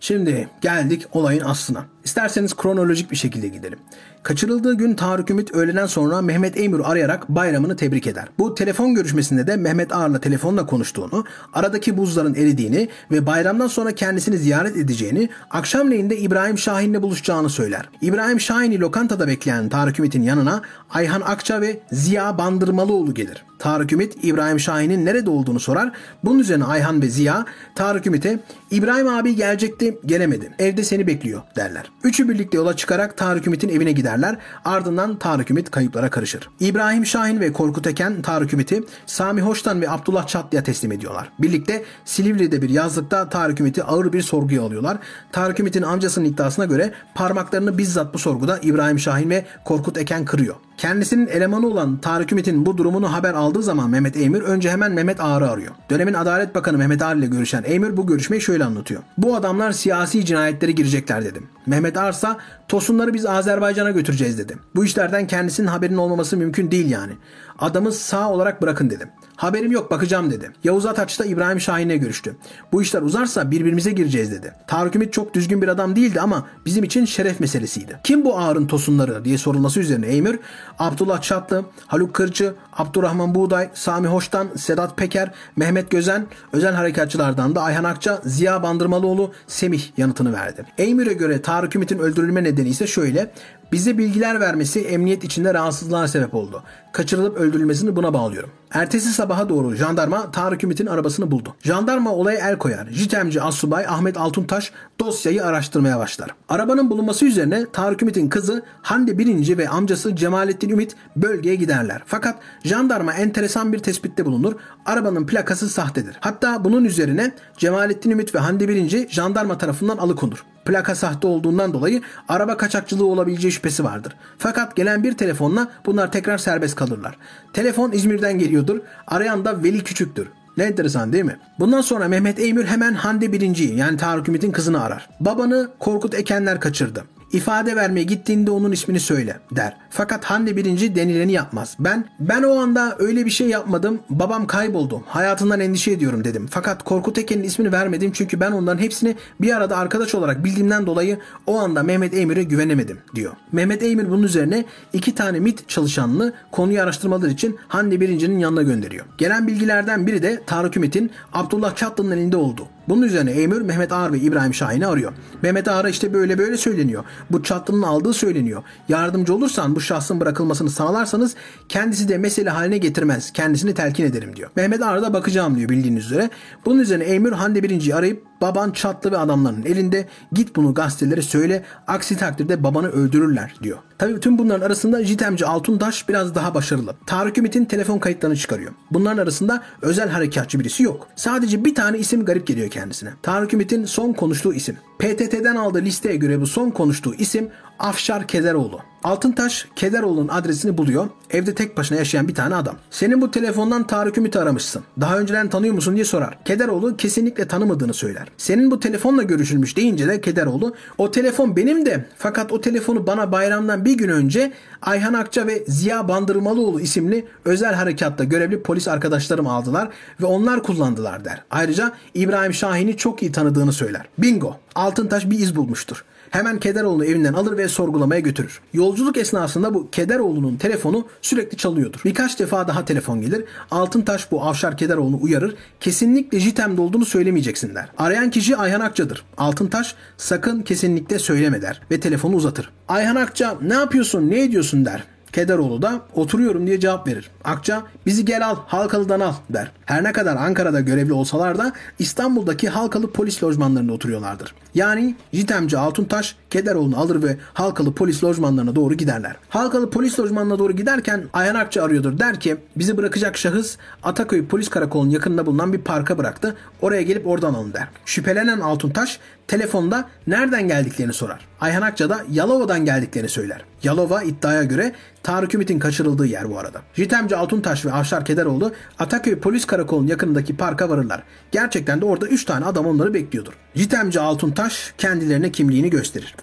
Şimdi 0.00 0.48
geldik 0.60 1.06
olayın 1.12 1.44
aslına. 1.44 1.84
İsterseniz 2.04 2.54
kronolojik 2.56 3.10
bir 3.10 3.16
şekilde 3.16 3.48
gidelim. 3.48 3.78
Kaçırıldığı 4.22 4.74
gün 4.74 4.94
Tarık 4.94 5.30
Ümit 5.30 5.54
öğleden 5.54 5.86
sonra 5.86 6.20
Mehmet 6.20 6.56
Eymür 6.56 6.80
arayarak 6.84 7.28
bayramını 7.28 7.76
tebrik 7.76 8.06
eder. 8.06 8.28
Bu 8.38 8.54
telefon 8.54 8.94
görüşmesinde 8.94 9.46
de 9.46 9.56
Mehmet 9.56 9.94
Ağar'la 9.94 10.20
telefonla 10.20 10.66
konuştuğunu, 10.66 11.24
aradaki 11.52 11.96
buzların 11.96 12.34
eridiğini 12.34 12.88
ve 13.10 13.26
bayramdan 13.26 13.66
sonra 13.66 13.92
kendisini 13.92 14.38
ziyaret 14.38 14.76
edeceğini, 14.76 15.28
akşamleyin 15.50 16.10
de 16.10 16.18
İbrahim 16.18 16.58
Şahin'le 16.58 17.02
buluşacağını 17.02 17.50
söyler. 17.50 17.88
İbrahim 18.00 18.40
Şahin'i 18.40 18.80
lokantada 18.80 19.28
bekleyen 19.28 19.68
Tarık 19.68 19.98
Ümit'in 19.98 20.22
yanına 20.22 20.62
Ayhan 20.90 21.20
Akça 21.20 21.60
ve 21.60 21.80
Ziya 21.92 22.38
Bandırmalıoğlu 22.38 23.14
gelir. 23.14 23.44
Tarık 23.60 23.92
Ümit 23.92 24.16
İbrahim 24.22 24.60
Şahin'in 24.60 25.06
nerede 25.06 25.30
olduğunu 25.30 25.60
sorar. 25.60 25.92
Bunun 26.24 26.38
üzerine 26.38 26.64
Ayhan 26.64 27.02
ve 27.02 27.08
Ziya 27.08 27.44
Tarık 27.74 28.06
Ümit'e 28.06 28.40
İbrahim 28.70 29.08
abi 29.08 29.36
gelecekti 29.36 29.98
gelemedi. 30.06 30.52
Evde 30.58 30.84
seni 30.84 31.06
bekliyor 31.06 31.42
derler. 31.56 31.90
Üçü 32.04 32.28
birlikte 32.28 32.56
yola 32.56 32.76
çıkarak 32.76 33.16
Tarık 33.16 33.46
Ümit'in 33.46 33.68
evine 33.68 33.92
giderler. 33.92 34.36
Ardından 34.64 35.18
Tarık 35.18 35.50
Ümit 35.50 35.70
kayıplara 35.70 36.10
karışır. 36.10 36.48
İbrahim 36.60 37.06
Şahin 37.06 37.40
ve 37.40 37.52
Korkut 37.52 37.86
Eken 37.86 38.22
Tarık 38.22 38.52
Ümit'i 38.52 38.82
Sami 39.06 39.40
Hoştan 39.40 39.80
ve 39.80 39.90
Abdullah 39.90 40.26
Çatlı'ya 40.26 40.62
teslim 40.62 40.92
ediyorlar. 40.92 41.32
Birlikte 41.38 41.84
Silivri'de 42.04 42.62
bir 42.62 42.70
yazlıkta 42.70 43.28
Tarık 43.28 43.60
Ümit'i 43.60 43.84
ağır 43.84 44.12
bir 44.12 44.22
sorguya 44.22 44.62
alıyorlar. 44.62 44.98
Tarık 45.32 45.60
Ümit'in 45.60 45.82
amcasının 45.82 46.24
iddiasına 46.24 46.64
göre 46.64 46.92
parmaklarını 47.14 47.78
bizzat 47.78 48.14
bu 48.14 48.18
sorguda 48.18 48.58
İbrahim 48.58 48.98
Şahin 48.98 49.30
ve 49.30 49.44
Korkut 49.64 49.98
Eken 49.98 50.24
kırıyor. 50.24 50.54
Kendisinin 50.76 51.26
elemanı 51.26 51.66
olan 51.66 51.98
Tarık 51.98 52.32
Ümit'in 52.32 52.66
bu 52.66 52.78
durumunu 52.78 53.12
haber 53.12 53.34
aldığı 53.34 53.49
zaman 53.62 53.90
Mehmet 53.90 54.16
Eymür 54.16 54.42
önce 54.42 54.70
hemen 54.70 54.92
Mehmet 54.92 55.20
Ağar'ı 55.20 55.50
arıyor. 55.50 55.72
Dönemin 55.90 56.14
Adalet 56.14 56.54
Bakanı 56.54 56.78
Mehmet 56.78 57.02
Ağar 57.02 57.16
ile 57.16 57.26
görüşen 57.26 57.62
Eymür 57.66 57.96
bu 57.96 58.06
görüşmeyi 58.06 58.42
şöyle 58.42 58.64
anlatıyor. 58.64 59.02
Bu 59.18 59.36
adamlar 59.36 59.72
siyasi 59.72 60.24
cinayetlere 60.24 60.72
girecekler 60.72 61.24
dedim. 61.24 61.46
Mehmet 61.66 61.96
Arsa 61.96 62.38
Tosunları 62.70 63.14
biz 63.14 63.26
Azerbaycan'a 63.26 63.90
götüreceğiz 63.90 64.38
dedim. 64.38 64.58
Bu 64.74 64.84
işlerden 64.84 65.26
kendisinin 65.26 65.66
haberinin 65.66 65.98
olmaması 65.98 66.36
mümkün 66.36 66.70
değil 66.70 66.90
yani. 66.90 67.12
Adamı 67.60 67.92
sağ 67.92 68.30
olarak 68.30 68.62
bırakın 68.62 68.90
dedim. 68.90 69.08
Haberim 69.36 69.72
yok 69.72 69.90
bakacağım 69.90 70.30
dedi. 70.30 70.52
Yavuz 70.64 70.86
Ataç 70.86 71.20
da 71.20 71.24
İbrahim 71.24 71.60
Şahin'e 71.60 71.96
görüştü. 71.96 72.36
Bu 72.72 72.82
işler 72.82 73.02
uzarsa 73.02 73.50
birbirimize 73.50 73.92
gireceğiz 73.92 74.32
dedi. 74.32 74.52
Tarık 74.66 74.96
Ümit 74.96 75.12
çok 75.12 75.34
düzgün 75.34 75.62
bir 75.62 75.68
adam 75.68 75.96
değildi 75.96 76.20
ama 76.20 76.46
bizim 76.66 76.84
için 76.84 77.04
şeref 77.04 77.40
meselesiydi. 77.40 78.00
Kim 78.04 78.24
bu 78.24 78.38
ağırın 78.38 78.66
tosunları 78.66 79.24
diye 79.24 79.38
sorulması 79.38 79.80
üzerine 79.80 80.06
Eymür, 80.06 80.38
Abdullah 80.78 81.22
Çatlı, 81.22 81.64
Haluk 81.86 82.14
Kırcı, 82.14 82.54
Abdurrahman 82.72 83.34
Buğday, 83.34 83.70
Sami 83.74 84.08
Hoştan, 84.08 84.48
Sedat 84.56 84.96
Peker, 84.96 85.30
Mehmet 85.56 85.90
Gözen, 85.90 86.26
özel 86.52 86.74
harekatçılardan 86.74 87.54
da 87.54 87.62
Ayhan 87.62 87.84
Akça, 87.84 88.20
Ziya 88.24 88.62
Bandırmalıoğlu, 88.62 89.32
Semih 89.46 89.82
yanıtını 89.96 90.32
verdi. 90.32 90.66
Eymür'e 90.78 91.12
göre 91.12 91.42
Tarık 91.42 91.76
Ümit'in 91.76 91.98
öldürülme 91.98 92.44
nedeni 92.44 92.68
ise 92.68 92.86
şöyle. 92.86 93.30
Bize 93.72 93.98
bilgiler 93.98 94.40
vermesi 94.40 94.80
emniyet 94.80 95.24
içinde 95.24 95.54
rahatsızlığa 95.54 96.08
sebep 96.08 96.34
oldu. 96.34 96.62
Kaçırılıp 96.92 97.36
öldürülmesini 97.36 97.96
buna 97.96 98.14
bağlıyorum. 98.14 98.50
Ertesi 98.70 99.08
sabaha 99.12 99.48
doğru 99.48 99.74
jandarma 99.74 100.30
Tarık 100.30 100.64
Ümit'in 100.64 100.86
arabasını 100.86 101.30
buldu. 101.30 101.56
Jandarma 101.62 102.12
olaya 102.12 102.48
el 102.48 102.58
koyar. 102.58 102.88
Jitemci 102.90 103.42
Assubay 103.42 103.86
Ahmet 103.86 104.16
Altuntaş 104.16 104.72
dosyayı 105.00 105.44
araştırmaya 105.44 105.98
başlar. 105.98 106.30
Arabanın 106.48 106.90
bulunması 106.90 107.24
üzerine 107.24 107.66
Tarık 107.72 108.02
Ümit'in 108.02 108.28
kızı 108.28 108.62
Hande 108.82 109.18
Birinci 109.18 109.58
ve 109.58 109.68
amcası 109.68 110.16
Cemalettin 110.16 110.70
Ümit 110.70 110.96
bölgeye 111.16 111.54
giderler. 111.54 112.02
Fakat 112.06 112.38
jandarma 112.64 113.12
enteresan 113.12 113.72
bir 113.72 113.78
tespitte 113.78 114.26
bulunur. 114.26 114.54
Arabanın 114.86 115.26
plakası 115.26 115.68
sahtedir. 115.68 116.16
Hatta 116.20 116.64
bunun 116.64 116.84
üzerine 116.84 117.32
Cemalettin 117.56 118.10
Ümit 118.10 118.34
ve 118.34 118.38
Hande 118.38 118.68
Birinci 118.68 119.08
jandarma 119.10 119.58
tarafından 119.58 119.96
alıkonur 119.96 120.44
plaka 120.64 120.94
sahte 120.94 121.26
olduğundan 121.26 121.72
dolayı 121.72 122.02
araba 122.28 122.56
kaçakçılığı 122.56 123.06
olabileceği 123.06 123.52
şüphesi 123.52 123.84
vardır. 123.84 124.16
Fakat 124.38 124.76
gelen 124.76 125.04
bir 125.04 125.16
telefonla 125.16 125.68
bunlar 125.86 126.12
tekrar 126.12 126.38
serbest 126.38 126.76
kalırlar. 126.76 127.16
Telefon 127.52 127.92
İzmir'den 127.92 128.38
geliyordur. 128.38 128.80
Arayan 129.06 129.44
da 129.44 129.62
Veli 129.62 129.84
Küçük'tür. 129.84 130.28
Ne 130.56 130.64
enteresan 130.64 131.12
değil 131.12 131.24
mi? 131.24 131.36
Bundan 131.58 131.80
sonra 131.80 132.08
Mehmet 132.08 132.38
Eymür 132.38 132.64
hemen 132.64 132.94
Hande 132.94 133.32
Birinci'yi 133.32 133.76
yani 133.76 133.96
Tarık 133.96 134.28
Ümit'in 134.28 134.52
kızını 134.52 134.82
arar. 134.82 135.08
Babanı 135.20 135.70
Korkut 135.78 136.14
Ekenler 136.14 136.60
kaçırdı. 136.60 137.04
İfade 137.32 137.76
vermeye 137.76 138.02
gittiğinde 138.02 138.50
onun 138.50 138.72
ismini 138.72 139.00
söyle 139.00 139.40
der. 139.50 139.76
Fakat 139.90 140.24
Hande 140.24 140.56
birinci 140.56 140.94
denileni 140.94 141.32
yapmaz. 141.32 141.76
Ben 141.78 142.04
ben 142.20 142.42
o 142.42 142.58
anda 142.58 142.96
öyle 142.98 143.26
bir 143.26 143.30
şey 143.30 143.48
yapmadım. 143.48 144.00
Babam 144.10 144.46
kayboldu. 144.46 145.02
Hayatından 145.06 145.60
endişe 145.60 145.90
ediyorum 145.90 146.24
dedim. 146.24 146.46
Fakat 146.50 146.82
Korkut 146.82 147.18
Eken'in 147.18 147.42
ismini 147.42 147.72
vermedim 147.72 148.12
çünkü 148.12 148.40
ben 148.40 148.52
onların 148.52 148.82
hepsini 148.82 149.16
bir 149.40 149.56
arada 149.56 149.76
arkadaş 149.76 150.14
olarak 150.14 150.44
bildiğimden 150.44 150.86
dolayı 150.86 151.18
o 151.46 151.58
anda 151.58 151.82
Mehmet 151.82 152.14
Emir'e 152.14 152.42
güvenemedim 152.42 152.98
diyor. 153.14 153.32
Mehmet 153.52 153.82
Emir 153.82 154.10
bunun 154.10 154.22
üzerine 154.22 154.64
iki 154.92 155.14
tane 155.14 155.40
MIT 155.40 155.68
çalışanını 155.68 156.32
konuyu 156.52 156.82
araştırmalar 156.82 157.28
için 157.28 157.58
Hande 157.68 158.00
birincinin 158.00 158.38
yanına 158.38 158.62
gönderiyor. 158.62 159.06
Gelen 159.18 159.46
bilgilerden 159.46 160.06
biri 160.06 160.22
de 160.22 160.42
Tarık 160.46 160.76
Ümit'in 160.76 161.10
Abdullah 161.32 161.76
Çatlı'nın 161.76 162.10
elinde 162.10 162.36
oldu. 162.36 162.68
Bunun 162.90 163.02
üzerine 163.02 163.30
Emir 163.30 163.60
Mehmet 163.60 163.92
Ağar 163.92 164.12
ve 164.12 164.18
İbrahim 164.18 164.54
Şahin'i 164.54 164.86
arıyor. 164.86 165.12
Mehmet 165.42 165.68
Ağar'a 165.68 165.88
işte 165.88 166.14
böyle 166.14 166.38
böyle 166.38 166.56
söyleniyor. 166.56 167.04
Bu 167.30 167.42
çatlının 167.42 167.82
aldığı 167.82 168.14
söyleniyor. 168.14 168.62
Yardımcı 168.88 169.34
olursan 169.34 169.76
bu 169.76 169.80
şahsın 169.80 170.20
bırakılmasını 170.20 170.70
sağlarsanız 170.70 171.34
kendisi 171.68 172.08
de 172.08 172.18
mesele 172.18 172.50
haline 172.50 172.78
getirmez. 172.78 173.32
Kendisini 173.32 173.74
telkin 173.74 174.04
ederim 174.04 174.36
diyor. 174.36 174.50
Mehmet 174.56 174.82
Ağar 174.82 175.02
da 175.02 175.12
bakacağım 175.12 175.56
diyor 175.56 175.68
bildiğiniz 175.68 176.04
üzere. 176.06 176.30
Bunun 176.64 176.78
üzerine 176.78 177.04
Emir 177.04 177.32
Hande 177.32 177.62
birinciyi 177.62 177.94
arayıp 177.94 178.29
baban 178.40 178.70
çatlı 178.70 179.12
ve 179.12 179.18
adamların 179.18 179.64
elinde 179.64 180.08
git 180.32 180.56
bunu 180.56 180.74
gazetelere 180.74 181.22
söyle 181.22 181.64
aksi 181.86 182.16
takdirde 182.16 182.64
babanı 182.64 182.88
öldürürler 182.88 183.54
diyor. 183.62 183.78
Tabii 183.98 184.20
tüm 184.20 184.38
bunların 184.38 184.66
arasında 184.66 185.04
Jitemci 185.04 185.46
Altuntaş 185.46 186.08
biraz 186.08 186.34
daha 186.34 186.54
başarılı. 186.54 186.94
Tarık 187.06 187.38
Ümit'in 187.38 187.64
telefon 187.64 187.98
kayıtlarını 187.98 188.36
çıkarıyor. 188.36 188.72
Bunların 188.90 189.22
arasında 189.22 189.62
özel 189.82 190.08
harekatçı 190.08 190.60
birisi 190.60 190.82
yok. 190.82 191.08
Sadece 191.16 191.64
bir 191.64 191.74
tane 191.74 191.98
isim 191.98 192.24
garip 192.24 192.46
geliyor 192.46 192.70
kendisine. 192.70 193.10
Tarık 193.22 193.54
Ümit'in 193.54 193.84
son 193.84 194.12
konuştuğu 194.12 194.54
isim. 194.54 194.76
PTT'den 194.98 195.56
aldığı 195.56 195.82
listeye 195.82 196.16
göre 196.16 196.40
bu 196.40 196.46
son 196.46 196.70
konuştuğu 196.70 197.14
isim 197.14 197.48
Afşar 197.80 198.26
Kederoğlu. 198.26 198.80
Altıntaş 199.04 199.66
Kederoğlu'nun 199.76 200.28
adresini 200.28 200.78
buluyor. 200.78 201.08
Evde 201.30 201.54
tek 201.54 201.76
başına 201.76 201.98
yaşayan 201.98 202.28
bir 202.28 202.34
tane 202.34 202.54
adam. 202.54 202.76
Senin 202.90 203.20
bu 203.20 203.30
telefondan 203.30 203.86
Tarık 203.86 204.18
Ümit'i 204.18 204.38
aramışsın. 204.38 204.82
Daha 205.00 205.18
önceden 205.18 205.48
tanıyor 205.48 205.74
musun 205.74 205.94
diye 205.94 206.04
sorar. 206.04 206.44
Kederoğlu 206.44 206.96
kesinlikle 206.96 207.48
tanımadığını 207.48 207.94
söyler. 207.94 208.28
Senin 208.36 208.70
bu 208.70 208.80
telefonla 208.80 209.22
görüşülmüş 209.22 209.76
deyince 209.76 210.08
de 210.08 210.20
Kederoğlu 210.20 210.74
o 210.98 211.10
telefon 211.10 211.56
benim 211.56 211.86
de 211.86 212.04
fakat 212.18 212.52
o 212.52 212.60
telefonu 212.60 213.06
bana 213.06 213.32
bayramdan 213.32 213.84
bir 213.84 213.98
gün 213.98 214.08
önce 214.08 214.52
Ayhan 214.82 215.14
Akça 215.14 215.46
ve 215.46 215.64
Ziya 215.68 216.08
Bandırmalıoğlu 216.08 216.80
isimli 216.80 217.26
özel 217.44 217.74
harekatta 217.74 218.24
görevli 218.24 218.62
polis 218.62 218.88
arkadaşlarım 218.88 219.46
aldılar 219.46 219.88
ve 220.20 220.26
onlar 220.26 220.62
kullandılar 220.62 221.24
der. 221.24 221.42
Ayrıca 221.50 221.92
İbrahim 222.14 222.54
Şahin'i 222.54 222.96
çok 222.96 223.22
iyi 223.22 223.32
tanıdığını 223.32 223.72
söyler. 223.72 224.08
Bingo! 224.18 224.56
Altıntaş 224.74 225.30
bir 225.30 225.38
iz 225.38 225.56
bulmuştur. 225.56 226.04
Hemen 226.30 226.60
Kederoğlu'nu 226.60 227.04
evinden 227.04 227.32
alır 227.32 227.56
ve 227.56 227.68
sorgulamaya 227.68 228.20
götürür. 228.20 228.60
Yolculuk 228.72 229.16
esnasında 229.16 229.74
bu 229.74 229.90
Kederoğlu'nun 229.90 230.56
telefonu 230.56 231.06
sürekli 231.22 231.56
çalıyordur. 231.56 232.00
Birkaç 232.04 232.38
defa 232.38 232.68
daha 232.68 232.84
telefon 232.84 233.20
gelir. 233.20 233.44
Altıntaş 233.70 234.30
bu 234.30 234.42
Avşar 234.42 234.76
Kederoğlu'nu 234.76 235.18
uyarır. 235.22 235.54
Kesinlikle 235.80 236.40
JITEM'de 236.40 236.80
olduğunu 236.80 237.04
söylemeyeceksin 237.04 237.74
der. 237.74 237.88
Arayan 237.98 238.30
kişi 238.30 238.56
Ayhan 238.56 238.80
Akça'dır. 238.80 239.24
Altıntaş 239.36 239.94
sakın 240.16 240.62
kesinlikle 240.62 241.18
söyleme 241.18 241.62
der 241.62 241.80
ve 241.90 242.00
telefonu 242.00 242.36
uzatır. 242.36 242.70
Ayhan 242.88 243.16
Akça 243.16 243.58
ne 243.62 243.74
yapıyorsun 243.74 244.30
ne 244.30 244.42
ediyorsun 244.42 244.84
der. 244.84 245.04
Kederoğlu 245.32 245.82
da 245.82 246.00
oturuyorum 246.14 246.66
diye 246.66 246.80
cevap 246.80 247.08
verir. 247.08 247.30
Akça 247.44 247.82
bizi 248.06 248.24
gel 248.24 248.46
al 248.46 248.56
Halkalı'dan 248.66 249.20
al 249.20 249.34
der. 249.50 249.72
Her 249.86 250.04
ne 250.04 250.12
kadar 250.12 250.36
Ankara'da 250.36 250.80
görevli 250.80 251.12
olsalar 251.12 251.58
da 251.58 251.72
İstanbul'daki 251.98 252.68
Halkalı 252.68 253.12
polis 253.12 253.42
lojmanlarında 253.42 253.92
oturuyorlardır. 253.92 254.54
Yani 254.74 255.16
Jitemci 255.32 255.78
Altuntaş 255.78 256.36
Kederoğlu'nu 256.50 256.98
alır 256.98 257.22
ve 257.22 257.36
Halkalı 257.54 257.94
polis 257.94 258.24
lojmanlarına 258.24 258.74
doğru 258.74 258.94
giderler. 258.94 259.36
Halkalı 259.48 259.90
polis 259.90 260.20
lojmanına 260.20 260.58
doğru 260.58 260.72
giderken 260.72 261.24
Ayhan 261.32 261.54
Akça 261.54 261.82
arıyordur. 261.82 262.18
Der 262.18 262.40
ki 262.40 262.56
bizi 262.76 262.96
bırakacak 262.96 263.38
şahıs 263.38 263.76
Ataköy 264.02 264.46
polis 264.46 264.68
karakolunun 264.68 265.10
yakınında 265.10 265.46
bulunan 265.46 265.72
bir 265.72 265.80
parka 265.80 266.18
bıraktı. 266.18 266.56
Oraya 266.82 267.02
gelip 267.02 267.26
oradan 267.26 267.54
alın 267.54 267.72
der. 267.72 267.88
Şüphelenen 268.04 268.60
Altuntaş 268.60 269.20
telefonda 269.48 270.08
nereden 270.26 270.68
geldiklerini 270.68 271.12
sorar. 271.12 271.40
Ayhan 271.60 271.82
Akça 271.82 272.10
da 272.10 272.20
Yalova'dan 272.30 272.84
geldiklerini 272.84 273.28
söyler. 273.28 273.64
Yalova 273.82 274.22
iddiaya 274.22 274.64
göre 274.64 274.92
Tarık 275.22 275.54
Ümit'in 275.54 275.78
kaçırıldığı 275.78 276.26
yer 276.26 276.50
bu 276.50 276.58
arada. 276.58 276.80
Jitemci 276.94 277.36
Altuntaş 277.36 277.84
ve 277.84 277.92
Avşar 277.92 278.24
Kederoğlu 278.24 278.72
Ataköy 278.98 279.38
Polis 279.38 279.64
Karakolu'nun 279.64 280.06
yakınındaki 280.06 280.56
parka 280.56 280.88
varırlar. 280.88 281.22
Gerçekten 281.52 282.00
de 282.00 282.04
orada 282.04 282.26
3 282.26 282.44
tane 282.44 282.64
adam 282.64 282.86
onları 282.86 283.14
bekliyordur. 283.14 283.52
Jitemci 283.74 284.20
Altuntaş 284.20 284.94
kendilerine 284.98 285.52
kimliğini 285.52 285.90
gösterir. 285.90 286.34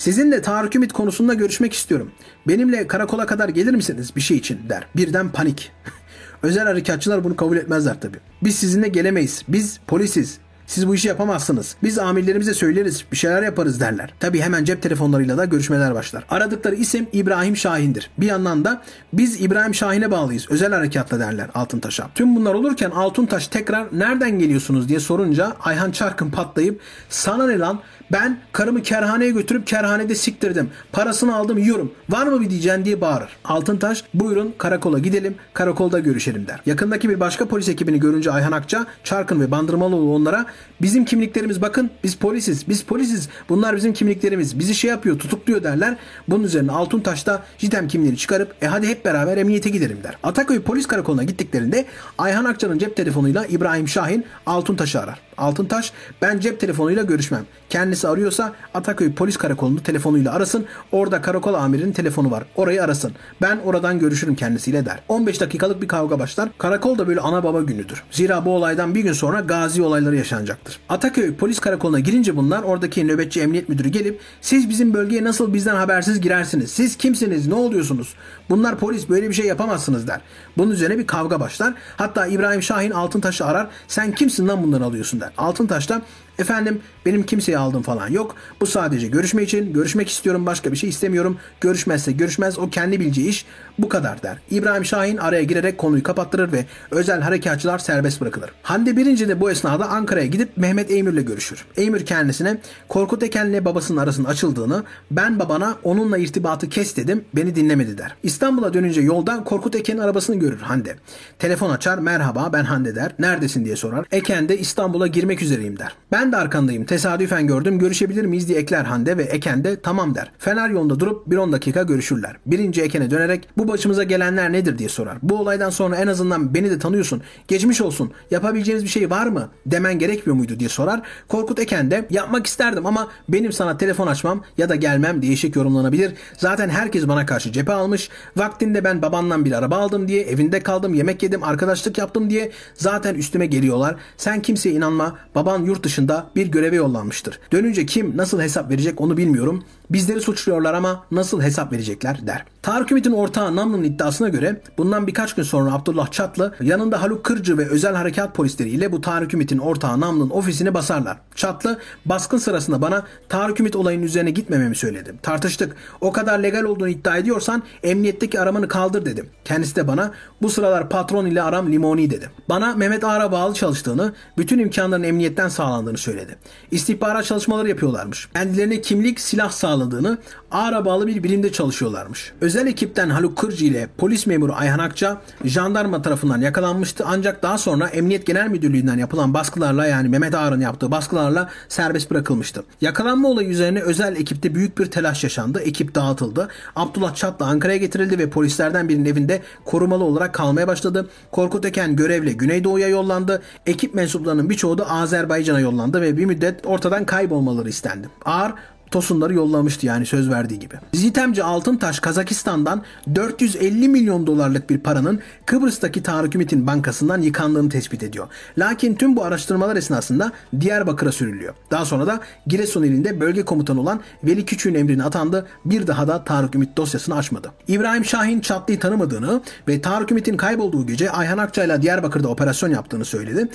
Sizinle 0.00 0.42
Tarık 0.42 0.76
Ümit 0.76 0.92
konusunda 0.92 1.34
görüşmek 1.34 1.72
istiyorum. 1.72 2.10
Benimle 2.48 2.86
karakola 2.86 3.26
kadar 3.26 3.48
gelir 3.48 3.74
misiniz 3.74 4.16
bir 4.16 4.20
şey 4.20 4.36
için 4.36 4.60
der. 4.68 4.86
Birden 4.96 5.28
panik. 5.28 5.72
Özel 6.42 6.64
harekatçılar 6.64 7.24
bunu 7.24 7.36
kabul 7.36 7.56
etmezler 7.56 8.00
tabii. 8.00 8.18
Biz 8.42 8.54
sizinle 8.54 8.88
gelemeyiz. 8.88 9.42
Biz 9.48 9.80
polisiz. 9.86 10.38
Siz 10.66 10.88
bu 10.88 10.94
işi 10.94 11.08
yapamazsınız. 11.08 11.76
Biz 11.82 11.98
amirlerimize 11.98 12.54
söyleriz. 12.54 13.04
Bir 13.12 13.16
şeyler 13.16 13.42
yaparız 13.42 13.80
derler. 13.80 14.14
Tabi 14.20 14.40
hemen 14.40 14.64
cep 14.64 14.82
telefonlarıyla 14.82 15.38
da 15.38 15.44
görüşmeler 15.44 15.94
başlar. 15.94 16.24
Aradıkları 16.30 16.74
isim 16.74 17.06
İbrahim 17.12 17.56
Şahin'dir. 17.56 18.10
Bir 18.18 18.26
yandan 18.26 18.64
da 18.64 18.82
biz 19.12 19.40
İbrahim 19.40 19.74
Şahin'e 19.74 20.10
bağlıyız. 20.10 20.46
Özel 20.50 20.72
harekatla 20.72 21.20
derler 21.20 21.50
Altıntaş'a. 21.54 22.10
Tüm 22.14 22.36
bunlar 22.36 22.54
olurken 22.54 22.90
Altıntaş 22.90 23.48
tekrar 23.48 23.86
nereden 23.92 24.38
geliyorsunuz 24.38 24.88
diye 24.88 25.00
sorunca 25.00 25.56
Ayhan 25.60 25.90
Çarkın 25.90 26.30
patlayıp 26.30 26.80
sana 27.08 27.46
ne 27.46 27.58
lan 27.58 27.80
ben 28.12 28.38
karımı 28.52 28.82
kerhaneye 28.82 29.30
götürüp 29.30 29.66
kerhanede 29.66 30.14
siktirdim. 30.14 30.70
Parasını 30.92 31.36
aldım 31.36 31.58
yiyorum. 31.58 31.92
Var 32.10 32.26
mı 32.26 32.40
bir 32.40 32.50
diyeceğin 32.50 32.84
diye 32.84 33.00
bağırır. 33.00 33.28
Altıntaş 33.44 34.04
buyurun 34.14 34.54
karakola 34.58 34.98
gidelim 34.98 35.34
karakolda 35.52 35.98
görüşelim 35.98 36.46
der. 36.46 36.60
Yakındaki 36.66 37.08
bir 37.08 37.20
başka 37.20 37.48
polis 37.48 37.68
ekibini 37.68 38.00
görünce 38.00 38.30
Ayhan 38.30 38.52
Akça, 38.52 38.86
Çarkın 39.04 39.40
ve 39.40 39.50
Bandırmalıoğlu 39.50 40.14
onlara 40.14 40.46
bizim 40.82 41.04
kimliklerimiz 41.04 41.62
bakın 41.62 41.90
biz 42.04 42.14
polisiz 42.14 42.68
biz 42.68 42.82
polisiz 42.82 43.28
bunlar 43.48 43.76
bizim 43.76 43.92
kimliklerimiz 43.92 44.58
bizi 44.58 44.74
şey 44.74 44.90
yapıyor 44.90 45.18
tutukluyor 45.18 45.62
derler. 45.62 45.96
Bunun 46.28 46.44
üzerine 46.44 46.72
Altıntaş 46.72 47.26
da 47.26 47.42
Jitem 47.58 47.88
kimliğini 47.88 48.16
çıkarıp 48.16 48.54
e 48.62 48.66
hadi 48.66 48.88
hep 48.88 49.04
beraber 49.04 49.36
emniyete 49.36 49.70
gidelim 49.70 49.98
der. 50.02 50.18
Ataköy 50.22 50.62
polis 50.62 50.86
karakoluna 50.86 51.24
gittiklerinde 51.24 51.84
Ayhan 52.18 52.44
Akça'nın 52.44 52.78
cep 52.78 52.96
telefonuyla 52.96 53.46
İbrahim 53.46 53.88
Şahin 53.88 54.24
Altıntaş'ı 54.46 55.00
arar. 55.00 55.20
Altıntaş 55.38 55.92
ben 56.22 56.40
cep 56.40 56.60
telefonuyla 56.60 57.02
görüşmem. 57.02 57.44
Kendisi 57.70 57.99
arıyorsa 58.08 58.52
Ataköy 58.74 59.12
polis 59.12 59.36
karakolunu 59.36 59.82
telefonuyla 59.82 60.32
arasın. 60.32 60.66
Orada 60.92 61.20
karakol 61.20 61.54
amirinin 61.54 61.92
telefonu 61.92 62.30
var. 62.30 62.44
Orayı 62.56 62.84
arasın. 62.84 63.12
Ben 63.42 63.58
oradan 63.64 63.98
görüşürüm 63.98 64.34
kendisiyle 64.34 64.86
der. 64.86 65.00
15 65.08 65.40
dakikalık 65.40 65.82
bir 65.82 65.88
kavga 65.88 66.18
başlar. 66.18 66.48
Karakol 66.58 66.98
da 66.98 67.08
böyle 67.08 67.20
ana 67.20 67.44
baba 67.44 67.60
günüdür. 67.60 68.02
Zira 68.10 68.44
bu 68.44 68.54
olaydan 68.54 68.94
bir 68.94 69.00
gün 69.00 69.12
sonra 69.12 69.40
gazi 69.40 69.82
olayları 69.82 70.16
yaşanacaktır. 70.16 70.78
Ataköy 70.88 71.34
polis 71.34 71.58
karakoluna 71.58 72.00
girince 72.00 72.36
bunlar 72.36 72.62
oradaki 72.62 73.06
nöbetçi 73.06 73.40
emniyet 73.40 73.68
müdürü 73.68 73.88
gelip 73.88 74.20
siz 74.40 74.68
bizim 74.68 74.94
bölgeye 74.94 75.24
nasıl 75.24 75.54
bizden 75.54 75.76
habersiz 75.76 76.20
girersiniz? 76.20 76.70
Siz 76.70 76.96
kimsiniz? 76.96 77.46
Ne 77.46 77.54
oluyorsunuz? 77.54 78.14
Bunlar 78.50 78.78
polis 78.78 79.08
böyle 79.08 79.28
bir 79.28 79.34
şey 79.34 79.46
yapamazsınız 79.46 80.08
der. 80.08 80.20
Bunun 80.58 80.70
üzerine 80.70 80.98
bir 80.98 81.06
kavga 81.06 81.40
başlar. 81.40 81.74
Hatta 81.96 82.26
İbrahim 82.26 82.62
Şahin 82.62 82.90
Altıntaş'ı 82.90 83.46
arar. 83.46 83.68
Sen 83.88 84.12
kimsin 84.12 84.48
lan 84.48 84.62
bunları 84.62 84.84
alıyorsun 84.84 85.20
der. 85.20 85.30
Altıntaş 85.36 85.88
da 85.88 86.02
Efendim 86.40 86.80
benim 87.06 87.22
kimseyi 87.22 87.58
aldım 87.58 87.82
falan 87.82 88.08
yok. 88.08 88.36
Bu 88.60 88.66
sadece 88.66 89.08
görüşme 89.08 89.42
için. 89.42 89.72
Görüşmek 89.72 90.08
istiyorum 90.08 90.46
başka 90.46 90.72
bir 90.72 90.76
şey 90.76 90.90
istemiyorum. 90.90 91.38
Görüşmezse 91.60 92.12
görüşmez 92.12 92.58
o 92.58 92.70
kendi 92.70 93.00
bileceği 93.00 93.28
iş 93.28 93.46
bu 93.78 93.88
kadar 93.88 94.22
der. 94.22 94.38
İbrahim 94.50 94.84
Şahin 94.84 95.16
araya 95.16 95.42
girerek 95.42 95.78
konuyu 95.78 96.02
kapattırır 96.02 96.52
ve 96.52 96.66
özel 96.90 97.20
harekatçılar 97.20 97.78
serbest 97.78 98.20
bırakılır. 98.20 98.50
Hande 98.62 98.96
birinci 98.96 99.28
de 99.28 99.40
bu 99.40 99.50
esnada 99.50 99.88
Ankara'ya 99.88 100.26
gidip 100.26 100.56
Mehmet 100.56 100.90
Eymür'le 100.90 101.24
görüşür. 101.24 101.64
Eymür 101.76 102.04
kendisine 102.04 102.58
Korkut 102.88 103.22
Eken'le 103.22 103.64
babasının 103.64 103.98
arasının 103.98 104.28
açıldığını 104.28 104.84
ben 105.10 105.38
babana 105.38 105.76
onunla 105.82 106.18
irtibatı 106.18 106.68
kes 106.68 106.96
dedim 106.96 107.24
beni 107.34 107.56
dinlemedi 107.56 107.98
der. 107.98 108.16
İstanbul'a 108.40 108.74
dönünce 108.74 109.00
yolda 109.00 109.44
Korkut 109.44 109.74
Eken'in 109.74 109.98
arabasını 109.98 110.36
görür 110.36 110.60
Hande. 110.60 110.96
Telefon 111.38 111.70
açar 111.70 111.98
merhaba 111.98 112.50
ben 112.52 112.64
Hande 112.64 112.94
der. 112.94 113.12
Neredesin 113.18 113.64
diye 113.64 113.76
sorar. 113.76 114.06
Eken 114.10 114.48
de 114.48 114.58
İstanbul'a 114.58 115.06
girmek 115.06 115.42
üzereyim 115.42 115.78
der. 115.78 115.96
Ben 116.12 116.32
de 116.32 116.36
arkandayım. 116.36 116.84
Tesadüfen 116.84 117.46
gördüm. 117.46 117.78
Görüşebilir 117.78 118.24
miyiz 118.24 118.48
diye 118.48 118.58
ekler 118.58 118.84
Hande 118.84 119.16
ve 119.16 119.22
Eken 119.22 119.64
de 119.64 119.80
tamam 119.80 120.14
der. 120.14 120.30
Fener 120.38 120.70
yolunda 120.70 121.00
durup 121.00 121.30
bir 121.30 121.36
10 121.36 121.52
dakika 121.52 121.82
görüşürler. 121.82 122.36
Birinci 122.46 122.82
Eken'e 122.82 123.10
dönerek 123.10 123.48
bu 123.58 123.68
başımıza 123.68 124.02
gelenler 124.02 124.52
nedir 124.52 124.78
diye 124.78 124.88
sorar. 124.88 125.18
Bu 125.22 125.38
olaydan 125.38 125.70
sonra 125.70 125.96
en 125.96 126.06
azından 126.06 126.54
beni 126.54 126.70
de 126.70 126.78
tanıyorsun. 126.78 127.22
Geçmiş 127.48 127.80
olsun. 127.80 128.12
Yapabileceğiniz 128.30 128.84
bir 128.84 128.88
şey 128.88 129.10
var 129.10 129.26
mı? 129.26 129.48
Demen 129.66 129.98
gerekmiyor 129.98 130.36
muydu 130.36 130.58
diye 130.58 130.68
sorar. 130.68 131.02
Korkut 131.28 131.58
Eken 131.58 131.90
de 131.90 132.06
yapmak 132.10 132.46
isterdim 132.46 132.86
ama 132.86 133.08
benim 133.28 133.52
sana 133.52 133.76
telefon 133.76 134.06
açmam 134.06 134.44
ya 134.58 134.68
da 134.68 134.74
gelmem 134.74 135.22
değişik 135.22 135.56
yorumlanabilir. 135.56 136.12
Zaten 136.36 136.68
herkes 136.68 137.08
bana 137.08 137.26
karşı 137.26 137.52
cephe 137.52 137.72
almış. 137.72 138.08
Vaktinde 138.36 138.84
ben 138.84 139.02
babandan 139.02 139.44
bir 139.44 139.52
araba 139.52 139.76
aldım 139.76 140.08
diye 140.08 140.22
evinde 140.22 140.60
kaldım 140.60 140.94
yemek 140.94 141.22
yedim 141.22 141.42
arkadaşlık 141.44 141.98
yaptım 141.98 142.30
diye 142.30 142.50
zaten 142.74 143.14
üstüme 143.14 143.46
geliyorlar. 143.46 143.96
Sen 144.16 144.42
kimseye 144.42 144.74
inanma. 144.74 145.18
Baban 145.34 145.64
yurt 145.64 145.84
dışında 145.84 146.30
bir 146.36 146.46
göreve 146.46 146.76
yollanmıştır. 146.76 147.40
Dönünce 147.52 147.86
kim 147.86 148.16
nasıl 148.16 148.40
hesap 148.40 148.70
verecek 148.70 149.00
onu 149.00 149.16
bilmiyorum. 149.16 149.64
Bizleri 149.90 150.20
suçluyorlar 150.20 150.74
ama 150.74 151.04
nasıl 151.10 151.42
hesap 151.42 151.72
verecekler 151.72 152.26
der. 152.26 152.44
Tarık 152.62 152.92
Ümit'in 152.92 153.12
ortağı 153.12 153.56
Namlı'nın 153.56 153.84
iddiasına 153.84 154.28
göre 154.28 154.60
bundan 154.78 155.06
birkaç 155.06 155.34
gün 155.34 155.42
sonra 155.42 155.72
Abdullah 155.72 156.10
Çatlı 156.10 156.54
yanında 156.60 157.02
Haluk 157.02 157.24
Kırcı 157.24 157.58
ve 157.58 157.68
özel 157.68 157.94
harekat 157.94 158.34
polisleriyle 158.34 158.92
bu 158.92 159.00
Tarık 159.00 159.34
Ümit'in 159.34 159.58
ortağı 159.58 160.00
Namlı'nın 160.00 160.30
ofisini 160.30 160.74
basarlar. 160.74 161.18
Çatlı 161.34 161.78
baskın 162.04 162.38
sırasında 162.38 162.82
bana 162.82 163.06
Tarık 163.28 163.60
Ümit 163.60 163.76
olayının 163.76 164.02
üzerine 164.02 164.30
gitmememi 164.30 164.76
söyledi. 164.76 165.14
Tartıştık. 165.22 165.76
O 166.00 166.12
kadar 166.12 166.38
legal 166.38 166.62
olduğunu 166.62 166.88
iddia 166.88 167.16
ediyorsan 167.16 167.62
emniyetteki 167.82 168.40
aramanı 168.40 168.68
kaldır 168.68 169.04
dedim. 169.04 169.28
Kendisi 169.44 169.76
de 169.76 169.88
bana 169.88 170.10
bu 170.42 170.50
sıralar 170.50 170.88
patron 170.88 171.26
ile 171.26 171.42
aram 171.42 171.72
limoni 171.72 172.10
dedi. 172.10 172.30
Bana 172.48 172.74
Mehmet 172.74 173.04
Ağar'a 173.04 173.32
bağlı 173.32 173.54
çalıştığını, 173.54 174.12
bütün 174.38 174.58
imkanların 174.58 175.02
emniyetten 175.02 175.48
sağlandığını 175.48 175.98
söyledi. 175.98 176.36
İstihbarat 176.70 177.24
çalışmaları 177.24 177.68
yapıyorlarmış. 177.68 178.28
Kendilerine 178.34 178.80
kimlik, 178.80 179.20
silah 179.20 179.50
sağladığını, 179.80 180.18
Ağar'a 180.50 180.84
bağlı 180.84 181.06
bir 181.06 181.22
birimde 181.22 181.52
çalışıyorlarmış. 181.52 182.32
Özel 182.40 182.66
ekipten 182.66 183.10
Haluk 183.10 183.38
Kırcı 183.38 183.64
ile 183.64 183.88
polis 183.98 184.26
memuru 184.26 184.52
Ayhan 184.54 184.78
Akça 184.78 185.20
jandarma 185.44 186.02
tarafından 186.02 186.40
yakalanmıştı 186.40 187.04
ancak 187.06 187.42
daha 187.42 187.58
sonra 187.58 187.86
Emniyet 187.86 188.26
Genel 188.26 188.48
Müdürlüğü'nden 188.48 188.98
yapılan 188.98 189.34
baskılarla 189.34 189.86
yani 189.86 190.08
Mehmet 190.08 190.34
Ağar'ın 190.34 190.60
yaptığı 190.60 190.90
baskılarla 190.90 191.50
serbest 191.68 192.10
bırakılmıştı. 192.10 192.64
Yakalanma 192.80 193.28
olayı 193.28 193.48
üzerine 193.48 193.80
özel 193.80 194.16
ekipte 194.16 194.54
büyük 194.54 194.78
bir 194.78 194.86
telaş 194.86 195.24
yaşandı. 195.24 195.60
Ekip 195.60 195.94
dağıtıldı. 195.94 196.48
Abdullah 196.76 197.14
Çatlı 197.14 197.46
Ankara'ya 197.46 197.78
getirildi 197.78 198.18
ve 198.18 198.30
polislerden 198.30 198.88
birinin 198.88 199.04
evinde 199.04 199.42
korumalı 199.64 200.04
olarak 200.04 200.34
kalmaya 200.34 200.68
başladı. 200.68 201.08
Korkut 201.32 201.64
Eken 201.64 201.96
görevle 201.96 202.32
Güneydoğu'ya 202.32 202.88
yollandı. 202.88 203.42
Ekip 203.66 203.94
mensuplarının 203.94 204.50
birçoğu 204.50 204.78
da 204.78 204.90
Azerbaycan'a 204.90 205.60
yollandı 205.60 206.00
ve 206.00 206.16
bir 206.16 206.24
müddet 206.24 206.66
ortadan 206.66 207.04
kaybolmaları 207.04 207.68
istendi. 207.68 208.08
Ağar 208.24 208.54
Tosunları 208.90 209.34
yollamıştı 209.34 209.86
yani 209.86 210.06
söz 210.06 210.30
verdiği 210.30 210.58
gibi. 210.58 210.74
Zitemci 210.94 211.42
Altıntaş 211.42 212.00
Kazakistan'dan 212.00 212.82
450 213.14 213.88
milyon 213.88 214.26
dolarlık 214.26 214.70
bir 214.70 214.78
paranın 214.78 215.20
Kıbrıs'taki 215.46 216.02
Tarık 216.02 216.34
Ümit'in 216.34 216.66
bankasından 216.66 217.22
yıkandığını 217.22 217.68
tespit 217.68 218.02
ediyor. 218.02 218.28
Lakin 218.58 218.94
tüm 218.94 219.16
bu 219.16 219.24
araştırmalar 219.24 219.76
esnasında 219.76 220.32
Diyarbakır'a 220.60 221.12
sürülüyor. 221.12 221.54
Daha 221.70 221.84
sonra 221.84 222.06
da 222.06 222.20
Giresun 222.46 222.82
ilinde 222.82 223.20
bölge 223.20 223.44
komutanı 223.44 223.80
olan 223.80 224.00
Veli 224.24 224.44
Küçük'ün 224.44 224.74
emrine 224.74 225.04
atandı. 225.04 225.46
Bir 225.64 225.86
daha 225.86 226.08
da 226.08 226.24
Tarık 226.24 226.54
Ümit 226.54 226.76
dosyasını 226.76 227.16
açmadı. 227.16 227.52
İbrahim 227.68 228.04
Şahin 228.04 228.40
Çatlı'yı 228.40 228.80
tanımadığını 228.80 229.42
ve 229.68 229.80
Tarık 229.80 230.10
Ümit'in 230.10 230.36
kaybolduğu 230.36 230.86
gece 230.86 231.10
Ayhan 231.10 231.38
Akçay'la 231.38 231.82
Diyarbakır'da 231.82 232.28
operasyon 232.28 232.70
yaptığını 232.70 233.04
söyledi. 233.04 233.48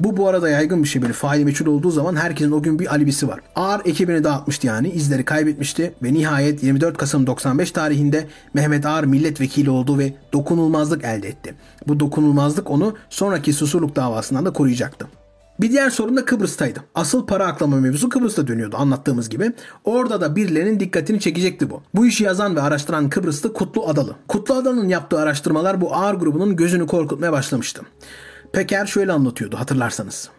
Bu 0.00 0.16
bu 0.16 0.28
arada 0.28 0.48
yaygın 0.48 0.82
bir 0.82 0.88
şey 0.88 1.02
böyle 1.02 1.12
faili 1.12 1.44
meçhul 1.44 1.66
olduğu 1.66 1.90
zaman 1.90 2.16
herkesin 2.16 2.52
o 2.52 2.62
gün 2.62 2.78
bir 2.78 2.92
alibisi 2.92 3.28
var. 3.28 3.40
Ağır 3.56 3.80
ekibini 3.84 4.24
dağıtmıştı 4.24 4.66
yani 4.66 4.90
izleri 4.90 5.24
kaybetmişti 5.24 5.94
ve 6.02 6.14
nihayet 6.14 6.62
24 6.62 6.98
Kasım 6.98 7.26
95 7.26 7.70
tarihinde 7.70 8.26
Mehmet 8.54 8.86
Ağar 8.86 9.04
milletvekili 9.04 9.70
oldu 9.70 9.98
ve 9.98 10.14
dokunulmazlık 10.32 11.04
elde 11.04 11.28
etti. 11.28 11.54
Bu 11.88 12.00
dokunulmazlık 12.00 12.70
onu 12.70 12.94
sonraki 13.10 13.52
Susurluk 13.52 13.96
davasından 13.96 14.46
da 14.46 14.52
koruyacaktı. 14.52 15.06
Bir 15.60 15.70
diğer 15.70 15.90
sorun 15.90 16.16
da 16.16 16.24
Kıbrıs'taydı. 16.24 16.80
Asıl 16.94 17.26
para 17.26 17.46
aklama 17.46 17.76
mevzusu 17.76 18.08
Kıbrıs'ta 18.08 18.46
dönüyordu 18.46 18.76
anlattığımız 18.76 19.28
gibi. 19.28 19.52
Orada 19.84 20.20
da 20.20 20.36
birilerinin 20.36 20.80
dikkatini 20.80 21.20
çekecekti 21.20 21.70
bu. 21.70 21.82
Bu 21.94 22.06
işi 22.06 22.24
yazan 22.24 22.56
ve 22.56 22.62
araştıran 22.62 23.10
Kıbrıslı 23.10 23.52
Kutlu 23.52 23.88
Adalı. 23.88 24.16
Kutlu 24.28 24.54
Adalı'nın 24.54 24.88
yaptığı 24.88 25.20
araştırmalar 25.20 25.80
bu 25.80 25.94
ağır 25.94 26.14
grubunun 26.14 26.56
gözünü 26.56 26.86
korkutmaya 26.86 27.32
başlamıştı. 27.32 27.82
Peker 28.52 28.86
şöyle 28.86 29.12
anlatıyordu 29.12 29.56
hatırlarsanız. 29.56 30.30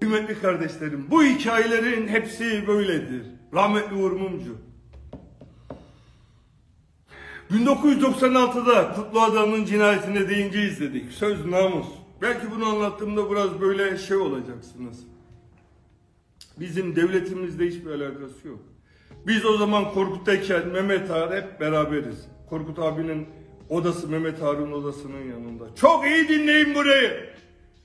Kıymetli 0.00 0.40
kardeşlerim, 0.40 1.06
bu 1.10 1.22
hikayelerin 1.22 2.08
hepsi 2.08 2.66
böyledir. 2.66 3.26
Rahmetli 3.54 3.96
Uğur 3.96 4.12
Mumcu. 4.12 4.56
1996'da 7.50 8.92
Kutlu 8.92 9.20
Adam'ın 9.20 9.64
cinayetine 9.64 10.28
deyince 10.28 10.62
izledik. 10.62 11.12
Söz 11.12 11.46
namus. 11.46 11.86
Belki 12.22 12.50
bunu 12.50 12.66
anlattığımda 12.66 13.30
biraz 13.30 13.60
böyle 13.60 13.98
şey 13.98 14.16
olacaksınız. 14.16 15.00
Bizim 16.60 16.96
devletimizle 16.96 17.66
hiçbir 17.66 17.90
alakası 17.90 18.48
yok. 18.48 18.60
Biz 19.26 19.44
o 19.46 19.56
zaman 19.56 19.92
Korkut'tayken 19.92 20.68
Mehmet 20.68 21.10
Ağar 21.10 21.42
hep 21.42 21.60
beraberiz. 21.60 22.26
Korkut 22.50 22.78
abinin 22.78 23.28
odası 23.68 24.08
Mehmet 24.08 24.42
Ağar'ın 24.42 24.72
odasının 24.72 25.30
yanında. 25.30 25.74
Çok 25.76 26.06
iyi 26.06 26.28
dinleyin 26.28 26.74
burayı. 26.74 27.30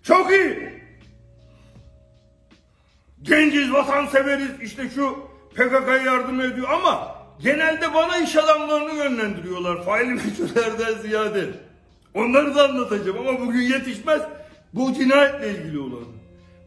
Çok 0.04 0.32
iyi. 0.32 0.70
Genciz, 3.22 3.74
vatansever'iz. 3.74 4.62
İşte 4.62 4.90
şu 4.96 5.16
PKK'ya 5.56 5.98
yardım 5.98 6.42
ediyor 6.42 6.68
ama 6.70 7.16
genelde 7.40 7.94
bana 7.94 8.18
iş 8.18 8.36
adamlarını 8.36 8.94
yönlendiriyorlar. 8.94 9.84
Faili 9.86 10.14
meçhullerden 10.14 11.02
ziyade. 11.02 11.50
Onları 12.14 12.56
da 12.56 12.70
anlatacağım 12.70 13.28
ama 13.28 13.40
bugün 13.40 13.62
yetişmez. 13.62 14.22
Bu 14.74 14.94
cinayetle 14.94 15.50
ilgili 15.52 15.80
olan. 15.80 16.06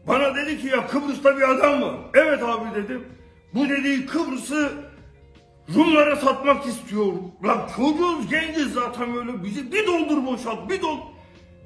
Bana 0.07 0.35
dedi 0.35 0.61
ki 0.61 0.67
ya 0.67 0.87
Kıbrıs'ta 0.87 1.37
bir 1.37 1.49
adam 1.49 1.81
var. 1.81 1.95
Evet 2.13 2.43
abi 2.43 2.75
dedim. 2.75 3.03
Bu 3.53 3.69
dediği 3.69 4.05
Kıbrıs'ı 4.05 4.71
Rumlara 5.75 6.15
satmak 6.15 6.65
istiyor. 6.65 7.13
Lan 7.43 7.69
çocuğuz 7.75 8.29
genciz 8.29 8.73
zaten 8.73 9.17
öyle 9.17 9.43
bizi 9.43 9.71
bir 9.71 9.87
doldur 9.87 10.25
boşalt 10.25 10.69
bir 10.69 10.81
dol. 10.81 10.97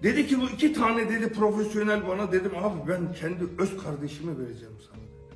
Dedi 0.03 0.27
ki 0.27 0.41
bu 0.41 0.45
iki 0.49 0.73
tane 0.73 1.09
dedi 1.09 1.33
profesyonel 1.33 2.07
bana 2.07 2.31
dedim 2.31 2.51
abi 2.63 2.77
ben 2.87 3.13
kendi 3.13 3.43
öz 3.57 3.83
kardeşimi 3.83 4.39
vereceğim 4.39 4.75
sana 4.87 4.97
dedi. 4.97 5.35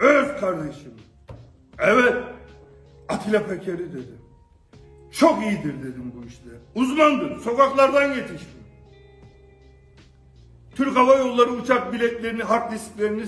Öz 0.00 0.40
kardeşim. 0.40 0.92
Evet. 1.78 2.14
Atilla 3.08 3.46
Peker'i 3.46 3.92
dedim. 3.92 4.18
Çok 5.12 5.42
iyidir 5.42 5.82
dedim 5.82 6.12
bu 6.16 6.26
işte. 6.26 6.48
Uzmandır. 6.74 7.40
Sokaklardan 7.40 8.14
yetişti. 8.14 8.64
Türk 10.74 10.96
Hava 10.96 11.14
Yolları 11.14 11.50
uçak 11.50 11.92
biletlerini, 11.92 12.42
hard 12.42 12.72
disklerini 12.72 13.24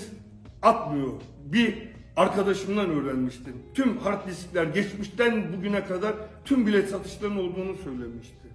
atmıyor. 0.62 1.12
Bir 1.44 1.95
arkadaşımdan 2.16 2.90
öğrenmiştim. 2.90 3.62
Tüm 3.74 3.98
hard 3.98 4.28
diskler 4.28 4.64
geçmişten 4.64 5.52
bugüne 5.52 5.84
kadar 5.84 6.12
tüm 6.44 6.66
bilet 6.66 6.90
satışlarının 6.90 7.36
olduğunu 7.36 7.76
söylemişti. 7.84 8.46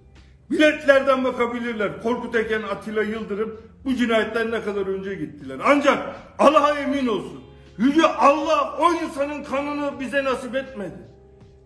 Biletlerden 0.50 1.24
bakabilirler. 1.24 2.02
Korkut 2.02 2.36
Eken, 2.36 2.62
Atilla 2.62 3.02
Yıldırım 3.02 3.60
bu 3.84 3.94
cinayetten 3.94 4.50
ne 4.50 4.62
kadar 4.62 4.86
önce 4.86 5.14
gittiler. 5.14 5.58
Ancak 5.64 6.16
Allah'a 6.38 6.78
emin 6.78 7.06
olsun. 7.06 7.42
Yüce 7.78 8.06
Allah 8.06 8.78
o 8.80 8.92
insanın 8.92 9.44
kanını 9.44 10.00
bize 10.00 10.24
nasip 10.24 10.54
etmedi. 10.54 10.98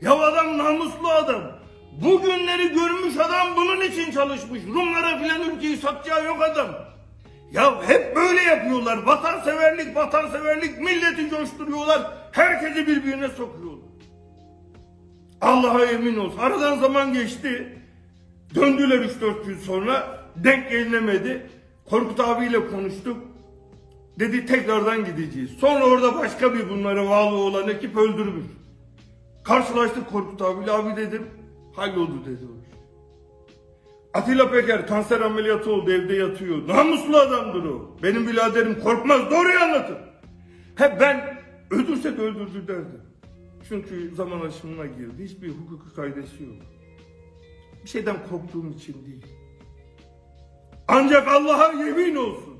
Ya 0.01 0.15
adam 0.15 0.59
namuslu 0.59 1.09
adam. 1.09 1.43
Bugünleri 2.03 2.69
görmüş 2.69 3.17
adam 3.17 3.57
bunun 3.57 3.81
için 3.81 4.11
çalışmış. 4.11 4.63
Rumlara 4.75 5.19
filan 5.19 5.51
ülkeyi 5.51 5.77
satacağı 5.77 6.25
yok 6.25 6.43
adam. 6.43 6.69
Ya 7.57 7.89
hep 7.89 8.17
böyle 8.17 8.43
yapıyorlar. 8.43 9.03
Vatanseverlik, 9.03 9.97
vatanseverlik 9.97 10.79
milleti 10.81 11.31
coşturuyorlar. 11.31 12.13
Herkesi 12.33 12.87
birbirine 12.87 13.29
sokuyorlar. 13.29 13.87
Allah'a 15.41 15.85
emin 15.85 16.17
olsun. 16.17 16.39
Aradan 16.39 16.79
zaman 16.79 17.13
geçti. 17.13 17.79
Döndüler 18.55 18.99
3-4 18.99 19.47
gün 19.47 19.59
sonra. 19.59 20.25
Denk 20.37 20.71
gelinemedi. 20.71 21.47
Korkut 21.91 22.21
abiyle 22.21 22.67
konuştuk. 22.71 23.17
Dedi 24.19 24.47
tekrardan 24.47 25.05
gideceğiz. 25.05 25.51
Sonra 25.51 25.85
orada 25.85 26.19
başka 26.19 26.55
bir 26.55 26.69
bunlara 26.69 27.09
bağlı 27.09 27.37
olan 27.37 27.69
ekip 27.69 27.97
öldürmüş. 27.97 28.47
Karşılaştık 29.45 30.11
Korkut 30.11 30.43
abiyle. 30.43 30.73
Abi 30.73 30.97
dedim. 30.97 31.27
Halloldu 31.77 32.25
dedi. 32.27 32.47
Atilla 34.17 34.51
Peker 34.51 34.87
kanser 34.87 35.21
ameliyatı 35.21 35.71
oldu 35.73 35.93
evde 35.93 36.15
yatıyor. 36.15 36.69
Namuslu 36.69 37.17
adamdır 37.17 37.65
o. 37.65 37.97
Benim 38.03 38.29
biraderim 38.29 38.81
korkmaz 38.81 39.31
doğruyu 39.31 39.59
anlatır. 39.59 39.97
Hep 40.75 41.01
ben 41.01 41.39
öldürsek 41.71 42.19
öldürdü 42.19 42.69
derdim. 42.69 43.01
Çünkü 43.69 44.15
zaman 44.15 44.41
aşımına 44.41 44.87
girdi. 44.87 45.25
Hiçbir 45.25 45.49
hukuki 45.49 45.95
kaydesi 45.97 46.43
yok. 46.43 46.55
Bir 47.85 47.89
şeyden 47.89 48.17
korktuğum 48.31 48.71
için 48.71 49.07
değil. 49.07 49.27
Ancak 50.89 51.29
Allah'a 51.29 51.73
yemin 51.73 52.17
olsun. 52.17 52.57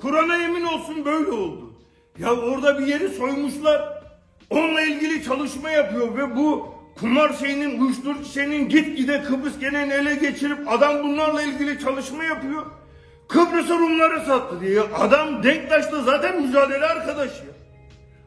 Kur'an'a 0.00 0.36
yemin 0.36 0.64
olsun 0.64 1.04
böyle 1.04 1.30
oldu. 1.30 1.72
Ya 2.18 2.32
orada 2.36 2.78
bir 2.78 2.86
yeri 2.86 3.08
soymuşlar. 3.08 4.02
Onunla 4.50 4.82
ilgili 4.82 5.24
çalışma 5.24 5.70
yapıyor 5.70 6.16
ve 6.16 6.36
bu 6.36 6.77
kumar 7.00 7.32
şeyinin, 7.32 7.80
uyuşturucu 7.80 8.24
şeyinin 8.24 8.68
gitgide 8.68 9.22
Kıbrıs 9.22 9.58
genelini 9.58 9.92
ele 9.92 10.14
geçirip 10.14 10.58
adam 10.72 11.02
bunlarla 11.02 11.42
ilgili 11.42 11.80
çalışma 11.80 12.24
yapıyor. 12.24 12.66
Kıbrıs'ı 13.28 13.78
Rumları 13.78 14.26
sattı 14.26 14.60
diye. 14.60 14.80
Adam 14.80 15.42
Denktaş'ta 15.42 16.02
zaten 16.02 16.42
mücadele 16.42 16.84
arkadaşı. 16.86 17.44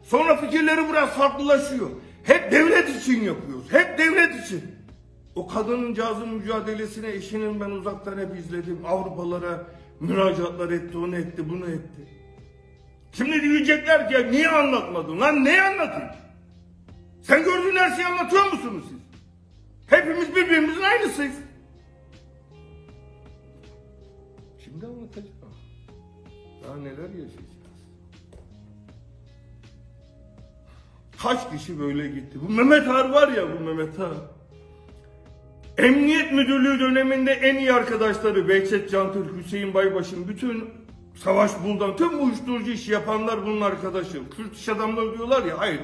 Sonra 0.04 0.38
fikirleri 0.38 0.90
biraz 0.90 1.10
farklılaşıyor. 1.10 1.90
Hep 2.24 2.52
devlet 2.52 3.02
için 3.02 3.24
yapıyoruz. 3.24 3.66
Hep 3.72 3.98
devlet 3.98 4.46
için. 4.46 4.62
O 5.36 5.48
kadının 5.48 5.94
cazın 5.94 6.30
mücadelesine 6.30 7.10
eşinin 7.10 7.62
ben 7.62 7.70
uzaktan 7.70 8.18
hep 8.18 8.38
izledim. 8.38 8.80
Avrupalara 8.88 9.68
müracaatlar 10.00 10.70
etti, 10.70 10.98
onu 10.98 11.16
etti, 11.16 11.50
bunu 11.50 11.66
etti. 11.66 12.08
Şimdi 13.12 13.42
diyecekler 13.42 14.10
ki 14.10 14.32
niye 14.32 14.50
anlatmadın? 14.50 15.20
Lan 15.20 15.46
ne 15.46 15.62
anlatayım? 15.62 16.10
Sen 17.22 17.44
gördüğün 17.44 17.76
her 17.76 17.96
şeyi 17.96 18.08
anlatıyor 18.08 18.52
musunuz 18.52 18.84
siz? 18.90 19.00
Hepimiz 19.88 20.36
birbirimizin 20.36 20.82
aynısıyız. 20.82 21.36
Şimdi 24.64 24.86
anlatacağım. 24.86 25.32
Daha 26.64 26.78
neler 26.78 27.10
yaşayacağız. 27.10 27.52
Kaç 31.24 31.52
kişi 31.52 31.80
böyle 31.80 32.08
gitti? 32.08 32.40
Bu 32.42 32.50
Mehmet 32.50 32.88
Har 32.88 33.10
var 33.10 33.28
ya 33.28 33.44
bu 33.54 33.64
Mehmet 33.64 34.00
Har. 34.00 34.14
Emniyet 35.78 36.32
Müdürlüğü 36.32 36.80
döneminde 36.80 37.32
en 37.32 37.56
iyi 37.56 37.74
arkadaşları 37.74 38.50
Behçet 38.50 38.92
Cantürk, 38.92 39.38
Hüseyin 39.38 39.74
Baybaş'ın 39.74 40.28
bütün 40.28 40.70
Savaş 41.16 41.52
Buldan, 41.64 41.96
tüm 41.96 42.24
uyuşturucu 42.24 42.72
iş 42.72 42.90
yapanlar 42.90 43.46
bunun 43.46 43.62
arkadaşı. 43.62 44.30
Kürt 44.30 44.56
iş 44.56 44.70
adamları 44.70 45.18
diyorlar 45.18 45.46
ya, 45.46 45.60
hayır 45.60 45.82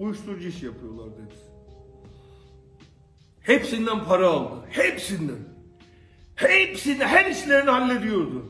uyuşturucu 0.00 0.48
iş 0.48 0.62
yapıyorlar 0.62 1.06
dedi. 1.06 1.34
Hepsinden 3.40 4.04
para 4.04 4.28
aldı. 4.28 4.64
Hepsinden. 4.70 5.38
Hepsini, 6.34 7.04
her 7.04 7.30
işlerini 7.30 7.70
hallediyordu. 7.70 8.46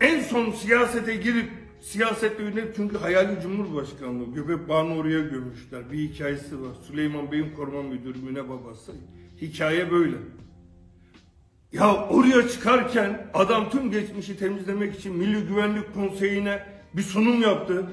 En 0.00 0.20
son 0.20 0.50
siyasete 0.50 1.16
girip 1.16 1.50
siyasette 1.80 2.42
yönelip 2.42 2.76
çünkü 2.76 2.98
hayali 2.98 3.42
cumhurbaşkanlığı 3.42 4.34
göbek 4.34 4.68
bağını 4.68 4.96
oraya 4.96 5.20
gömüşler. 5.20 5.92
Bir 5.92 5.98
hikayesi 5.98 6.62
var. 6.62 6.74
Süleyman 6.86 7.32
Bey'in 7.32 7.54
koruma 7.54 7.82
müdürü 7.82 8.48
babası. 8.48 8.92
Hikaye 9.40 9.90
böyle. 9.90 10.16
Ya 11.72 12.08
oraya 12.08 12.48
çıkarken 12.48 13.30
adam 13.34 13.70
tüm 13.70 13.90
geçmişi 13.90 14.38
temizlemek 14.38 14.98
için 14.98 15.16
Milli 15.16 15.46
Güvenlik 15.46 15.94
Konseyi'ne 15.94 16.66
bir 16.94 17.02
sunum 17.02 17.42
yaptı. 17.42 17.86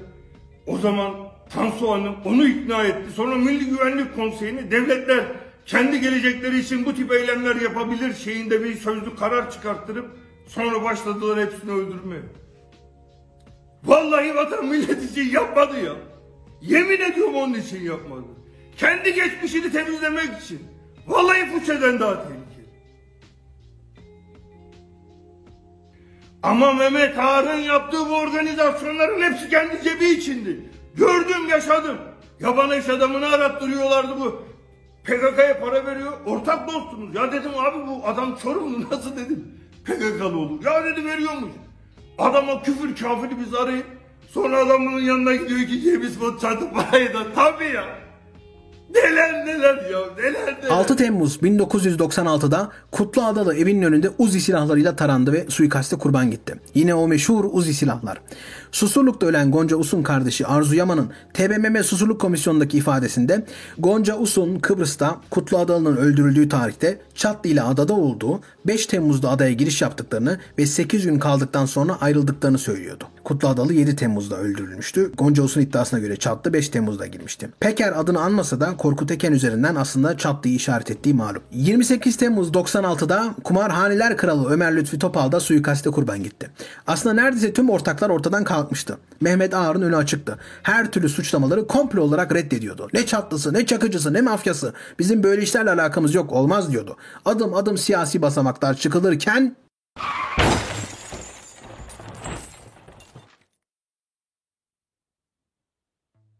O 0.66 0.78
zaman 0.78 1.31
Tansu 1.54 1.90
Hanım 1.90 2.16
onu 2.24 2.48
ikna 2.48 2.84
etti. 2.84 3.12
Sonra 3.16 3.36
Milli 3.36 3.64
Güvenlik 3.64 4.16
Konseyi'ni 4.16 4.70
devletler 4.70 5.24
kendi 5.66 6.00
gelecekleri 6.00 6.58
için 6.58 6.84
bu 6.84 6.94
tip 6.94 7.12
eylemler 7.12 7.56
yapabilir 7.56 8.14
şeyinde 8.14 8.64
bir 8.64 8.74
sözlü 8.76 9.16
karar 9.16 9.50
çıkarttırıp 9.50 10.06
sonra 10.46 10.82
başladılar 10.84 11.40
hepsini 11.40 11.72
öldürmeye. 11.72 12.22
Vallahi 13.84 14.34
vatan 14.34 14.66
millet 14.66 15.10
için 15.10 15.30
yapmadı 15.30 15.80
ya. 15.84 15.92
Yemin 16.62 17.00
ediyorum 17.00 17.34
onun 17.34 17.54
için 17.54 17.84
yapmadı. 17.84 18.26
Kendi 18.76 19.14
geçmişini 19.14 19.72
temizlemek 19.72 20.42
için. 20.44 20.60
Vallahi 21.06 21.46
Fuçe'den 21.46 22.00
daha 22.00 22.14
tehlikeli. 22.22 22.66
Ama 26.42 26.72
Mehmet 26.72 27.18
Ağar'ın 27.18 27.60
yaptığı 27.60 28.10
bu 28.10 28.14
organizasyonların 28.16 29.22
hepsi 29.22 29.48
kendi 29.50 29.82
cebi 29.84 30.04
içindi. 30.04 30.60
Gördüm, 30.96 31.48
yaşadım. 31.50 31.96
Yaban 32.40 32.70
eş 32.70 32.88
adamını 32.88 33.26
arattırıyorlardı 33.28 34.20
bu. 34.20 34.42
PKK'ya 35.04 35.60
para 35.60 35.86
veriyor, 35.86 36.12
ortak 36.26 36.68
dostumuz. 36.68 37.14
Ya 37.14 37.32
dedim 37.32 37.50
abi 37.58 37.86
bu 37.86 38.06
adam 38.06 38.36
Çorumlu 38.42 38.90
nasıl 38.90 39.16
dedim. 39.16 39.44
PKK'lı 39.84 40.38
olur. 40.38 40.64
Ya 40.64 40.84
dedi 40.84 41.04
veriyormuş. 41.06 41.50
Adama 42.18 42.62
küfür 42.62 42.96
kafiri 42.96 43.40
biz 43.46 43.54
arayıp 43.54 43.86
sonra 44.30 44.58
adamın 44.58 45.00
yanına 45.00 45.34
gidiyor 45.34 45.60
ki 45.60 45.80
cebiz 45.80 46.20
bot 46.20 46.40
çatı 46.40 46.70
parayı 46.72 47.14
da 47.14 47.18
tabii 47.34 47.64
ya. 47.74 47.84
Neler 48.94 49.46
neler 49.46 49.90
ya 49.90 49.98
neler 50.18 50.56
neler. 50.62 50.70
6 50.70 50.96
Temmuz 50.96 51.36
1996'da 51.36 52.70
Kutlu 52.90 53.22
Adalı 53.22 53.56
evinin 53.56 53.82
önünde 53.82 54.10
Uzi 54.18 54.40
silahlarıyla 54.40 54.96
tarandı 54.96 55.32
ve 55.32 55.46
suikaste 55.48 55.96
kurban 55.96 56.30
gitti. 56.30 56.54
Yine 56.74 56.94
o 56.94 57.08
meşhur 57.08 57.44
Uzi 57.52 57.74
silahlar. 57.74 58.20
Susurluk'ta 58.72 59.26
ölen 59.26 59.50
Gonca 59.50 59.76
Us'un 59.76 60.02
kardeşi 60.02 60.46
Arzu 60.46 60.74
Yaman'ın 60.74 61.10
TBMM 61.34 61.84
Susurluk 61.84 62.20
Komisyonu'ndaki 62.20 62.78
ifadesinde 62.78 63.44
Gonca 63.78 64.18
Us'un 64.18 64.58
Kıbrıs'ta 64.58 65.20
Kutlu 65.30 65.58
Adalı'nın 65.58 65.96
öldürüldüğü 65.96 66.48
tarihte 66.48 67.00
Çatlı 67.14 67.50
ile 67.50 67.62
adada 67.62 67.92
olduğu 67.92 68.40
5 68.66 68.86
Temmuz'da 68.86 69.30
adaya 69.30 69.52
giriş 69.52 69.82
yaptıklarını 69.82 70.38
ve 70.58 70.66
8 70.66 71.04
gün 71.04 71.18
kaldıktan 71.18 71.66
sonra 71.66 72.00
ayrıldıklarını 72.00 72.58
söylüyordu. 72.58 73.04
Kutlu 73.24 73.48
Adalı 73.48 73.72
7 73.72 73.96
Temmuz'da 73.96 74.36
öldürülmüştü. 74.36 75.12
Gonca 75.18 75.42
Us'un 75.42 75.60
iddiasına 75.60 76.00
göre 76.00 76.16
Çatlı 76.16 76.52
5 76.52 76.68
Temmuz'da 76.68 77.06
girmişti. 77.06 77.48
Peker 77.60 78.00
adını 78.00 78.20
anmasa 78.20 78.60
da 78.60 78.76
Korkut 78.76 79.10
Eken 79.10 79.32
üzerinden 79.32 79.74
aslında 79.74 80.16
Çatlı'yı 80.16 80.54
işaret 80.54 80.90
ettiği 80.90 81.14
malum. 81.14 81.42
28 81.52 82.16
Temmuz 82.16 82.50
96'da 82.50 83.34
kumarhaneler 83.44 84.16
kralı 84.16 84.50
Ömer 84.50 84.76
Lütfi 84.76 84.98
Topal 84.98 85.32
da 85.32 85.40
suikaste 85.40 85.90
kurban 85.90 86.22
gitti. 86.22 86.50
Aslında 86.86 87.14
neredeyse 87.14 87.52
tüm 87.52 87.70
ortaklar 87.70 88.10
ortadan 88.10 88.44
kalkmıştı. 88.62 88.98
Mehmet 89.20 89.54
Ağar'ın 89.54 89.82
önü 89.82 89.96
açıktı. 89.96 90.38
Her 90.62 90.90
türlü 90.92 91.08
suçlamaları 91.08 91.66
komplo 91.66 92.02
olarak 92.02 92.34
reddediyordu. 92.34 92.88
Ne 92.92 93.06
çatlısı, 93.06 93.54
ne 93.54 93.66
çakıcısı, 93.66 94.12
ne 94.12 94.20
mafyası. 94.20 94.72
Bizim 94.98 95.22
böyle 95.22 95.42
işlerle 95.42 95.70
alakamız 95.70 96.14
yok, 96.14 96.32
olmaz 96.32 96.72
diyordu. 96.72 96.96
Adım 97.24 97.54
adım 97.54 97.78
siyasi 97.78 98.22
basamaklar 98.22 98.74
çıkılırken 98.74 99.56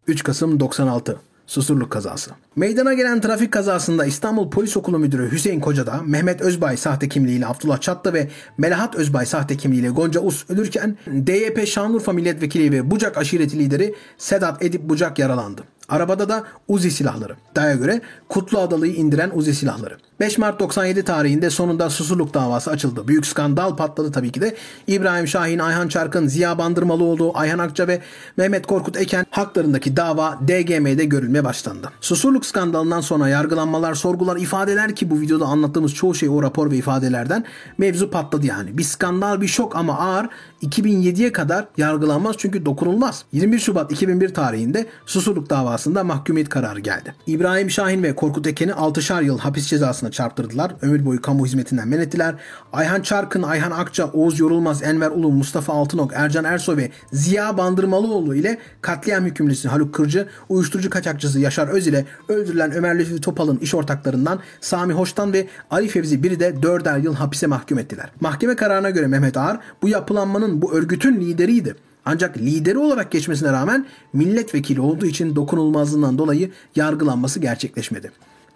3 0.06 0.22
Kasım 0.22 0.60
96 0.60 1.20
Susurluk 1.52 1.90
kazası. 1.90 2.30
Meydana 2.56 2.94
gelen 2.94 3.20
trafik 3.20 3.52
kazasında 3.52 4.04
İstanbul 4.04 4.50
Polis 4.50 4.76
Okulu 4.76 4.98
Müdürü 4.98 5.32
Hüseyin 5.32 5.60
Kocada, 5.60 6.00
Mehmet 6.06 6.40
Özbay 6.40 6.76
sahte 6.76 7.08
kimliğiyle 7.08 7.46
Abdullah 7.46 7.80
Çatlı 7.80 8.14
ve 8.14 8.28
Melahat 8.58 8.94
Özbay 8.94 9.26
sahte 9.26 9.56
kimliğiyle 9.56 9.88
Gonca 9.88 10.20
Us 10.20 10.50
ölürken 10.50 10.96
DYP 11.06 11.66
Şanlıurfa 11.66 12.12
Milletvekili 12.12 12.72
ve 12.72 12.90
Bucak 12.90 13.16
aşireti 13.16 13.58
lideri 13.58 13.94
Sedat 14.18 14.62
Edip 14.62 14.82
Bucak 14.82 15.18
yaralandı. 15.18 15.62
Arabada 15.92 16.28
da 16.28 16.44
Uzi 16.68 16.90
silahları. 16.90 17.36
Daya 17.56 17.74
göre 17.74 18.00
Kutlu 18.28 18.58
Adalı'yı 18.58 18.94
indiren 18.94 19.30
Uzi 19.34 19.54
silahları. 19.54 19.96
5 20.20 20.38
Mart 20.38 20.60
97 20.60 21.02
tarihinde 21.02 21.50
sonunda 21.50 21.90
Susurluk 21.90 22.34
davası 22.34 22.70
açıldı. 22.70 23.08
Büyük 23.08 23.26
skandal 23.26 23.76
patladı 23.76 24.12
tabii 24.12 24.32
ki 24.32 24.40
de. 24.40 24.56
İbrahim 24.86 25.28
Şahin, 25.28 25.58
Ayhan 25.58 25.88
Çarkın, 25.88 26.28
Ziya 26.28 26.58
Bandırmalıoğlu, 26.58 27.32
Ayhan 27.34 27.58
Akça 27.58 27.88
ve 27.88 28.00
Mehmet 28.36 28.66
Korkut 28.66 28.96
Eken 28.96 29.26
haklarındaki 29.30 29.96
dava 29.96 30.38
DGM'de 30.48 31.04
görülmeye 31.04 31.44
başlandı. 31.44 31.90
Susurluk 32.00 32.46
skandalından 32.46 33.00
sonra 33.00 33.28
yargılanmalar, 33.28 33.94
sorgular, 33.94 34.36
ifadeler 34.36 34.94
ki 34.94 35.10
bu 35.10 35.20
videoda 35.20 35.44
anlattığımız 35.44 35.94
çoğu 35.94 36.14
şey 36.14 36.28
o 36.28 36.42
rapor 36.42 36.70
ve 36.70 36.76
ifadelerden 36.76 37.44
mevzu 37.78 38.10
patladı 38.10 38.46
yani. 38.46 38.78
Bir 38.78 38.82
skandal, 38.82 39.40
bir 39.40 39.46
şok 39.46 39.76
ama 39.76 39.98
ağır 39.98 40.28
2007'ye 40.62 41.32
kadar 41.32 41.66
yargılanmaz 41.76 42.36
çünkü 42.38 42.66
dokunulmaz. 42.66 43.24
21 43.32 43.58
Şubat 43.58 43.92
2001 43.92 44.34
tarihinde 44.34 44.86
Susurluk 45.06 45.50
davasında 45.50 46.04
mahkumiyet 46.04 46.48
kararı 46.48 46.80
geldi. 46.80 47.14
İbrahim 47.26 47.70
Şahin 47.70 48.02
ve 48.02 48.14
Korkut 48.14 48.46
Eken'i 48.46 48.70
6'şar 48.70 49.24
yıl 49.24 49.38
hapis 49.38 49.66
cezasına 49.66 50.10
çarptırdılar. 50.10 50.72
Ömür 50.82 51.04
boyu 51.04 51.22
kamu 51.22 51.46
hizmetinden 51.46 51.88
men 51.88 51.98
ettiler. 51.98 52.34
Ayhan 52.72 53.02
Çarkın, 53.02 53.42
Ayhan 53.42 53.70
Akça, 53.70 54.06
Oğuz 54.06 54.40
Yorulmaz, 54.40 54.82
Enver 54.82 55.10
Ulu, 55.10 55.30
Mustafa 55.30 55.72
Altınok, 55.72 56.12
Ercan 56.14 56.44
Ersoy 56.44 56.76
ve 56.76 56.90
Ziya 57.12 57.58
Bandırmalıoğlu 57.58 58.34
ile 58.34 58.58
katliam 58.80 59.24
hükümlüsü 59.24 59.68
Haluk 59.68 59.94
Kırcı, 59.94 60.28
uyuşturucu 60.48 60.90
kaçakçısı 60.90 61.40
Yaşar 61.40 61.68
Öz 61.68 61.86
ile 61.86 62.04
öldürülen 62.28 62.72
Ömer 62.72 62.98
Lütfi 62.98 63.20
Topal'ın 63.20 63.58
iş 63.58 63.74
ortaklarından 63.74 64.40
Sami 64.60 64.92
Hoştan 64.92 65.32
ve 65.32 65.46
Ali 65.70 65.88
Fevzi 65.88 66.22
biri 66.22 66.40
de 66.40 66.50
4'er 66.50 67.02
yıl 67.02 67.14
hapise 67.14 67.46
mahkum 67.46 67.78
ettiler. 67.78 68.10
Mahkeme 68.20 68.56
kararına 68.56 68.90
göre 68.90 69.06
Mehmet 69.06 69.36
Ağar 69.36 69.60
bu 69.82 69.88
yapılanmanın 69.88 70.51
bu 70.60 70.72
örgütün 70.72 71.20
lideriydi. 71.20 71.76
Ancak 72.04 72.36
lideri 72.36 72.78
olarak 72.78 73.10
geçmesine 73.10 73.52
rağmen 73.52 73.86
milletvekili 74.12 74.80
olduğu 74.80 75.06
için 75.06 75.36
dokunulmazlığından 75.36 76.18
dolayı 76.18 76.50
yargılanması 76.76 77.40
gerçekleşmedi. 77.40 78.12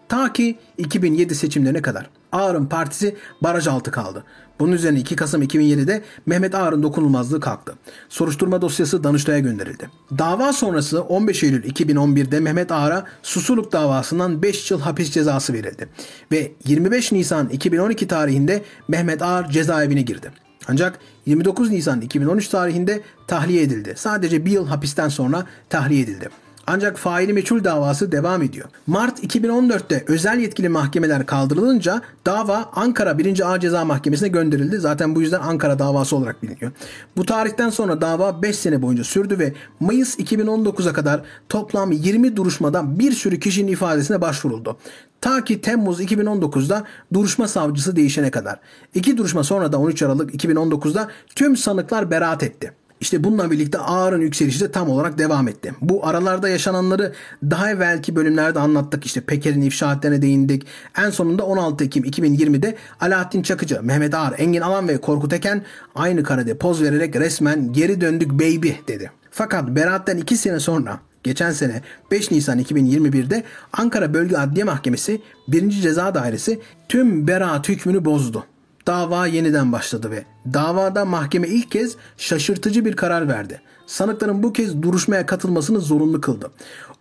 Ta 0.08 0.32
ki 0.32 0.58
2007 0.78 1.34
seçimlerine 1.34 1.82
kadar. 1.82 2.10
Ağar'ın 2.32 2.66
partisi 2.66 3.16
baraj 3.42 3.66
altı 3.66 3.90
kaldı. 3.90 4.24
Bunun 4.60 4.72
üzerine 4.72 4.98
2 5.00 5.16
Kasım 5.16 5.42
2007'de 5.42 6.02
Mehmet 6.26 6.54
Ağar'ın 6.54 6.82
dokunulmazlığı 6.82 7.40
kalktı. 7.40 7.74
Soruşturma 8.08 8.62
dosyası 8.62 9.04
Danıştay'a 9.04 9.38
gönderildi. 9.38 9.90
Dava 10.18 10.52
sonrası 10.52 11.02
15 11.02 11.42
Eylül 11.42 11.64
2011'de 11.64 12.40
Mehmet 12.40 12.72
Ağar'a 12.72 13.04
Susurluk 13.22 13.72
davasından 13.72 14.42
5 14.42 14.70
yıl 14.70 14.80
hapis 14.80 15.10
cezası 15.10 15.52
verildi. 15.52 15.88
Ve 16.32 16.52
25 16.66 17.12
Nisan 17.12 17.48
2012 17.48 18.08
tarihinde 18.08 18.62
Mehmet 18.88 19.22
Ağar 19.22 19.50
cezaevine 19.50 20.02
girdi. 20.02 20.30
Ancak 20.68 20.98
29 21.26 21.70
Nisan 21.70 22.00
2013 22.00 22.48
tarihinde 22.48 23.00
tahliye 23.26 23.62
edildi. 23.62 23.94
Sadece 23.96 24.44
bir 24.44 24.50
yıl 24.50 24.66
hapisten 24.66 25.08
sonra 25.08 25.46
tahliye 25.68 26.02
edildi. 26.02 26.28
Ancak 26.66 26.98
faili 26.98 27.32
meçhul 27.32 27.64
davası 27.64 28.12
devam 28.12 28.42
ediyor. 28.42 28.68
Mart 28.86 29.24
2014'te 29.24 30.04
özel 30.08 30.38
yetkili 30.38 30.68
mahkemeler 30.68 31.26
kaldırılınca 31.26 32.02
dava 32.26 32.70
Ankara 32.74 33.18
1. 33.18 33.48
Ağır 33.48 33.60
Ceza 33.60 33.84
Mahkemesi'ne 33.84 34.28
gönderildi. 34.28 34.78
Zaten 34.78 35.14
bu 35.14 35.20
yüzden 35.20 35.40
Ankara 35.40 35.78
davası 35.78 36.16
olarak 36.16 36.42
biliniyor. 36.42 36.72
Bu 37.16 37.26
tarihten 37.26 37.70
sonra 37.70 38.00
dava 38.00 38.42
5 38.42 38.56
sene 38.56 38.82
boyunca 38.82 39.04
sürdü 39.04 39.38
ve 39.38 39.52
Mayıs 39.80 40.18
2019'a 40.18 40.92
kadar 40.92 41.22
toplam 41.48 41.92
20 41.92 42.36
duruşmada 42.36 42.98
bir 42.98 43.12
sürü 43.12 43.40
kişinin 43.40 43.72
ifadesine 43.72 44.20
başvuruldu. 44.20 44.76
Ta 45.20 45.44
ki 45.44 45.60
Temmuz 45.60 46.00
2019'da 46.00 46.84
duruşma 47.12 47.48
savcısı 47.48 47.96
değişene 47.96 48.30
kadar. 48.30 48.60
İki 48.94 49.16
duruşma 49.16 49.44
sonra 49.44 49.72
da 49.72 49.78
13 49.78 50.02
Aralık 50.02 50.34
2019'da 50.34 51.08
tüm 51.34 51.56
sanıklar 51.56 52.10
beraat 52.10 52.42
etti. 52.42 52.72
İşte 53.00 53.24
bununla 53.24 53.50
birlikte 53.50 53.78
ağırın 53.78 54.20
yükselişi 54.20 54.60
de 54.60 54.70
tam 54.70 54.90
olarak 54.90 55.18
devam 55.18 55.48
etti. 55.48 55.74
Bu 55.80 56.06
aralarda 56.06 56.48
yaşananları 56.48 57.12
daha 57.42 57.70
evvelki 57.70 58.16
bölümlerde 58.16 58.58
anlattık. 58.58 59.06
İşte 59.06 59.20
Peker'in 59.20 59.62
ifşaatlerine 59.62 60.22
değindik. 60.22 60.66
En 60.98 61.10
sonunda 61.10 61.46
16 61.46 61.84
Ekim 61.84 62.04
2020'de 62.04 62.76
Alaaddin 63.00 63.42
Çakıcı, 63.42 63.82
Mehmet 63.82 64.14
Ağar, 64.14 64.34
Engin 64.38 64.60
Alan 64.60 64.88
ve 64.88 65.00
Korkut 65.00 65.32
Eken 65.32 65.62
aynı 65.94 66.22
karede 66.22 66.56
poz 66.56 66.82
vererek 66.82 67.16
resmen 67.16 67.72
geri 67.72 68.00
döndük 68.00 68.32
baby 68.32 68.70
dedi. 68.88 69.10
Fakat 69.30 69.68
beraatten 69.68 70.16
2 70.16 70.36
sene 70.36 70.60
sonra 70.60 71.00
geçen 71.22 71.50
sene 71.50 71.82
5 72.10 72.30
Nisan 72.30 72.60
2021'de 72.60 73.44
Ankara 73.72 74.14
Bölge 74.14 74.36
Adliye 74.36 74.64
Mahkemesi 74.64 75.22
1. 75.48 75.70
Ceza 75.70 76.14
Dairesi 76.14 76.60
tüm 76.88 77.28
beraat 77.28 77.68
hükmünü 77.68 78.04
bozdu 78.04 78.44
dava 78.86 79.26
yeniden 79.26 79.72
başladı 79.72 80.10
ve 80.10 80.24
davada 80.54 81.04
mahkeme 81.04 81.48
ilk 81.48 81.70
kez 81.70 81.96
şaşırtıcı 82.16 82.84
bir 82.84 82.96
karar 82.96 83.28
verdi. 83.28 83.60
Sanıkların 83.86 84.42
bu 84.42 84.52
kez 84.52 84.82
duruşmaya 84.82 85.26
katılmasını 85.26 85.80
zorunlu 85.80 86.20
kıldı. 86.20 86.50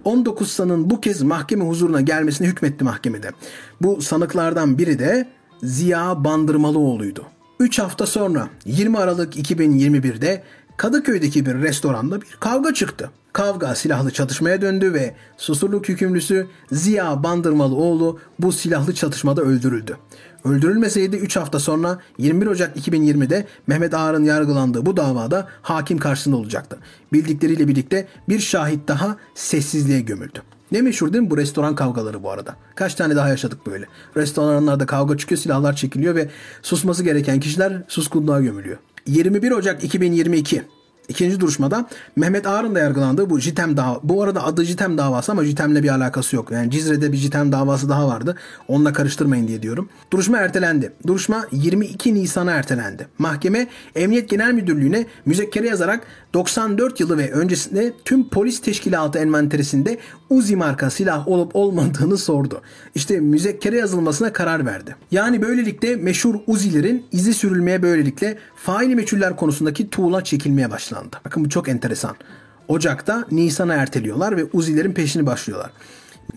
19 0.03 0.51
sanığın 0.51 0.89
bu 0.89 1.01
kez 1.01 1.21
mahkeme 1.21 1.65
huzuruna 1.65 2.01
gelmesini 2.01 2.47
hükmetti 2.47 2.83
mahkemede. 2.83 3.31
Bu 3.81 4.01
sanıklardan 4.01 4.77
biri 4.77 4.99
de 4.99 5.29
Ziya 5.63 6.23
Bandırmalıoğlu'ydu. 6.23 7.25
3 7.59 7.79
hafta 7.79 8.05
sonra 8.05 8.49
20 8.65 8.97
Aralık 8.97 9.35
2021'de 9.35 10.43
Kadıköy'deki 10.77 11.45
bir 11.45 11.53
restoranda 11.53 12.21
bir 12.21 12.37
kavga 12.39 12.73
çıktı. 12.73 13.11
Kavga 13.33 13.75
silahlı 13.75 14.11
çatışmaya 14.11 14.61
döndü 14.61 14.93
ve 14.93 15.15
Susurluk 15.37 15.89
hükümlüsü 15.89 16.47
Ziya 16.71 17.23
Bandırmalıoğlu 17.23 18.19
bu 18.39 18.51
silahlı 18.51 18.93
çatışmada 18.93 19.41
öldürüldü. 19.41 19.97
Öldürülmeseydi 20.45 21.15
3 21.15 21.35
hafta 21.35 21.59
sonra 21.59 21.99
21 22.17 22.47
Ocak 22.47 22.77
2020'de 22.77 23.45
Mehmet 23.67 23.93
Ağar'ın 23.93 24.23
yargılandığı 24.23 24.85
bu 24.85 24.97
davada 24.97 25.47
hakim 25.61 25.97
karşısında 25.97 26.35
olacaktı. 26.35 26.77
Bildikleriyle 27.13 27.67
birlikte 27.67 28.07
bir 28.29 28.39
şahit 28.39 28.87
daha 28.87 29.17
sessizliğe 29.35 30.01
gömüldü. 30.01 30.41
Ne 30.71 30.81
meşhur 30.81 31.13
değil 31.13 31.23
mi 31.23 31.29
bu 31.29 31.37
restoran 31.37 31.75
kavgaları 31.75 32.23
bu 32.23 32.31
arada? 32.31 32.55
Kaç 32.75 32.95
tane 32.95 33.15
daha 33.15 33.29
yaşadık 33.29 33.65
böyle. 33.65 33.85
Restoranlarda 34.17 34.85
kavga 34.85 35.17
çıkıyor, 35.17 35.41
silahlar 35.41 35.75
çekiliyor 35.75 36.15
ve 36.15 36.29
susması 36.61 37.03
gereken 37.03 37.39
kişiler 37.39 37.83
suskunluğa 37.87 38.41
gömülüyor. 38.41 38.77
21 39.05 39.51
Ocak 39.51 39.83
2022 39.83 40.63
İkinci 41.09 41.39
duruşmada 41.39 41.87
Mehmet 42.15 42.47
Ağar'ın 42.47 42.75
da 42.75 42.79
yargılandığı 42.79 43.29
bu 43.29 43.39
JITEM 43.39 43.77
dava. 43.77 43.99
Bu 44.03 44.23
arada 44.23 44.43
adı 44.43 44.63
JITEM 44.63 44.97
davası 44.97 45.31
ama 45.31 45.45
JITEM'le 45.45 45.83
bir 45.83 45.89
alakası 45.89 46.35
yok. 46.35 46.51
Yani 46.51 46.71
Cizre'de 46.71 47.11
bir 47.11 47.17
JITEM 47.17 47.51
davası 47.51 47.89
daha 47.89 48.07
vardı. 48.07 48.35
Onunla 48.67 48.93
karıştırmayın 48.93 49.47
diye 49.47 49.61
diyorum. 49.61 49.89
Duruşma 50.11 50.37
ertelendi. 50.37 50.93
Duruşma 51.07 51.45
22 51.51 52.13
Nisan'a 52.13 52.51
ertelendi. 52.51 53.07
Mahkeme 53.17 53.67
Emniyet 53.95 54.29
Genel 54.29 54.53
Müdürlüğü'ne 54.53 55.05
müzekkere 55.25 55.67
yazarak 55.67 56.07
94 56.33 56.99
yılı 56.99 57.17
ve 57.17 57.31
öncesinde 57.31 57.93
tüm 58.05 58.29
polis 58.29 58.61
teşkilatı 58.61 59.19
envanterisinde 59.19 59.97
Uzi 60.29 60.55
marka 60.55 60.89
silah 60.89 61.27
olup 61.27 61.55
olmadığını 61.55 62.17
sordu. 62.17 62.61
İşte 62.95 63.19
müzekkere 63.19 63.77
yazılmasına 63.77 64.33
karar 64.33 64.65
verdi. 64.65 64.95
Yani 65.11 65.41
böylelikle 65.41 65.95
meşhur 65.95 66.35
Uzi'lerin 66.47 67.05
izi 67.11 67.33
sürülmeye 67.33 67.81
böylelikle 67.81 68.37
faili 68.55 68.95
meçhuller 68.95 69.35
konusundaki 69.35 69.89
tuğla 69.89 70.23
çekilmeye 70.23 70.71
başlandı. 70.95 71.17
Bakın 71.25 71.45
bu 71.45 71.49
çok 71.49 71.69
enteresan. 71.69 72.15
Ocak'ta 72.67 73.25
Nisan'a 73.31 73.73
erteliyorlar 73.73 74.37
ve 74.37 74.45
Uzi'lerin 74.53 74.93
peşini 74.93 75.25
başlıyorlar. 75.25 75.71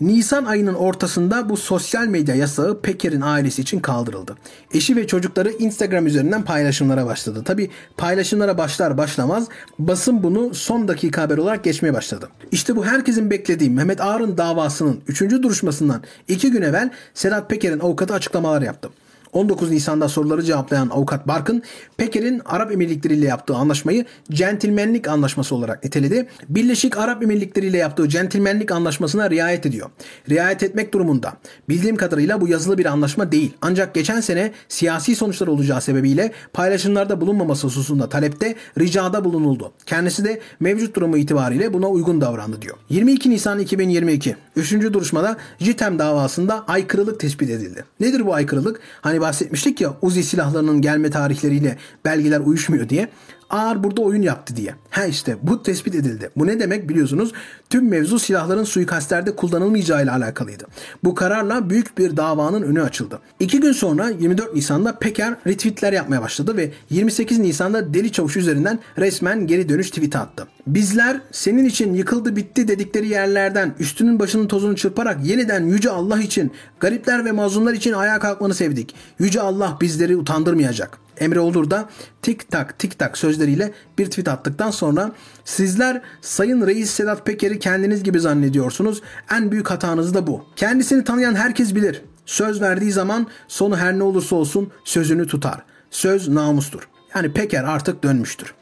Nisan 0.01 0.45
ayının 0.45 0.73
ortasında 0.73 1.49
bu 1.49 1.57
sosyal 1.57 2.07
medya 2.07 2.35
yasağı 2.35 2.81
Peker'in 2.81 3.21
ailesi 3.21 3.61
için 3.61 3.79
kaldırıldı. 3.79 4.35
Eşi 4.73 4.95
ve 4.95 5.07
çocukları 5.07 5.51
Instagram 5.51 6.07
üzerinden 6.07 6.43
paylaşımlara 6.43 7.05
başladı. 7.05 7.43
Tabi 7.43 7.69
paylaşımlara 7.97 8.57
başlar 8.57 8.97
başlamaz 8.97 9.47
basın 9.79 10.23
bunu 10.23 10.53
son 10.53 10.87
dakika 10.87 11.21
haber 11.21 11.37
olarak 11.37 11.63
geçmeye 11.63 11.93
başladı. 11.93 12.29
İşte 12.51 12.75
bu 12.75 12.85
herkesin 12.85 13.31
beklediği 13.31 13.69
Mehmet 13.69 14.01
Ağar'ın 14.01 14.37
davasının 14.37 15.01
3. 15.07 15.21
duruşmasından 15.21 16.03
2 16.27 16.51
gün 16.51 16.61
evvel 16.61 16.91
Sedat 17.13 17.49
Peker'in 17.49 17.79
avukatı 17.79 18.13
açıklamalar 18.13 18.61
yaptı. 18.61 18.89
19 19.33 19.71
Nisan'da 19.71 20.09
soruları 20.09 20.43
cevaplayan 20.43 20.89
avukat 20.89 21.27
Barkın, 21.27 21.63
Peker'in 21.97 22.41
Arap 22.45 22.71
Emirlikleri 22.71 23.13
ile 23.13 23.25
yaptığı 23.25 23.55
anlaşmayı 23.55 24.05
centilmenlik 24.31 25.07
anlaşması 25.07 25.55
olarak 25.55 25.83
niteledi. 25.83 26.27
Birleşik 26.49 26.97
Arap 26.97 27.23
Emirlikleri 27.23 27.65
ile 27.65 27.77
yaptığı 27.77 28.09
centilmenlik 28.09 28.71
anlaşmasına 28.71 29.29
riayet 29.29 29.65
ediyor. 29.65 29.89
Riayet 30.29 30.63
etmek 30.63 30.93
durumunda. 30.93 31.33
Bildiğim 31.69 31.95
kadarıyla 31.95 32.41
bu 32.41 32.47
yazılı 32.47 32.77
bir 32.77 32.85
anlaşma 32.85 33.31
değil. 33.31 33.53
Ancak 33.61 33.93
geçen 33.93 34.21
sene 34.21 34.51
siyasi 34.69 35.15
sonuçlar 35.15 35.47
olacağı 35.47 35.81
sebebiyle 35.81 36.31
paylaşımlarda 36.53 37.21
bulunmaması 37.21 37.67
hususunda 37.67 38.09
talepte 38.09 38.55
ricada 38.79 39.25
bulunuldu. 39.25 39.71
Kendisi 39.85 40.25
de 40.25 40.39
mevcut 40.59 40.95
durumu 40.95 41.17
itibariyle 41.17 41.73
buna 41.73 41.87
uygun 41.87 42.21
davrandı 42.21 42.61
diyor. 42.61 42.77
22 42.89 43.29
Nisan 43.29 43.59
2022 43.59 44.35
3. 44.55 44.71
duruşmada 44.71 45.37
JITEM 45.59 45.99
davasında 45.99 46.63
aykırılık 46.67 47.19
tespit 47.19 47.49
edildi. 47.49 47.85
Nedir 47.99 48.25
bu 48.25 48.33
aykırılık? 48.33 48.79
Hani 49.01 49.18
Hani 49.19 49.27
bahsetmiştik 49.27 49.81
ya 49.81 49.93
Uzi 50.01 50.23
silahlarının 50.23 50.81
gelme 50.81 51.09
tarihleriyle 51.09 51.77
belgeler 52.05 52.39
uyuşmuyor 52.39 52.89
diye. 52.89 53.09
Ağır 53.49 53.83
burada 53.83 54.01
oyun 54.01 54.21
yaptı 54.21 54.55
diye. 54.55 54.75
Ha 54.89 55.05
işte 55.05 55.37
bu 55.43 55.63
tespit 55.63 55.95
edildi. 55.95 56.29
Bu 56.37 56.47
ne 56.47 56.59
demek 56.59 56.89
biliyorsunuz? 56.89 57.31
Tüm 57.69 57.89
mevzu 57.89 58.19
silahların 58.19 58.63
suikastlerde 58.63 59.35
kullanılmayacağı 59.35 60.03
ile 60.03 60.11
alakalıydı. 60.11 60.67
Bu 61.03 61.15
kararla 61.15 61.69
büyük 61.69 61.97
bir 61.97 62.17
davanın 62.17 62.61
önü 62.61 62.83
açıldı. 62.83 63.19
İki 63.39 63.59
gün 63.59 63.71
sonra 63.71 64.09
24 64.09 64.55
Nisan'da 64.55 64.99
Peker 64.99 65.35
retweetler 65.47 65.93
yapmaya 65.93 66.21
başladı 66.21 66.57
ve 66.57 66.71
28 66.89 67.39
Nisan'da 67.39 67.93
Deli 67.93 68.11
Çavuş 68.11 68.37
üzerinden 68.37 68.79
resmen 68.97 69.47
geri 69.47 69.69
dönüş 69.69 69.89
tweet 69.89 70.15
attı. 70.15 70.47
Bizler 70.69 71.21
senin 71.31 71.65
için 71.65 71.93
yıkıldı 71.93 72.35
bitti 72.35 72.67
dedikleri 72.67 73.07
yerlerden 73.07 73.75
üstünün 73.79 74.19
başının 74.19 74.47
tozunu 74.47 74.75
çırparak 74.75 75.25
yeniden 75.25 75.63
Yüce 75.63 75.89
Allah 75.89 76.19
için, 76.19 76.51
garipler 76.79 77.25
ve 77.25 77.31
mazlumlar 77.31 77.73
için 77.73 77.93
ayağa 77.93 78.19
kalkmanı 78.19 78.53
sevdik. 78.53 78.95
Yüce 79.19 79.41
Allah 79.41 79.77
bizleri 79.81 80.17
utandırmayacak. 80.17 80.97
Emre 81.17 81.39
Olur 81.39 81.71
da 81.71 81.89
tik 82.21 82.51
tak 82.51 82.79
tik 82.79 82.99
tak 82.99 83.17
sözleriyle 83.17 83.71
bir 83.97 84.05
tweet 84.05 84.27
attıktan 84.27 84.71
sonra 84.71 85.11
sizler 85.45 86.01
Sayın 86.21 86.67
Reis 86.67 86.89
Sedat 86.89 87.25
Peker'i 87.25 87.59
kendiniz 87.59 88.03
gibi 88.03 88.19
zannediyorsunuz. 88.19 89.01
En 89.31 89.51
büyük 89.51 89.71
hatanız 89.71 90.13
da 90.13 90.27
bu. 90.27 90.45
Kendisini 90.55 91.03
tanıyan 91.03 91.35
herkes 91.35 91.75
bilir. 91.75 92.01
Söz 92.25 92.61
verdiği 92.61 92.91
zaman 92.91 93.27
sonu 93.47 93.77
her 93.77 93.99
ne 93.99 94.03
olursa 94.03 94.35
olsun 94.35 94.71
sözünü 94.85 95.27
tutar. 95.27 95.63
Söz 95.91 96.27
namustur. 96.27 96.89
Yani 97.15 97.33
Peker 97.33 97.63
artık 97.63 98.03
dönmüştür. 98.03 98.53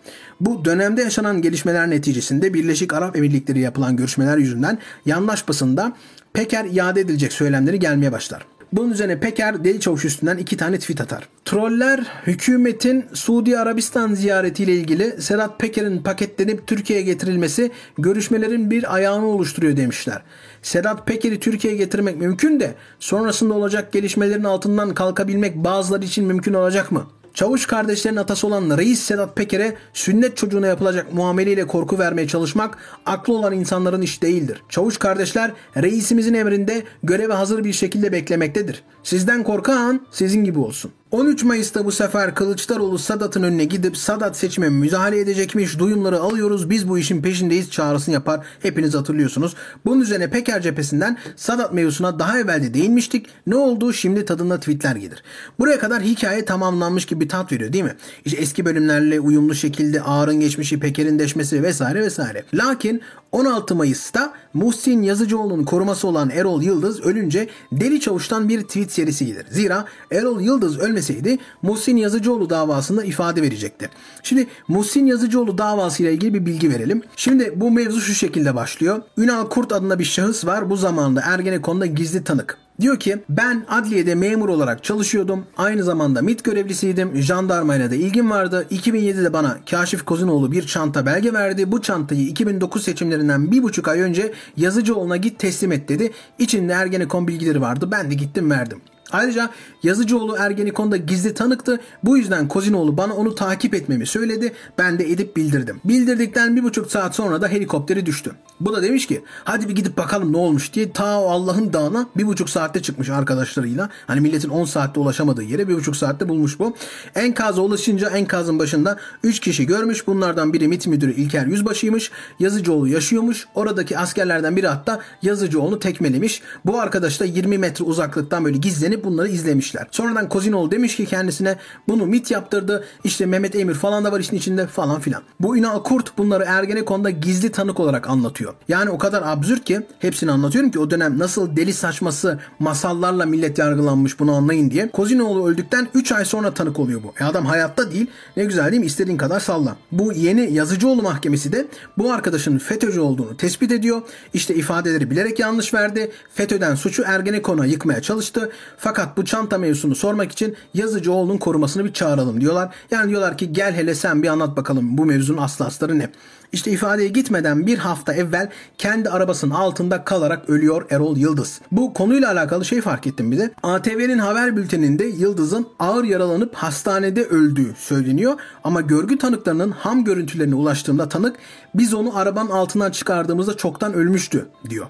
Bu 0.42 0.66
dönemde 0.66 1.02
yaşanan 1.02 1.42
gelişmeler 1.42 1.90
neticesinde 1.90 2.54
Birleşik 2.54 2.94
Arap 2.94 3.16
Emirlikleri 3.18 3.60
yapılan 3.60 3.96
görüşmeler 3.96 4.38
yüzünden 4.38 4.78
yandaş 5.06 5.48
basında 5.48 5.94
Peker 6.34 6.66
iade 6.66 7.02
edilecek 7.02 7.34
söylemleri 7.34 7.80
gelmeye 7.80 8.12
başlar. 8.12 8.46
Bunun 8.74 8.92
üzerine 8.92 9.20
Peker 9.20 9.64
Deli 9.64 9.80
Çavuş 9.80 10.06
üstünden 10.06 10.38
iki 10.38 10.58
tane 10.58 10.80
tweet 10.80 11.02
atar. 11.02 11.30
Troller 11.46 12.08
hükümetin 12.28 13.06
Suudi 13.14 13.58
Arabistan 13.60 14.14
ziyaretiyle 14.14 14.74
ilgili 14.74 15.22
Sedat 15.22 15.60
Peker'in 15.60 16.04
paketlenip 16.04 16.68
Türkiye'ye 16.68 17.06
getirilmesi 17.06 17.72
görüşmelerin 17.98 18.72
bir 18.72 18.96
ayağını 18.96 19.26
oluşturuyor 19.26 19.78
demişler. 19.78 20.22
Sedat 20.62 21.08
Peker'i 21.08 21.40
Türkiye'ye 21.40 21.78
getirmek 21.78 22.18
mümkün 22.18 22.60
de 22.60 22.76
sonrasında 23.00 23.54
olacak 23.54 23.92
gelişmelerin 23.92 24.44
altından 24.44 24.94
kalkabilmek 24.94 25.56
bazıları 25.56 26.06
için 26.06 26.26
mümkün 26.26 26.54
olacak 26.54 26.92
mı? 26.92 27.08
Çavuş 27.38 27.66
kardeşlerin 27.66 28.16
atası 28.16 28.48
olan 28.48 28.78
Reis 28.78 29.00
Sedat 29.00 29.36
Peker'e 29.36 29.76
sünnet 29.94 30.38
çocuğuna 30.38 30.68
yapılacak 30.68 31.14
muameleyle 31.14 31.68
korku 31.68 32.00
vermeye 32.00 32.28
çalışmak 32.28 32.78
aklı 33.06 33.34
olan 33.34 33.54
insanların 33.54 34.02
iş 34.02 34.22
değildir. 34.22 34.64
Çavuş 34.70 34.98
kardeşler 34.98 35.52
reisimizin 35.78 36.34
emrinde 36.34 36.84
göreve 37.04 37.34
hazır 37.34 37.64
bir 37.64 37.74
şekilde 37.74 38.12
beklemektedir. 38.12 38.84
Sizden 39.08 39.44
korkan 39.44 40.02
sizin 40.12 40.44
gibi 40.44 40.60
olsun. 40.60 40.92
13 41.12 41.44
Mayıs'ta 41.44 41.86
bu 41.86 41.92
sefer 41.92 42.36
Kılıçdaroğlu 42.36 42.98
Sadat'ın 42.98 43.44
önüne 43.44 43.66
gidip 43.66 43.98
Sadat 43.98 44.38
seçime 44.38 44.70
müdahale 44.70 45.20
edecekmiş 45.20 45.80
duyumları 45.80 46.20
alıyoruz 46.20 46.70
biz 46.70 46.90
bu 46.90 46.98
işin 46.98 47.22
peşindeyiz 47.22 47.72
çağrısını 47.72 48.14
yapar 48.14 48.40
hepiniz 48.62 48.94
hatırlıyorsunuz. 48.94 49.56
Bunun 49.86 50.02
üzerine 50.02 50.30
Peker 50.30 50.62
cephesinden 50.62 51.18
Sadat 51.36 51.74
mevzusuna 51.74 52.20
daha 52.20 52.40
evvel 52.40 52.64
de 52.64 52.74
değinmiştik. 52.74 53.26
Ne 53.48 53.56
oldu 53.56 53.94
şimdi 53.94 54.26
tadında 54.26 54.60
tweetler 54.60 54.96
gelir. 54.96 55.24
Buraya 55.60 55.80
kadar 55.80 56.02
hikaye 56.02 56.46
tamamlanmış 56.46 57.06
gibi 57.06 57.22
bir 57.22 57.30
tat 57.30 57.52
veriyor 57.52 57.74
değil 57.74 57.84
mi? 57.84 57.96
İşte 58.26 58.42
eski 58.42 58.66
bölümlerle 58.66 59.20
uyumlu 59.20 59.56
şekilde 59.56 60.02
Ağar'ın 60.02 60.40
geçmişi, 60.40 60.80
Peker'in 60.80 61.20
deşmesi 61.20 61.64
vesaire 61.64 62.02
vesaire. 62.02 62.44
Lakin 62.54 63.02
16 63.32 63.76
Mayıs'ta 63.76 64.34
Muhsin 64.54 65.02
Yazıcıoğlu'nun 65.02 65.64
koruması 65.64 66.08
olan 66.08 66.30
Erol 66.30 66.64
Yıldız 66.64 67.02
ölünce 67.02 67.48
Deli 67.72 68.00
Çavuş'tan 68.00 68.50
bir 68.50 68.62
tweet 68.62 68.92
serisi 68.98 69.26
gelir. 69.26 69.46
Zira 69.52 69.86
Erol 70.12 70.42
Yıldız 70.42 70.80
ölmeseydi 70.80 71.38
Muhsin 71.62 71.98
Yazıcıoğlu 71.98 72.50
davasında 72.50 73.04
ifade 73.04 73.42
verecekti. 73.42 73.90
Şimdi 74.24 74.48
Muhsin 74.68 75.06
Yazıcıoğlu 75.06 75.58
davası 75.58 76.04
ile 76.04 76.14
ilgili 76.14 76.34
bir 76.34 76.46
bilgi 76.46 76.70
verelim. 76.70 77.04
Şimdi 77.16 77.54
bu 77.56 77.72
mevzu 77.72 78.02
şu 78.02 78.14
şekilde 78.14 78.56
başlıyor. 78.56 79.02
Ünal 79.18 79.50
Kurt 79.50 79.72
adında 79.72 80.00
bir 80.00 80.04
şahıs 80.04 80.46
var. 80.46 80.70
Bu 80.70 80.78
zamanda 80.78 81.22
Ergenekon'da 81.26 81.86
gizli 81.86 82.24
tanık. 82.24 82.58
Diyor 82.82 83.00
ki 83.00 83.24
ben 83.30 83.66
adliyede 83.70 84.16
memur 84.16 84.50
olarak 84.50 84.84
çalışıyordum. 84.84 85.46
Aynı 85.58 85.84
zamanda 85.84 86.22
MIT 86.22 86.44
görevlisiydim. 86.44 87.16
Jandarmayla 87.16 87.92
da 87.92 87.96
ilgim 87.96 88.30
vardı. 88.30 88.68
2007'de 88.72 89.34
bana 89.34 89.58
Kaşif 89.70 90.06
Kozinoğlu 90.06 90.52
bir 90.52 90.68
çanta 90.68 91.06
belge 91.06 91.34
verdi. 91.34 91.72
Bu 91.72 91.82
çantayı 91.82 92.22
2009 92.22 92.84
seçimlerinden 92.84 93.52
bir 93.52 93.64
buçuk 93.64 93.88
ay 93.88 94.00
önce 94.02 94.34
Yazıcıoğlu'na 94.58 95.18
git 95.18 95.40
teslim 95.40 95.72
et 95.72 95.90
dedi. 95.90 96.12
İçinde 96.40 96.74
Ergenekon 96.74 97.28
bilgileri 97.28 97.62
vardı. 97.62 97.88
Ben 97.92 98.12
de 98.12 98.16
gittim 98.16 98.52
verdim. 98.52 98.82
Ayrıca 99.12 99.50
Yazıcıoğlu 99.84 100.36
Ergenekon'da 100.40 100.98
gizli 100.98 101.34
tanıktı. 101.34 101.80
Bu 102.04 102.18
yüzden 102.18 102.48
Kozinoğlu 102.48 102.98
bana 102.98 103.14
onu 103.14 103.36
takip 103.36 103.74
etmemi 103.74 104.06
söyledi. 104.06 104.54
Ben 104.78 105.00
de 105.00 105.12
edip 105.12 105.38
bildirdim. 105.38 105.82
Bildirdikten 105.86 106.56
bir 106.56 106.64
buçuk 106.64 106.92
saat 106.92 107.16
sonra 107.16 107.42
da 107.42 107.48
helikopteri 107.48 108.06
düştü. 108.06 108.32
Bu 108.60 108.74
da 108.74 108.84
demiş 108.84 109.08
ki 109.08 109.24
hadi 109.44 109.70
bir 109.70 109.76
gidip 109.76 109.98
bakalım 109.98 110.34
ne 110.34 110.38
olmuş 110.38 110.74
diye 110.74 110.92
ta 110.92 111.22
o 111.22 111.30
Allah'ın 111.30 111.74
dağına 111.74 112.08
bir 112.18 112.28
buçuk 112.28 112.50
saatte 112.50 112.82
çıkmış 112.82 113.10
arkadaşlarıyla. 113.10 113.90
Hani 114.08 114.22
milletin 114.22 114.50
10 114.50 114.66
saatte 114.66 115.00
ulaşamadığı 115.00 115.44
yere 115.44 115.68
bir 115.68 115.76
buçuk 115.76 115.96
saatte 115.96 116.30
bulmuş 116.30 116.60
bu. 116.60 116.76
Enkaza 117.16 117.62
ulaşınca 117.62 118.10
enkazın 118.10 118.60
başında 118.60 118.98
3 119.24 119.40
kişi 119.40 119.66
görmüş. 119.66 120.08
Bunlardan 120.08 120.54
biri 120.54 120.68
MİT 120.68 120.88
müdürü 120.88 121.14
İlker 121.14 121.46
Yüzbaşı'ymış. 121.46 122.12
Yazıcıoğlu 122.40 122.88
yaşıyormuş. 122.88 123.48
Oradaki 123.56 123.98
askerlerden 123.98 124.56
biri 124.56 124.68
hatta 124.68 125.00
Yazıcıoğlu'nu 125.22 125.80
tekmelemiş. 125.80 126.42
Bu 126.66 126.80
arkadaş 126.80 127.20
da 127.20 127.26
20 127.26 127.58
metre 127.58 127.86
uzaklıktan 127.86 128.46
böyle 128.46 128.58
gizlenip 128.58 128.97
gelip 128.98 129.06
bunları 129.06 129.28
izlemişler. 129.28 129.88
Sonradan 129.92 130.30
Kozinoğlu 130.30 130.72
demiş 130.72 130.96
ki 130.96 131.06
kendisine 131.06 131.58
bunu 131.88 132.06
MIT 132.06 132.32
yaptırdı. 132.32 132.84
İşte 133.04 133.26
Mehmet 133.26 133.56
Emir 133.56 133.74
falan 133.74 134.06
da 134.06 134.12
var 134.12 134.20
işin 134.20 134.36
içinde 134.36 134.68
falan 134.68 135.00
filan. 135.00 135.22
Bu 135.40 135.58
Ünal 135.58 135.84
Kurt 135.84 136.18
bunları 136.18 136.44
Ergenekon'da 136.48 137.10
gizli 137.10 137.52
tanık 137.52 137.80
olarak 137.80 138.10
anlatıyor. 138.10 138.54
Yani 138.68 138.90
o 138.90 138.98
kadar 138.98 139.22
absürt 139.26 139.66
ki 139.66 139.82
hepsini 140.00 140.32
anlatıyorum 140.32 140.72
ki 140.72 140.80
o 140.80 140.92
dönem 140.92 141.20
nasıl 141.20 141.56
deli 141.56 141.74
saçması 141.74 142.40
masallarla 142.60 143.26
millet 143.26 143.58
yargılanmış 143.58 144.20
bunu 144.20 144.36
anlayın 144.36 144.72
diye. 144.72 144.92
Kozinoğlu 144.92 145.48
öldükten 145.48 145.88
3 145.94 146.12
ay 146.12 146.26
sonra 146.26 146.54
tanık 146.54 146.80
oluyor 146.80 147.04
bu. 147.04 147.14
E 147.20 147.24
adam 147.24 147.46
hayatta 147.46 147.92
değil. 147.92 148.08
Ne 148.38 148.46
güzel 148.46 148.72
değil 148.72 148.80
mi? 148.80 148.86
İstediğin 148.86 149.18
kadar 149.18 149.40
salla. 149.40 149.76
Bu 149.92 150.14
yeni 150.14 150.54
Yazıcıoğlu 150.54 151.02
mahkemesi 151.02 151.52
de 151.52 151.68
bu 151.98 152.14
arkadaşın 152.14 152.58
FETÖ'cü 152.58 153.00
olduğunu 153.00 153.38
tespit 153.38 153.72
ediyor. 153.72 154.02
İşte 154.34 154.56
ifadeleri 154.56 155.12
bilerek 155.12 155.40
yanlış 155.40 155.74
verdi. 155.74 156.12
FETÖ'den 156.34 156.76
suçu 156.76 157.04
Ergenekon'a 157.06 157.66
yıkmaya 157.66 158.02
çalıştı. 158.02 158.52
Fakat 158.88 159.18
bu 159.18 159.26
çanta 159.26 159.58
mevzusunu 159.58 159.96
sormak 159.96 160.32
için 160.32 160.56
Yazıcıoğlu'nun 160.74 161.38
korumasını 161.38 161.86
bir 161.86 161.94
çağıralım 161.94 162.42
diyorlar. 162.42 162.70
Yani 162.92 163.10
diyorlar 163.10 163.38
ki 163.38 163.54
gel 163.54 163.74
hele 163.74 163.96
sen 163.96 164.24
bir 164.24 164.28
anlat 164.28 164.58
bakalım 164.58 164.98
bu 164.98 165.06
mevzunun 165.06 165.42
aslı 165.42 165.66
astarı 165.66 166.00
ne? 166.00 166.10
İşte 166.52 166.72
ifadeye 166.72 167.08
gitmeden 167.10 167.68
bir 167.68 167.78
hafta 167.78 168.14
evvel 168.14 168.50
kendi 168.78 169.10
arabasının 169.10 169.52
altında 169.52 170.04
kalarak 170.04 170.50
ölüyor 170.50 170.86
Erol 170.90 171.18
Yıldız. 171.18 171.62
Bu 171.72 171.94
konuyla 171.94 172.32
alakalı 172.32 172.66
şey 172.66 172.82
fark 172.82 173.08
ettim 173.08 173.32
bir 173.32 173.38
de. 173.38 173.52
ATV'nin 173.64 174.20
haber 174.20 174.58
bülteninde 174.58 175.06
Yıldız'ın 175.06 175.68
ağır 175.80 176.04
yaralanıp 176.04 176.56
hastanede 176.56 177.26
öldüğü 177.26 177.74
söyleniyor. 177.78 178.40
Ama 178.64 178.82
görgü 178.82 179.18
tanıklarının 179.18 179.72
ham 179.72 180.04
görüntülerine 180.04 180.56
ulaştığında 180.56 181.10
tanık 181.10 181.36
biz 181.76 181.94
onu 181.94 182.18
arabanın 182.18 182.50
altından 182.50 182.92
çıkardığımızda 182.92 183.58
çoktan 183.58 183.94
ölmüştü 183.94 184.48
diyor. 184.70 184.88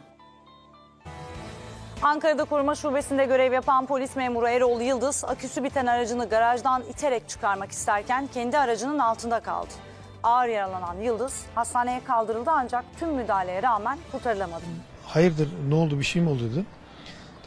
Ankara'da 2.01 2.43
koruma 2.43 2.75
şubesinde 2.75 3.25
görev 3.25 3.53
yapan 3.53 3.85
polis 3.85 4.15
memuru 4.15 4.47
Erol 4.47 4.81
Yıldız 4.81 5.23
aküsü 5.27 5.63
biten 5.63 5.85
aracını 5.85 6.29
garajdan 6.29 6.83
iterek 6.89 7.29
çıkarmak 7.29 7.71
isterken 7.71 8.27
kendi 8.33 8.57
aracının 8.57 8.99
altında 8.99 9.39
kaldı. 9.39 9.69
Ağır 10.23 10.47
yaralanan 10.47 10.95
Yıldız 11.01 11.45
hastaneye 11.55 12.03
kaldırıldı 12.03 12.49
ancak 12.51 12.85
tüm 12.99 13.09
müdahaleye 13.09 13.63
rağmen 13.63 13.97
kurtarılamadı. 14.11 14.63
Hayırdır 15.05 15.49
ne 15.69 15.75
oldu 15.75 15.99
bir 15.99 16.03
şey 16.03 16.21
mi 16.21 16.29
oldu 16.29 16.51
dedim. 16.51 16.65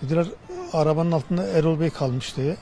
Dediler 0.02 0.26
arabanın 0.72 1.12
altında 1.12 1.46
Erol 1.46 1.80
Bey 1.80 1.90
kalmış 1.90 2.36
diye. 2.36 2.56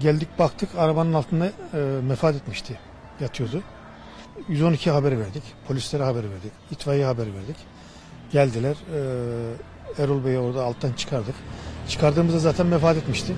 Geldik 0.00 0.28
baktık 0.38 0.68
arabanın 0.78 1.12
altında 1.12 1.46
e, 1.46 1.78
mefat 2.02 2.34
etmişti. 2.34 2.78
Yatıyordu. 3.20 3.62
112 4.48 4.90
haber 4.90 5.18
verdik. 5.18 5.42
Polislere 5.68 6.02
haber 6.02 6.24
verdik. 6.24 6.52
İtfaiye 6.70 7.04
haber 7.04 7.26
verdik. 7.26 7.56
Geldiler. 8.32 8.76
E, 8.94 9.00
Erol 9.98 10.24
Bey'i 10.24 10.38
orada 10.38 10.64
alttan 10.64 10.92
çıkardık. 10.92 11.34
Çıkardığımızda 11.88 12.38
zaten 12.38 12.72
vefat 12.72 12.96
etmişti. 12.96 13.32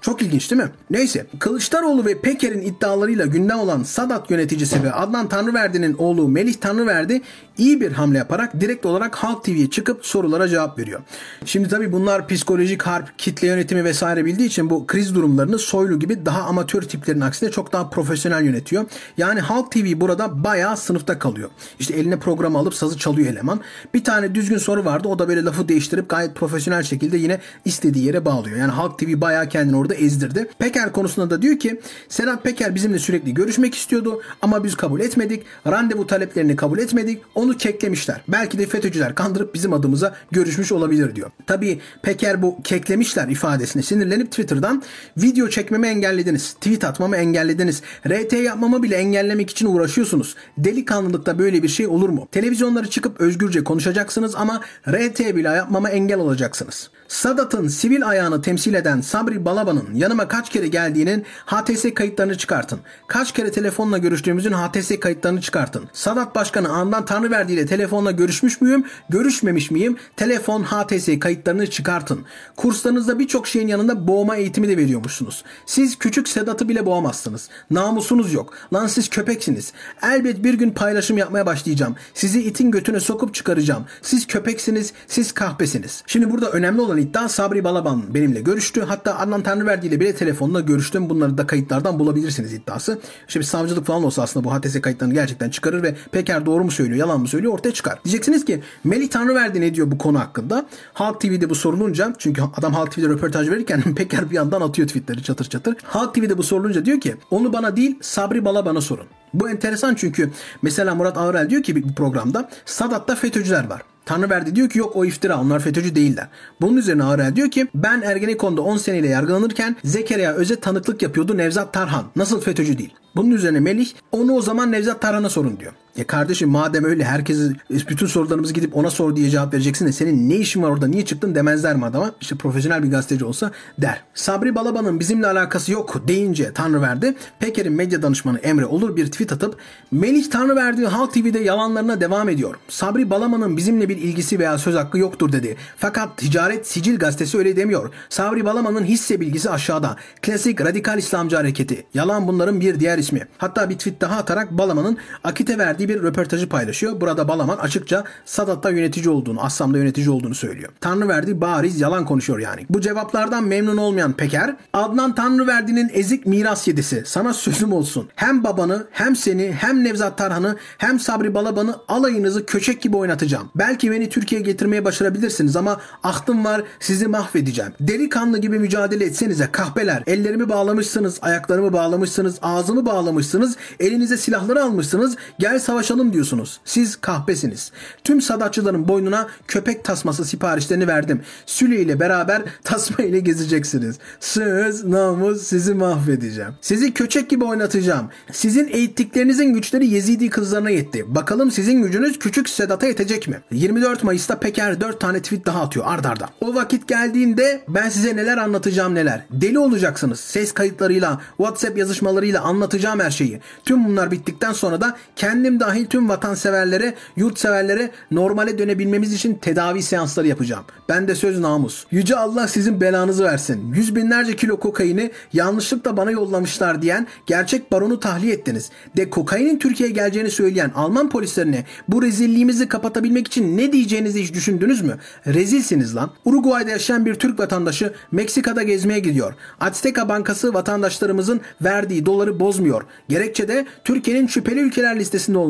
Çok 0.00 0.22
ilginç 0.22 0.50
değil 0.50 0.62
mi? 0.62 0.68
Neyse 0.90 1.26
Kılıçdaroğlu 1.38 2.04
ve 2.04 2.20
Peker'in 2.20 2.62
iddialarıyla 2.62 3.26
gündem 3.26 3.58
olan 3.58 3.82
Sadat 3.82 4.30
yöneticisi 4.30 4.82
ve 4.82 4.92
Adnan 4.92 5.28
Tanrıverdi'nin 5.28 5.94
oğlu 5.98 6.28
Melih 6.28 6.54
Tanrıverdi 6.54 7.22
iyi 7.58 7.80
bir 7.80 7.92
hamle 7.92 8.18
yaparak 8.18 8.60
direkt 8.60 8.86
olarak 8.86 9.16
Halk 9.16 9.44
TV'ye 9.44 9.70
çıkıp 9.70 10.06
sorulara 10.06 10.48
cevap 10.48 10.78
veriyor. 10.78 11.00
Şimdi 11.44 11.68
tabi 11.68 11.92
bunlar 11.92 12.28
psikolojik 12.28 12.82
harp, 12.82 13.18
kitle 13.18 13.46
yönetimi 13.46 13.84
vesaire 13.84 14.24
bildiği 14.24 14.46
için 14.46 14.70
bu 14.70 14.86
kriz 14.86 15.14
durumlarını 15.14 15.58
Soylu 15.58 15.98
gibi 15.98 16.26
daha 16.26 16.42
amatör 16.42 16.82
tiplerin 16.82 17.20
aksine 17.20 17.50
çok 17.50 17.72
daha 17.72 17.90
profesyonel 17.90 18.44
yönetiyor. 18.44 18.84
Yani 19.16 19.40
Halk 19.40 19.72
TV 19.72 20.00
burada 20.00 20.44
bayağı 20.44 20.76
sınıfta 20.76 21.18
kalıyor. 21.18 21.50
İşte 21.78 21.94
eline 21.94 22.18
programı 22.18 22.58
alıp 22.58 22.74
sazı 22.74 22.98
çalıyor 22.98 23.28
eleman. 23.28 23.60
Bir 23.94 24.04
tane 24.04 24.34
düzgün 24.34 24.58
soru 24.58 24.84
vardı 24.84 25.08
o 25.08 25.18
da 25.18 25.28
böyle 25.28 25.44
lafı 25.44 25.68
değiştirip 25.68 26.08
gayet 26.08 26.34
profesyonel 26.34 26.82
şekilde 26.82 27.16
yine 27.16 27.40
istediği 27.64 28.04
yere 28.04 28.24
bağlıyor. 28.24 28.56
Yani 28.56 28.72
Halk 28.72 28.98
TV 28.98 29.20
bayağı 29.20 29.48
kendini 29.48 29.76
orada 29.76 29.89
ezdirdi. 29.94 30.48
Peker 30.58 30.92
konusunda 30.92 31.30
da 31.30 31.42
diyor 31.42 31.58
ki 31.58 31.80
Sedat 32.08 32.44
Peker 32.44 32.74
bizimle 32.74 32.98
sürekli 32.98 33.34
görüşmek 33.34 33.74
istiyordu 33.74 34.22
ama 34.42 34.64
biz 34.64 34.74
kabul 34.74 35.00
etmedik. 35.00 35.42
Randevu 35.66 36.06
taleplerini 36.06 36.56
kabul 36.56 36.78
etmedik. 36.78 37.22
Onu 37.34 37.56
keklemişler. 37.56 38.20
Belki 38.28 38.58
de 38.58 38.66
FETÖ'cüler 38.66 39.14
kandırıp 39.14 39.54
bizim 39.54 39.72
adımıza 39.72 40.14
görüşmüş 40.30 40.72
olabilir 40.72 41.14
diyor. 41.14 41.30
Tabii 41.46 41.80
Peker 42.02 42.42
bu 42.42 42.62
keklemişler 42.64 43.28
ifadesine 43.28 43.82
sinirlenip 43.82 44.30
Twitter'dan 44.30 44.82
video 45.16 45.48
çekmemi 45.48 45.86
engellediniz. 45.86 46.52
Tweet 46.52 46.84
atmamı 46.84 47.16
engellediniz. 47.16 47.82
RT 48.08 48.32
yapmamı 48.32 48.82
bile 48.82 48.96
engellemek 48.96 49.50
için 49.50 49.66
uğraşıyorsunuz. 49.66 50.36
Delikanlılıkta 50.58 51.38
böyle 51.38 51.62
bir 51.62 51.68
şey 51.68 51.86
olur 51.86 52.08
mu? 52.08 52.28
Televizyonlara 52.32 52.86
çıkıp 52.86 53.20
özgürce 53.20 53.64
konuşacaksınız 53.64 54.34
ama 54.34 54.60
RT 54.88 55.20
bile 55.36 55.48
yapmama 55.48 55.90
engel 55.90 56.18
olacaksınız. 56.18 56.90
Sadat'ın 57.08 57.68
sivil 57.68 58.08
ayağını 58.08 58.42
temsil 58.42 58.74
eden 58.74 59.00
Sabri 59.00 59.44
Balaban'ın 59.44 59.79
yanıma 59.94 60.28
kaç 60.28 60.50
kere 60.50 60.66
geldiğinin 60.66 61.24
HTS 61.46 61.94
kayıtlarını 61.94 62.38
çıkartın. 62.38 62.80
Kaç 63.06 63.32
kere 63.32 63.50
telefonla 63.50 63.98
görüştüğümüzün 63.98 64.52
HTS 64.52 65.00
kayıtlarını 65.00 65.40
çıkartın. 65.40 65.84
Sadat 65.92 66.34
Başkanı 66.34 66.68
andan 66.68 67.04
Tanrı 67.04 67.30
verdiğiyle 67.30 67.66
telefonla 67.66 68.10
görüşmüş 68.10 68.60
müyüm, 68.60 68.84
görüşmemiş 69.08 69.70
miyim? 69.70 69.96
Telefon 70.16 70.62
HTS 70.62 71.08
kayıtlarını 71.20 71.70
çıkartın. 71.70 72.24
Kurslarınızda 72.56 73.18
birçok 73.18 73.46
şeyin 73.46 73.68
yanında 73.68 74.08
boğma 74.08 74.36
eğitimi 74.36 74.68
de 74.68 74.76
veriyormuşsunuz. 74.76 75.44
Siz 75.66 75.98
küçük 75.98 76.28
Sedat'ı 76.28 76.68
bile 76.68 76.86
boğamazsınız. 76.86 77.48
Namusunuz 77.70 78.32
yok. 78.32 78.54
Lan 78.72 78.86
siz 78.86 79.08
köpeksiniz. 79.08 79.72
Elbet 80.02 80.44
bir 80.44 80.54
gün 80.54 80.70
paylaşım 80.70 81.18
yapmaya 81.18 81.46
başlayacağım. 81.46 81.96
Sizi 82.14 82.42
itin 82.42 82.70
götüne 82.70 83.00
sokup 83.00 83.34
çıkaracağım. 83.34 83.84
Siz 84.02 84.26
köpeksiniz, 84.26 84.92
siz 85.06 85.32
kahpesiniz. 85.32 86.02
Şimdi 86.06 86.30
burada 86.30 86.50
önemli 86.50 86.80
olan 86.80 86.98
iddia 86.98 87.28
Sabri 87.28 87.64
Balaban 87.64 88.14
benimle 88.14 88.40
görüştü. 88.40 88.80
Hatta 88.88 89.18
Adnan 89.18 89.42
Tanrıverdi 89.42 89.69
ile 89.78 90.00
bile 90.00 90.14
telefonla 90.14 90.60
görüştüm. 90.60 91.10
Bunları 91.10 91.38
da 91.38 91.46
kayıtlardan 91.46 91.98
bulabilirsiniz 91.98 92.52
iddiası. 92.52 92.98
İşte 93.28 93.40
bir 93.40 93.44
savcılık 93.44 93.86
falan 93.86 94.04
olsa 94.04 94.22
aslında 94.22 94.44
bu 94.44 94.54
HTS 94.54 94.80
kayıtlarını 94.80 95.14
gerçekten 95.14 95.50
çıkarır 95.50 95.82
ve 95.82 95.94
Peker 96.12 96.46
doğru 96.46 96.64
mu 96.64 96.70
söylüyor, 96.70 96.98
yalan 96.98 97.20
mı 97.20 97.28
söylüyor 97.28 97.52
ortaya 97.52 97.72
çıkar. 97.72 97.98
Diyeceksiniz 98.04 98.44
ki 98.44 98.62
Melih 98.84 99.08
Tanrıverdi 99.08 99.60
ne 99.60 99.74
diyor 99.74 99.90
bu 99.90 99.98
konu 99.98 100.20
hakkında? 100.20 100.66
Halk 100.92 101.20
TV'de 101.20 101.50
bu 101.50 101.54
sorulunca 101.54 102.14
çünkü 102.18 102.42
adam 102.56 102.74
Halk 102.74 102.92
TV'de 102.92 103.08
röportaj 103.08 103.50
verirken 103.50 103.82
Peker 103.94 104.30
bir 104.30 104.34
yandan 104.34 104.60
atıyor 104.60 104.88
tweetleri 104.88 105.22
çatır 105.22 105.44
çatır. 105.44 105.76
Halk 105.82 106.14
TV'de 106.14 106.38
bu 106.38 106.42
sorulunca 106.42 106.84
diyor 106.84 107.00
ki 107.00 107.14
onu 107.30 107.52
bana 107.52 107.76
değil 107.76 107.98
Sabri 108.00 108.44
Balaban'a 108.44 108.80
sorun. 108.80 109.06
Bu 109.34 109.50
enteresan 109.50 109.94
çünkü 109.94 110.30
mesela 110.62 110.94
Murat 110.94 111.18
Ağrel 111.18 111.50
diyor 111.50 111.62
ki 111.62 111.82
bu 111.88 111.94
programda 111.94 112.50
Sadat'ta 112.64 113.14
FETÖ'cüler 113.14 113.70
var. 113.70 113.82
Tanrıverdi 114.04 114.56
diyor 114.56 114.68
ki 114.68 114.78
yok 114.78 114.96
o 114.96 115.04
iftira 115.04 115.40
onlar 115.40 115.60
FETÖ'cü 115.60 115.94
değiller. 115.94 116.28
Bunun 116.60 116.76
üzerine 116.76 117.04
Ağrel 117.04 117.36
diyor 117.36 117.50
ki 117.50 117.68
ben 117.74 118.02
Ergenekon'da 118.02 118.62
10 118.62 118.76
seneyle 118.76 119.08
yargılanırken 119.08 119.76
Zekeriya 119.84 120.32
Öz'e 120.32 120.60
tanıklık 120.60 121.02
yapıyordu 121.02 121.36
Nevzat 121.36 121.72
Tarhan. 121.72 122.04
Nasıl 122.16 122.40
FETÖ'cü 122.40 122.78
değil? 122.78 122.94
Bunun 123.16 123.30
üzerine 123.30 123.60
Melih 123.60 123.88
onu 124.12 124.32
o 124.32 124.42
zaman 124.42 124.72
Nevzat 124.72 125.00
Tarhan'a 125.00 125.30
sorun 125.30 125.60
diyor. 125.60 125.72
Ya 125.96 126.06
kardeşim 126.06 126.48
madem 126.48 126.84
öyle 126.84 127.04
herkesi 127.04 127.52
bütün 127.70 128.06
sorularımızı 128.06 128.54
gidip 128.54 128.76
ona 128.76 128.90
sor 128.90 129.16
diye 129.16 129.30
cevap 129.30 129.54
vereceksin 129.54 129.86
de 129.86 129.92
senin 129.92 130.30
ne 130.30 130.36
işin 130.36 130.62
var 130.62 130.70
orada 130.70 130.86
niye 130.86 131.04
çıktın 131.04 131.34
demezler 131.34 131.76
mi 131.76 131.84
adama? 131.84 132.12
İşte 132.20 132.36
profesyonel 132.36 132.82
bir 132.82 132.90
gazeteci 132.90 133.24
olsa 133.24 133.50
der. 133.78 134.00
Sabri 134.14 134.54
Balaban'ın 134.54 135.00
bizimle 135.00 135.26
alakası 135.26 135.72
yok 135.72 136.02
deyince 136.08 136.52
Tanrı 136.54 136.82
verdi. 136.82 137.14
Peker'in 137.38 137.72
medya 137.72 138.02
danışmanı 138.02 138.38
Emre 138.38 138.66
Olur 138.66 138.96
bir 138.96 139.06
tweet 139.06 139.32
atıp 139.32 139.56
Melih 139.90 140.30
Tanrı 140.30 140.56
verdiği 140.56 140.86
Halk 140.86 141.14
TV'de 141.14 141.38
yalanlarına 141.38 142.00
devam 142.00 142.28
ediyor. 142.28 142.54
Sabri 142.68 143.10
Balaban'ın 143.10 143.56
bizimle 143.56 143.88
bir 143.88 143.96
ilgisi 143.96 144.38
veya 144.38 144.58
söz 144.58 144.74
hakkı 144.74 144.98
yoktur 144.98 145.32
dedi. 145.32 145.56
Fakat 145.76 146.16
Ticaret 146.16 146.66
Sicil 146.66 146.98
gazetesi 146.98 147.38
öyle 147.38 147.56
demiyor. 147.56 147.90
Sabri 148.08 148.44
Balaban'ın 148.44 148.84
hisse 148.84 149.20
bilgisi 149.20 149.50
aşağıda. 149.50 149.96
Klasik 150.22 150.60
radikal 150.60 150.98
İslamcı 150.98 151.36
hareketi. 151.36 151.86
Yalan 151.94 152.28
bunların 152.28 152.60
bir 152.60 152.80
diğer 152.80 152.98
ismi. 152.98 153.28
Hatta 153.38 153.70
bir 153.70 153.78
tweet 153.78 154.00
daha 154.00 154.16
atarak 154.16 154.50
Balaman'ın 154.50 154.98
Akit'e 155.24 155.58
verdiği 155.58 155.79
bir 155.88 156.02
röportajı 156.02 156.48
paylaşıyor. 156.48 157.00
Burada 157.00 157.28
Balaman 157.28 157.56
açıkça 157.56 158.04
Sadat'ta 158.24 158.70
yönetici 158.70 159.08
olduğunu, 159.08 159.42
Assam'da 159.42 159.78
yönetici 159.78 160.10
olduğunu 160.10 160.34
söylüyor. 160.34 160.72
Tanrı 160.80 161.08
verdiği 161.08 161.40
bariz 161.40 161.80
yalan 161.80 162.04
konuşuyor 162.04 162.38
yani. 162.38 162.66
Bu 162.70 162.80
cevaplardan 162.80 163.44
memnun 163.44 163.76
olmayan 163.76 164.12
Peker, 164.12 164.56
Adnan 164.72 165.14
Tanrı 165.14 165.46
verdiğinin 165.46 165.90
ezik 165.92 166.26
miras 166.26 166.68
yedisi. 166.68 167.02
Sana 167.06 167.34
sözüm 167.34 167.72
olsun. 167.72 168.08
Hem 168.14 168.44
babanı, 168.44 168.86
hem 168.90 169.16
seni, 169.16 169.52
hem 169.52 169.84
Nevzat 169.84 170.18
Tarhan'ı, 170.18 170.56
hem 170.78 171.00
Sabri 171.00 171.34
Balaban'ı 171.34 171.76
alayınızı 171.88 172.46
köçek 172.46 172.82
gibi 172.82 172.96
oynatacağım. 172.96 173.50
Belki 173.54 173.90
beni 173.90 174.08
Türkiye'ye 174.08 174.46
getirmeye 174.46 174.84
başarabilirsiniz 174.84 175.56
ama 175.56 175.80
aklım 176.02 176.44
var 176.44 176.62
sizi 176.80 177.06
mahvedeceğim. 177.06 177.72
Delikanlı 177.80 178.38
gibi 178.38 178.58
mücadele 178.58 179.04
etsenize 179.04 179.48
kahpeler. 179.52 180.02
Ellerimi 180.06 180.48
bağlamışsınız, 180.48 181.18
ayaklarımı 181.22 181.72
bağlamışsınız, 181.72 182.38
ağzımı 182.42 182.86
bağlamışsınız, 182.86 183.56
elinize 183.80 184.16
silahları 184.16 184.64
almışsınız, 184.64 185.16
gel 185.38 185.58
savaşalım 185.70 186.12
diyorsunuz. 186.12 186.60
Siz 186.64 186.96
kahpesiniz. 186.96 187.72
Tüm 188.04 188.20
sadatçıların 188.20 188.88
boynuna 188.88 189.26
köpek 189.48 189.84
tasması 189.84 190.24
siparişlerini 190.24 190.86
verdim. 190.86 191.22
Süle 191.46 191.80
ile 191.80 192.00
beraber 192.00 192.42
tasma 192.64 193.04
ile 193.04 193.20
gezeceksiniz. 193.20 193.98
Söz, 194.20 194.84
namus 194.84 195.42
sizi 195.42 195.74
mahvedeceğim. 195.74 196.50
Sizi 196.60 196.94
köçek 196.94 197.30
gibi 197.30 197.44
oynatacağım. 197.44 198.08
Sizin 198.32 198.68
eğittiklerinizin 198.68 199.54
güçleri 199.54 199.86
Yezidi 199.86 200.30
kızlarına 200.30 200.70
yetti. 200.70 201.14
Bakalım 201.14 201.50
sizin 201.50 201.82
gücünüz 201.82 202.18
küçük 202.18 202.48
Sedat'a 202.48 202.86
yetecek 202.86 203.28
mi? 203.28 203.40
24 203.50 204.04
Mayıs'ta 204.04 204.38
Peker 204.38 204.80
4 204.80 205.00
tane 205.00 205.22
tweet 205.22 205.46
daha 205.46 205.62
atıyor 205.62 205.86
ardarda. 205.88 206.28
O 206.40 206.54
vakit 206.54 206.88
geldiğinde 206.88 207.64
ben 207.68 207.88
size 207.88 208.16
neler 208.16 208.36
anlatacağım 208.36 208.94
neler. 208.94 209.24
Deli 209.30 209.58
olacaksınız. 209.58 210.20
Ses 210.20 210.52
kayıtlarıyla, 210.52 211.20
WhatsApp 211.36 211.78
yazışmalarıyla 211.78 212.42
anlatacağım 212.42 213.00
her 213.00 213.10
şeyi. 213.10 213.40
Tüm 213.64 213.84
bunlar 213.84 214.10
bittikten 214.10 214.52
sonra 214.52 214.80
da 214.80 214.96
kendim 215.16 215.59
dahil 215.60 215.86
tüm 215.86 216.08
vatanseverlere, 216.08 216.94
yurtseverlere 217.16 217.90
normale 218.10 218.58
dönebilmemiz 218.58 219.12
için 219.12 219.34
tedavi 219.34 219.82
seansları 219.82 220.28
yapacağım. 220.28 220.64
Ben 220.88 221.08
de 221.08 221.14
söz 221.14 221.40
namus. 221.40 221.84
Yüce 221.90 222.16
Allah 222.16 222.48
sizin 222.48 222.80
belanızı 222.80 223.24
versin. 223.24 223.72
Yüz 223.74 223.96
binlerce 223.96 224.36
kilo 224.36 224.60
kokaini 224.60 225.10
yanlışlıkla 225.32 225.96
bana 225.96 226.10
yollamışlar 226.10 226.82
diyen 226.82 227.06
gerçek 227.26 227.72
baronu 227.72 228.00
tahliye 228.00 228.32
ettiniz. 228.32 228.70
De 228.96 229.10
kokainin 229.10 229.58
Türkiye'ye 229.58 229.94
geleceğini 229.94 230.30
söyleyen 230.30 230.70
Alman 230.74 231.08
polislerine 231.10 231.64
bu 231.88 232.02
rezilliğimizi 232.02 232.68
kapatabilmek 232.68 233.26
için 233.26 233.56
ne 233.56 233.72
diyeceğinizi 233.72 234.22
hiç 234.22 234.34
düşündünüz 234.34 234.82
mü? 234.82 234.98
Rezilsiniz 235.26 235.96
lan. 235.96 236.10
Uruguay'da 236.24 236.70
yaşayan 236.70 237.06
bir 237.06 237.14
Türk 237.14 237.38
vatandaşı 237.38 237.92
Meksika'da 238.12 238.62
gezmeye 238.62 239.00
gidiyor. 239.00 239.34
Azteca 239.60 240.08
Bankası 240.08 240.54
vatandaşlarımızın 240.54 241.40
verdiği 241.62 242.06
doları 242.06 242.40
bozmuyor. 242.40 242.82
Gerekçe 243.08 243.48
de 243.48 243.66
Türkiye'nin 243.84 244.26
şüpheli 244.26 244.60
ülkeler 244.60 244.98
listesinde 244.98 245.38
olması. 245.38 245.49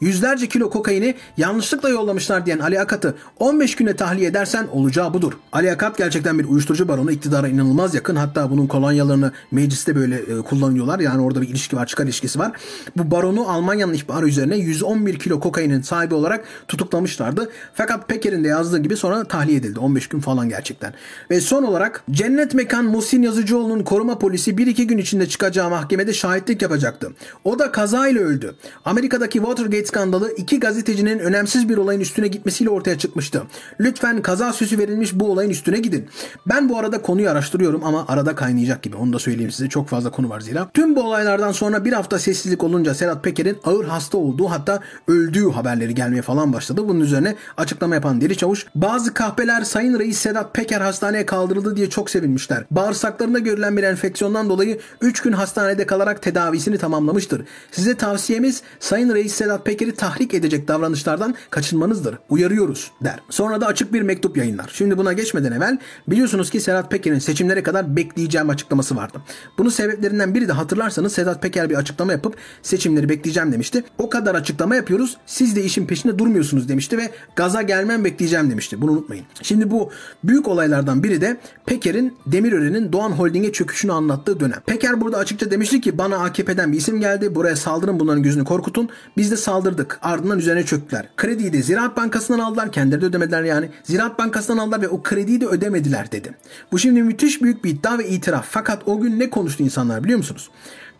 Yüzlerce 0.00 0.48
kilo 0.48 0.70
kokaini 0.70 1.14
yanlışlıkla 1.36 1.88
yollamışlar 1.88 2.46
diyen 2.46 2.58
Ali 2.58 2.80
Akat'ı 2.80 3.14
15 3.38 3.76
güne 3.76 3.96
tahliye 3.96 4.28
edersen 4.28 4.66
olacağı 4.72 5.14
budur. 5.14 5.32
Ali 5.52 5.72
Akat 5.72 5.98
gerçekten 5.98 6.38
bir 6.38 6.44
uyuşturucu 6.44 6.88
baronu 6.88 7.12
iktidara 7.12 7.48
inanılmaz 7.48 7.94
yakın. 7.94 8.16
Hatta 8.16 8.50
bunun 8.50 8.66
kolonyalarını 8.66 9.32
mecliste 9.50 9.96
böyle 9.96 10.16
e, 10.16 10.42
kullanıyorlar. 10.42 10.98
Yani 10.98 11.22
orada 11.22 11.42
bir 11.42 11.48
ilişki 11.48 11.76
var, 11.76 11.86
çıkar 11.86 12.04
ilişkisi 12.04 12.38
var. 12.38 12.52
Bu 12.96 13.10
baronu 13.10 13.50
Almanya'nın 13.50 13.94
ihbarı 13.94 14.28
üzerine 14.28 14.56
111 14.56 15.18
kilo 15.18 15.40
kokainin 15.40 15.82
sahibi 15.82 16.14
olarak 16.14 16.44
tutuklamışlardı. 16.68 17.50
Fakat 17.74 18.08
Peker'in 18.08 18.44
de 18.44 18.48
yazdığı 18.48 18.78
gibi 18.78 18.96
sonra 18.96 19.24
tahliye 19.24 19.58
edildi. 19.58 19.80
15 19.80 20.08
gün 20.08 20.20
falan 20.20 20.48
gerçekten. 20.48 20.94
Ve 21.30 21.40
son 21.40 21.62
olarak 21.62 22.04
Cennet 22.10 22.54
Mekan 22.54 22.84
Muhsin 22.84 23.22
Yazıcıoğlu'nun 23.22 23.84
koruma 23.84 24.18
polisi 24.18 24.50
1-2 24.50 24.82
gün 24.82 24.98
içinde 24.98 25.28
çıkacağı 25.28 25.70
mahkemede 25.70 26.12
şahitlik 26.12 26.62
yapacaktı. 26.62 27.12
O 27.44 27.58
da 27.58 27.72
kazayla 27.72 28.22
öldü. 28.22 28.54
Amerika'daki 28.84 29.37
Watergate 29.38 29.86
skandalı 29.86 30.32
iki 30.36 30.60
gazetecinin 30.60 31.18
önemsiz 31.18 31.68
bir 31.68 31.76
olayın 31.76 32.00
üstüne 32.00 32.28
gitmesiyle 32.28 32.70
ortaya 32.70 32.98
çıkmıştı. 32.98 33.42
Lütfen 33.80 34.22
kaza 34.22 34.52
süsü 34.52 34.78
verilmiş 34.78 35.14
bu 35.14 35.32
olayın 35.32 35.50
üstüne 35.50 35.78
gidin. 35.78 36.08
Ben 36.46 36.68
bu 36.68 36.78
arada 36.78 37.02
konuyu 37.02 37.30
araştırıyorum 37.30 37.84
ama 37.84 38.04
arada 38.08 38.34
kaynayacak 38.34 38.82
gibi. 38.82 38.96
Onu 38.96 39.12
da 39.12 39.18
söyleyeyim 39.18 39.50
size. 39.50 39.68
Çok 39.68 39.88
fazla 39.88 40.10
konu 40.10 40.28
var 40.28 40.40
zira. 40.40 40.70
Tüm 40.74 40.96
bu 40.96 41.02
olaylardan 41.02 41.52
sonra 41.52 41.84
bir 41.84 41.92
hafta 41.92 42.18
sessizlik 42.18 42.64
olunca 42.64 42.94
Serhat 42.94 43.24
Peker'in 43.24 43.58
ağır 43.64 43.84
hasta 43.84 44.18
olduğu 44.18 44.50
hatta 44.50 44.80
öldüğü 45.08 45.50
haberleri 45.50 45.94
gelmeye 45.94 46.22
falan 46.22 46.52
başladı. 46.52 46.88
Bunun 46.88 47.00
üzerine 47.00 47.34
açıklama 47.56 47.94
yapan 47.94 48.20
Deli 48.20 48.36
Çavuş 48.36 48.66
bazı 48.74 49.14
kahpeler 49.14 49.62
Sayın 49.62 49.98
Reis 49.98 50.18
Sedat 50.18 50.54
Peker 50.54 50.80
hastaneye 50.80 51.26
kaldırıldı 51.26 51.76
diye 51.76 51.90
çok 51.90 52.10
sevinmişler. 52.10 52.64
Bağırsaklarında 52.70 53.38
görülen 53.38 53.76
bir 53.76 53.82
enfeksiyondan 53.82 54.48
dolayı 54.48 54.80
3 55.00 55.20
gün 55.20 55.32
hastanede 55.32 55.86
kalarak 55.86 56.22
tedavisini 56.22 56.78
tamamlamıştır. 56.78 57.44
Size 57.72 57.94
tavsiyemiz 57.94 58.62
Sayın 58.80 59.14
Reis 59.14 59.27
Sedat 59.28 59.66
Peker'i 59.66 59.94
tahrik 59.94 60.34
edecek 60.34 60.68
davranışlardan 60.68 61.34
kaçınmanızdır. 61.50 62.18
Uyarıyoruz 62.28 62.90
der. 63.04 63.20
Sonra 63.30 63.60
da 63.60 63.66
açık 63.66 63.92
bir 63.92 64.02
mektup 64.02 64.36
yayınlar. 64.36 64.70
Şimdi 64.72 64.98
buna 64.98 65.12
geçmeden 65.12 65.52
evvel 65.52 65.78
biliyorsunuz 66.08 66.50
ki 66.50 66.60
Sedat 66.60 66.90
Peker'in 66.90 67.18
seçimlere 67.18 67.62
kadar 67.62 67.96
bekleyeceğim 67.96 68.50
açıklaması 68.50 68.96
vardı. 68.96 69.18
Bunun 69.58 69.70
sebeplerinden 69.70 70.34
biri 70.34 70.48
de 70.48 70.52
hatırlarsanız 70.52 71.12
Sedat 71.12 71.42
Peker 71.42 71.70
bir 71.70 71.74
açıklama 71.74 72.12
yapıp 72.12 72.36
seçimleri 72.62 73.08
bekleyeceğim 73.08 73.52
demişti. 73.52 73.84
O 73.98 74.10
kadar 74.10 74.34
açıklama 74.34 74.76
yapıyoruz. 74.76 75.16
Siz 75.26 75.56
de 75.56 75.64
işin 75.64 75.86
peşinde 75.86 76.18
durmuyorsunuz 76.18 76.68
demişti 76.68 76.98
ve 76.98 77.10
gaza 77.36 77.62
gelmem 77.62 78.04
bekleyeceğim 78.04 78.50
demişti. 78.50 78.80
Bunu 78.80 78.90
unutmayın. 78.90 79.24
Şimdi 79.42 79.70
bu 79.70 79.90
büyük 80.24 80.48
olaylardan 80.48 81.02
biri 81.02 81.20
de 81.20 81.36
Peker'in 81.66 82.16
Demirören'in 82.26 82.92
Doğan 82.92 83.10
Holding'e 83.10 83.52
çöküşünü 83.52 83.92
anlattığı 83.92 84.40
dönem. 84.40 84.60
Peker 84.66 85.00
burada 85.00 85.16
açıkça 85.16 85.50
demişti 85.50 85.80
ki 85.80 85.98
bana 85.98 86.16
AKP'den 86.16 86.72
bir 86.72 86.76
isim 86.76 87.00
geldi. 87.00 87.34
Buraya 87.34 87.56
saldırın 87.56 88.00
bunların 88.00 88.22
gözünü 88.22 88.44
korkutun. 88.44 88.88
Biz 89.18 89.30
de 89.30 89.36
saldırdık. 89.36 89.98
Ardından 90.02 90.38
üzerine 90.38 90.66
çöktüler. 90.66 91.08
Krediyi 91.16 91.52
de 91.52 91.62
Ziraat 91.62 91.96
Bankası'ndan 91.96 92.38
aldılar. 92.38 92.72
Kendileri 92.72 93.00
de 93.00 93.06
ödemediler 93.06 93.42
yani. 93.42 93.70
Ziraat 93.84 94.18
Bankası'ndan 94.18 94.58
aldılar 94.58 94.82
ve 94.82 94.88
o 94.88 95.02
krediyi 95.02 95.40
de 95.40 95.46
ödemediler 95.46 96.12
dedi. 96.12 96.34
Bu 96.72 96.78
şimdi 96.78 97.02
müthiş 97.02 97.42
büyük 97.42 97.64
bir 97.64 97.70
iddia 97.70 97.98
ve 97.98 98.08
itiraf. 98.08 98.46
Fakat 98.50 98.88
o 98.88 99.00
gün 99.00 99.18
ne 99.18 99.30
konuştu 99.30 99.62
insanlar 99.62 100.04
biliyor 100.04 100.18
musunuz? 100.18 100.50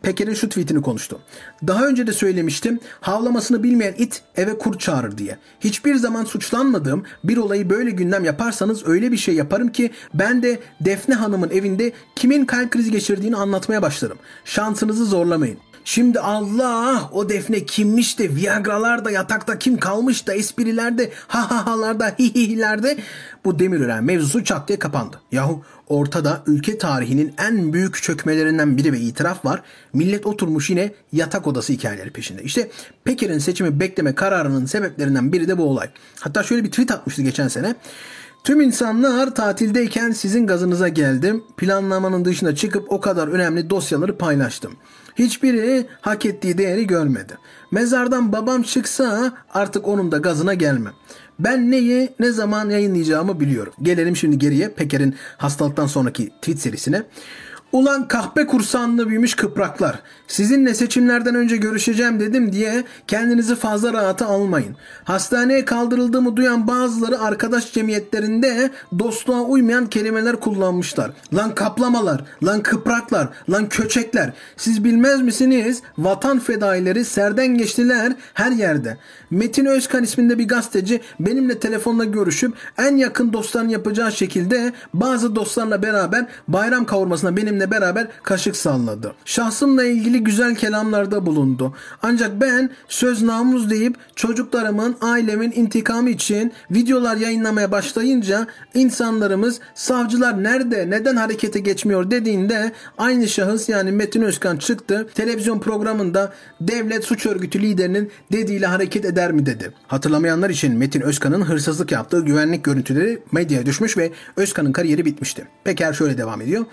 Peker'in 0.03 0.35
şu 0.35 0.49
tweetini 0.49 0.83
konuştu. 0.83 1.19
Daha 1.67 1.87
önce 1.87 2.07
de 2.07 2.13
söylemiştim 2.13 2.81
havlamasını 3.01 3.63
bilmeyen 3.63 3.95
it 3.99 4.23
eve 4.37 4.59
kurt 4.59 4.81
çağırır 4.81 5.19
diye. 5.19 5.39
Hiçbir 5.61 5.95
zaman 5.95 6.25
suçlanmadığım 6.25 7.03
bir 7.25 7.37
olayı 7.37 7.71
böyle 7.71 7.91
gündem 7.91 8.25
yaparsanız 8.25 8.89
öyle 8.89 9.13
bir 9.13 9.17
şey 9.17 9.35
yaparım 9.35 9.73
ki 9.73 9.91
ben 10.15 10.43
de 10.43 10.61
Defne 10.81 11.15
Hanım'ın 11.15 11.51
evinde 11.51 11.93
kimin 12.17 12.45
kalp 12.45 12.71
krizi 12.71 12.91
geçirdiğini 12.91 13.37
anlatmaya 13.37 13.83
başlarım. 13.83 14.19
Şansınızı 14.45 15.05
zorlamayın. 15.05 15.59
Şimdi 15.89 16.21
Allah 16.21 17.11
o 17.13 17.29
defne 17.29 17.65
kimmiş 17.65 18.19
de 18.19 18.37
Viagra'lar 18.37 19.05
da 19.05 19.11
yatakta 19.11 19.59
kim 19.59 19.77
kalmış 19.77 20.27
da 20.27 20.35
espriler 20.35 20.99
de 20.99 21.13
ha 21.29 21.51
ha 21.51 21.67
halar 21.67 22.01
da 22.01 22.15
hi 22.19 22.35
hi 22.35 22.49
hilerde 22.49 22.99
bu 23.45 23.59
Demirören 23.59 24.05
mevzusu 24.05 24.45
çat 24.45 24.69
diye 24.69 24.79
kapandı. 24.79 25.21
Yahu 25.33 25.65
ortada 25.87 26.43
ülke 26.47 26.79
tarihinin 26.79 27.35
en 27.39 27.73
büyük 27.73 28.03
çökmelerinden 28.03 28.77
biri 28.77 28.93
ve 28.93 29.01
itiraf 29.01 29.45
var. 29.45 29.63
Millet 29.93 30.27
oturmuş 30.27 30.71
yine 30.71 30.93
yatak 31.13 31.47
odası 31.47 31.73
hikayeleri 31.73 32.11
peşinde. 32.11 32.43
İşte 32.43 32.71
Peker'in 33.05 33.39
seçimi 33.39 33.81
bekleme 33.81 34.15
kararının 34.15 34.67
sebeplerinden 34.67 35.33
biri 35.33 35.49
de 35.49 35.59
bu 35.59 35.63
olay. 35.63 35.89
Hatta 36.21 36.43
şöyle 36.43 36.65
bir 36.65 36.71
tweet 36.71 36.91
atmıştı 36.91 37.23
geçen 37.23 37.49
sene. 37.49 37.75
Tüm 38.45 38.61
insanlar 38.61 39.35
tatildeyken 39.35 40.11
sizin 40.11 40.47
gazınıza 40.47 40.89
geldim. 40.89 41.45
Planlamanın 41.57 42.25
dışına 42.25 42.55
çıkıp 42.55 42.93
o 42.93 43.01
kadar 43.01 43.29
önemli 43.29 43.71
dosyaları 43.71 44.19
paylaştım. 44.19 44.73
Hiçbiri 45.19 45.87
hak 46.01 46.27
ettiği 46.27 46.59
değeri 46.59 46.87
görmedi. 46.87 47.39
Mezardan 47.71 48.33
babam 48.33 48.63
çıksa 48.63 49.33
artık 49.55 49.89
onun 49.89 50.13
da 50.13 50.19
gazına 50.19 50.55
gelmem. 50.55 50.93
Ben 51.39 51.71
neyi 51.71 52.11
ne 52.21 52.33
zaman 52.33 52.71
yayınlayacağımı 52.71 53.41
biliyorum. 53.41 53.73
Gelelim 53.83 54.17
şimdi 54.17 54.39
geriye 54.39 54.69
Peker'in 54.69 55.15
hastalıktan 55.37 55.87
sonraki 55.87 56.29
tweet 56.29 56.61
serisine. 56.61 57.03
Ulan 57.73 58.09
kahpe 58.09 58.47
kursanlı 58.47 59.09
büyümüş 59.09 59.35
kıpraklar. 59.35 59.99
Sizinle 60.27 60.75
seçimlerden 60.75 61.35
önce 61.35 61.57
görüşeceğim 61.57 62.21
dedim 62.21 62.53
diye 62.53 62.85
kendinizi 63.07 63.55
fazla 63.57 63.93
rahata 63.93 64.27
almayın. 64.27 64.77
Hastaneye 65.05 65.65
kaldırıldığımı 65.65 66.37
duyan 66.37 66.69
bazıları 66.69 67.21
arkadaş 67.21 67.73
cemiyetlerinde 67.73 68.71
dostluğa 68.99 69.41
uymayan 69.41 69.87
kelimeler 69.87 70.37
kullanmışlar. 70.37 71.11
Lan 71.35 71.55
kaplamalar, 71.55 72.25
lan 72.45 72.63
kıpraklar, 72.63 73.29
lan 73.51 73.69
köçekler. 73.69 74.33
Siz 74.57 74.85
bilmez 74.85 75.23
misiniz? 75.23 75.83
Vatan 75.99 76.39
fedaileri 76.39 77.05
serden 77.05 77.47
geçtiler 77.47 78.13
her 78.35 78.53
yerde. 78.53 78.99
Metin 79.31 79.65
Özkan 79.65 80.05
isminde 80.05 80.39
bir 80.39 80.49
gazeteci 80.49 81.01
benimle 81.21 81.59
telefonla 81.59 82.05
görüşüp 82.05 82.55
en 82.79 82.97
yakın 82.97 83.33
dostların 83.33 83.69
yapacağı 83.69 84.13
şekilde 84.13 84.73
bazı 84.95 85.37
dostlarla 85.37 85.83
beraber 85.83 86.27
bayram 86.49 86.85
kavurmasına 86.85 87.37
benimle 87.59 87.71
beraber 87.71 88.09
kaşık 88.23 88.57
salladı. 88.57 89.15
Şahsımla 89.25 89.85
ilgili 89.85 90.25
güzel 90.25 90.55
kelamlarda 90.55 91.27
bulundu. 91.27 91.75
Ancak 92.03 92.41
ben 92.41 92.71
söz 92.89 93.23
namus 93.23 93.71
deyip 93.71 93.97
çocuklarımın, 94.17 94.97
ailemin 95.01 95.53
intikamı 95.53 96.11
için 96.11 96.53
videolar 96.71 97.17
yayınlamaya 97.17 97.71
başlayınca 97.71 98.47
insanlarımız 98.75 99.61
savcılar 99.75 100.43
nerede, 100.43 100.91
neden 100.91 101.17
harekete 101.17 101.61
geçmiyor 101.61 102.11
dediğinde 102.11 102.73
aynı 102.99 103.29
şahıs 103.29 103.69
yani 103.69 103.93
Metin 103.93 104.23
Özkan 104.23 104.57
çıktı. 104.57 105.07
Televizyon 105.15 105.59
programında 105.59 106.33
devlet 106.61 107.05
suç 107.05 107.27
örgütü 107.27 107.63
liderinin 107.63 108.11
dediğiyle 108.33 108.67
hareket 108.67 109.05
eder 109.05 109.33
mi 109.33 109.47
dedi. 109.47 109.73
Hatırlamayanlar 109.87 110.51
için 110.51 110.77
Metin 110.77 111.01
Özkan'ın 111.01 111.43
hırsızlık 111.43 111.93
yaptığı 111.93 112.25
güvenlik 112.25 112.65
görüntüleri 112.65 113.19
medyaya 113.33 113.67
düşmüş 113.67 113.97
ve 113.97 114.13
Özkan'ın 114.37 114.73
kariyeri 114.73 115.05
bitmişti. 115.05 115.49
Peker 115.65 115.93
şöyle 115.93 116.19
devam 116.19 116.41
ediyor. 116.41 116.65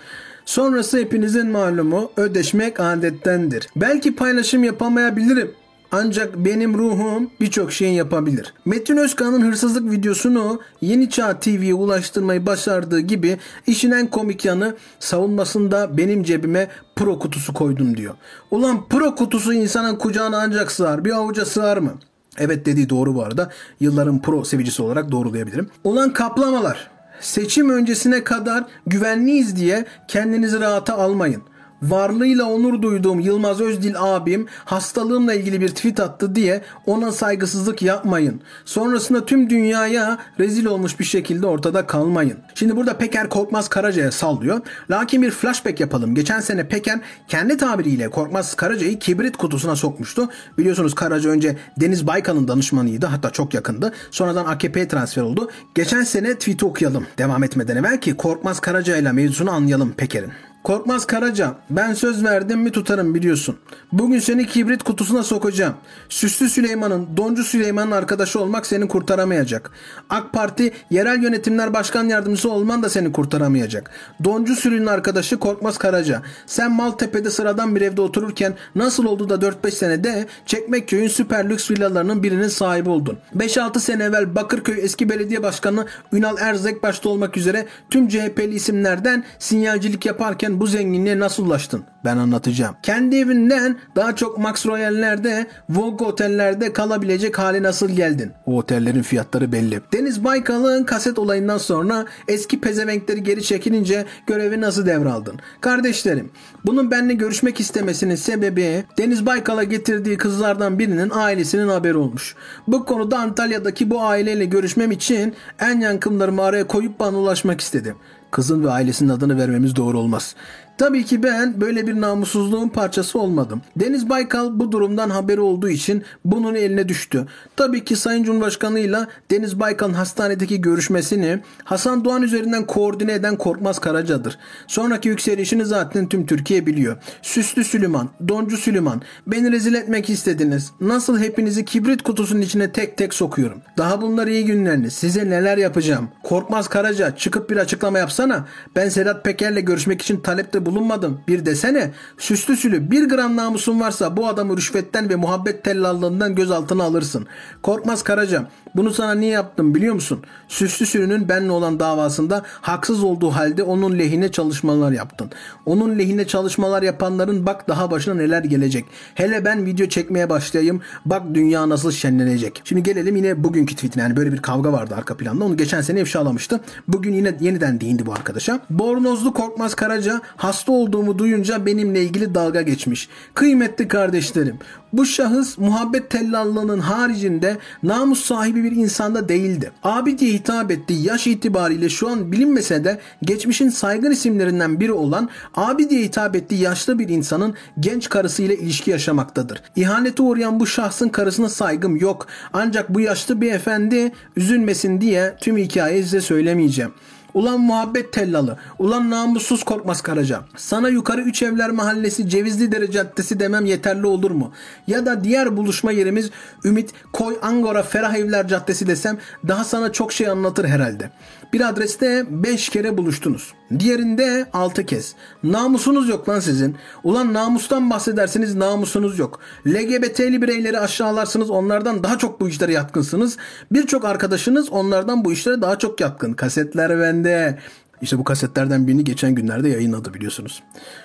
Sonrası 0.46 0.98
hepinizin 0.98 1.50
malumu 1.50 2.10
ödeşmek 2.16 2.80
adettendir. 2.80 3.68
Belki 3.76 4.16
paylaşım 4.16 4.64
yapamayabilirim 4.64 5.50
Ancak 5.92 6.36
benim 6.36 6.78
ruhum 6.78 7.30
birçok 7.40 7.72
şeyin 7.72 7.92
yapabilir. 7.92 8.54
Metin 8.64 8.96
Özkan'ın 8.96 9.42
hırsızlık 9.42 9.90
videosunu 9.90 10.60
Yeni 10.80 11.10
Çağ 11.10 11.40
TV'ye 11.40 11.74
ulaştırmayı 11.74 12.46
başardığı 12.46 13.00
gibi 13.00 13.38
işin 13.66 13.90
en 13.90 14.06
komik 14.06 14.44
yanı 14.44 14.76
savunmasında 15.00 15.96
benim 15.96 16.22
cebime 16.22 16.68
pro 16.96 17.18
kutusu 17.18 17.54
koydum 17.54 17.96
diyor. 17.96 18.14
Ulan 18.50 18.88
pro 18.88 19.14
kutusu 19.14 19.52
insanın 19.52 19.96
kucağına 19.96 20.38
ancak 20.38 20.72
sığar. 20.72 21.04
Bir 21.04 21.10
avuca 21.10 21.44
sığar 21.44 21.76
mı? 21.76 21.92
Evet 22.38 22.66
dediği 22.66 22.90
doğru 22.90 23.14
bu 23.14 23.22
arada. 23.22 23.50
Yılların 23.80 24.22
pro 24.22 24.44
sevicisi 24.44 24.82
olarak 24.82 25.10
doğrulayabilirim. 25.10 25.68
Ulan 25.84 26.12
kaplamalar. 26.12 26.95
Seçim 27.20 27.70
öncesine 27.70 28.24
kadar 28.24 28.64
güvenliyiz 28.86 29.56
diye 29.56 29.84
kendinizi 30.08 30.60
rahata 30.60 30.94
almayın. 30.94 31.42
Varlığıyla 31.82 32.44
onur 32.44 32.82
duyduğum 32.82 33.20
Yılmaz 33.20 33.60
Özdil 33.60 33.94
abim 33.98 34.46
hastalığımla 34.64 35.34
ilgili 35.34 35.60
bir 35.60 35.68
tweet 35.68 36.00
attı 36.00 36.34
diye 36.34 36.62
ona 36.86 37.12
saygısızlık 37.12 37.82
yapmayın. 37.82 38.40
Sonrasında 38.64 39.24
tüm 39.24 39.50
dünyaya 39.50 40.18
rezil 40.40 40.66
olmuş 40.66 41.00
bir 41.00 41.04
şekilde 41.04 41.46
ortada 41.46 41.86
kalmayın. 41.86 42.38
Şimdi 42.54 42.76
burada 42.76 42.98
Peker 42.98 43.28
Korkmaz 43.28 43.68
Karaca'ya 43.68 44.12
sallıyor. 44.12 44.60
Lakin 44.90 45.22
bir 45.22 45.30
flashback 45.30 45.80
yapalım. 45.80 46.14
Geçen 46.14 46.40
sene 46.40 46.68
Peker 46.68 47.00
kendi 47.28 47.56
tabiriyle 47.56 48.10
Korkmaz 48.10 48.54
Karaca'yı 48.54 48.98
kibrit 48.98 49.36
kutusuna 49.36 49.76
sokmuştu. 49.76 50.28
Biliyorsunuz 50.58 50.94
Karaca 50.94 51.30
önce 51.30 51.56
Deniz 51.80 52.06
Baykal'ın 52.06 52.48
danışmanıydı. 52.48 53.06
Hatta 53.06 53.30
çok 53.30 53.54
yakındı. 53.54 53.92
Sonradan 54.10 54.44
AKP'ye 54.44 54.88
transfer 54.88 55.22
oldu. 55.22 55.50
Geçen 55.74 56.02
sene 56.02 56.34
tweet'i 56.34 56.66
okuyalım. 56.66 57.06
Devam 57.18 57.44
etmeden 57.44 57.76
evvel 57.76 58.00
ki 58.00 58.16
Korkmaz 58.16 58.60
Karaca 58.60 58.96
ile 58.96 59.12
mevzusunu 59.12 59.50
anlayalım 59.50 59.92
Peker'in. 59.96 60.32
Korkmaz 60.66 61.06
Karaca, 61.06 61.54
ben 61.70 61.94
söz 61.94 62.24
verdim 62.24 62.60
mi 62.60 62.72
tutarım 62.72 63.14
biliyorsun. 63.14 63.56
Bugün 63.92 64.18
seni 64.18 64.46
kibrit 64.46 64.82
kutusuna 64.82 65.22
sokacağım. 65.22 65.74
Süslü 66.08 66.48
Süleyman'ın, 66.48 67.16
Doncu 67.16 67.44
Süleyman'ın 67.44 67.90
arkadaşı 67.90 68.40
olmak 68.40 68.66
seni 68.66 68.88
kurtaramayacak. 68.88 69.70
AK 70.10 70.32
Parti 70.32 70.72
Yerel 70.90 71.22
Yönetimler 71.22 71.74
Başkan 71.74 72.04
Yardımcısı 72.04 72.50
olman 72.50 72.82
da 72.82 72.88
seni 72.88 73.12
kurtaramayacak. 73.12 73.90
Doncu 74.24 74.56
Süleyman'ın 74.56 74.86
arkadaşı 74.86 75.38
Korkmaz 75.38 75.78
Karaca. 75.78 76.22
Sen 76.46 76.72
Maltepe'de 76.72 77.30
sıradan 77.30 77.76
bir 77.76 77.80
evde 77.80 78.00
otururken 78.00 78.54
nasıl 78.74 79.04
oldu 79.04 79.28
da 79.28 79.34
4-5 79.34 79.70
senede 79.70 80.26
Çekmeköy'ün 80.46 81.08
süper 81.08 81.48
lüks 81.48 81.70
villalarının 81.70 82.22
birinin 82.22 82.48
sahibi 82.48 82.88
oldun. 82.88 83.18
5-6 83.36 83.80
sene 83.80 84.04
evvel 84.04 84.34
Bakırköy 84.34 84.78
eski 84.80 85.08
belediye 85.08 85.42
başkanı 85.42 85.86
Ünal 86.12 86.36
Erzek 86.38 86.82
başta 86.82 87.08
olmak 87.08 87.36
üzere 87.36 87.66
tüm 87.90 88.08
CHP'li 88.08 88.54
isimlerden 88.54 89.24
sinyalcilik 89.38 90.06
yaparken 90.06 90.55
bu 90.60 90.66
zenginliğe 90.66 91.18
nasıl 91.18 91.46
ulaştın? 91.46 91.84
Ben 92.04 92.16
anlatacağım. 92.16 92.76
Kendi 92.82 93.16
evinden 93.16 93.76
daha 93.96 94.16
çok 94.16 94.38
Max 94.38 94.66
Royal'lerde, 94.66 95.46
Vogue 95.70 96.06
otellerde 96.06 96.72
kalabilecek 96.72 97.38
hale 97.38 97.62
nasıl 97.62 97.88
geldin? 97.88 98.32
O 98.46 98.56
otellerin 98.58 99.02
fiyatları 99.02 99.52
belli. 99.52 99.80
Deniz 99.92 100.24
Baykal'ın 100.24 100.84
kaset 100.84 101.18
olayından 101.18 101.58
sonra 101.58 102.04
eski 102.28 102.60
pezevenkleri 102.60 103.22
geri 103.22 103.42
çekilince 103.42 104.04
görevi 104.26 104.60
nasıl 104.60 104.86
devraldın? 104.86 105.40
Kardeşlerim, 105.60 106.30
bunun 106.66 106.90
benimle 106.90 107.14
görüşmek 107.14 107.60
istemesinin 107.60 108.14
sebebi 108.14 108.84
Deniz 108.98 109.26
Baykal'a 109.26 109.64
getirdiği 109.64 110.16
kızlardan 110.16 110.78
birinin 110.78 111.10
ailesinin 111.10 111.68
haberi 111.68 111.96
olmuş. 111.96 112.34
Bu 112.66 112.84
konuda 112.84 113.18
Antalya'daki 113.18 113.90
bu 113.90 114.02
aileyle 114.02 114.44
görüşmem 114.44 114.90
için 114.90 115.34
en 115.60 115.80
yakınlarımı 115.80 116.42
araya 116.42 116.66
koyup 116.66 117.00
bana 117.00 117.16
ulaşmak 117.16 117.60
istedi 117.60 117.94
kızın 118.30 118.64
ve 118.64 118.70
ailesinin 118.70 119.08
adını 119.08 119.38
vermemiz 119.38 119.76
doğru 119.76 119.98
olmaz. 119.98 120.34
Tabii 120.78 121.04
ki 121.04 121.22
ben 121.22 121.60
böyle 121.60 121.86
bir 121.86 122.00
namussuzluğun 122.00 122.68
parçası 122.68 123.18
olmadım. 123.18 123.62
Deniz 123.76 124.08
Baykal 124.08 124.58
bu 124.58 124.72
durumdan 124.72 125.10
haberi 125.10 125.40
olduğu 125.40 125.68
için 125.68 126.04
bunun 126.24 126.54
eline 126.54 126.88
düştü. 126.88 127.26
Tabii 127.56 127.84
ki 127.84 127.96
Sayın 127.96 128.24
Cumhurbaşkanı 128.24 128.78
ile 128.78 128.98
Deniz 129.30 129.60
Baykal'ın 129.60 129.92
hastanedeki 129.92 130.60
görüşmesini 130.60 131.40
Hasan 131.64 132.04
Doğan 132.04 132.22
üzerinden 132.22 132.66
koordine 132.66 133.12
eden 133.12 133.36
Korkmaz 133.36 133.78
Karaca'dır. 133.78 134.38
Sonraki 134.66 135.08
yükselişini 135.08 135.64
zaten 135.64 136.08
tüm 136.08 136.26
Türkiye 136.26 136.66
biliyor. 136.66 136.96
Süslü 137.22 137.64
Süleyman, 137.64 138.08
Doncu 138.28 138.56
Süleyman, 138.56 139.02
beni 139.26 139.52
rezil 139.52 139.74
etmek 139.74 140.10
istediniz. 140.10 140.70
Nasıl 140.80 141.18
hepinizi 141.18 141.64
kibrit 141.64 142.02
kutusunun 142.02 142.40
içine 142.40 142.72
tek 142.72 142.96
tek 142.96 143.14
sokuyorum. 143.14 143.62
Daha 143.78 144.02
bunlar 144.02 144.26
iyi 144.26 144.44
günleriniz. 144.44 144.92
Size 144.92 145.30
neler 145.30 145.58
yapacağım? 145.58 146.08
Korkmaz 146.24 146.68
Karaca 146.68 147.16
çıkıp 147.16 147.50
bir 147.50 147.56
açıklama 147.56 147.98
yapsana. 147.98 148.46
Ben 148.76 148.88
Sedat 148.88 149.24
Peker'le 149.24 149.60
görüşmek 149.60 150.02
için 150.02 150.20
talepte 150.20 150.65
bulunmadım. 150.66 151.20
Bir 151.28 151.46
desene 151.46 151.90
süslü 152.18 152.56
sülü 152.56 152.90
bir 152.90 153.08
gram 153.08 153.36
namusun 153.36 153.80
varsa 153.80 154.16
bu 154.16 154.28
adamı 154.28 154.56
rüşvetten 154.56 155.08
ve 155.08 155.16
muhabbet 155.16 155.64
tellallığından 155.64 156.34
gözaltına 156.34 156.84
alırsın. 156.84 157.26
Korkmaz 157.62 158.02
Karaca 158.02 158.48
bunu 158.76 158.94
sana 158.94 159.14
niye 159.14 159.30
yaptım 159.30 159.74
biliyor 159.74 159.94
musun? 159.94 160.22
Süslü 160.48 160.86
sülünün 160.86 161.28
benle 161.28 161.50
olan 161.50 161.80
davasında 161.80 162.42
haksız 162.60 163.04
olduğu 163.04 163.30
halde 163.30 163.62
onun 163.62 163.98
lehine 163.98 164.32
çalışmalar 164.32 164.92
yaptın. 164.92 165.30
Onun 165.66 165.98
lehine 165.98 166.26
çalışmalar 166.26 166.82
yapanların 166.82 167.46
bak 167.46 167.68
daha 167.68 167.90
başına 167.90 168.14
neler 168.14 168.44
gelecek. 168.44 168.84
Hele 169.14 169.44
ben 169.44 169.66
video 169.66 169.86
çekmeye 169.86 170.30
başlayayım 170.30 170.80
bak 171.06 171.22
dünya 171.34 171.68
nasıl 171.68 171.90
şenlenecek. 171.90 172.62
Şimdi 172.64 172.82
gelelim 172.82 173.16
yine 173.16 173.44
bugünkü 173.44 173.74
tweetine 173.74 174.02
yani 174.02 174.16
böyle 174.16 174.32
bir 174.32 174.42
kavga 174.42 174.72
vardı 174.72 174.94
arka 174.98 175.16
planda 175.16 175.44
onu 175.44 175.56
geçen 175.56 175.80
sene 175.80 176.00
ifşalamıştı. 176.00 176.60
Bugün 176.88 177.12
yine 177.12 177.36
yeniden 177.40 177.80
değindi 177.80 178.06
bu 178.06 178.12
arkadaşa. 178.12 178.60
Bornozlu 178.70 179.32
Korkmaz 179.32 179.74
Karaca 179.74 180.20
hasta 180.36 180.72
olduğumu 180.72 181.18
duyunca 181.18 181.66
benimle 181.66 182.02
ilgili 182.02 182.34
dalga 182.34 182.62
geçmiş. 182.62 183.08
Kıymetli 183.34 183.88
kardeşlerim 183.88 184.58
bu 184.92 185.06
şahıs 185.06 185.58
muhabbet 185.58 186.10
tellallığının 186.10 186.78
haricinde 186.78 187.58
namus 187.82 188.24
sahibi 188.24 188.64
bir 188.64 188.72
insanda 188.72 189.28
değildi. 189.28 189.72
Abi 189.82 190.18
diye 190.18 190.32
hitap 190.32 190.70
etti. 190.70 190.94
Yaş 190.94 191.26
itibariyle 191.26 191.88
şu 191.88 192.08
an 192.08 192.32
bilinmese 192.32 192.84
de 192.84 192.98
geçmişin 193.22 193.68
saygın 193.68 194.10
isimlerinden 194.10 194.80
biri 194.80 194.92
olan 194.92 195.28
abi 195.54 195.90
diye 195.90 196.02
hitap 196.02 196.36
ettiği 196.36 196.60
yaşlı 196.60 196.98
bir 196.98 197.08
insanın 197.08 197.54
genç 197.80 198.08
karısıyla 198.08 198.54
ilişki 198.54 198.90
yaşamaktadır. 198.90 199.62
İhanete 199.76 200.22
uğrayan 200.22 200.60
bu 200.60 200.66
şahsın 200.66 201.08
karısına 201.08 201.48
saygım 201.48 201.96
yok. 201.96 202.26
Ancak 202.52 202.94
bu 202.94 203.00
yaşlı 203.00 203.40
beyefendi 203.40 204.12
üzülmesin 204.36 205.00
diye 205.00 205.36
tüm 205.40 205.56
hikayeyi 205.56 206.02
size 206.02 206.20
söylemeyeceğim. 206.20 206.92
Ulan 207.36 207.60
muhabbet 207.60 208.12
tellalı. 208.12 208.58
Ulan 208.78 209.10
namussuz 209.10 209.64
korkmaz 209.64 210.00
Karaca. 210.00 210.40
Sana 210.56 210.88
yukarı 210.88 211.20
Üç 211.20 211.42
Evler 211.42 211.70
Mahallesi 211.70 212.28
Cevizli 212.28 212.92
Caddesi 212.92 213.40
demem 213.40 213.64
yeterli 213.64 214.06
olur 214.06 214.30
mu? 214.30 214.52
Ya 214.86 215.06
da 215.06 215.24
diğer 215.24 215.56
buluşma 215.56 215.92
yerimiz 215.92 216.30
Ümit 216.64 216.90
Koy 217.12 217.38
Angora 217.42 217.82
Ferah 217.82 218.14
Evler 218.14 218.48
Caddesi 218.48 218.86
desem 218.86 219.18
daha 219.48 219.64
sana 219.64 219.92
çok 219.92 220.12
şey 220.12 220.28
anlatır 220.28 220.64
herhalde. 220.64 221.10
Bir 221.52 221.68
adreste 221.68 222.26
5 222.30 222.68
kere 222.68 222.98
buluştunuz. 222.98 223.52
Diğerinde 223.78 224.46
6 224.52 224.86
kez. 224.86 225.14
Namusunuz 225.42 226.08
yok 226.08 226.28
lan 226.28 226.40
sizin. 226.40 226.76
Ulan 227.04 227.34
namustan 227.34 227.90
bahsedersiniz 227.90 228.54
namusunuz 228.54 229.18
yok. 229.18 229.40
LGBT'li 229.66 230.42
bireyleri 230.42 230.80
aşağılarsınız 230.80 231.50
onlardan 231.50 232.04
daha 232.04 232.18
çok 232.18 232.40
bu 232.40 232.48
işlere 232.48 232.72
yatkınsınız. 232.72 233.36
Birçok 233.72 234.04
arkadaşınız 234.04 234.70
onlardan 234.70 235.24
bu 235.24 235.32
işlere 235.32 235.62
daha 235.62 235.78
çok 235.78 236.00
yatkın. 236.00 236.32
Kasetler 236.32 237.00
bende. 237.00 237.58
İşte 238.02 238.18
bu 238.18 238.24
kasetlerden 238.24 238.86
birini 238.86 239.04
geçen 239.04 239.34
günlerde 239.34 239.68
yayınladı 239.68 240.14
biliyorsunuz. 240.14 240.62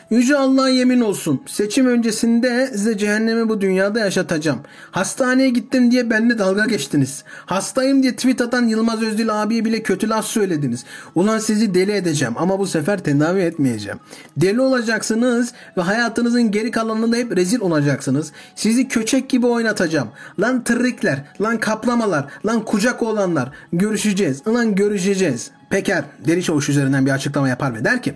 Yüce 0.09 0.37
Allah'a 0.37 0.69
yemin 0.69 1.01
olsun. 1.01 1.41
Seçim 1.45 1.87
öncesinde 1.87 2.69
size 2.71 2.97
cehennemi 2.97 3.49
bu 3.49 3.61
dünyada 3.61 3.99
yaşatacağım. 3.99 4.59
Hastaneye 4.91 5.49
gittim 5.49 5.91
diye 5.91 6.09
benimle 6.09 6.39
dalga 6.39 6.65
geçtiniz. 6.65 7.23
Hastayım 7.45 8.03
diye 8.03 8.15
tweet 8.15 8.41
atan 8.41 8.67
Yılmaz 8.67 9.01
Özdil 9.01 9.41
abiye 9.41 9.65
bile 9.65 9.83
kötü 9.83 10.09
laf 10.09 10.25
söylediniz. 10.25 10.85
Ulan 11.15 11.39
sizi 11.39 11.73
deli 11.73 11.91
edeceğim 11.91 12.33
ama 12.37 12.59
bu 12.59 12.67
sefer 12.67 13.03
tedavi 13.03 13.39
etmeyeceğim. 13.39 13.99
Deli 14.37 14.61
olacaksınız 14.61 15.53
ve 15.77 15.81
hayatınızın 15.81 16.51
geri 16.51 16.71
kalanında 16.71 17.15
hep 17.15 17.37
rezil 17.37 17.61
olacaksınız. 17.61 18.31
Sizi 18.55 18.87
köçek 18.87 19.29
gibi 19.29 19.45
oynatacağım. 19.45 20.07
Lan 20.39 20.63
tırrikler, 20.63 21.23
lan 21.41 21.59
kaplamalar, 21.59 22.25
lan 22.45 22.65
kucak 22.65 23.03
olanlar. 23.03 23.51
Görüşeceğiz. 23.73 24.47
Lan 24.47 24.75
görüşeceğiz. 24.75 25.51
Peker 25.71 26.03
deri 26.27 26.43
çavuş 26.43 26.69
üzerinden 26.69 27.05
bir 27.05 27.11
açıklama 27.11 27.49
yapar 27.49 27.75
ve 27.75 27.83
der 27.83 28.01
ki 28.01 28.13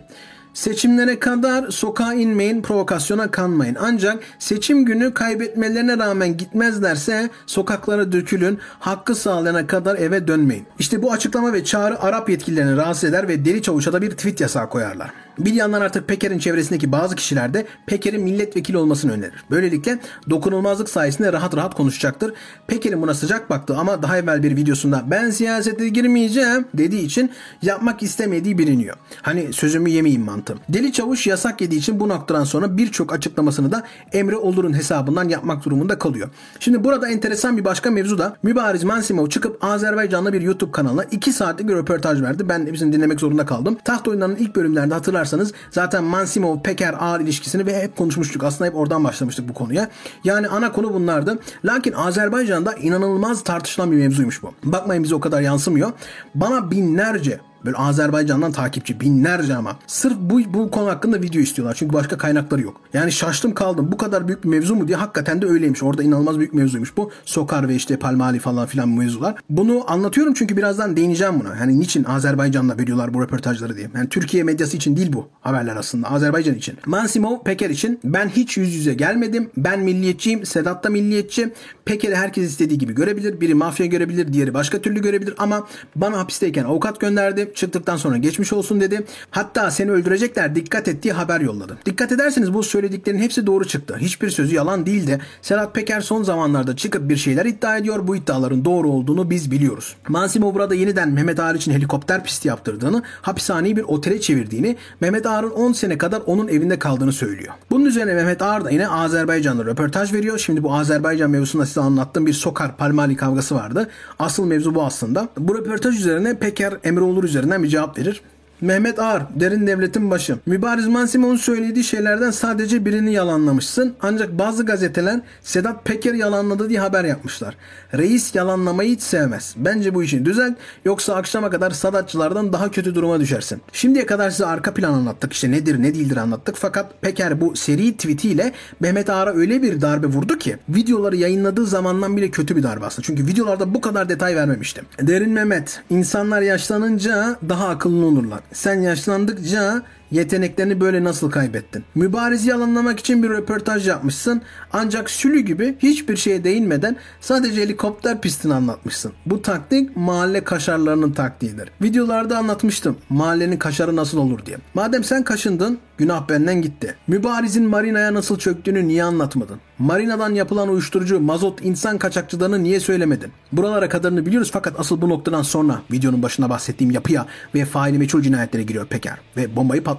Seçimlere 0.54 1.20
kadar 1.20 1.72
sokağa 1.72 2.14
inmeyin, 2.14 2.62
provokasyona 2.62 3.32
kanmayın. 3.32 3.78
Ancak 3.80 4.24
seçim 4.40 4.86
günü 4.86 5.14
kaybetmelerine 5.14 5.98
rağmen 5.98 6.38
gitmezlerse 6.38 7.30
sokaklara 7.46 8.12
dökülün, 8.12 8.60
hakkı 8.80 9.16
sağlayana 9.16 9.68
kadar 9.68 9.96
eve 9.96 10.28
dönmeyin. 10.28 10.68
İşte 10.80 11.02
bu 11.02 11.12
açıklama 11.12 11.54
ve 11.54 11.64
çağrı 11.64 12.02
Arap 12.02 12.30
yetkililerini 12.30 12.78
rahatsız 12.78 13.10
eder 13.10 13.28
ve 13.28 13.46
Deli 13.46 13.62
Çavuş'a 13.62 13.94
da 13.94 14.02
bir 14.02 14.12
tweet 14.12 14.42
yasağı 14.42 14.70
koyarlar. 14.70 15.25
Bir 15.40 15.54
yandan 15.54 15.82
artık 15.82 16.08
Peker'in 16.08 16.40
çevresindeki 16.40 16.92
bazı 16.92 17.16
kişiler 17.16 17.54
de 17.54 17.66
Peker'in 17.86 18.24
milletvekili 18.24 18.78
olmasını 18.78 19.12
önerir. 19.12 19.46
Böylelikle 19.52 20.00
dokunulmazlık 20.30 20.90
sayesinde 20.90 21.34
rahat 21.34 21.56
rahat 21.56 21.76
konuşacaktır. 21.76 22.34
Peker'in 22.68 23.02
buna 23.02 23.14
sıcak 23.14 23.50
baktı 23.50 23.76
ama 23.78 24.02
daha 24.02 24.18
evvel 24.18 24.44
bir 24.44 24.56
videosunda 24.56 25.04
ben 25.08 25.30
siyasete 25.30 25.90
girmeyeceğim 25.90 26.66
dediği 26.74 27.06
için 27.06 27.32
yapmak 27.62 28.04
istemediği 28.04 28.58
biliniyor. 28.58 28.96
Hani 29.22 29.54
sözümü 29.54 29.90
yemeyeyim 29.90 30.26
mantığım. 30.26 30.60
Deli 30.70 30.94
Çavuş 30.94 31.28
yasak 31.28 31.62
yediği 31.62 31.80
için 31.80 32.00
bu 32.00 32.10
noktadan 32.10 32.44
sonra 32.44 32.78
birçok 32.78 33.14
açıklamasını 33.14 33.72
da 33.72 33.84
Emre 34.14 34.36
Olur'un 34.36 34.74
hesabından 34.74 35.30
yapmak 35.30 35.66
durumunda 35.66 36.00
kalıyor. 36.00 36.30
Şimdi 36.60 36.84
burada 36.84 37.10
enteresan 37.10 37.58
bir 37.58 37.66
başka 37.66 37.92
mevzu 37.92 38.18
da 38.18 38.38
Mübariz 38.44 38.84
Mansimov 38.84 39.30
çıkıp 39.30 39.64
Azerbaycanlı 39.64 40.34
bir 40.34 40.42
YouTube 40.42 40.72
kanalına 40.72 41.04
2 41.04 41.34
saatlik 41.34 41.68
bir 41.68 41.76
röportaj 41.76 42.22
verdi. 42.22 42.50
Ben 42.50 42.74
bizim 42.74 42.94
dinlemek 42.94 43.20
zorunda 43.20 43.46
kaldım. 43.46 43.78
Taht 43.86 44.08
oyunlarının 44.08 44.36
ilk 44.36 44.56
bölümlerinde 44.56 44.96
hatırlarsanız 45.26 45.54
zaten 45.72 46.04
Mansimov 46.04 46.62
Peker 46.62 46.96
ağır 47.00 47.20
ilişkisini 47.20 47.66
ve 47.66 47.82
hep 47.82 47.96
konuşmuştuk. 47.96 48.44
Aslında 48.44 48.70
hep 48.70 48.76
oradan 48.76 49.04
başlamıştık 49.04 49.50
bu 49.50 49.54
konuya. 49.54 49.90
Yani 50.24 50.48
ana 50.48 50.72
konu 50.72 50.94
bunlardı. 50.94 51.40
Lakin 51.66 51.94
Azerbaycan'da 51.94 52.74
inanılmaz 52.74 53.44
tartışılan 53.44 53.92
bir 53.92 53.98
mevzuymuş 53.98 54.44
bu. 54.44 54.54
Bakmayın 54.64 55.04
bize 55.04 55.16
o 55.16 55.20
kadar 55.20 55.42
yansımıyor. 55.42 55.92
Bana 56.36 56.72
binlerce 56.72 57.40
Böyle 57.66 57.78
Azerbaycan'dan 57.78 58.52
takipçi 58.52 59.00
binlerce 59.00 59.56
ama. 59.56 59.78
Sırf 59.88 60.18
bu, 60.20 60.54
bu 60.54 60.72
konu 60.72 60.90
hakkında 60.90 61.22
video 61.22 61.42
istiyorlar. 61.42 61.76
Çünkü 61.80 61.94
başka 61.94 62.18
kaynakları 62.18 62.62
yok. 62.62 62.82
Yani 62.94 63.12
şaştım 63.12 63.54
kaldım. 63.54 63.92
Bu 63.92 63.98
kadar 63.98 64.28
büyük 64.28 64.44
bir 64.44 64.50
mevzu 64.50 64.76
mu 64.76 64.88
diye 64.88 64.98
hakikaten 64.98 65.42
de 65.42 65.46
öyleymiş. 65.46 65.84
Orada 65.84 66.04
inanılmaz 66.04 66.38
büyük 66.40 66.54
mevzuymuş 66.54 66.98
bu. 66.98 67.12
Sokar 67.26 67.68
ve 67.70 67.76
işte 67.76 68.00
Palmali 68.00 68.40
falan 68.40 68.68
filan 68.68 68.90
mevzular. 68.90 69.36
Bunu 69.50 69.84
anlatıyorum 69.88 70.34
çünkü 70.34 70.58
birazdan 70.58 70.98
değineceğim 70.98 71.40
buna. 71.40 71.56
Yani 71.56 71.80
niçin 71.80 72.04
Azerbaycan'da 72.04 72.78
veriyorlar 72.78 73.14
bu 73.14 73.24
röportajları 73.24 73.78
diye. 73.78 73.90
Yani 73.96 74.10
Türkiye 74.10 74.44
medyası 74.44 74.78
için 74.78 74.98
değil 74.98 75.14
bu 75.14 75.28
haberler 75.42 75.76
aslında. 75.76 76.12
Azerbaycan 76.12 76.56
için. 76.56 76.78
Mansimov 76.86 77.44
Peker 77.44 77.70
için 77.70 78.00
ben 78.04 78.30
hiç 78.30 78.58
yüz 78.58 78.74
yüze 78.74 78.94
gelmedim. 78.94 79.50
Ben 79.58 79.80
milliyetçiyim. 79.80 80.46
Sedat 80.46 80.84
da 80.84 80.90
milliyetçi. 80.90 81.54
Peker'i 81.86 82.16
herkes 82.16 82.50
istediği 82.50 82.78
gibi 82.78 82.96
görebilir. 82.96 83.42
Biri 83.42 83.54
mafya 83.54 83.86
görebilir. 83.86 84.34
Diğeri 84.34 84.54
başka 84.54 84.82
türlü 84.82 85.02
görebilir. 85.02 85.34
Ama 85.38 85.68
bana 85.96 86.18
hapisteyken 86.18 86.64
avukat 86.64 87.00
gönderdi 87.00 87.52
çıktıktan 87.56 87.98
sonra 87.98 88.18
geçmiş 88.18 88.54
olsun 88.54 88.82
dedi. 88.82 89.06
Hatta 89.32 89.72
seni 89.72 89.92
öldürecekler 89.92 90.56
dikkat 90.56 90.88
ettiği 90.88 91.14
haber 91.14 91.42
yolladı. 91.42 91.78
Dikkat 91.86 92.12
ederseniz 92.12 92.54
bu 92.54 92.64
söylediklerin 92.64 93.20
hepsi 93.20 93.48
doğru 93.48 93.68
çıktı. 93.68 93.98
Hiçbir 93.98 94.30
sözü 94.30 94.56
yalan 94.56 94.86
değildi. 94.86 95.22
Serhat 95.42 95.76
Peker 95.76 96.02
son 96.02 96.24
zamanlarda 96.24 96.76
çıkıp 96.76 97.10
bir 97.10 97.18
şeyler 97.18 97.46
iddia 97.46 97.78
ediyor. 97.78 98.08
Bu 98.08 98.16
iddiaların 98.16 98.66
doğru 98.66 98.90
olduğunu 98.90 99.30
biz 99.30 99.52
biliyoruz. 99.52 99.96
Mansimov 100.08 100.54
burada 100.54 100.76
yeniden 100.76 101.10
Mehmet 101.10 101.40
Ağar 101.40 101.56
için 101.56 101.72
helikopter 101.72 102.24
pisti 102.24 102.48
yaptırdığını, 102.48 103.04
hapishaneyi 103.22 103.78
bir 103.78 103.84
otele 103.84 104.22
çevirdiğini, 104.22 104.76
Mehmet 105.02 105.26
Ağar'ın 105.26 105.52
10 105.52 105.74
sene 105.74 105.98
kadar 105.98 106.22
onun 106.26 106.48
evinde 106.48 106.80
kaldığını 106.80 107.14
söylüyor. 107.14 107.54
Bunun 107.72 107.86
üzerine 107.86 108.14
Mehmet 108.14 108.42
Ağar 108.42 108.66
da 108.66 108.70
yine 108.70 108.88
Azerbaycan'da 108.88 109.66
röportaj 109.66 110.14
veriyor. 110.14 110.38
Şimdi 110.38 110.64
bu 110.64 110.74
Azerbaycan 110.74 111.32
mevzusunda 111.32 111.66
size 111.66 111.82
anlattığım 111.82 112.26
bir 112.26 112.34
Sokar 112.34 112.78
Palmali 112.78 113.16
kavgası 113.16 113.56
vardı. 113.56 113.90
Asıl 114.20 114.46
mevzu 114.46 114.76
bu 114.76 114.84
aslında. 114.84 115.28
Bu 115.38 115.56
röportaj 115.56 116.00
üzerine 116.00 116.38
Peker 116.38 116.74
Emreoğlu 116.84 117.26
üzerine 117.26 117.35
üzerinden 117.36 117.64
bir 117.64 117.70
cevap 117.70 117.98
verir. 117.98 118.22
Mehmet 118.62 119.00
Ağar, 119.00 119.24
derin 119.36 119.68
devletin 119.68 120.12
başı. 120.12 120.38
Mübariz 120.46 120.88
Mansimov'un 120.88 121.36
söylediği 121.36 121.84
şeylerden 121.84 122.32
sadece 122.32 122.86
birini 122.86 123.14
yalanlamışsın. 123.14 123.94
Ancak 124.02 124.40
bazı 124.40 124.66
gazeteler 124.66 125.20
Sedat 125.44 125.86
Peker 125.86 126.14
yalanladı 126.14 126.70
diye 126.70 126.80
haber 126.80 127.04
yapmışlar. 127.04 127.56
Reis 127.94 128.36
yalanlamayı 128.36 128.92
hiç 128.92 129.02
sevmez. 129.02 129.56
Bence 129.58 129.96
bu 129.96 130.04
işi 130.04 130.26
düzelt 130.26 130.54
yoksa 130.86 131.16
akşama 131.16 131.50
kadar 131.50 131.72
Sadatçılardan 131.72 132.54
daha 132.54 132.72
kötü 132.72 132.96
duruma 132.96 133.20
düşersin. 133.20 133.62
Şimdiye 133.72 134.06
kadar 134.06 134.30
size 134.30 134.46
arka 134.46 134.74
plan 134.74 134.94
anlattık. 134.94 135.34
İşte 135.34 135.52
nedir 135.52 135.82
ne 135.82 135.94
değildir 135.94 136.18
anlattık. 136.18 136.56
Fakat 136.58 137.02
Peker 137.02 137.42
bu 137.42 137.56
seri 137.56 137.98
tweetiyle 137.98 138.52
Mehmet 138.80 139.10
Ağar'a 139.10 139.34
öyle 139.34 139.62
bir 139.62 139.82
darbe 139.82 140.08
vurdu 140.08 140.38
ki 140.38 140.58
videoları 140.70 141.16
yayınladığı 141.16 141.66
zamandan 141.66 142.18
bile 142.18 142.32
kötü 142.32 142.56
bir 142.56 142.64
darbe 142.64 142.86
aslında. 142.86 143.06
Çünkü 143.06 143.28
videolarda 143.28 143.74
bu 143.74 143.82
kadar 143.82 144.10
detay 144.10 144.36
vermemiştim. 144.36 144.86
Derin 145.02 145.30
Mehmet, 145.30 145.82
insanlar 145.90 146.42
yaşlanınca 146.42 147.40
daha 147.50 147.68
akıllı 147.68 148.06
olurlar. 148.06 148.45
Sen 148.54 148.82
yaşlandıkça 148.82 149.84
Yeteneklerini 150.12 150.82
böyle 150.82 151.04
nasıl 151.04 151.32
kaybettin? 151.32 151.84
Mübarizi 151.96 152.50
yalanlamak 152.50 153.00
için 153.00 153.24
bir 153.24 153.30
röportaj 153.30 153.88
yapmışsın. 153.88 154.42
Ancak 154.74 155.10
sülü 155.10 155.40
gibi 155.40 155.76
hiçbir 155.80 156.18
şeye 156.18 156.44
değinmeden 156.44 156.96
sadece 157.22 157.62
helikopter 157.62 158.22
pistini 158.22 158.54
anlatmışsın. 158.54 159.12
Bu 159.26 159.42
taktik 159.42 159.98
mahalle 159.98 160.44
kaşarlarının 160.44 161.12
taktiğidir. 161.12 161.72
Videolarda 161.82 162.38
anlatmıştım 162.38 162.98
mahallenin 163.10 163.58
kaşarı 163.58 163.96
nasıl 163.96 164.18
olur 164.18 164.46
diye. 164.46 164.58
Madem 164.74 165.04
sen 165.04 165.24
kaşındın 165.24 165.80
günah 165.98 166.30
benden 166.30 166.62
gitti. 166.62 166.96
Mübarizin 167.08 167.64
marinaya 167.70 168.14
nasıl 168.14 168.40
çöktüğünü 168.40 168.88
niye 168.88 169.04
anlatmadın? 169.04 169.60
Marinadan 169.80 170.34
yapılan 170.34 170.70
uyuşturucu, 170.70 171.20
mazot, 171.20 171.66
insan 171.66 171.98
kaçakçılığını 171.98 172.64
niye 172.64 172.80
söylemedin? 172.80 173.32
Buralara 173.52 173.90
kadarını 173.90 174.26
biliyoruz 174.26 174.50
fakat 174.54 174.80
asıl 174.80 175.02
bu 175.02 175.10
noktadan 175.10 175.42
sonra 175.42 175.82
videonun 175.92 176.24
başında 176.24 176.50
bahsettiğim 176.50 176.92
yapıya 176.92 177.26
ve 177.56 177.66
faili 177.66 177.98
meçhul 177.98 178.22
cinayetlere 178.22 178.64
giriyor 178.64 178.86
Peker 178.86 179.18
ve 179.38 179.56
bombayı 179.56 179.84
patlatıyor. 179.84 179.95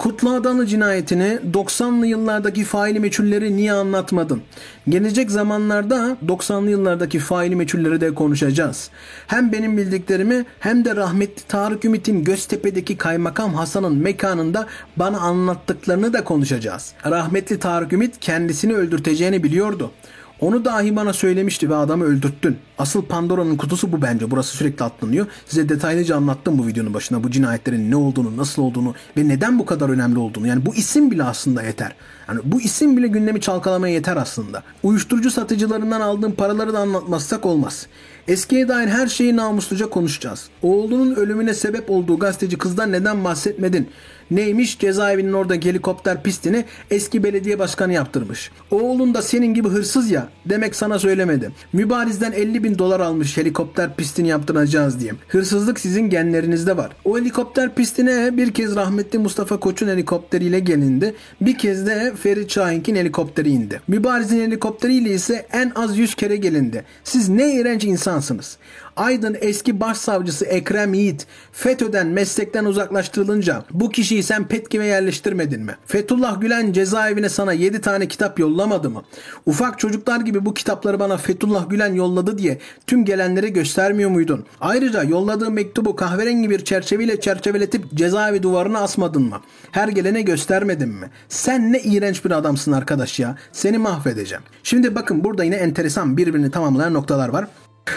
Kutlu 0.00 0.30
Adalı 0.30 0.66
cinayetini 0.66 1.38
90'lı 1.52 2.06
yıllardaki 2.06 2.64
faili 2.64 3.00
meçhulleri 3.00 3.56
niye 3.56 3.72
anlatmadın? 3.72 4.42
Gelecek 4.88 5.30
zamanlarda 5.30 6.16
90'lı 6.26 6.70
yıllardaki 6.70 7.18
faili 7.18 7.56
meçhulleri 7.56 8.00
de 8.00 8.14
konuşacağız. 8.14 8.90
Hem 9.26 9.52
benim 9.52 9.76
bildiklerimi 9.76 10.44
hem 10.60 10.84
de 10.84 10.96
rahmetli 10.96 11.42
Tarık 11.48 11.84
Ümit'in 11.84 12.24
Göztepe'deki 12.24 12.96
kaymakam 12.96 13.54
Hasan'ın 13.54 13.96
mekanında 13.96 14.66
bana 14.96 15.18
anlattıklarını 15.18 16.12
da 16.12 16.24
konuşacağız. 16.24 16.92
Rahmetli 17.06 17.58
Tarık 17.58 17.92
Ümit 17.92 18.20
kendisini 18.20 18.74
öldürteceğini 18.74 19.42
biliyordu. 19.42 19.90
Onu 20.40 20.64
dahi 20.64 20.96
bana 20.96 21.12
söylemişti 21.12 21.70
ve 21.70 21.76
adamı 21.76 22.04
öldürttün. 22.04 22.56
Asıl 22.78 23.02
Pandora'nın 23.02 23.56
kutusu 23.56 23.92
bu 23.92 24.02
bence. 24.02 24.30
Burası 24.30 24.56
sürekli 24.56 24.84
atlanıyor. 24.84 25.26
Size 25.46 25.68
detaylıca 25.68 26.16
anlattım 26.16 26.58
bu 26.58 26.66
videonun 26.66 26.94
başına. 26.94 27.24
Bu 27.24 27.30
cinayetlerin 27.30 27.90
ne 27.90 27.96
olduğunu, 27.96 28.36
nasıl 28.36 28.62
olduğunu 28.62 28.94
ve 29.16 29.28
neden 29.28 29.58
bu 29.58 29.66
kadar 29.66 29.88
önemli 29.88 30.18
olduğunu. 30.18 30.46
Yani 30.46 30.66
bu 30.66 30.74
isim 30.74 31.10
bile 31.10 31.24
aslında 31.24 31.62
yeter. 31.62 31.94
Yani 32.28 32.40
bu 32.44 32.60
isim 32.60 32.96
bile 32.96 33.06
gündemi 33.06 33.40
çalkalamaya 33.40 33.94
yeter 33.94 34.16
aslında. 34.16 34.62
Uyuşturucu 34.82 35.30
satıcılarından 35.30 36.00
aldığım 36.00 36.32
paraları 36.32 36.72
da 36.72 36.78
anlatmazsak 36.78 37.46
olmaz. 37.46 37.86
Eskiye 38.28 38.68
dair 38.68 38.88
her 38.88 39.06
şeyi 39.06 39.36
namusluca 39.36 39.90
konuşacağız. 39.90 40.48
Oğlunun 40.62 41.14
ölümüne 41.14 41.54
sebep 41.54 41.90
olduğu 41.90 42.18
gazeteci 42.18 42.58
kızdan 42.58 42.92
neden 42.92 43.24
bahsetmedin? 43.24 43.88
Neymiş 44.30 44.78
cezaevinin 44.78 45.32
oradaki 45.32 45.68
helikopter 45.68 46.22
pistini 46.22 46.64
eski 46.90 47.22
belediye 47.22 47.58
başkanı 47.58 47.92
yaptırmış. 47.92 48.50
Oğlun 48.70 49.14
da 49.14 49.22
senin 49.22 49.54
gibi 49.54 49.68
hırsız 49.68 50.10
ya 50.10 50.28
demek 50.46 50.76
sana 50.76 50.98
söylemedi. 50.98 51.50
Mübarizden 51.72 52.32
50 52.32 52.64
bin 52.64 52.78
dolar 52.78 53.00
almış 53.00 53.36
helikopter 53.36 53.96
pistini 53.96 54.28
yaptıracağız 54.28 55.00
diye. 55.00 55.12
Hırsızlık 55.28 55.80
sizin 55.80 56.10
genlerinizde 56.10 56.76
var. 56.76 56.92
O 57.04 57.18
helikopter 57.18 57.74
pistine 57.74 58.36
bir 58.36 58.52
kez 58.52 58.76
rahmetli 58.76 59.18
Mustafa 59.18 59.60
Koç'un 59.60 59.88
helikopteriyle 59.88 60.60
gelindi. 60.60 61.14
Bir 61.40 61.58
kez 61.58 61.86
de 61.86 62.12
Ferit 62.22 62.50
Şahink'in 62.50 62.96
helikopteri 62.96 63.50
indi. 63.50 63.80
Mübarizin 63.88 64.40
helikopteriyle 64.40 65.10
ise 65.10 65.46
en 65.52 65.72
az 65.74 65.98
100 65.98 66.14
kere 66.14 66.36
gelindi. 66.36 66.84
Siz 67.04 67.28
ne 67.28 67.54
iğrenç 67.54 67.84
insansınız. 67.84 68.58
Aydın 68.96 69.36
eski 69.40 69.80
başsavcısı 69.80 70.44
Ekrem 70.44 70.94
Yiğit 70.94 71.26
FETÖ'den 71.52 72.06
meslekten 72.06 72.64
uzaklaştırılınca 72.64 73.64
bu 73.70 73.90
kişiyi 73.90 74.22
sen 74.22 74.48
Petkim'e 74.48 74.86
yerleştirmedin 74.86 75.62
mi? 75.62 75.76
Fethullah 75.86 76.40
Gülen 76.40 76.72
cezaevine 76.72 77.28
sana 77.28 77.52
7 77.52 77.80
tane 77.80 78.08
kitap 78.08 78.38
yollamadı 78.38 78.90
mı? 78.90 79.02
Ufak 79.46 79.78
çocuklar 79.78 80.20
gibi 80.20 80.44
bu 80.44 80.54
kitapları 80.54 81.00
bana 81.00 81.16
Fethullah 81.16 81.70
Gülen 81.70 81.94
yolladı 81.94 82.38
diye 82.38 82.58
tüm 82.86 83.04
gelenlere 83.04 83.48
göstermiyor 83.48 84.10
muydun? 84.10 84.44
Ayrıca 84.60 85.02
yolladığın 85.02 85.52
mektubu 85.52 85.96
kahverengi 85.96 86.50
bir 86.50 86.64
çerçeveyle 86.64 87.20
çerçeveletip 87.20 87.94
cezaevi 87.94 88.42
duvarına 88.42 88.78
asmadın 88.78 89.22
mı? 89.22 89.40
Her 89.72 89.88
gelene 89.88 90.22
göstermedin 90.22 90.88
mi? 90.88 91.10
Sen 91.28 91.72
ne 91.72 91.80
iğrenç 91.80 92.24
bir 92.24 92.30
adamsın 92.30 92.72
arkadaş 92.72 93.18
ya. 93.20 93.38
Seni 93.52 93.78
mahvedeceğim. 93.78 94.44
Şimdi 94.62 94.94
bakın 94.94 95.24
burada 95.24 95.44
yine 95.44 95.56
enteresan 95.56 96.16
birbirini 96.16 96.50
tamamlayan 96.50 96.94
noktalar 96.94 97.28
var. 97.28 97.46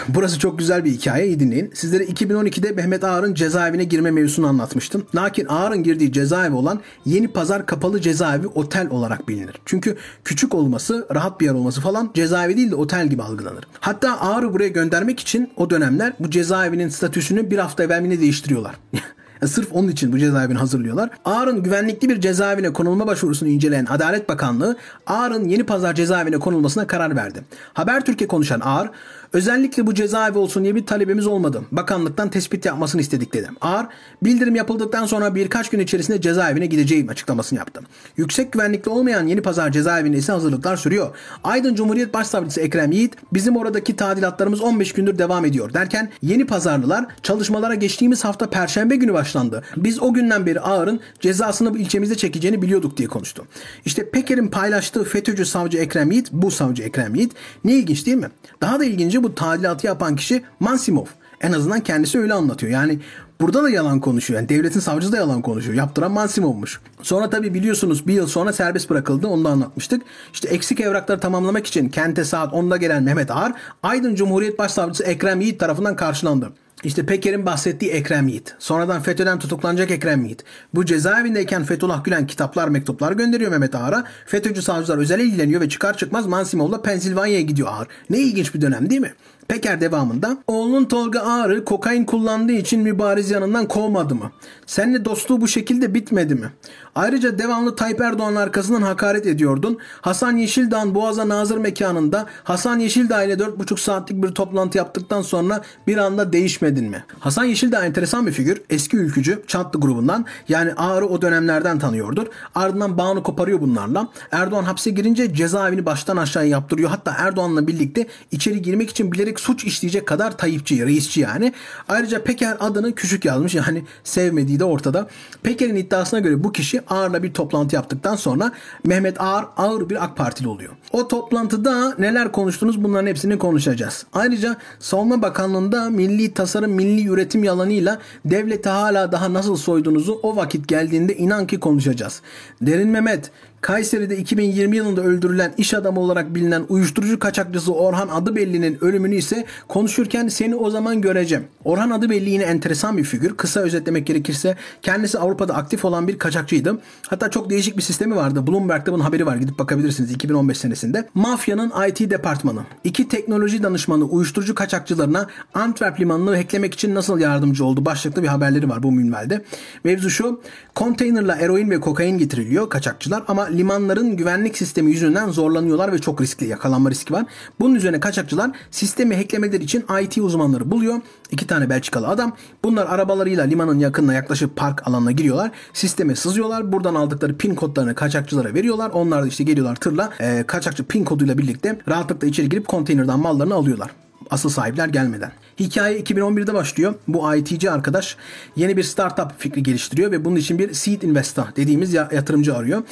Burası 0.08 0.38
çok 0.38 0.58
güzel 0.58 0.84
bir 0.84 0.90
hikaye. 0.90 1.26
İyi 1.26 1.40
dinleyin. 1.40 1.70
Sizlere 1.74 2.04
2012'de 2.04 2.72
Mehmet 2.72 3.04
Ağar'ın 3.04 3.34
cezaevine 3.34 3.84
girme 3.84 4.10
mevzusunu 4.10 4.46
anlatmıştım. 4.46 5.06
Lakin 5.14 5.46
Ağar'ın 5.48 5.82
girdiği 5.82 6.12
cezaevi 6.12 6.54
olan 6.54 6.80
Yeni 7.04 7.28
Pazar 7.28 7.66
Kapalı 7.66 8.00
Cezaevi 8.00 8.46
Otel 8.46 8.88
olarak 8.90 9.28
bilinir. 9.28 9.54
Çünkü 9.64 9.96
küçük 10.24 10.54
olması, 10.54 11.06
rahat 11.14 11.40
bir 11.40 11.46
yer 11.46 11.54
olması 11.54 11.80
falan 11.80 12.10
cezaevi 12.14 12.56
değil 12.56 12.70
de 12.70 12.74
otel 12.74 13.08
gibi 13.08 13.22
algılanır. 13.22 13.64
Hatta 13.80 14.20
Ağar'ı 14.20 14.52
buraya 14.52 14.68
göndermek 14.68 15.20
için 15.20 15.52
o 15.56 15.70
dönemler 15.70 16.12
bu 16.20 16.30
cezaevinin 16.30 16.88
statüsünü 16.88 17.50
bir 17.50 17.58
hafta 17.58 17.84
evvelini 17.84 18.20
değiştiriyorlar. 18.20 18.74
Sırf 19.48 19.72
onun 19.72 19.88
için 19.88 20.12
bu 20.12 20.18
cezaevini 20.18 20.58
hazırlıyorlar. 20.58 21.10
Ağar'ın 21.24 21.62
güvenlikli 21.62 22.08
bir 22.08 22.20
cezaevine 22.20 22.72
konulma 22.72 23.06
başvurusunu 23.06 23.48
inceleyen 23.48 23.86
Adalet 23.86 24.28
Bakanlığı 24.28 24.76
Ağar'ın 25.06 25.48
Yeni 25.48 25.64
Pazar 25.64 25.94
cezaevine 25.94 26.38
konulmasına 26.38 26.86
karar 26.86 27.16
verdi. 27.16 27.44
Habertürk'e 27.74 28.26
konuşan 28.26 28.60
Ağar 28.60 28.90
Özellikle 29.34 29.86
bu 29.86 29.94
cezaevi 29.94 30.38
olsun 30.38 30.64
diye 30.64 30.74
bir 30.74 30.86
talebimiz 30.86 31.26
olmadı. 31.26 31.62
Bakanlıktan 31.72 32.30
tespit 32.30 32.64
yapmasını 32.64 33.00
istedik 33.00 33.34
dedi. 33.34 33.48
Ağar, 33.60 33.86
bildirim 34.22 34.54
yapıldıktan 34.54 35.06
sonra 35.06 35.34
birkaç 35.34 35.70
gün 35.70 35.80
içerisinde 35.80 36.20
cezaevine 36.20 36.66
gideceğim 36.66 37.08
açıklamasını 37.08 37.58
yaptı. 37.58 37.80
Yüksek 38.16 38.52
güvenlikli 38.52 38.88
olmayan 38.88 39.26
Yeni 39.26 39.42
Pazar 39.42 39.72
cezaevinde 39.72 40.16
ise 40.16 40.32
hazırlıklar 40.32 40.76
sürüyor. 40.76 41.16
Aydın 41.44 41.74
Cumhuriyet 41.74 42.14
Başsavcısı 42.14 42.60
Ekrem 42.60 42.92
Yiğit, 42.92 43.14
bizim 43.32 43.56
oradaki 43.56 43.96
tadilatlarımız 43.96 44.60
15 44.60 44.92
gündür 44.92 45.18
devam 45.18 45.44
ediyor 45.44 45.74
derken 45.74 46.10
Yeni 46.22 46.46
Pazarlılar 46.46 47.06
çalışmalara 47.22 47.74
geçtiğimiz 47.74 48.24
hafta 48.24 48.50
Perşembe 48.50 48.96
günü 48.96 49.14
başlandı. 49.34 49.62
Biz 49.76 50.02
o 50.02 50.12
günden 50.12 50.46
beri 50.46 50.60
Ağar'ın 50.60 51.00
cezasını 51.20 51.74
bu 51.74 51.78
ilçemizde 51.78 52.14
çekeceğini 52.14 52.62
biliyorduk 52.62 52.96
diye 52.96 53.08
konuştu. 53.08 53.46
İşte 53.84 54.10
Peker'in 54.10 54.48
paylaştığı 54.48 55.04
FETÖ'cü 55.04 55.46
savcı 55.46 55.78
Ekrem 55.78 56.10
Yiğit, 56.10 56.32
bu 56.32 56.50
savcı 56.50 56.82
Ekrem 56.82 57.14
Yiğit. 57.14 57.32
Ne 57.64 57.72
ilginç 57.72 58.06
değil 58.06 58.16
mi? 58.16 58.30
Daha 58.60 58.80
da 58.80 58.84
ilginci 58.84 59.22
bu 59.22 59.34
tadilatı 59.34 59.86
yapan 59.86 60.16
kişi 60.16 60.42
Mansimov. 60.60 61.06
En 61.40 61.52
azından 61.52 61.80
kendisi 61.80 62.18
öyle 62.18 62.34
anlatıyor. 62.34 62.72
Yani 62.72 62.98
burada 63.40 63.62
da 63.62 63.70
yalan 63.70 64.00
konuşuyor. 64.00 64.40
Yani 64.40 64.48
devletin 64.48 64.80
savcısı 64.80 65.12
da 65.12 65.16
yalan 65.16 65.42
konuşuyor. 65.42 65.76
Yaptıran 65.76 66.12
Mansimov'muş. 66.12 66.80
Sonra 67.02 67.30
tabi 67.30 67.54
biliyorsunuz 67.54 68.06
bir 68.06 68.14
yıl 68.14 68.26
sonra 68.26 68.52
serbest 68.52 68.90
bırakıldı. 68.90 69.26
Onu 69.26 69.44
da 69.44 69.48
anlatmıştık. 69.48 70.02
İşte 70.32 70.48
eksik 70.48 70.80
evrakları 70.80 71.20
tamamlamak 71.20 71.66
için 71.66 71.88
kente 71.88 72.24
saat 72.24 72.52
10'da 72.52 72.76
gelen 72.76 73.02
Mehmet 73.02 73.30
Ağar, 73.30 73.52
Aydın 73.82 74.14
Cumhuriyet 74.14 74.58
Başsavcısı 74.58 75.04
Ekrem 75.04 75.40
Yiğit 75.40 75.60
tarafından 75.60 75.96
karşılandı. 75.96 76.52
İşte 76.84 77.06
Peker'in 77.06 77.46
bahsettiği 77.46 77.90
Ekrem 77.90 78.28
Yiğit. 78.28 78.54
Sonradan 78.58 79.02
FETÖ'den 79.02 79.38
tutuklanacak 79.38 79.90
Ekrem 79.90 80.24
Yiğit. 80.24 80.44
Bu 80.74 80.84
cezaevindeyken 80.84 81.64
Fethullah 81.64 82.04
Gülen 82.04 82.26
kitaplar, 82.26 82.68
mektuplar 82.68 83.12
gönderiyor 83.12 83.50
Mehmet 83.50 83.74
Ağar'a. 83.74 84.04
FETÖ'cü 84.26 84.62
savcılar 84.62 84.98
özel 84.98 85.20
ilgileniyor 85.20 85.60
ve 85.60 85.68
çıkar 85.68 85.96
çıkmaz 85.96 86.26
Mansimov'la 86.26 86.82
Pensilvanya'ya 86.82 87.40
gidiyor 87.40 87.68
Ağar. 87.68 87.88
Ne 88.10 88.18
ilginç 88.18 88.54
bir 88.54 88.60
dönem 88.60 88.90
değil 88.90 89.00
mi? 89.00 89.12
Peker 89.48 89.80
devamında 89.80 90.38
oğlun 90.46 90.84
Tolga 90.84 91.20
Ağrı 91.20 91.64
kokain 91.64 92.04
kullandığı 92.04 92.52
için 92.52 92.80
mübariz 92.80 93.30
yanından 93.30 93.68
kovmadı 93.68 94.14
mı? 94.14 94.32
Seninle 94.66 95.04
dostluğu 95.04 95.40
bu 95.40 95.48
şekilde 95.48 95.94
bitmedi 95.94 96.34
mi? 96.34 96.52
Ayrıca 96.94 97.38
devamlı 97.38 97.76
Tayyip 97.76 98.00
Erdoğan'ın 98.00 98.36
arkasından 98.36 98.82
hakaret 98.82 99.26
ediyordun. 99.26 99.78
Hasan 100.00 100.36
Yeşildağ'ın 100.36 100.94
Boğaz'a 100.94 101.28
Nazır 101.28 101.58
mekanında 101.58 102.26
Hasan 102.44 102.78
Yeşildağ 102.78 103.24
ile 103.24 103.32
4,5 103.34 103.80
saatlik 103.80 104.22
bir 104.22 104.28
toplantı 104.28 104.78
yaptıktan 104.78 105.22
sonra 105.22 105.62
bir 105.86 105.96
anda 105.96 106.32
değişmedin 106.32 106.90
mi? 106.90 107.04
Hasan 107.20 107.44
Yeşildağ 107.44 107.84
enteresan 107.84 108.26
bir 108.26 108.32
figür. 108.32 108.62
Eski 108.70 108.96
ülkücü 108.96 109.42
Çatlı 109.46 109.80
grubundan. 109.80 110.26
Yani 110.48 110.72
Ağrı 110.74 111.06
o 111.06 111.22
dönemlerden 111.22 111.78
tanıyordur. 111.78 112.26
Ardından 112.54 112.98
bağını 112.98 113.22
koparıyor 113.22 113.60
bunlarla. 113.60 114.08
Erdoğan 114.30 114.64
hapse 114.64 114.90
girince 114.90 115.34
cezaevini 115.34 115.86
baştan 115.86 116.16
aşağıya 116.16 116.50
yaptırıyor. 116.50 116.90
Hatta 116.90 117.14
Erdoğan'la 117.18 117.66
birlikte 117.66 118.06
içeri 118.30 118.62
girmek 118.62 118.90
için 118.90 119.12
bilerek 119.12 119.40
suç 119.40 119.64
işleyecek 119.64 120.08
kadar 120.08 120.38
Tayyipçi, 120.38 120.86
reisçi 120.86 121.20
yani. 121.20 121.52
Ayrıca 121.88 122.24
Peker 122.24 122.56
adını 122.60 122.94
küçük 122.94 123.24
yazmış. 123.24 123.54
Yani 123.54 123.84
sevmediği 124.04 124.60
de 124.60 124.64
ortada. 124.64 125.08
Peker'in 125.42 125.76
iddiasına 125.76 126.20
göre 126.20 126.44
bu 126.44 126.52
kişi 126.52 126.83
Ağar'la 126.90 127.22
bir 127.22 127.32
toplantı 127.34 127.74
yaptıktan 127.74 128.16
sonra 128.16 128.52
Mehmet 128.84 129.20
Ağar 129.20 129.46
ağır 129.56 129.90
bir 129.90 130.04
AK 130.04 130.16
Partili 130.16 130.48
oluyor. 130.48 130.72
O 130.92 131.08
toplantıda 131.08 131.94
neler 131.98 132.32
konuştunuz 132.32 132.84
bunların 132.84 133.06
hepsini 133.06 133.38
konuşacağız. 133.38 134.06
Ayrıca 134.12 134.56
Savunma 134.78 135.22
Bakanlığı'nda 135.22 135.90
milli 135.90 136.34
tasarım, 136.34 136.70
milli 136.70 137.08
üretim 137.08 137.44
yalanıyla 137.44 137.98
devleti 138.24 138.68
hala 138.68 139.12
daha 139.12 139.32
nasıl 139.32 139.56
soyduğunuzu 139.56 140.20
o 140.22 140.36
vakit 140.36 140.68
geldiğinde 140.68 141.16
inan 141.16 141.46
ki 141.46 141.60
konuşacağız. 141.60 142.22
Derin 142.62 142.88
Mehmet 142.88 143.30
Kayseri'de 143.64 144.16
2020 144.16 144.76
yılında 144.76 145.00
öldürülen 145.02 145.54
iş 145.58 145.74
adamı 145.74 146.00
olarak 146.00 146.34
bilinen 146.34 146.64
uyuşturucu 146.68 147.18
kaçakçısı 147.18 147.74
Orhan 147.74 148.08
Adıbelli'nin 148.08 148.84
ölümünü 148.84 149.16
ise 149.16 149.44
konuşurken 149.68 150.28
seni 150.28 150.54
o 150.54 150.70
zaman 150.70 151.00
göreceğim. 151.00 151.44
Orhan 151.64 151.90
Adıbelli 151.90 152.30
yine 152.30 152.42
enteresan 152.42 152.98
bir 152.98 153.04
figür. 153.04 153.36
Kısa 153.36 153.60
özetlemek 153.60 154.06
gerekirse 154.06 154.56
kendisi 154.82 155.18
Avrupa'da 155.18 155.54
aktif 155.54 155.84
olan 155.84 156.08
bir 156.08 156.18
kaçakçıydı. 156.18 156.78
Hatta 157.08 157.30
çok 157.30 157.50
değişik 157.50 157.76
bir 157.76 157.82
sistemi 157.82 158.16
vardı. 158.16 158.46
Bloomberg'da 158.46 158.92
bunun 158.92 159.02
haberi 159.02 159.26
var. 159.26 159.36
Gidip 159.36 159.58
bakabilirsiniz 159.58 160.10
2015 160.10 160.58
senesinde. 160.58 161.08
Mafyanın 161.14 161.72
IT 161.88 162.10
departmanı. 162.10 162.60
iki 162.84 163.08
teknoloji 163.08 163.62
danışmanı 163.62 164.04
uyuşturucu 164.04 164.54
kaçakçılarına 164.54 165.26
Antwerp 165.54 166.00
limanını 166.00 166.36
hacklemek 166.36 166.74
için 166.74 166.94
nasıl 166.94 167.18
yardımcı 167.18 167.64
oldu 167.64 167.84
başlıklı 167.84 168.22
bir 168.22 168.28
haberleri 168.28 168.68
var 168.68 168.82
bu 168.82 168.92
minvalde. 168.92 169.44
Mevzu 169.84 170.10
şu. 170.10 170.40
Konteynerla 170.74 171.36
eroin 171.36 171.70
ve 171.70 171.80
kokain 171.80 172.18
getiriliyor 172.18 172.70
kaçakçılar 172.70 173.22
ama 173.28 173.53
limanların 173.58 174.16
güvenlik 174.16 174.58
sistemi 174.58 174.90
yüzünden 174.90 175.30
zorlanıyorlar 175.30 175.92
ve 175.92 175.98
çok 175.98 176.20
riskli 176.20 176.46
yakalanma 176.46 176.90
riski 176.90 177.12
var. 177.12 177.24
Bunun 177.60 177.74
üzerine 177.74 178.00
kaçakçılar 178.00 178.50
sistemi 178.70 179.16
hacklemeleri 179.16 179.64
için 179.64 179.84
IT 180.02 180.18
uzmanları 180.18 180.70
buluyor. 180.70 181.00
İki 181.30 181.46
tane 181.46 181.70
Belçikalı 181.70 182.08
adam. 182.08 182.36
Bunlar 182.64 182.86
arabalarıyla 182.86 183.44
limanın 183.44 183.78
yakınına 183.78 184.14
yaklaşıp 184.14 184.56
park 184.56 184.88
alanına 184.88 185.12
giriyorlar. 185.12 185.50
Sisteme 185.72 186.16
sızıyorlar. 186.16 186.72
Buradan 186.72 186.94
aldıkları 186.94 187.36
pin 187.36 187.54
kodlarını 187.54 187.94
kaçakçılara 187.94 188.54
veriyorlar. 188.54 188.90
Onlar 188.90 189.22
da 189.22 189.26
işte 189.26 189.44
geliyorlar 189.44 189.76
tırla 189.76 190.10
e, 190.20 190.44
kaçakçı 190.46 190.84
pin 190.84 191.04
koduyla 191.04 191.38
birlikte 191.38 191.78
rahatlıkla 191.88 192.28
içeri 192.28 192.48
girip 192.48 192.68
konteynerden 192.68 193.18
mallarını 193.18 193.54
alıyorlar 193.54 193.90
asıl 194.30 194.48
sahipler 194.48 194.88
gelmeden. 194.88 195.32
Hikaye 195.60 196.00
2011'de 196.00 196.54
başlıyor. 196.54 196.94
Bu 197.08 197.34
ITC 197.36 197.70
arkadaş 197.70 198.16
yeni 198.56 198.76
bir 198.76 198.82
startup 198.82 199.38
fikri 199.38 199.62
geliştiriyor 199.62 200.10
ve 200.10 200.24
bunun 200.24 200.36
için 200.36 200.58
bir 200.58 200.72
seed 200.72 201.02
investor 201.02 201.44
dediğimiz 201.56 201.94
yatırımcı 201.94 202.56
arıyor. 202.56 202.82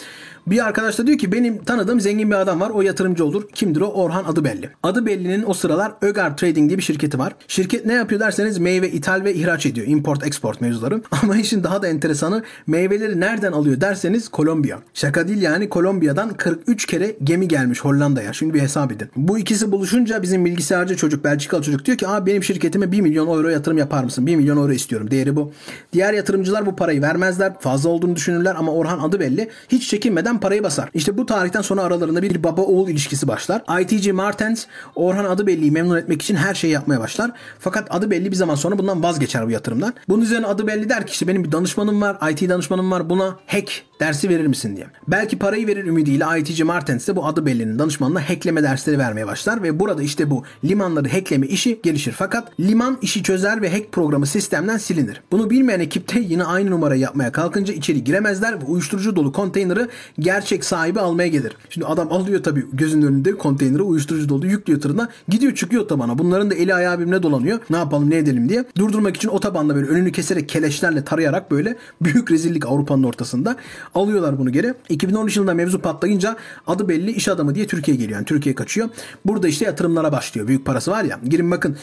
Bir 0.47 0.67
arkadaş 0.67 0.99
da 0.99 1.07
diyor 1.07 1.19
ki 1.19 1.33
benim 1.33 1.65
tanıdığım 1.65 2.01
zengin 2.01 2.31
bir 2.31 2.35
adam 2.35 2.61
var. 2.61 2.71
O 2.71 2.83
yatırımcı 2.83 3.25
olur. 3.25 3.49
Kimdir 3.55 3.81
o? 3.81 3.87
Orhan 3.87 4.25
adı 4.25 4.45
belli. 4.45 4.71
Adı 4.83 5.07
bellinin 5.07 5.45
o 5.47 5.55
sıralar 5.55 5.93
Ögar 6.03 6.37
Trading 6.37 6.69
diye 6.69 6.79
bir 6.79 6.83
şirketi 6.83 7.19
var. 7.19 7.33
Şirket 7.49 7.87
ne 7.87 7.93
yapıyor 7.93 8.21
derseniz 8.21 8.59
meyve 8.59 8.91
ithal 8.91 9.25
ve 9.25 9.35
ihraç 9.35 9.67
ediyor. 9.67 9.87
Import 9.87 10.27
export 10.27 10.61
mevzuları. 10.61 11.03
Ama 11.23 11.37
işin 11.37 11.65
daha 11.65 11.83
da 11.83 11.89
enteresanı 11.89 12.43
meyveleri 12.67 13.21
nereden 13.21 13.53
alıyor 13.53 13.81
derseniz 13.81 14.29
Kolombiya. 14.29 14.79
Şaka 14.95 15.29
değil 15.29 15.43
yani 15.43 15.69
Kolombiya'dan 15.69 16.35
43 16.35 16.87
kere 16.87 17.17
gemi 17.25 17.49
gelmiş 17.49 17.81
Hollanda'ya. 17.81 18.33
Şimdi 18.33 18.55
bir 18.55 18.61
hesap 18.61 18.93
edin. 18.93 19.09
Bu 19.17 19.39
ikisi 19.39 19.73
buluşunca 19.73 20.23
bizim 20.23 20.45
bilgisayarcı 20.45 20.97
çocuk 20.97 21.25
Belçikalı 21.25 21.63
çocuk 21.63 21.85
diyor 21.85 21.99
ki 21.99 22.09
abi 22.09 22.31
benim 22.31 22.45
şirketime 22.53 22.93
1 22.93 23.01
milyon 23.01 23.27
euro 23.27 23.49
yatırım 23.49 23.79
yapar 23.79 24.05
mısın? 24.05 24.27
1 24.27 24.37
milyon 24.37 24.57
euro 24.57 24.73
istiyorum. 24.73 25.11
Değeri 25.11 25.37
bu. 25.37 25.53
Diğer 25.93 26.15
yatırımcılar 26.15 26.67
bu 26.67 26.77
parayı 26.77 27.03
vermezler. 27.03 27.53
Fazla 27.61 27.89
olduğunu 27.91 28.17
düşünürler 28.17 28.55
ama 28.59 28.73
Orhan 28.73 28.99
adı 28.99 29.21
belli. 29.21 29.51
Hiç 29.69 29.89
çekinmeden 29.89 30.23
eden 30.23 30.41
parayı 30.41 30.63
basar. 30.63 30.89
İşte 30.95 31.19
bu 31.19 31.27
tarihten 31.27 31.63
sonra 31.63 31.83
aralarında 31.83 32.23
bir 32.23 32.43
baba 32.43 32.63
oğul 32.63 32.89
ilişkisi 32.89 33.29
başlar. 33.29 33.63
ITC 33.81 34.13
Martens 34.13 34.67
Orhan 34.95 35.25
adı 35.25 35.47
belliyi 35.47 35.71
memnun 35.71 35.97
etmek 35.97 36.23
için 36.23 36.37
her 36.37 36.55
şeyi 36.55 36.73
yapmaya 36.73 37.01
başlar. 37.01 37.31
Fakat 37.59 37.87
adı 37.91 38.11
belli 38.11 38.31
bir 38.31 38.37
zaman 38.37 38.55
sonra 38.55 38.79
bundan 38.79 39.03
vazgeçer 39.03 39.47
bu 39.47 39.51
yatırımdan. 39.51 39.95
Bunun 40.09 40.23
üzerine 40.23 40.47
adı 40.47 40.67
belli 40.67 40.89
der 40.89 41.07
ki 41.07 41.13
işte 41.13 41.29
benim 41.29 41.45
bir 41.45 41.53
danışmanım 41.53 42.01
var, 42.01 42.31
IT 42.31 42.49
danışmanım 42.49 42.91
var 42.91 43.11
buna 43.11 43.37
hack 43.47 43.83
dersi 44.01 44.29
verir 44.29 44.47
misin 44.47 44.77
diye. 44.77 44.87
Belki 45.09 45.39
parayı 45.39 45.67
verir 45.67 45.85
ümidiyle 45.85 46.25
ITC 46.39 46.65
Martens 46.65 47.09
de 47.09 47.17
bu 47.17 47.27
adı 47.27 47.47
bellinin 47.47 47.79
danışmanına 47.79 48.29
hackleme 48.29 48.63
dersleri 48.63 48.99
vermeye 48.99 49.27
başlar 49.27 49.63
ve 49.63 49.81
burada 49.81 50.03
işte 50.03 50.31
bu 50.31 50.45
limanları 50.65 51.09
hackleme 51.09 51.47
işi 51.47 51.81
gelişir. 51.83 52.13
Fakat 52.13 52.42
liman 52.61 52.99
işi 53.03 53.23
çözer 53.23 53.63
ve 53.63 53.71
hack 53.71 53.93
programı 53.93 54.27
sistemden 54.27 54.77
silinir. 54.77 55.23
Bunu 55.33 55.51
bilmeyen 55.51 55.81
ekipte 55.81 56.21
yine 56.21 56.45
aynı 56.45 56.71
numarayı 56.71 57.01
yapmaya 57.01 57.33
kalkınca 57.33 57.75
içeri 57.75 58.05
giremezler 58.05 58.61
ve 58.61 58.65
uyuşturucu 58.65 59.17
dolu 59.17 59.33
konteyneri 59.33 59.89
gerçek 60.19 60.65
sahibi 60.65 61.01
almaya 61.01 61.29
gelir. 61.29 61.57
Şimdi 61.71 61.87
adam 61.87 62.13
alıyor 62.13 62.43
tabii 62.43 62.67
gözünün 62.73 63.07
önünde 63.07 63.39
konteyneri 63.39 63.83
uyuşturucu 63.83 64.29
dolu 64.29 64.47
yüklüyor 64.47 64.81
tırına 64.81 65.09
gidiyor 65.29 65.55
çıkıyor 65.55 65.83
otobana. 65.83 66.19
Bunların 66.19 66.51
da 66.51 66.55
eli 66.55 66.75
ayağı 66.75 66.99
birbirine 66.99 67.23
dolanıyor. 67.23 67.59
Ne 67.71 67.77
yapalım 67.77 68.11
ne 68.11 68.17
edelim 68.17 68.49
diye. 68.49 68.65
Durdurmak 68.79 69.17
için 69.17 69.29
otobanda 69.29 69.75
böyle 69.75 69.87
önünü 69.87 70.13
keserek 70.13 70.49
keleşlerle 70.49 71.05
tarayarak 71.05 71.51
böyle 71.51 71.77
büyük 72.01 72.31
rezillik 72.31 72.67
Avrupa'nın 72.67 73.03
ortasında. 73.03 73.57
Alıyorlar 73.95 74.39
bunu 74.39 74.53
geri. 74.53 74.75
2013 74.89 75.37
yılında 75.37 75.55
mevzu 75.55 75.81
patlayınca 75.81 76.37
adı 76.67 76.89
belli 76.89 77.11
iş 77.11 77.29
adamı 77.29 77.55
diye 77.55 77.67
Türkiye 77.67 77.97
geliyor. 77.97 78.19
Yani 78.19 78.25
Türkiye 78.25 78.55
kaçıyor. 78.55 78.89
Burada 79.25 79.49
işte 79.49 79.65
yatırımlara 79.65 80.13
başlıyor. 80.13 80.49
Büyük 80.49 80.67
parası 80.67 80.91
var 80.91 81.05
ya. 81.05 81.21
Girin 81.25 81.51
bakın 81.51 81.77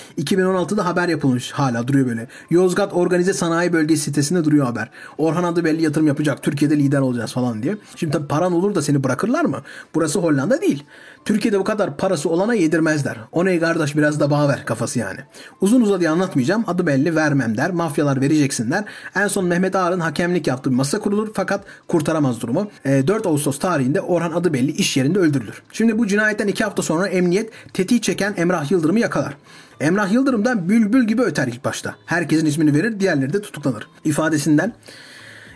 2016'da 0.49 0.85
haber 0.85 1.09
yapılmış. 1.09 1.51
Hala 1.51 1.87
duruyor 1.87 2.07
böyle. 2.07 2.27
Yozgat 2.49 2.93
Organize 2.93 3.33
Sanayi 3.33 3.73
Bölgesi 3.73 4.01
sitesinde 4.01 4.45
duruyor 4.45 4.65
haber. 4.65 4.89
Orhan 5.17 5.43
adı 5.43 5.63
belli 5.63 5.83
yatırım 5.83 6.07
yapacak. 6.07 6.43
Türkiye'de 6.43 6.77
lider 6.77 6.99
olacağız 6.99 7.33
falan 7.33 7.63
diye. 7.63 7.77
Şimdi 7.95 8.13
tabii 8.13 8.27
paran 8.27 8.53
olur 8.53 8.75
da 8.75 8.81
seni 8.81 9.03
bırakırlar 9.03 9.45
mı? 9.45 9.61
Burası 9.95 10.19
Hollanda 10.19 10.61
değil. 10.61 10.83
Türkiye'de 11.25 11.59
bu 11.59 11.63
kadar 11.63 11.97
parası 11.97 12.29
olana 12.29 12.53
yedirmezler. 12.53 13.17
O 13.31 13.45
ne 13.45 13.59
kardeş 13.59 13.97
biraz 13.97 14.19
da 14.19 14.31
bağ 14.31 14.49
ver 14.49 14.65
kafası 14.65 14.99
yani. 14.99 15.19
Uzun 15.61 15.81
uzadıya 15.81 16.11
anlatmayacağım. 16.11 16.63
Adı 16.67 16.87
belli 16.87 17.15
vermem 17.15 17.57
der. 17.57 17.71
Mafyalar 17.71 18.21
vereceksin 18.21 18.71
der. 18.71 18.83
En 19.15 19.27
son 19.27 19.45
Mehmet 19.45 19.75
Ağar'ın 19.75 19.99
hakemlik 19.99 20.47
yaptığı 20.47 20.69
bir 20.69 20.75
masa 20.75 20.99
kurulur 20.99 21.29
fakat 21.33 21.63
kurtaramaz 21.87 22.41
durumu. 22.41 22.71
E, 22.85 23.07
4 23.07 23.27
Ağustos 23.27 23.59
tarihinde 23.59 24.01
Orhan 24.01 24.31
adı 24.31 24.53
belli 24.53 24.71
iş 24.71 24.97
yerinde 24.97 25.19
öldürülür. 25.19 25.61
Şimdi 25.71 25.97
bu 25.97 26.07
cinayetten 26.07 26.47
2 26.47 26.63
hafta 26.63 26.81
sonra 26.81 27.07
emniyet 27.07 27.51
tetiği 27.73 28.01
çeken 28.01 28.33
Emrah 28.37 28.71
Yıldırım'ı 28.71 28.99
yakalar. 28.99 29.37
Emrah 29.79 30.11
Yıldırım 30.11 30.45
da 30.45 30.69
bülbül 30.69 31.07
gibi 31.07 31.21
öter 31.21 31.47
ilk 31.47 31.65
başta. 31.65 31.95
Herkesin 32.05 32.45
ismini 32.45 32.73
verir, 32.73 32.99
diğerleri 32.99 33.33
de 33.33 33.41
tutuklanır. 33.41 33.87
İfadesinden 34.05 34.73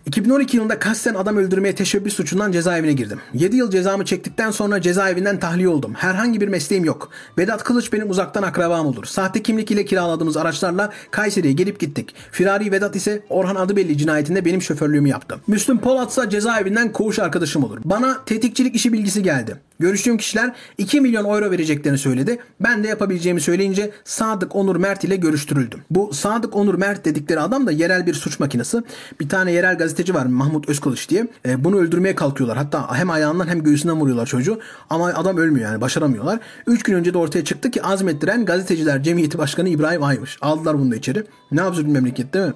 2012 0.06 0.58
yılında 0.58 0.80
kasten 0.80 1.14
adam 1.14 1.38
öldürmeye 1.38 1.76
teşebbüs 1.76 2.14
suçundan 2.14 2.52
cezaevine 2.52 2.94
girdim. 2.94 3.20
7 3.34 3.56
yıl 3.56 3.72
cezamı 3.72 4.06
çektikten 4.06 4.52
sonra 4.52 4.82
cezaevinden 4.82 5.40
tahliye 5.40 5.70
oldum. 5.70 5.94
Herhangi 5.94 6.42
bir 6.42 6.48
mesleğim 6.48 6.86
yok. 6.86 7.10
Vedat 7.38 7.64
Kılıç 7.64 7.94
benim 7.94 8.10
uzaktan 8.10 8.44
akrabam 8.44 8.86
olur. 8.86 9.06
Sahte 9.06 9.44
kimlik 9.44 9.72
ile 9.72 9.86
kiraladığımız 9.86 10.38
araçlarla 10.38 10.92
Kayseri'ye 11.12 11.54
gelip 11.54 11.80
gittik. 11.80 12.16
Firari 12.32 12.72
Vedat 12.72 12.96
ise 12.96 13.24
Orhan 13.30 13.56
Adıbelli 13.56 13.98
cinayetinde 13.98 14.46
benim 14.46 14.62
şoförlüğümü 14.62 15.10
yaptı. 15.10 15.40
Müslüm 15.48 15.80
Polat 15.80 16.12
ise 16.12 16.30
cezaevinden 16.30 16.92
koğuş 16.92 17.20
arkadaşım 17.20 17.64
olur. 17.64 17.78
Bana 17.86 18.24
tetikçilik 18.26 18.76
işi 18.76 18.94
bilgisi 18.94 19.24
geldi. 19.24 19.58
Görüştüğüm 19.80 20.18
kişiler 20.18 20.52
2 20.78 21.02
milyon 21.02 21.26
euro 21.26 21.52
vereceklerini 21.52 21.98
söyledi. 21.98 22.40
Ben 22.60 22.84
de 22.84 22.88
yapabileceğimi 22.88 23.42
söyleyince 23.42 23.92
Sadık 24.04 24.56
Onur 24.56 24.76
Mert 24.76 25.04
ile 25.04 25.16
görüştürüldüm. 25.16 25.80
Bu 25.90 26.14
Sadık 26.14 26.56
Onur 26.56 26.76
Mert 26.76 27.06
dedikleri 27.06 27.40
adam 27.40 27.68
da 27.68 27.72
yerel 27.72 28.06
bir 28.06 28.14
suç 28.14 28.40
makinesi. 28.40 28.84
Bir 29.20 29.30
tane 29.30 29.52
yerel 29.52 29.80
gazeteci 29.94 30.14
var 30.14 30.26
Mahmut 30.26 30.70
Özkılıç 30.70 31.10
diye. 31.10 31.28
E, 31.46 31.64
bunu 31.64 31.78
öldürmeye 31.78 32.16
kalkıyorlar. 32.16 32.58
Hatta 32.58 32.96
hem 32.98 33.10
ayağından 33.10 33.48
hem 33.48 33.64
göğsünden 33.64 34.00
vuruyorlar 34.00 34.26
çocuğu. 34.26 34.60
Ama 34.90 35.08
adam 35.08 35.38
ölmüyor 35.38 35.72
yani 35.72 35.82
başaramıyorlar. 35.82 36.40
3 36.68 36.84
gün 36.84 36.94
önce 36.94 37.14
de 37.14 37.18
ortaya 37.18 37.44
çıktı 37.44 37.72
ki 37.72 37.84
azmettiren 37.84 38.46
gazeteciler 38.46 39.04
cemiyeti 39.04 39.38
başkanı 39.38 39.70
İbrahim 39.70 40.04
Aymış. 40.04 40.38
Aldılar 40.42 40.80
bunu 40.80 40.92
da 40.92 40.96
içeri. 40.96 41.24
Ne 41.52 41.62
absürt 41.62 41.86
bir 41.86 41.92
memleket 41.92 42.34
değil 42.34 42.46
mi? 42.46 42.54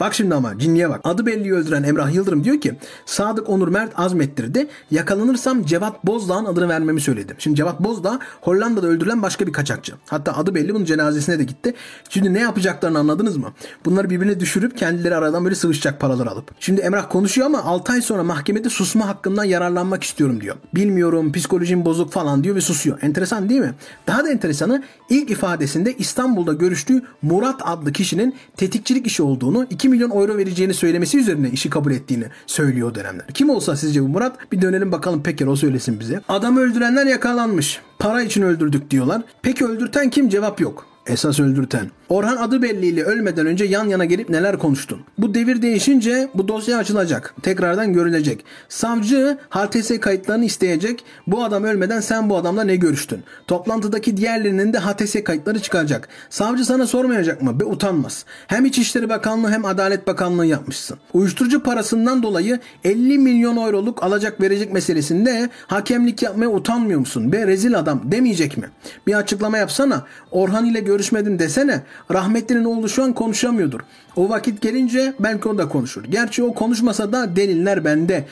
Bak 0.00 0.14
şimdi 0.14 0.34
ama 0.34 0.58
cinliğe 0.58 0.90
bak. 0.90 1.00
Adı 1.04 1.26
belli 1.26 1.54
öldüren 1.54 1.82
Emrah 1.82 2.14
Yıldırım 2.14 2.44
diyor 2.44 2.60
ki 2.60 2.74
Sadık 3.06 3.48
Onur 3.48 3.68
Mert 3.68 3.98
azmettirdi. 3.98 4.68
Yakalanırsam 4.90 5.64
Cevat 5.64 6.06
Bozdağ'ın 6.06 6.44
adını 6.44 6.68
vermemi 6.68 7.00
söyledim. 7.00 7.36
Şimdi 7.38 7.56
Cevat 7.56 7.80
Bozdağ 7.80 8.18
Hollanda'da 8.40 8.86
öldürülen 8.86 9.22
başka 9.22 9.46
bir 9.46 9.52
kaçakçı. 9.52 9.92
Hatta 10.06 10.36
adı 10.36 10.54
belli 10.54 10.74
bunun 10.74 10.84
cenazesine 10.84 11.38
de 11.38 11.44
gitti. 11.44 11.74
Şimdi 12.08 12.34
ne 12.34 12.40
yapacaklarını 12.40 12.98
anladınız 12.98 13.36
mı? 13.36 13.52
Bunları 13.84 14.10
birbirine 14.10 14.40
düşürüp 14.40 14.78
kendileri 14.78 15.14
aradan 15.14 15.44
böyle 15.44 15.54
sıvışacak 15.54 16.00
paralar 16.00 16.26
alıp. 16.26 16.50
Şimdi 16.60 16.80
Emrah 16.80 17.08
konuşuyor 17.08 17.46
ama 17.46 17.62
6 17.62 17.92
ay 17.92 18.02
sonra 18.02 18.24
mahkemede 18.24 18.70
susma 18.70 19.08
hakkından 19.08 19.44
yararlanmak 19.44 20.04
istiyorum 20.04 20.40
diyor. 20.40 20.56
Bilmiyorum 20.74 21.32
psikolojim 21.32 21.84
bozuk 21.84 22.12
falan 22.12 22.44
diyor 22.44 22.56
ve 22.56 22.60
susuyor. 22.60 22.98
Enteresan 23.02 23.48
değil 23.48 23.60
mi? 23.60 23.74
Daha 24.06 24.24
da 24.24 24.30
enteresanı 24.30 24.82
ilk 25.10 25.30
ifadesinde 25.30 25.94
İstanbul'da 25.96 26.52
görüştüğü 26.52 27.02
Murat 27.22 27.60
adlı 27.64 27.92
kişinin 27.92 28.34
tetikçilik 28.56 29.06
işi 29.06 29.22
olduğunu, 29.22 29.66
2 29.70 29.89
milyon 29.90 30.10
euro 30.10 30.36
vereceğini 30.36 30.74
söylemesi 30.74 31.18
üzerine 31.18 31.50
işi 31.50 31.70
kabul 31.70 31.92
ettiğini 31.92 32.24
söylüyor 32.46 32.90
o 32.90 32.94
dönemler. 32.94 33.26
Kim 33.34 33.50
olsa 33.50 33.76
sizce 33.76 34.02
bu 34.02 34.08
Murat? 34.08 34.52
Bir 34.52 34.62
dönelim 34.62 34.92
bakalım 34.92 35.22
Peker 35.22 35.46
o 35.46 35.56
söylesin 35.56 36.00
bize. 36.00 36.20
Adam 36.28 36.56
öldürenler 36.56 37.06
yakalanmış. 37.06 37.80
Para 37.98 38.22
için 38.22 38.42
öldürdük 38.42 38.90
diyorlar. 38.90 39.22
Peki 39.42 39.64
öldürten 39.64 40.10
kim? 40.10 40.28
Cevap 40.28 40.60
yok 40.60 40.86
esas 41.10 41.40
öldürten. 41.40 41.90
Orhan 42.08 42.36
adı 42.36 42.62
belliyle 42.62 43.04
ölmeden 43.04 43.46
önce 43.46 43.64
yan 43.64 43.88
yana 43.88 44.04
gelip 44.04 44.28
neler 44.28 44.58
konuştun? 44.58 45.00
Bu 45.18 45.34
devir 45.34 45.62
değişince 45.62 46.28
bu 46.34 46.48
dosya 46.48 46.78
açılacak. 46.78 47.34
Tekrardan 47.42 47.92
görülecek. 47.92 48.44
Savcı 48.68 49.38
HTS 49.50 50.00
kayıtlarını 50.00 50.44
isteyecek. 50.44 51.04
Bu 51.26 51.44
adam 51.44 51.64
ölmeden 51.64 52.00
sen 52.00 52.30
bu 52.30 52.36
adamla 52.36 52.64
ne 52.64 52.76
görüştün? 52.76 53.22
Toplantıdaki 53.46 54.16
diğerlerinin 54.16 54.72
de 54.72 54.78
HTS 54.78 55.24
kayıtları 55.24 55.62
çıkacak. 55.62 56.08
Savcı 56.30 56.64
sana 56.64 56.86
sormayacak 56.86 57.42
mı? 57.42 57.60
Be 57.60 57.64
utanmaz. 57.64 58.24
Hem 58.46 58.64
İçişleri 58.64 59.08
Bakanlığı 59.08 59.50
hem 59.50 59.64
Adalet 59.64 60.06
Bakanlığı 60.06 60.46
yapmışsın. 60.46 60.98
Uyuşturucu 61.12 61.62
parasından 61.62 62.22
dolayı 62.22 62.58
50 62.84 63.18
milyon 63.18 63.56
euroluk 63.56 64.02
alacak 64.02 64.40
verecek 64.40 64.72
meselesinde 64.72 65.50
hakemlik 65.66 66.22
yapmaya 66.22 66.48
utanmıyor 66.48 67.00
musun? 67.00 67.32
Be 67.32 67.46
rezil 67.46 67.78
adam 67.78 68.02
demeyecek 68.04 68.56
mi? 68.56 68.70
Bir 69.06 69.14
açıklama 69.14 69.58
yapsana. 69.58 70.06
Orhan 70.30 70.64
ile 70.66 70.80
görüşmedim 71.00 71.38
desene. 71.38 71.82
Rahmetli'nin 72.12 72.64
oğlu 72.64 72.88
şu 72.88 73.02
an 73.02 73.12
konuşamıyordur. 73.12 73.80
O 74.16 74.28
vakit 74.28 74.60
gelince 74.60 75.14
belki 75.20 75.48
o 75.48 75.58
da 75.58 75.68
konuşur. 75.68 76.04
Gerçi 76.04 76.42
o 76.42 76.54
konuşmasa 76.54 77.12
da 77.12 77.36
deliller 77.36 77.84
bende. 77.84 78.24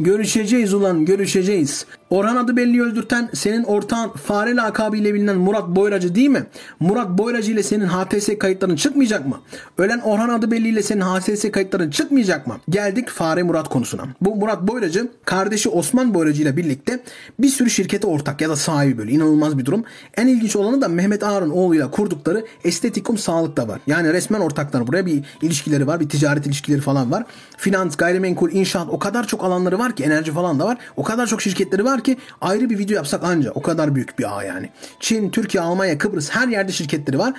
Görüşeceğiz 0.00 0.74
ulan 0.74 1.04
görüşeceğiz. 1.04 1.86
Orhan 2.10 2.36
adı 2.36 2.56
belli 2.56 2.82
öldürten 2.82 3.30
senin 3.34 3.64
ortağın 3.64 4.08
fare 4.08 4.56
lakabıyla 4.56 5.14
bilinen 5.14 5.36
Murat 5.36 5.68
Boyracı 5.68 6.14
değil 6.14 6.28
mi? 6.28 6.46
Murat 6.80 7.08
Boyracı 7.08 7.52
ile 7.52 7.62
senin 7.62 7.86
HTS 7.86 8.28
kayıtların 8.38 8.76
çıkmayacak 8.76 9.26
mı? 9.26 9.40
Ölen 9.78 9.98
Orhan 9.98 10.28
adı 10.28 10.50
belli 10.50 10.68
ile 10.68 10.82
senin 10.82 11.00
HTS 11.00 11.50
kayıtların 11.50 11.90
çıkmayacak 11.90 12.46
mı? 12.46 12.56
Geldik 12.68 13.08
fare 13.08 13.42
Murat 13.42 13.68
konusuna. 13.68 14.02
Bu 14.20 14.36
Murat 14.36 14.62
Boyracı 14.62 15.08
kardeşi 15.24 15.68
Osman 15.68 16.14
Boyracı 16.14 16.42
ile 16.42 16.56
birlikte 16.56 17.02
bir 17.38 17.48
sürü 17.48 17.70
şirkete 17.70 18.06
ortak 18.06 18.40
ya 18.40 18.48
da 18.48 18.56
sahibi 18.56 18.98
böyle 18.98 19.12
inanılmaz 19.12 19.58
bir 19.58 19.64
durum. 19.64 19.84
En 20.16 20.26
ilginç 20.26 20.56
olanı 20.56 20.80
da 20.80 20.88
Mehmet 20.88 21.22
Ağar'ın 21.22 21.50
oğluyla 21.50 21.90
kurdukları 21.90 22.44
Estetikum 22.64 23.18
Sağlık 23.18 23.56
da 23.56 23.68
var. 23.68 23.80
Yani 23.86 24.12
resmen 24.12 24.40
ortaklar. 24.40 24.86
Buraya 24.86 25.06
bir 25.06 25.24
ilişkileri 25.42 25.86
var. 25.86 26.00
Bir 26.00 26.08
ticaret 26.08 26.46
ilişkileri 26.46 26.80
falan 26.80 27.12
var. 27.12 27.24
Finans, 27.56 27.96
gayrimenkul, 27.96 28.52
inşaat 28.52 28.88
o 28.90 28.98
kadar 28.98 29.26
çok 29.26 29.44
alanları 29.44 29.78
var 29.78 29.96
ki 29.96 30.04
enerji 30.04 30.32
falan 30.32 30.58
da 30.58 30.66
var. 30.66 30.78
O 30.96 31.02
kadar 31.02 31.26
çok 31.26 31.42
şirketleri 31.42 31.84
var 31.84 31.95
ki 32.04 32.16
ayrı 32.40 32.70
bir 32.70 32.78
video 32.78 32.96
yapsak 32.96 33.24
anca. 33.24 33.50
O 33.50 33.62
kadar 33.62 33.94
büyük 33.94 34.18
bir 34.18 34.38
ağ 34.38 34.42
yani. 34.42 34.70
Çin, 35.00 35.30
Türkiye, 35.30 35.62
Almanya, 35.62 35.98
Kıbrıs 35.98 36.30
her 36.30 36.48
yerde 36.48 36.72
şirketleri 36.72 37.18
var. 37.18 37.34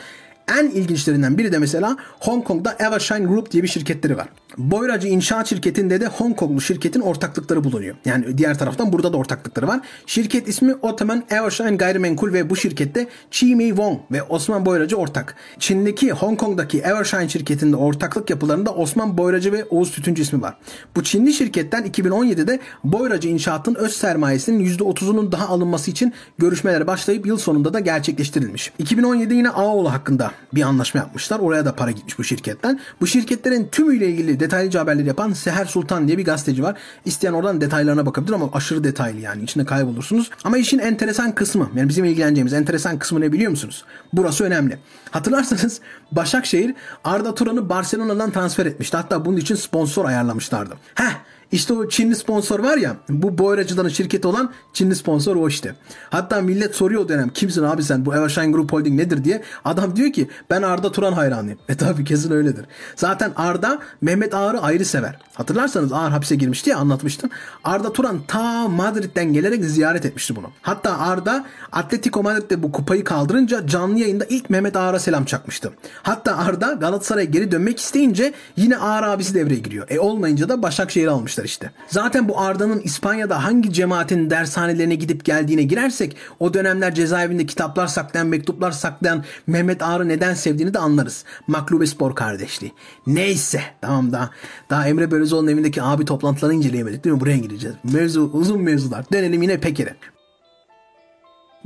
En 0.59 0.67
ilginçlerinden 0.67 1.38
biri 1.38 1.51
de 1.51 1.59
mesela 1.59 1.97
Hong 2.19 2.43
Kong'da 2.43 2.75
Evershine 2.79 3.25
Group 3.25 3.51
diye 3.51 3.63
bir 3.63 3.67
şirketleri 3.67 4.17
var. 4.17 4.27
Boyracı 4.57 5.07
İnşaat 5.07 5.47
Şirketi'nde 5.47 6.01
de 6.01 6.07
Hong 6.07 6.35
Konglu 6.35 6.61
şirketin 6.61 7.01
ortaklıkları 7.01 7.63
bulunuyor. 7.63 7.95
Yani 8.05 8.38
diğer 8.38 8.59
taraftan 8.59 8.93
burada 8.93 9.13
da 9.13 9.17
ortaklıkları 9.17 9.67
var. 9.67 9.79
Şirket 10.05 10.47
ismi 10.47 10.75
Ottoman 10.81 11.23
Evershine 11.29 11.75
Gayrimenkul 11.75 12.34
ve 12.34 12.49
bu 12.49 12.55
şirkette 12.55 13.07
Chi 13.31 13.55
Mei 13.55 13.67
Wong 13.67 13.99
ve 14.11 14.23
Osman 14.23 14.65
Boyracı 14.65 14.95
ortak. 14.95 15.35
Çin'deki 15.59 16.11
Hong 16.11 16.39
Kong'daki 16.39 16.79
Evershine 16.79 17.29
şirketinde 17.29 17.75
ortaklık 17.75 18.29
yapılarında 18.29 18.73
Osman 18.73 19.17
Boyracı 19.17 19.51
ve 19.51 19.65
Oğuz 19.65 19.91
Tütüncü 19.91 20.21
ismi 20.21 20.41
var. 20.41 20.57
Bu 20.95 21.03
Çinli 21.03 21.34
şirketten 21.34 21.85
2017'de 21.85 22.59
Boyracı 22.84 23.29
İnşaat'ın 23.29 23.75
öz 23.75 23.93
sermayesinin 23.93 24.65
%30'unun 24.77 25.31
daha 25.31 25.47
alınması 25.47 25.91
için 25.91 26.13
görüşmeler 26.38 26.88
başlayıp 26.88 27.25
yıl 27.25 27.38
sonunda 27.38 27.73
da 27.73 27.79
gerçekleştirilmiş. 27.79 28.71
2017'de 28.84 29.34
yine 29.34 29.49
Ağoğlu 29.49 29.91
hakkında 29.91 30.31
bir 30.53 30.61
anlaşma 30.61 30.99
yapmışlar. 30.99 31.39
Oraya 31.39 31.65
da 31.65 31.75
para 31.75 31.91
gitmiş 31.91 32.19
bu 32.19 32.23
şirketten. 32.23 32.79
Bu 33.01 33.07
şirketlerin 33.07 33.67
tümüyle 33.71 34.09
ilgili 34.09 34.46
detaylıca 34.47 34.79
haberleri 34.79 35.07
yapan 35.07 35.33
Seher 35.33 35.65
Sultan 35.65 36.07
diye 36.07 36.17
bir 36.17 36.25
gazeteci 36.25 36.63
var. 36.63 36.77
İsteyen 37.05 37.33
oradan 37.33 37.61
detaylarına 37.61 38.05
bakabilir 38.05 38.33
ama 38.33 38.49
aşırı 38.53 38.83
detaylı 38.83 39.19
yani. 39.19 39.43
içinde 39.43 39.65
kaybolursunuz. 39.65 40.29
Ama 40.43 40.57
işin 40.57 40.79
enteresan 40.79 41.35
kısmı 41.35 41.69
yani 41.75 41.89
bizim 41.89 42.05
ilgileneceğimiz 42.05 42.53
enteresan 42.53 42.99
kısmı 42.99 43.21
ne 43.21 43.31
biliyor 43.33 43.51
musunuz? 43.51 43.85
Burası 44.13 44.43
önemli. 44.43 44.79
Hatırlarsanız 45.11 45.81
Başakşehir 46.11 46.75
Arda 47.03 47.35
Turan'ı 47.35 47.69
Barcelona'dan 47.69 48.31
transfer 48.31 48.65
etmişti. 48.65 48.97
Hatta 48.97 49.25
bunun 49.25 49.37
için 49.37 49.55
sponsor 49.55 50.05
ayarlamışlardı. 50.05 50.75
Heh 50.95 51.13
işte 51.51 51.73
o 51.73 51.89
Çinli 51.89 52.15
sponsor 52.15 52.59
var 52.59 52.77
ya 52.77 52.97
bu 53.09 53.37
boyracıların 53.37 53.89
şirketi 53.89 54.27
olan 54.27 54.51
Çinli 54.73 54.95
sponsor 54.95 55.35
o 55.35 55.47
işte. 55.47 55.75
Hatta 56.09 56.41
millet 56.41 56.75
soruyor 56.75 57.01
o 57.01 57.09
dönem 57.09 57.29
kimsin 57.29 57.63
abi 57.63 57.83
sen 57.83 58.05
bu 58.05 58.15
Evershine 58.15 58.51
Group 58.51 58.73
Holding 58.73 58.99
nedir 58.99 59.23
diye. 59.23 59.43
Adam 59.65 59.95
diyor 59.95 60.13
ki 60.13 60.29
ben 60.49 60.61
Arda 60.61 60.91
Turan 60.91 61.13
hayranıyım. 61.13 61.59
E 61.69 61.75
tabi 61.77 62.03
kesin 62.03 62.31
öyledir. 62.31 62.65
Zaten 62.95 63.31
Arda 63.35 63.79
Mehmet 64.01 64.33
Ağar'ı 64.33 64.61
ayrı 64.61 64.85
sever. 64.85 65.19
Hatırlarsanız 65.33 65.93
Ağar 65.93 66.11
hapse 66.11 66.35
girmişti 66.35 66.69
ya 66.69 66.77
anlatmıştım. 66.77 67.29
Arda 67.63 67.93
Turan 67.93 68.19
ta 68.27 68.67
Madrid'den 68.67 69.33
gelerek 69.33 69.65
ziyaret 69.65 70.05
etmişti 70.05 70.35
bunu. 70.35 70.51
Hatta 70.61 70.97
Arda 70.99 71.45
Atletico 71.71 72.23
Madrid'de 72.23 72.63
bu 72.63 72.71
kupayı 72.71 73.03
kaldırınca 73.03 73.67
canlı 73.67 73.99
yayında 73.99 74.25
ilk 74.25 74.49
Mehmet 74.49 74.75
Ağar'a 74.75 74.99
selam 74.99 75.25
çakmıştı. 75.25 75.71
Hatta 76.03 76.37
Arda 76.37 76.73
Galatasaray'a 76.73 77.25
geri 77.25 77.51
dönmek 77.51 77.79
isteyince 77.79 78.33
yine 78.55 78.77
Ağar 78.77 79.03
abisi 79.03 79.33
devreye 79.33 79.59
giriyor. 79.59 79.87
E 79.89 79.99
olmayınca 79.99 80.49
da 80.49 80.61
Başakşehir 80.63 81.07
almış 81.07 81.36
yapmışlar 81.38 81.45
işte. 81.45 81.72
Zaten 81.88 82.30
bu 82.30 82.39
Arda'nın 82.39 82.80
İspanya'da 82.80 83.43
hangi 83.43 83.73
cemaatin 83.73 84.30
dershanelerine 84.30 84.95
gidip 84.95 85.26
geldiğine 85.26 85.64
girersek 85.64 86.15
o 86.39 86.53
dönemler 86.53 86.95
cezaevinde 86.95 87.45
kitaplar 87.45 87.88
saklayan, 87.88 88.27
mektuplar 88.27 88.72
saklayan 88.72 89.23
Mehmet 89.47 89.81
Ağar'ı 89.81 90.07
neden 90.07 90.34
sevdiğini 90.34 90.73
de 90.73 90.80
anlarız. 90.80 91.23
Maklube 91.47 91.88
Spor 91.88 92.15
kardeşliği. 92.15 92.73
Neyse 93.07 93.61
tamam 93.81 94.11
daha 94.11 94.30
daha 94.69 94.88
Emre 94.88 95.11
Belözoğlu'nun 95.11 95.51
evindeki 95.51 95.81
abi 95.81 96.05
toplantılarını 96.05 96.55
inceleyemedik 96.55 97.03
değil 97.03 97.15
mi? 97.15 97.22
Buraya 97.22 97.38
gireceğiz. 97.38 97.76
Mevzu 97.84 98.30
uzun 98.34 98.61
mevzular. 98.61 99.05
Dönelim 99.11 99.41
yine 99.41 99.59
Peker'e. 99.59 99.95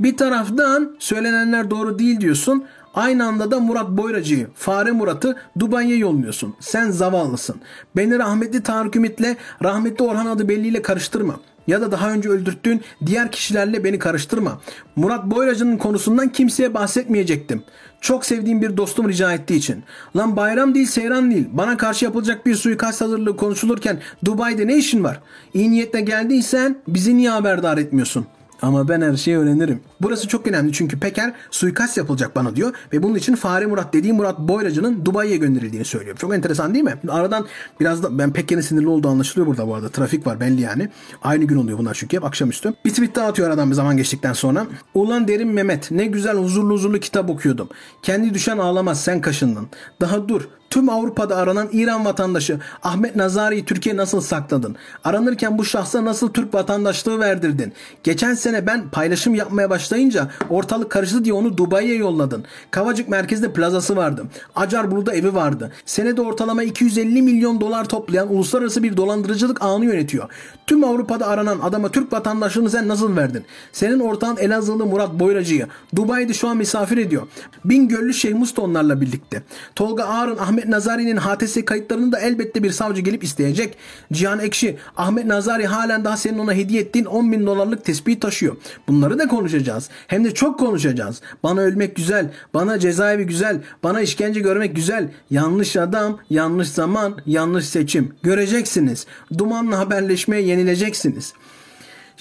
Bir 0.00 0.16
taraftan 0.16 0.96
söylenenler 0.98 1.70
doğru 1.70 1.98
değil 1.98 2.20
diyorsun. 2.20 2.64
Aynı 2.94 3.26
anda 3.26 3.50
da 3.50 3.60
Murat 3.60 3.88
Boyracı'yı, 3.88 4.46
Fare 4.54 4.90
Murat'ı 4.92 5.36
Dubai'ye 5.58 5.96
yolluyorsun. 5.96 6.54
Sen 6.60 6.90
zavallısın. 6.90 7.56
Beni 7.96 8.18
rahmetli 8.18 8.62
Tarık 8.62 8.96
Ümit'le, 8.96 9.36
rahmetli 9.62 10.04
Orhan 10.04 10.26
adı 10.26 10.48
belliyle 10.48 10.82
karıştırma. 10.82 11.40
Ya 11.66 11.80
da 11.80 11.92
daha 11.92 12.10
önce 12.10 12.28
öldürttüğün 12.28 12.80
diğer 13.06 13.32
kişilerle 13.32 13.84
beni 13.84 13.98
karıştırma. 13.98 14.60
Murat 14.96 15.24
Boyracı'nın 15.24 15.76
konusundan 15.76 16.28
kimseye 16.28 16.74
bahsetmeyecektim. 16.74 17.62
Çok 18.00 18.26
sevdiğim 18.26 18.62
bir 18.62 18.76
dostum 18.76 19.08
rica 19.08 19.32
ettiği 19.32 19.56
için. 19.56 19.84
Lan 20.16 20.36
bayram 20.36 20.74
değil 20.74 20.86
seyran 20.86 21.30
değil. 21.30 21.46
Bana 21.52 21.76
karşı 21.76 22.04
yapılacak 22.04 22.46
bir 22.46 22.54
suikast 22.54 23.00
hazırlığı 23.00 23.36
konuşulurken 23.36 24.00
Dubai'de 24.24 24.66
ne 24.66 24.76
işin 24.76 25.04
var? 25.04 25.20
İyi 25.54 25.70
niyetle 25.70 26.00
geldiysen 26.00 26.76
bizi 26.88 27.16
niye 27.16 27.30
haberdar 27.30 27.78
etmiyorsun? 27.78 28.26
Ama 28.62 28.88
ben 28.88 29.00
her 29.00 29.16
şeyi 29.16 29.38
öğrenirim. 29.38 29.80
Burası 30.00 30.28
çok 30.28 30.46
önemli 30.46 30.72
çünkü 30.72 31.00
Peker 31.00 31.32
suikast 31.50 31.96
yapılacak 31.96 32.36
bana 32.36 32.56
diyor 32.56 32.74
ve 32.92 33.02
bunun 33.02 33.14
için 33.14 33.34
Fare 33.34 33.66
Murat 33.66 33.94
dediği 33.94 34.12
Murat 34.12 34.38
Boyracı'nın 34.38 35.04
Dubai'ye 35.04 35.36
gönderildiğini 35.36 35.84
söylüyor. 35.84 36.16
Çok 36.16 36.34
enteresan 36.34 36.74
değil 36.74 36.84
mi? 36.84 36.94
Aradan 37.08 37.46
biraz 37.80 38.02
da 38.02 38.18
ben 38.18 38.32
Peker'in 38.32 38.60
sinirli 38.60 38.88
olduğu 38.88 39.08
anlaşılıyor 39.08 39.46
burada 39.46 39.68
bu 39.68 39.74
arada. 39.74 39.88
Trafik 39.88 40.26
var 40.26 40.40
belli 40.40 40.60
yani. 40.60 40.88
Aynı 41.22 41.44
gün 41.44 41.56
oluyor 41.56 41.78
bunlar 41.78 41.94
çünkü 41.94 42.16
hep 42.16 42.24
akşamüstü. 42.24 42.74
Bir 42.84 42.90
tweet 42.90 43.14
daha 43.14 43.26
atıyor 43.26 43.48
aradan 43.48 43.70
bir 43.70 43.74
zaman 43.74 43.96
geçtikten 43.96 44.32
sonra. 44.32 44.66
Ulan 44.94 45.28
derim 45.28 45.52
Mehmet 45.52 45.90
ne 45.90 46.04
güzel 46.04 46.36
huzurlu 46.36 46.74
huzurlu 46.74 47.00
kitap 47.00 47.30
okuyordum. 47.30 47.68
Kendi 48.02 48.34
düşen 48.34 48.58
ağlamaz 48.58 49.04
sen 49.04 49.20
kaşındın. 49.20 49.68
Daha 50.00 50.28
dur 50.28 50.48
Tüm 50.72 50.88
Avrupa'da 50.88 51.36
aranan 51.36 51.68
İran 51.72 52.04
vatandaşı 52.04 52.58
Ahmet 52.82 53.16
Nazari'yi 53.16 53.64
Türkiye 53.64 53.96
nasıl 53.96 54.20
sakladın? 54.20 54.76
Aranırken 55.04 55.58
bu 55.58 55.64
şahsa 55.64 56.04
nasıl 56.04 56.32
Türk 56.32 56.54
vatandaşlığı 56.54 57.20
verdirdin? 57.20 57.72
Geçen 58.02 58.34
sene 58.34 58.66
ben 58.66 58.88
paylaşım 58.88 59.34
yapmaya 59.34 59.70
başlayınca 59.70 60.28
ortalık 60.50 60.90
karıştı 60.90 61.24
diye 61.24 61.34
onu 61.34 61.56
Dubai'ye 61.56 61.94
yolladın. 61.94 62.44
Kavacık 62.70 63.08
merkezde 63.08 63.52
plazası 63.52 63.96
vardı. 63.96 64.24
Acarburnu'da 64.54 65.14
evi 65.14 65.34
vardı. 65.34 65.72
Senede 65.86 66.22
ortalama 66.22 66.62
250 66.62 67.22
milyon 67.22 67.60
dolar 67.60 67.84
toplayan 67.84 68.34
uluslararası 68.34 68.82
bir 68.82 68.96
dolandırıcılık 68.96 69.62
ağını 69.62 69.84
yönetiyor. 69.84 70.28
Tüm 70.66 70.84
Avrupa'da 70.84 71.26
aranan 71.26 71.58
adama 71.62 71.88
Türk 71.88 72.12
vatandaşlığını 72.12 72.70
sen 72.70 72.88
nasıl 72.88 73.16
verdin? 73.16 73.44
Senin 73.72 74.00
ortağın 74.00 74.36
Elazığlı 74.36 74.86
Murat 74.86 75.12
Boyracı'yı 75.12 75.66
Dubai'de 75.96 76.32
şu 76.32 76.48
an 76.48 76.56
misafir 76.56 76.98
ediyor. 76.98 77.22
Bingöllü 77.64 78.14
Şeyh 78.14 78.34
Musta 78.34 78.62
onlarla 78.62 79.00
birlikte. 79.00 79.42
Tolga 79.76 80.04
Ağar'ın 80.04 80.38
Ahmet 80.38 80.61
Ahmet 80.62 80.74
Nazari'nin 80.74 81.16
HTS 81.16 81.64
kayıtlarını 81.64 82.12
da 82.12 82.18
elbette 82.18 82.62
bir 82.62 82.70
savcı 82.70 83.00
gelip 83.02 83.24
isteyecek. 83.24 83.76
Cihan 84.12 84.40
Ekşi, 84.40 84.76
Ahmet 84.96 85.26
Nazari 85.26 85.66
halen 85.66 86.04
daha 86.04 86.16
senin 86.16 86.38
ona 86.38 86.52
hediye 86.52 86.82
ettiğin 86.82 87.04
10 87.04 87.32
bin 87.32 87.46
dolarlık 87.46 87.84
tespih 87.84 88.20
taşıyor. 88.20 88.56
Bunları 88.88 89.18
da 89.18 89.28
konuşacağız. 89.28 89.88
Hem 90.06 90.24
de 90.24 90.34
çok 90.34 90.58
konuşacağız. 90.58 91.20
Bana 91.42 91.60
ölmek 91.60 91.96
güzel, 91.96 92.30
bana 92.54 92.78
cezaevi 92.78 93.24
güzel, 93.26 93.60
bana 93.82 94.00
işkence 94.00 94.40
görmek 94.40 94.76
güzel. 94.76 95.10
Yanlış 95.30 95.76
adam, 95.76 96.18
yanlış 96.30 96.68
zaman, 96.68 97.18
yanlış 97.26 97.68
seçim. 97.68 98.14
Göreceksiniz. 98.22 99.06
Dumanla 99.38 99.78
haberleşmeye 99.78 100.42
yenileceksiniz. 100.42 101.32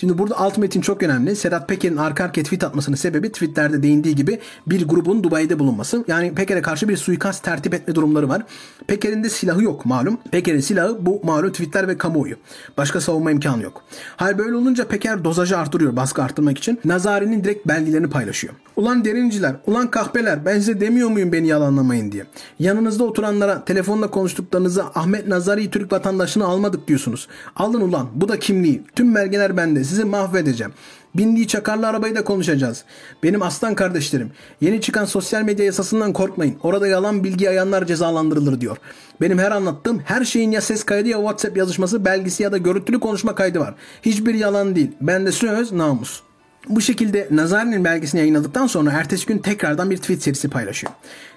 Şimdi 0.02 0.18
burada 0.18 0.40
alt 0.40 0.58
metin 0.58 0.82
çok 0.82 1.04
önemli. 1.04 1.36
Sedat 1.36 1.70
Peker'in 1.70 1.98
arka 1.98 2.24
arkaya 2.24 2.44
tweet 2.44 2.64
atmasının 2.64 2.96
sebebi 2.96 3.32
tweetlerde 3.32 3.84
değindiği 3.84 4.16
gibi 4.16 4.40
bir 4.68 4.88
grubun 4.88 5.24
Dubai'de 5.24 5.60
bulunması. 5.60 6.06
Yani 6.08 6.36
Peker'e 6.36 6.62
karşı 6.62 6.90
bir 6.90 6.98
suikast 6.98 7.44
tertip 7.44 7.74
etme 7.74 7.96
durumları 7.96 8.30
var. 8.30 8.44
Peker'in 8.88 9.24
de 9.24 9.30
silahı 9.30 9.64
yok 9.64 9.86
malum. 9.86 10.18
Peker'in 10.32 10.60
silahı 10.60 11.06
bu 11.06 11.22
malum 11.24 11.52
tweetler 11.52 11.88
ve 11.88 11.98
kamuoyu. 11.98 12.36
Başka 12.78 13.02
savunma 13.02 13.32
imkanı 13.32 13.64
yok. 13.64 13.84
Hal 14.16 14.38
böyle 14.38 14.56
olunca 14.56 14.88
Peker 14.88 15.24
dozajı 15.24 15.58
artırıyor 15.58 15.96
baskı 15.96 16.24
arttırmak 16.24 16.58
için. 16.58 16.80
Nazari'nin 16.86 17.44
direkt 17.44 17.68
belgelerini 17.68 18.10
paylaşıyor. 18.10 18.54
Ulan 18.76 19.06
derinciler, 19.06 19.56
ulan 19.68 19.92
kahpeler 19.92 20.46
ben 20.46 20.56
size 20.56 20.82
demiyor 20.82 21.10
muyum 21.10 21.32
beni 21.32 21.48
yalanlamayın 21.48 22.12
diye. 22.12 22.26
Yanınızda 22.60 23.04
oturanlara 23.04 23.66
telefonla 23.66 24.12
konuştuklarınızda 24.12 24.92
Ahmet 24.96 25.28
Nazari 25.28 25.70
Türk 25.70 25.92
vatandaşını 25.92 26.46
almadık 26.46 26.88
diyorsunuz. 26.88 27.28
Alın 27.56 27.82
ulan 27.82 28.08
bu 28.16 28.30
da 28.30 28.40
kimliği. 28.40 28.84
Tüm 28.96 29.16
belgeler 29.16 29.58
bende 29.58 29.84
sizi 29.92 30.06
mahvedeceğim. 30.06 30.74
Bindiği 31.16 31.48
çakarlı 31.48 31.88
arabayı 31.88 32.16
da 32.16 32.24
konuşacağız. 32.24 32.84
Benim 33.24 33.42
aslan 33.42 33.76
kardeşlerim. 33.76 34.32
Yeni 34.62 34.82
çıkan 34.82 35.06
sosyal 35.06 35.42
medya 35.42 35.66
yasasından 35.66 36.14
korkmayın. 36.14 36.56
Orada 36.64 36.88
yalan 36.88 37.24
bilgi 37.24 37.46
yayanlar 37.46 37.86
cezalandırılır 37.86 38.62
diyor. 38.62 38.78
Benim 39.22 39.40
her 39.40 39.52
anlattığım 39.52 40.00
her 40.06 40.26
şeyin 40.26 40.52
ya 40.52 40.62
ses 40.62 40.84
kaydı 40.84 41.10
ya 41.10 41.18
WhatsApp 41.18 41.58
yazışması, 41.58 42.06
belgesi 42.06 42.44
ya 42.44 42.52
da 42.52 42.58
görüntülü 42.58 43.00
konuşma 43.00 43.36
kaydı 43.36 43.60
var. 43.60 43.76
Hiçbir 44.02 44.34
yalan 44.34 44.76
değil. 44.76 44.92
Bende 45.02 45.32
söz 45.32 45.72
namus. 45.72 46.22
Bu 46.70 46.82
şekilde 46.82 47.28
Nazari'nin 47.32 47.84
belgesini 47.84 48.20
yayınladıktan 48.20 48.68
sonra 48.68 48.92
ertesi 48.92 49.26
gün 49.26 49.38
tekrardan 49.38 49.90
bir 49.90 49.98
tweet 49.98 50.24
serisi 50.24 50.50
paylaşıyor. 50.50 50.94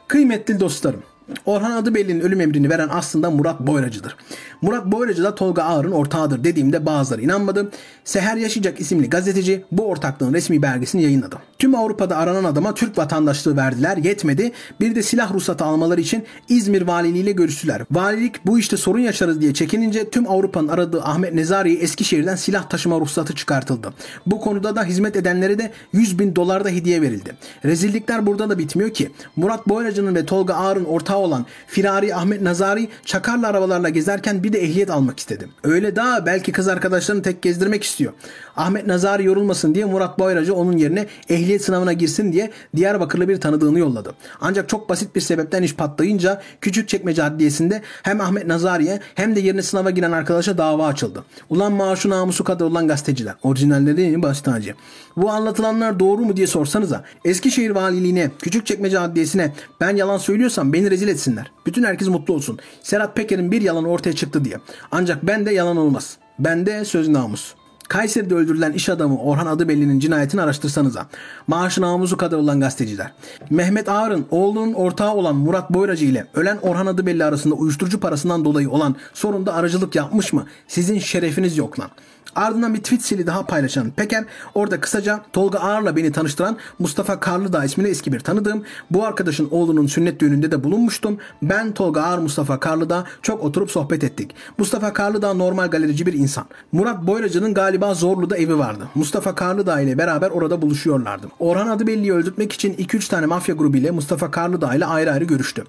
Kıymetli 0.09 0.61
dostlarım, 0.61 1.03
Orhan 1.47 1.71
Adıbelli'nin 1.71 2.21
ölüm 2.21 2.41
emrini 2.41 2.71
veren 2.71 2.89
aslında 2.93 3.31
Murat 3.31 3.61
Boyracı'dır. 3.61 4.17
Murat 4.63 4.87
Boyracı 4.87 5.25
da 5.25 5.35
Tolga 5.35 5.63
Ağar'ın 5.63 5.93
ortağıdır 5.93 6.45
dediğimde 6.45 6.87
bazıları 6.87 7.23
inanmadı. 7.23 7.71
Seher 8.05 8.37
Yaşayacak 8.37 8.81
isimli 8.81 9.11
gazeteci 9.11 9.65
bu 9.73 9.87
ortaklığın 9.87 10.35
resmi 10.35 10.63
belgesini 10.63 11.03
yayınladı. 11.03 11.37
Tüm 11.59 11.75
Avrupa'da 11.75 12.17
aranan 12.17 12.45
adama 12.45 12.75
Türk 12.75 12.99
vatandaşlığı 12.99 13.57
verdiler 13.57 13.97
yetmedi. 13.97 14.53
Bir 14.81 14.95
de 14.95 15.03
silah 15.03 15.35
ruhsatı 15.35 15.65
almaları 15.65 16.01
için 16.01 16.25
İzmir 16.49 16.83
valiliğiyle 16.83 17.33
görüştüler. 17.33 17.83
Valilik 17.91 18.47
bu 18.47 18.59
işte 18.59 18.77
sorun 18.77 18.99
yaşarız 18.99 19.41
diye 19.41 19.55
çekinince 19.55 20.11
tüm 20.11 20.31
Avrupa'nın 20.31 20.69
aradığı 20.69 21.03
Ahmet 21.03 21.35
Nezari'ye 21.35 21.79
Eskişehir'den 21.79 22.37
silah 22.37 22.69
taşıma 22.69 23.01
ruhsatı 23.01 23.35
çıkartıldı. 23.35 23.95
Bu 24.27 24.41
konuda 24.41 24.77
da 24.77 24.85
hizmet 24.85 25.17
edenlere 25.17 25.59
de 25.59 25.71
100 25.93 26.19
bin 26.19 26.37
dolar 26.37 26.65
da 26.65 26.69
hediye 26.69 27.03
verildi. 27.03 27.37
Rezillikler 27.65 28.27
burada 28.27 28.51
da 28.51 28.59
bitmiyor 28.59 28.91
ki. 28.91 29.11
Murat 29.37 29.69
Boyracı'nın 29.69 30.15
ve 30.15 30.27
Tolga 30.27 30.55
Ağar'ın 30.55 30.85
ortağı 30.85 31.14
olan 31.19 31.47
Firari 31.67 32.15
Ahmet 32.15 32.43
Nazari 32.43 32.89
çakarlı 33.05 33.47
arabalarla 33.47 33.89
gezerken 33.89 34.43
bir 34.45 34.53
de 34.53 34.59
ehliyet 34.59 34.91
almak 34.91 35.19
istedim. 35.19 35.53
Öyle 35.65 35.97
daha 35.97 36.27
belki 36.27 36.53
kız 36.53 36.69
arkadaşlarını 36.69 37.23
tek 37.23 37.43
gezdirmek 37.43 37.85
istiyor. 37.85 38.13
Ahmet 38.57 38.87
Nazari 38.87 39.25
yorulmasın 39.25 39.75
diye 39.75 39.85
Murat 39.85 40.19
Boyracı 40.19 40.55
onun 40.55 40.77
yerine 40.77 41.07
ehliyet 41.29 41.65
sınavına 41.65 41.93
girsin 41.93 42.33
diye 42.33 42.51
Diyarbakırlı 42.77 43.29
bir 43.29 43.41
tanıdığını 43.41 43.79
yolladı. 43.79 44.15
Ancak 44.41 44.69
çok 44.69 44.89
basit 44.89 45.17
bir 45.17 45.21
sebepten 45.21 45.63
iş 45.63 45.75
patlayınca 45.75 46.43
Küçükçekmece 46.61 47.23
Adliyesi'nde 47.23 47.83
hem 48.03 48.21
Ahmet 48.21 48.47
Nazari'ye 48.47 49.01
hem 49.15 49.37
de 49.37 49.41
yerine 49.41 49.63
sınava 49.63 49.91
giren 49.91 50.13
arkadaşa 50.13 50.59
dava 50.59 50.87
açıldı. 50.87 51.25
Ulan 51.51 51.73
maaşı 51.73 52.11
namusu 52.11 52.45
kadar 52.45 52.65
olan 52.65 52.89
gazeteciler. 52.89 53.35
Orijinalleri 53.43 54.23
baş 54.23 54.41
tacı. 54.41 54.75
Bu 55.17 55.31
anlatılanlar 55.31 56.01
doğru 56.01 56.23
mu 56.23 56.37
diye 56.37 56.47
sorsanıza. 56.47 57.05
Eskişehir 57.25 57.71
Valiliğine, 57.71 58.31
Küçükçekmece 58.39 58.99
Adliyesi'ne 58.99 59.53
ben 59.81 59.97
yalan 59.97 60.19
söylüyorsam 60.19 60.73
beni 60.73 60.91
rezil 60.91 61.09
etsinler. 61.09 61.53
Bütün 61.67 61.85
herkes 61.85 62.09
mutlu 62.09 62.35
olsun. 62.35 62.59
Serhat 62.83 63.17
Peker'in 63.17 63.53
bir 63.53 63.63
yalanı 63.63 63.89
ortaya 63.89 64.13
çıktı 64.13 64.45
diye. 64.45 64.57
Ancak 64.91 65.27
ben 65.27 65.47
de 65.47 65.55
yalan 65.55 65.77
olmaz. 65.77 66.19
Ben 66.39 66.67
de 66.67 66.85
söz 66.85 67.09
namus. 67.09 67.55
Kayseri'de 67.89 68.35
öldürülen 68.35 68.73
iş 68.73 68.89
adamı 68.89 69.19
Orhan 69.19 69.47
Adıbelli'nin 69.47 70.01
cinayetini 70.01 70.43
araştırsanıza. 70.43 71.07
Maaşı 71.47 71.81
namusu 71.81 72.17
kadar 72.17 72.39
olan 72.39 72.61
gazeteciler. 72.61 73.13
Mehmet 73.51 73.89
Ağar'ın 73.89 74.27
oğlunun 74.31 74.73
ortağı 74.73 75.15
olan 75.15 75.37
Murat 75.37 75.71
Boyracı 75.71 76.05
ile 76.05 76.27
ölen 76.35 76.59
Orhan 76.63 76.87
Adıbelli 76.87 77.25
arasında 77.25 77.55
uyuşturucu 77.55 78.01
parasından 78.01 78.45
dolayı 78.45 78.71
olan 78.71 78.97
sorunda 79.15 79.55
aracılık 79.55 79.95
yapmış 79.95 80.33
mı? 80.33 80.47
Sizin 80.69 80.99
şerefiniz 80.99 81.57
yok 81.57 81.81
lan. 81.81 81.91
Ardından 82.37 82.75
bir 82.75 82.79
tweet 82.79 83.03
sili 83.03 83.27
daha 83.27 83.47
paylaşan 83.47 83.91
Peker 83.91 84.25
orada 84.55 84.81
kısaca 84.81 85.21
Tolga 85.33 85.59
Ağar'la 85.59 85.97
beni 85.97 86.13
tanıştıran 86.13 86.57
Mustafa 86.79 87.21
Karlıdağ 87.21 87.65
isminde 87.65 87.91
eski 87.91 88.13
bir 88.13 88.21
tanıdığım. 88.21 88.63
Bu 88.91 89.05
arkadaşın 89.05 89.49
oğlunun 89.51 89.87
sünnet 89.87 90.21
düğününde 90.21 90.51
de 90.51 90.65
bulunmuştum. 90.65 91.19
Ben 91.43 91.75
Tolga 91.75 92.03
Ağar 92.03 92.19
Mustafa 92.19 92.61
Karlıdağ 92.61 93.05
çok 93.23 93.45
oturup 93.45 93.71
sohbet 93.71 94.05
ettik. 94.05 94.35
Mustafa 94.59 94.93
Karlıdağ 94.93 95.35
normal 95.35 95.67
galerici 95.67 96.07
bir 96.07 96.13
insan. 96.13 96.45
Murat 96.73 97.07
Boyracı'nın 97.07 97.55
galiba 97.55 97.95
Zorlu'da 97.95 98.37
evi 98.37 98.59
vardı. 98.59 98.89
Mustafa 98.95 99.35
Karlıdağ 99.35 99.81
ile 99.81 99.99
beraber 99.99 100.31
orada 100.31 100.63
buluşuyorlardı. 100.63 101.27
Orhan 101.39 101.69
Adıbelli'yi 101.69 102.13
öldürtmek 102.13 102.53
için 102.53 102.75
2-3 102.75 103.09
tane 103.09 103.27
mafya 103.27 103.55
grubu 103.55 103.77
ile 103.77 103.91
Mustafa 103.91 104.31
Karlıdağ 104.31 104.75
ile 104.75 104.87
ayrı 104.87 105.13
ayrı 105.13 105.25
görüştü. 105.25 105.65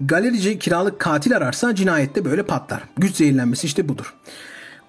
Galerici 0.00 0.58
kiralık 0.58 0.98
katil 0.98 1.36
ararsa 1.36 1.74
cinayette 1.74 2.24
böyle 2.24 2.42
patlar. 2.42 2.82
Güç 2.96 3.16
zehirlenmesi 3.16 3.66
işte 3.66 3.88
budur. 3.88 4.14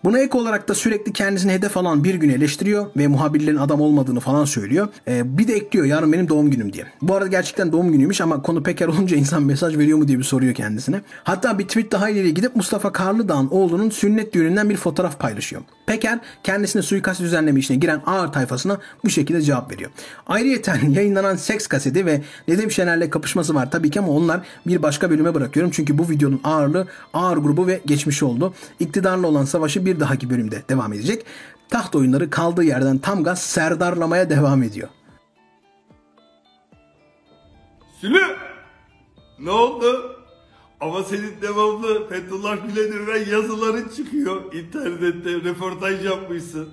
Buna 0.04 0.20
ek 0.20 0.38
olarak 0.38 0.68
da 0.68 0.76
sürekli 0.76 1.14
kendisini 1.14 1.52
hedef 1.52 1.78
alan 1.78 2.04
bir 2.04 2.16
gün 2.16 2.30
eleştiriyor 2.30 2.86
ve 2.98 3.08
muhabirlerin 3.08 3.58
adam 3.58 3.82
olmadığını 3.82 4.20
falan 4.20 4.46
söylüyor. 4.46 4.88
Ee, 5.08 5.38
bir 5.38 5.48
de 5.48 5.54
ekliyor 5.54 5.86
yarın 5.86 6.14
benim 6.14 6.30
doğum 6.30 6.52
günüm 6.52 6.74
diye. 6.74 6.86
Bu 7.02 7.16
arada 7.16 7.28
gerçekten 7.28 7.72
doğum 7.72 7.92
günüymüş 7.92 8.22
ama 8.22 8.42
konu 8.42 8.64
Peker 8.64 8.88
olunca 8.88 9.18
insan 9.22 9.44
mesaj 9.44 9.78
veriyor 9.78 9.98
mu 9.98 10.08
diye 10.08 10.20
bir 10.20 10.24
soruyor 10.24 10.54
kendisine. 10.54 11.02
Hatta 11.24 11.60
bir 11.60 11.68
tweet 11.68 11.92
daha 11.92 12.10
ileri 12.10 12.34
gidip 12.34 12.56
Mustafa 12.56 12.92
Karlıdağ'ın 12.92 13.48
oğlunun 13.52 13.90
sünnet 13.90 14.34
düğününden 14.34 14.70
bir 14.70 14.78
fotoğraf 14.78 15.20
paylaşıyor. 15.20 15.62
Peker 15.86 16.20
kendisine 16.44 16.82
suikast 16.82 17.22
düzenleme 17.22 17.60
işine 17.60 17.78
giren 17.78 18.02
ağır 18.06 18.28
tayfasına 18.28 18.78
bu 19.04 19.10
şekilde 19.10 19.42
cevap 19.42 19.72
veriyor. 19.72 19.92
Ayrıyeten 20.28 20.90
yayınlanan 20.90 21.36
seks 21.36 21.68
kaseti 21.68 22.06
ve 22.06 22.22
Nedim 22.48 22.72
Şener'le 22.72 23.10
kapışması 23.10 23.56
var 23.56 23.72
tabii 23.72 23.90
ki 23.90 24.00
ama 24.00 24.12
onlar 24.12 24.42
bir 24.68 24.84
başka 24.84 25.10
bölüme 25.10 25.34
bırakıyorum. 25.34 25.72
Çünkü 25.76 25.98
bu 25.98 26.10
videonun 26.10 26.42
ağırlığı 26.44 26.88
ağır 27.14 27.38
grubu 27.38 27.68
ve 27.68 27.82
geçmişi 27.86 28.26
oldu. 28.26 28.54
İktidarla 28.80 29.28
olan 29.28 29.46
savaşı 29.46 29.86
bir 29.86 29.91
bir 29.96 30.00
dahaki 30.00 30.30
bölümde 30.30 30.64
devam 30.70 30.94
edecek. 30.94 31.26
Taht 31.70 31.96
oyunları 31.96 32.30
kaldığı 32.30 32.64
yerden 32.64 32.98
tam 32.98 33.24
gaz 33.24 33.42
serdarlamaya 33.42 34.30
devam 34.30 34.64
ediyor. 34.64 34.90
Sülü! 38.02 38.38
Ne 39.40 39.52
oldu? 39.52 40.18
Ama 40.82 41.04
senin 41.04 41.42
devamlı 41.42 42.10
Fethullah 42.10 42.58
Gülen'in 42.68 43.32
yazıların 43.32 43.90
çıkıyor. 43.96 44.54
İnternette 44.54 45.32
röportaj 45.32 46.06
yapmışsın. 46.06 46.70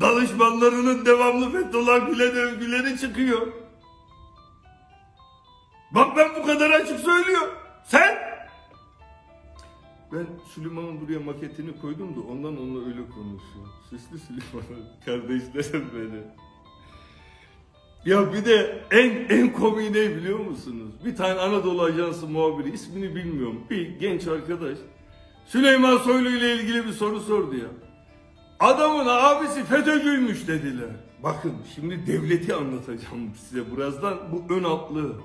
Danışmanlarının 0.00 1.06
devamlı 1.06 1.52
Fethullah 1.52 2.06
Gülen 2.06 2.36
övgüleri 2.36 2.98
çıkıyor. 2.98 3.46
Bak 5.90 6.16
ben 6.16 6.28
bu 6.36 6.46
kadar 6.46 6.70
açık 6.70 7.00
söylüyorum. 7.00 7.54
Sen? 7.84 8.35
Ben 10.12 10.26
Süleyman'ın 10.54 11.00
buraya 11.00 11.20
maketini 11.20 11.80
koydum 11.80 12.16
da 12.16 12.20
ondan 12.20 12.58
onunla 12.58 12.86
öyle 12.86 13.00
konuşuyor. 13.08 13.66
Süslü 13.90 14.18
Süleyman 14.18 14.84
kardeşlerim 15.04 15.86
beni. 15.94 16.22
Ya 18.12 18.32
bir 18.32 18.44
de 18.44 18.84
en 18.90 19.36
en 19.38 19.52
komiği 19.52 19.92
ne 19.92 20.16
biliyor 20.16 20.38
musunuz? 20.38 20.92
Bir 21.04 21.16
tane 21.16 21.40
Anadolu 21.40 21.82
Ajansı 21.82 22.26
muhabiri 22.26 22.74
ismini 22.74 23.14
bilmiyorum. 23.14 23.62
Bir 23.70 23.88
genç 23.98 24.26
arkadaş 24.26 24.78
Süleyman 25.46 25.96
Soylu 25.96 26.28
ile 26.28 26.54
ilgili 26.54 26.86
bir 26.86 26.92
soru 26.92 27.20
sordu 27.20 27.56
ya. 27.56 27.68
Adamın 28.60 29.06
abisi 29.06 29.64
FETÖ'cüymüş 29.64 30.48
dediler. 30.48 30.90
Bakın 31.22 31.52
şimdi 31.74 32.06
devleti 32.06 32.54
anlatacağım 32.54 33.34
size 33.36 33.76
birazdan 33.76 34.18
bu 34.32 34.54
ön 34.54 34.64
altlı. 34.64 35.16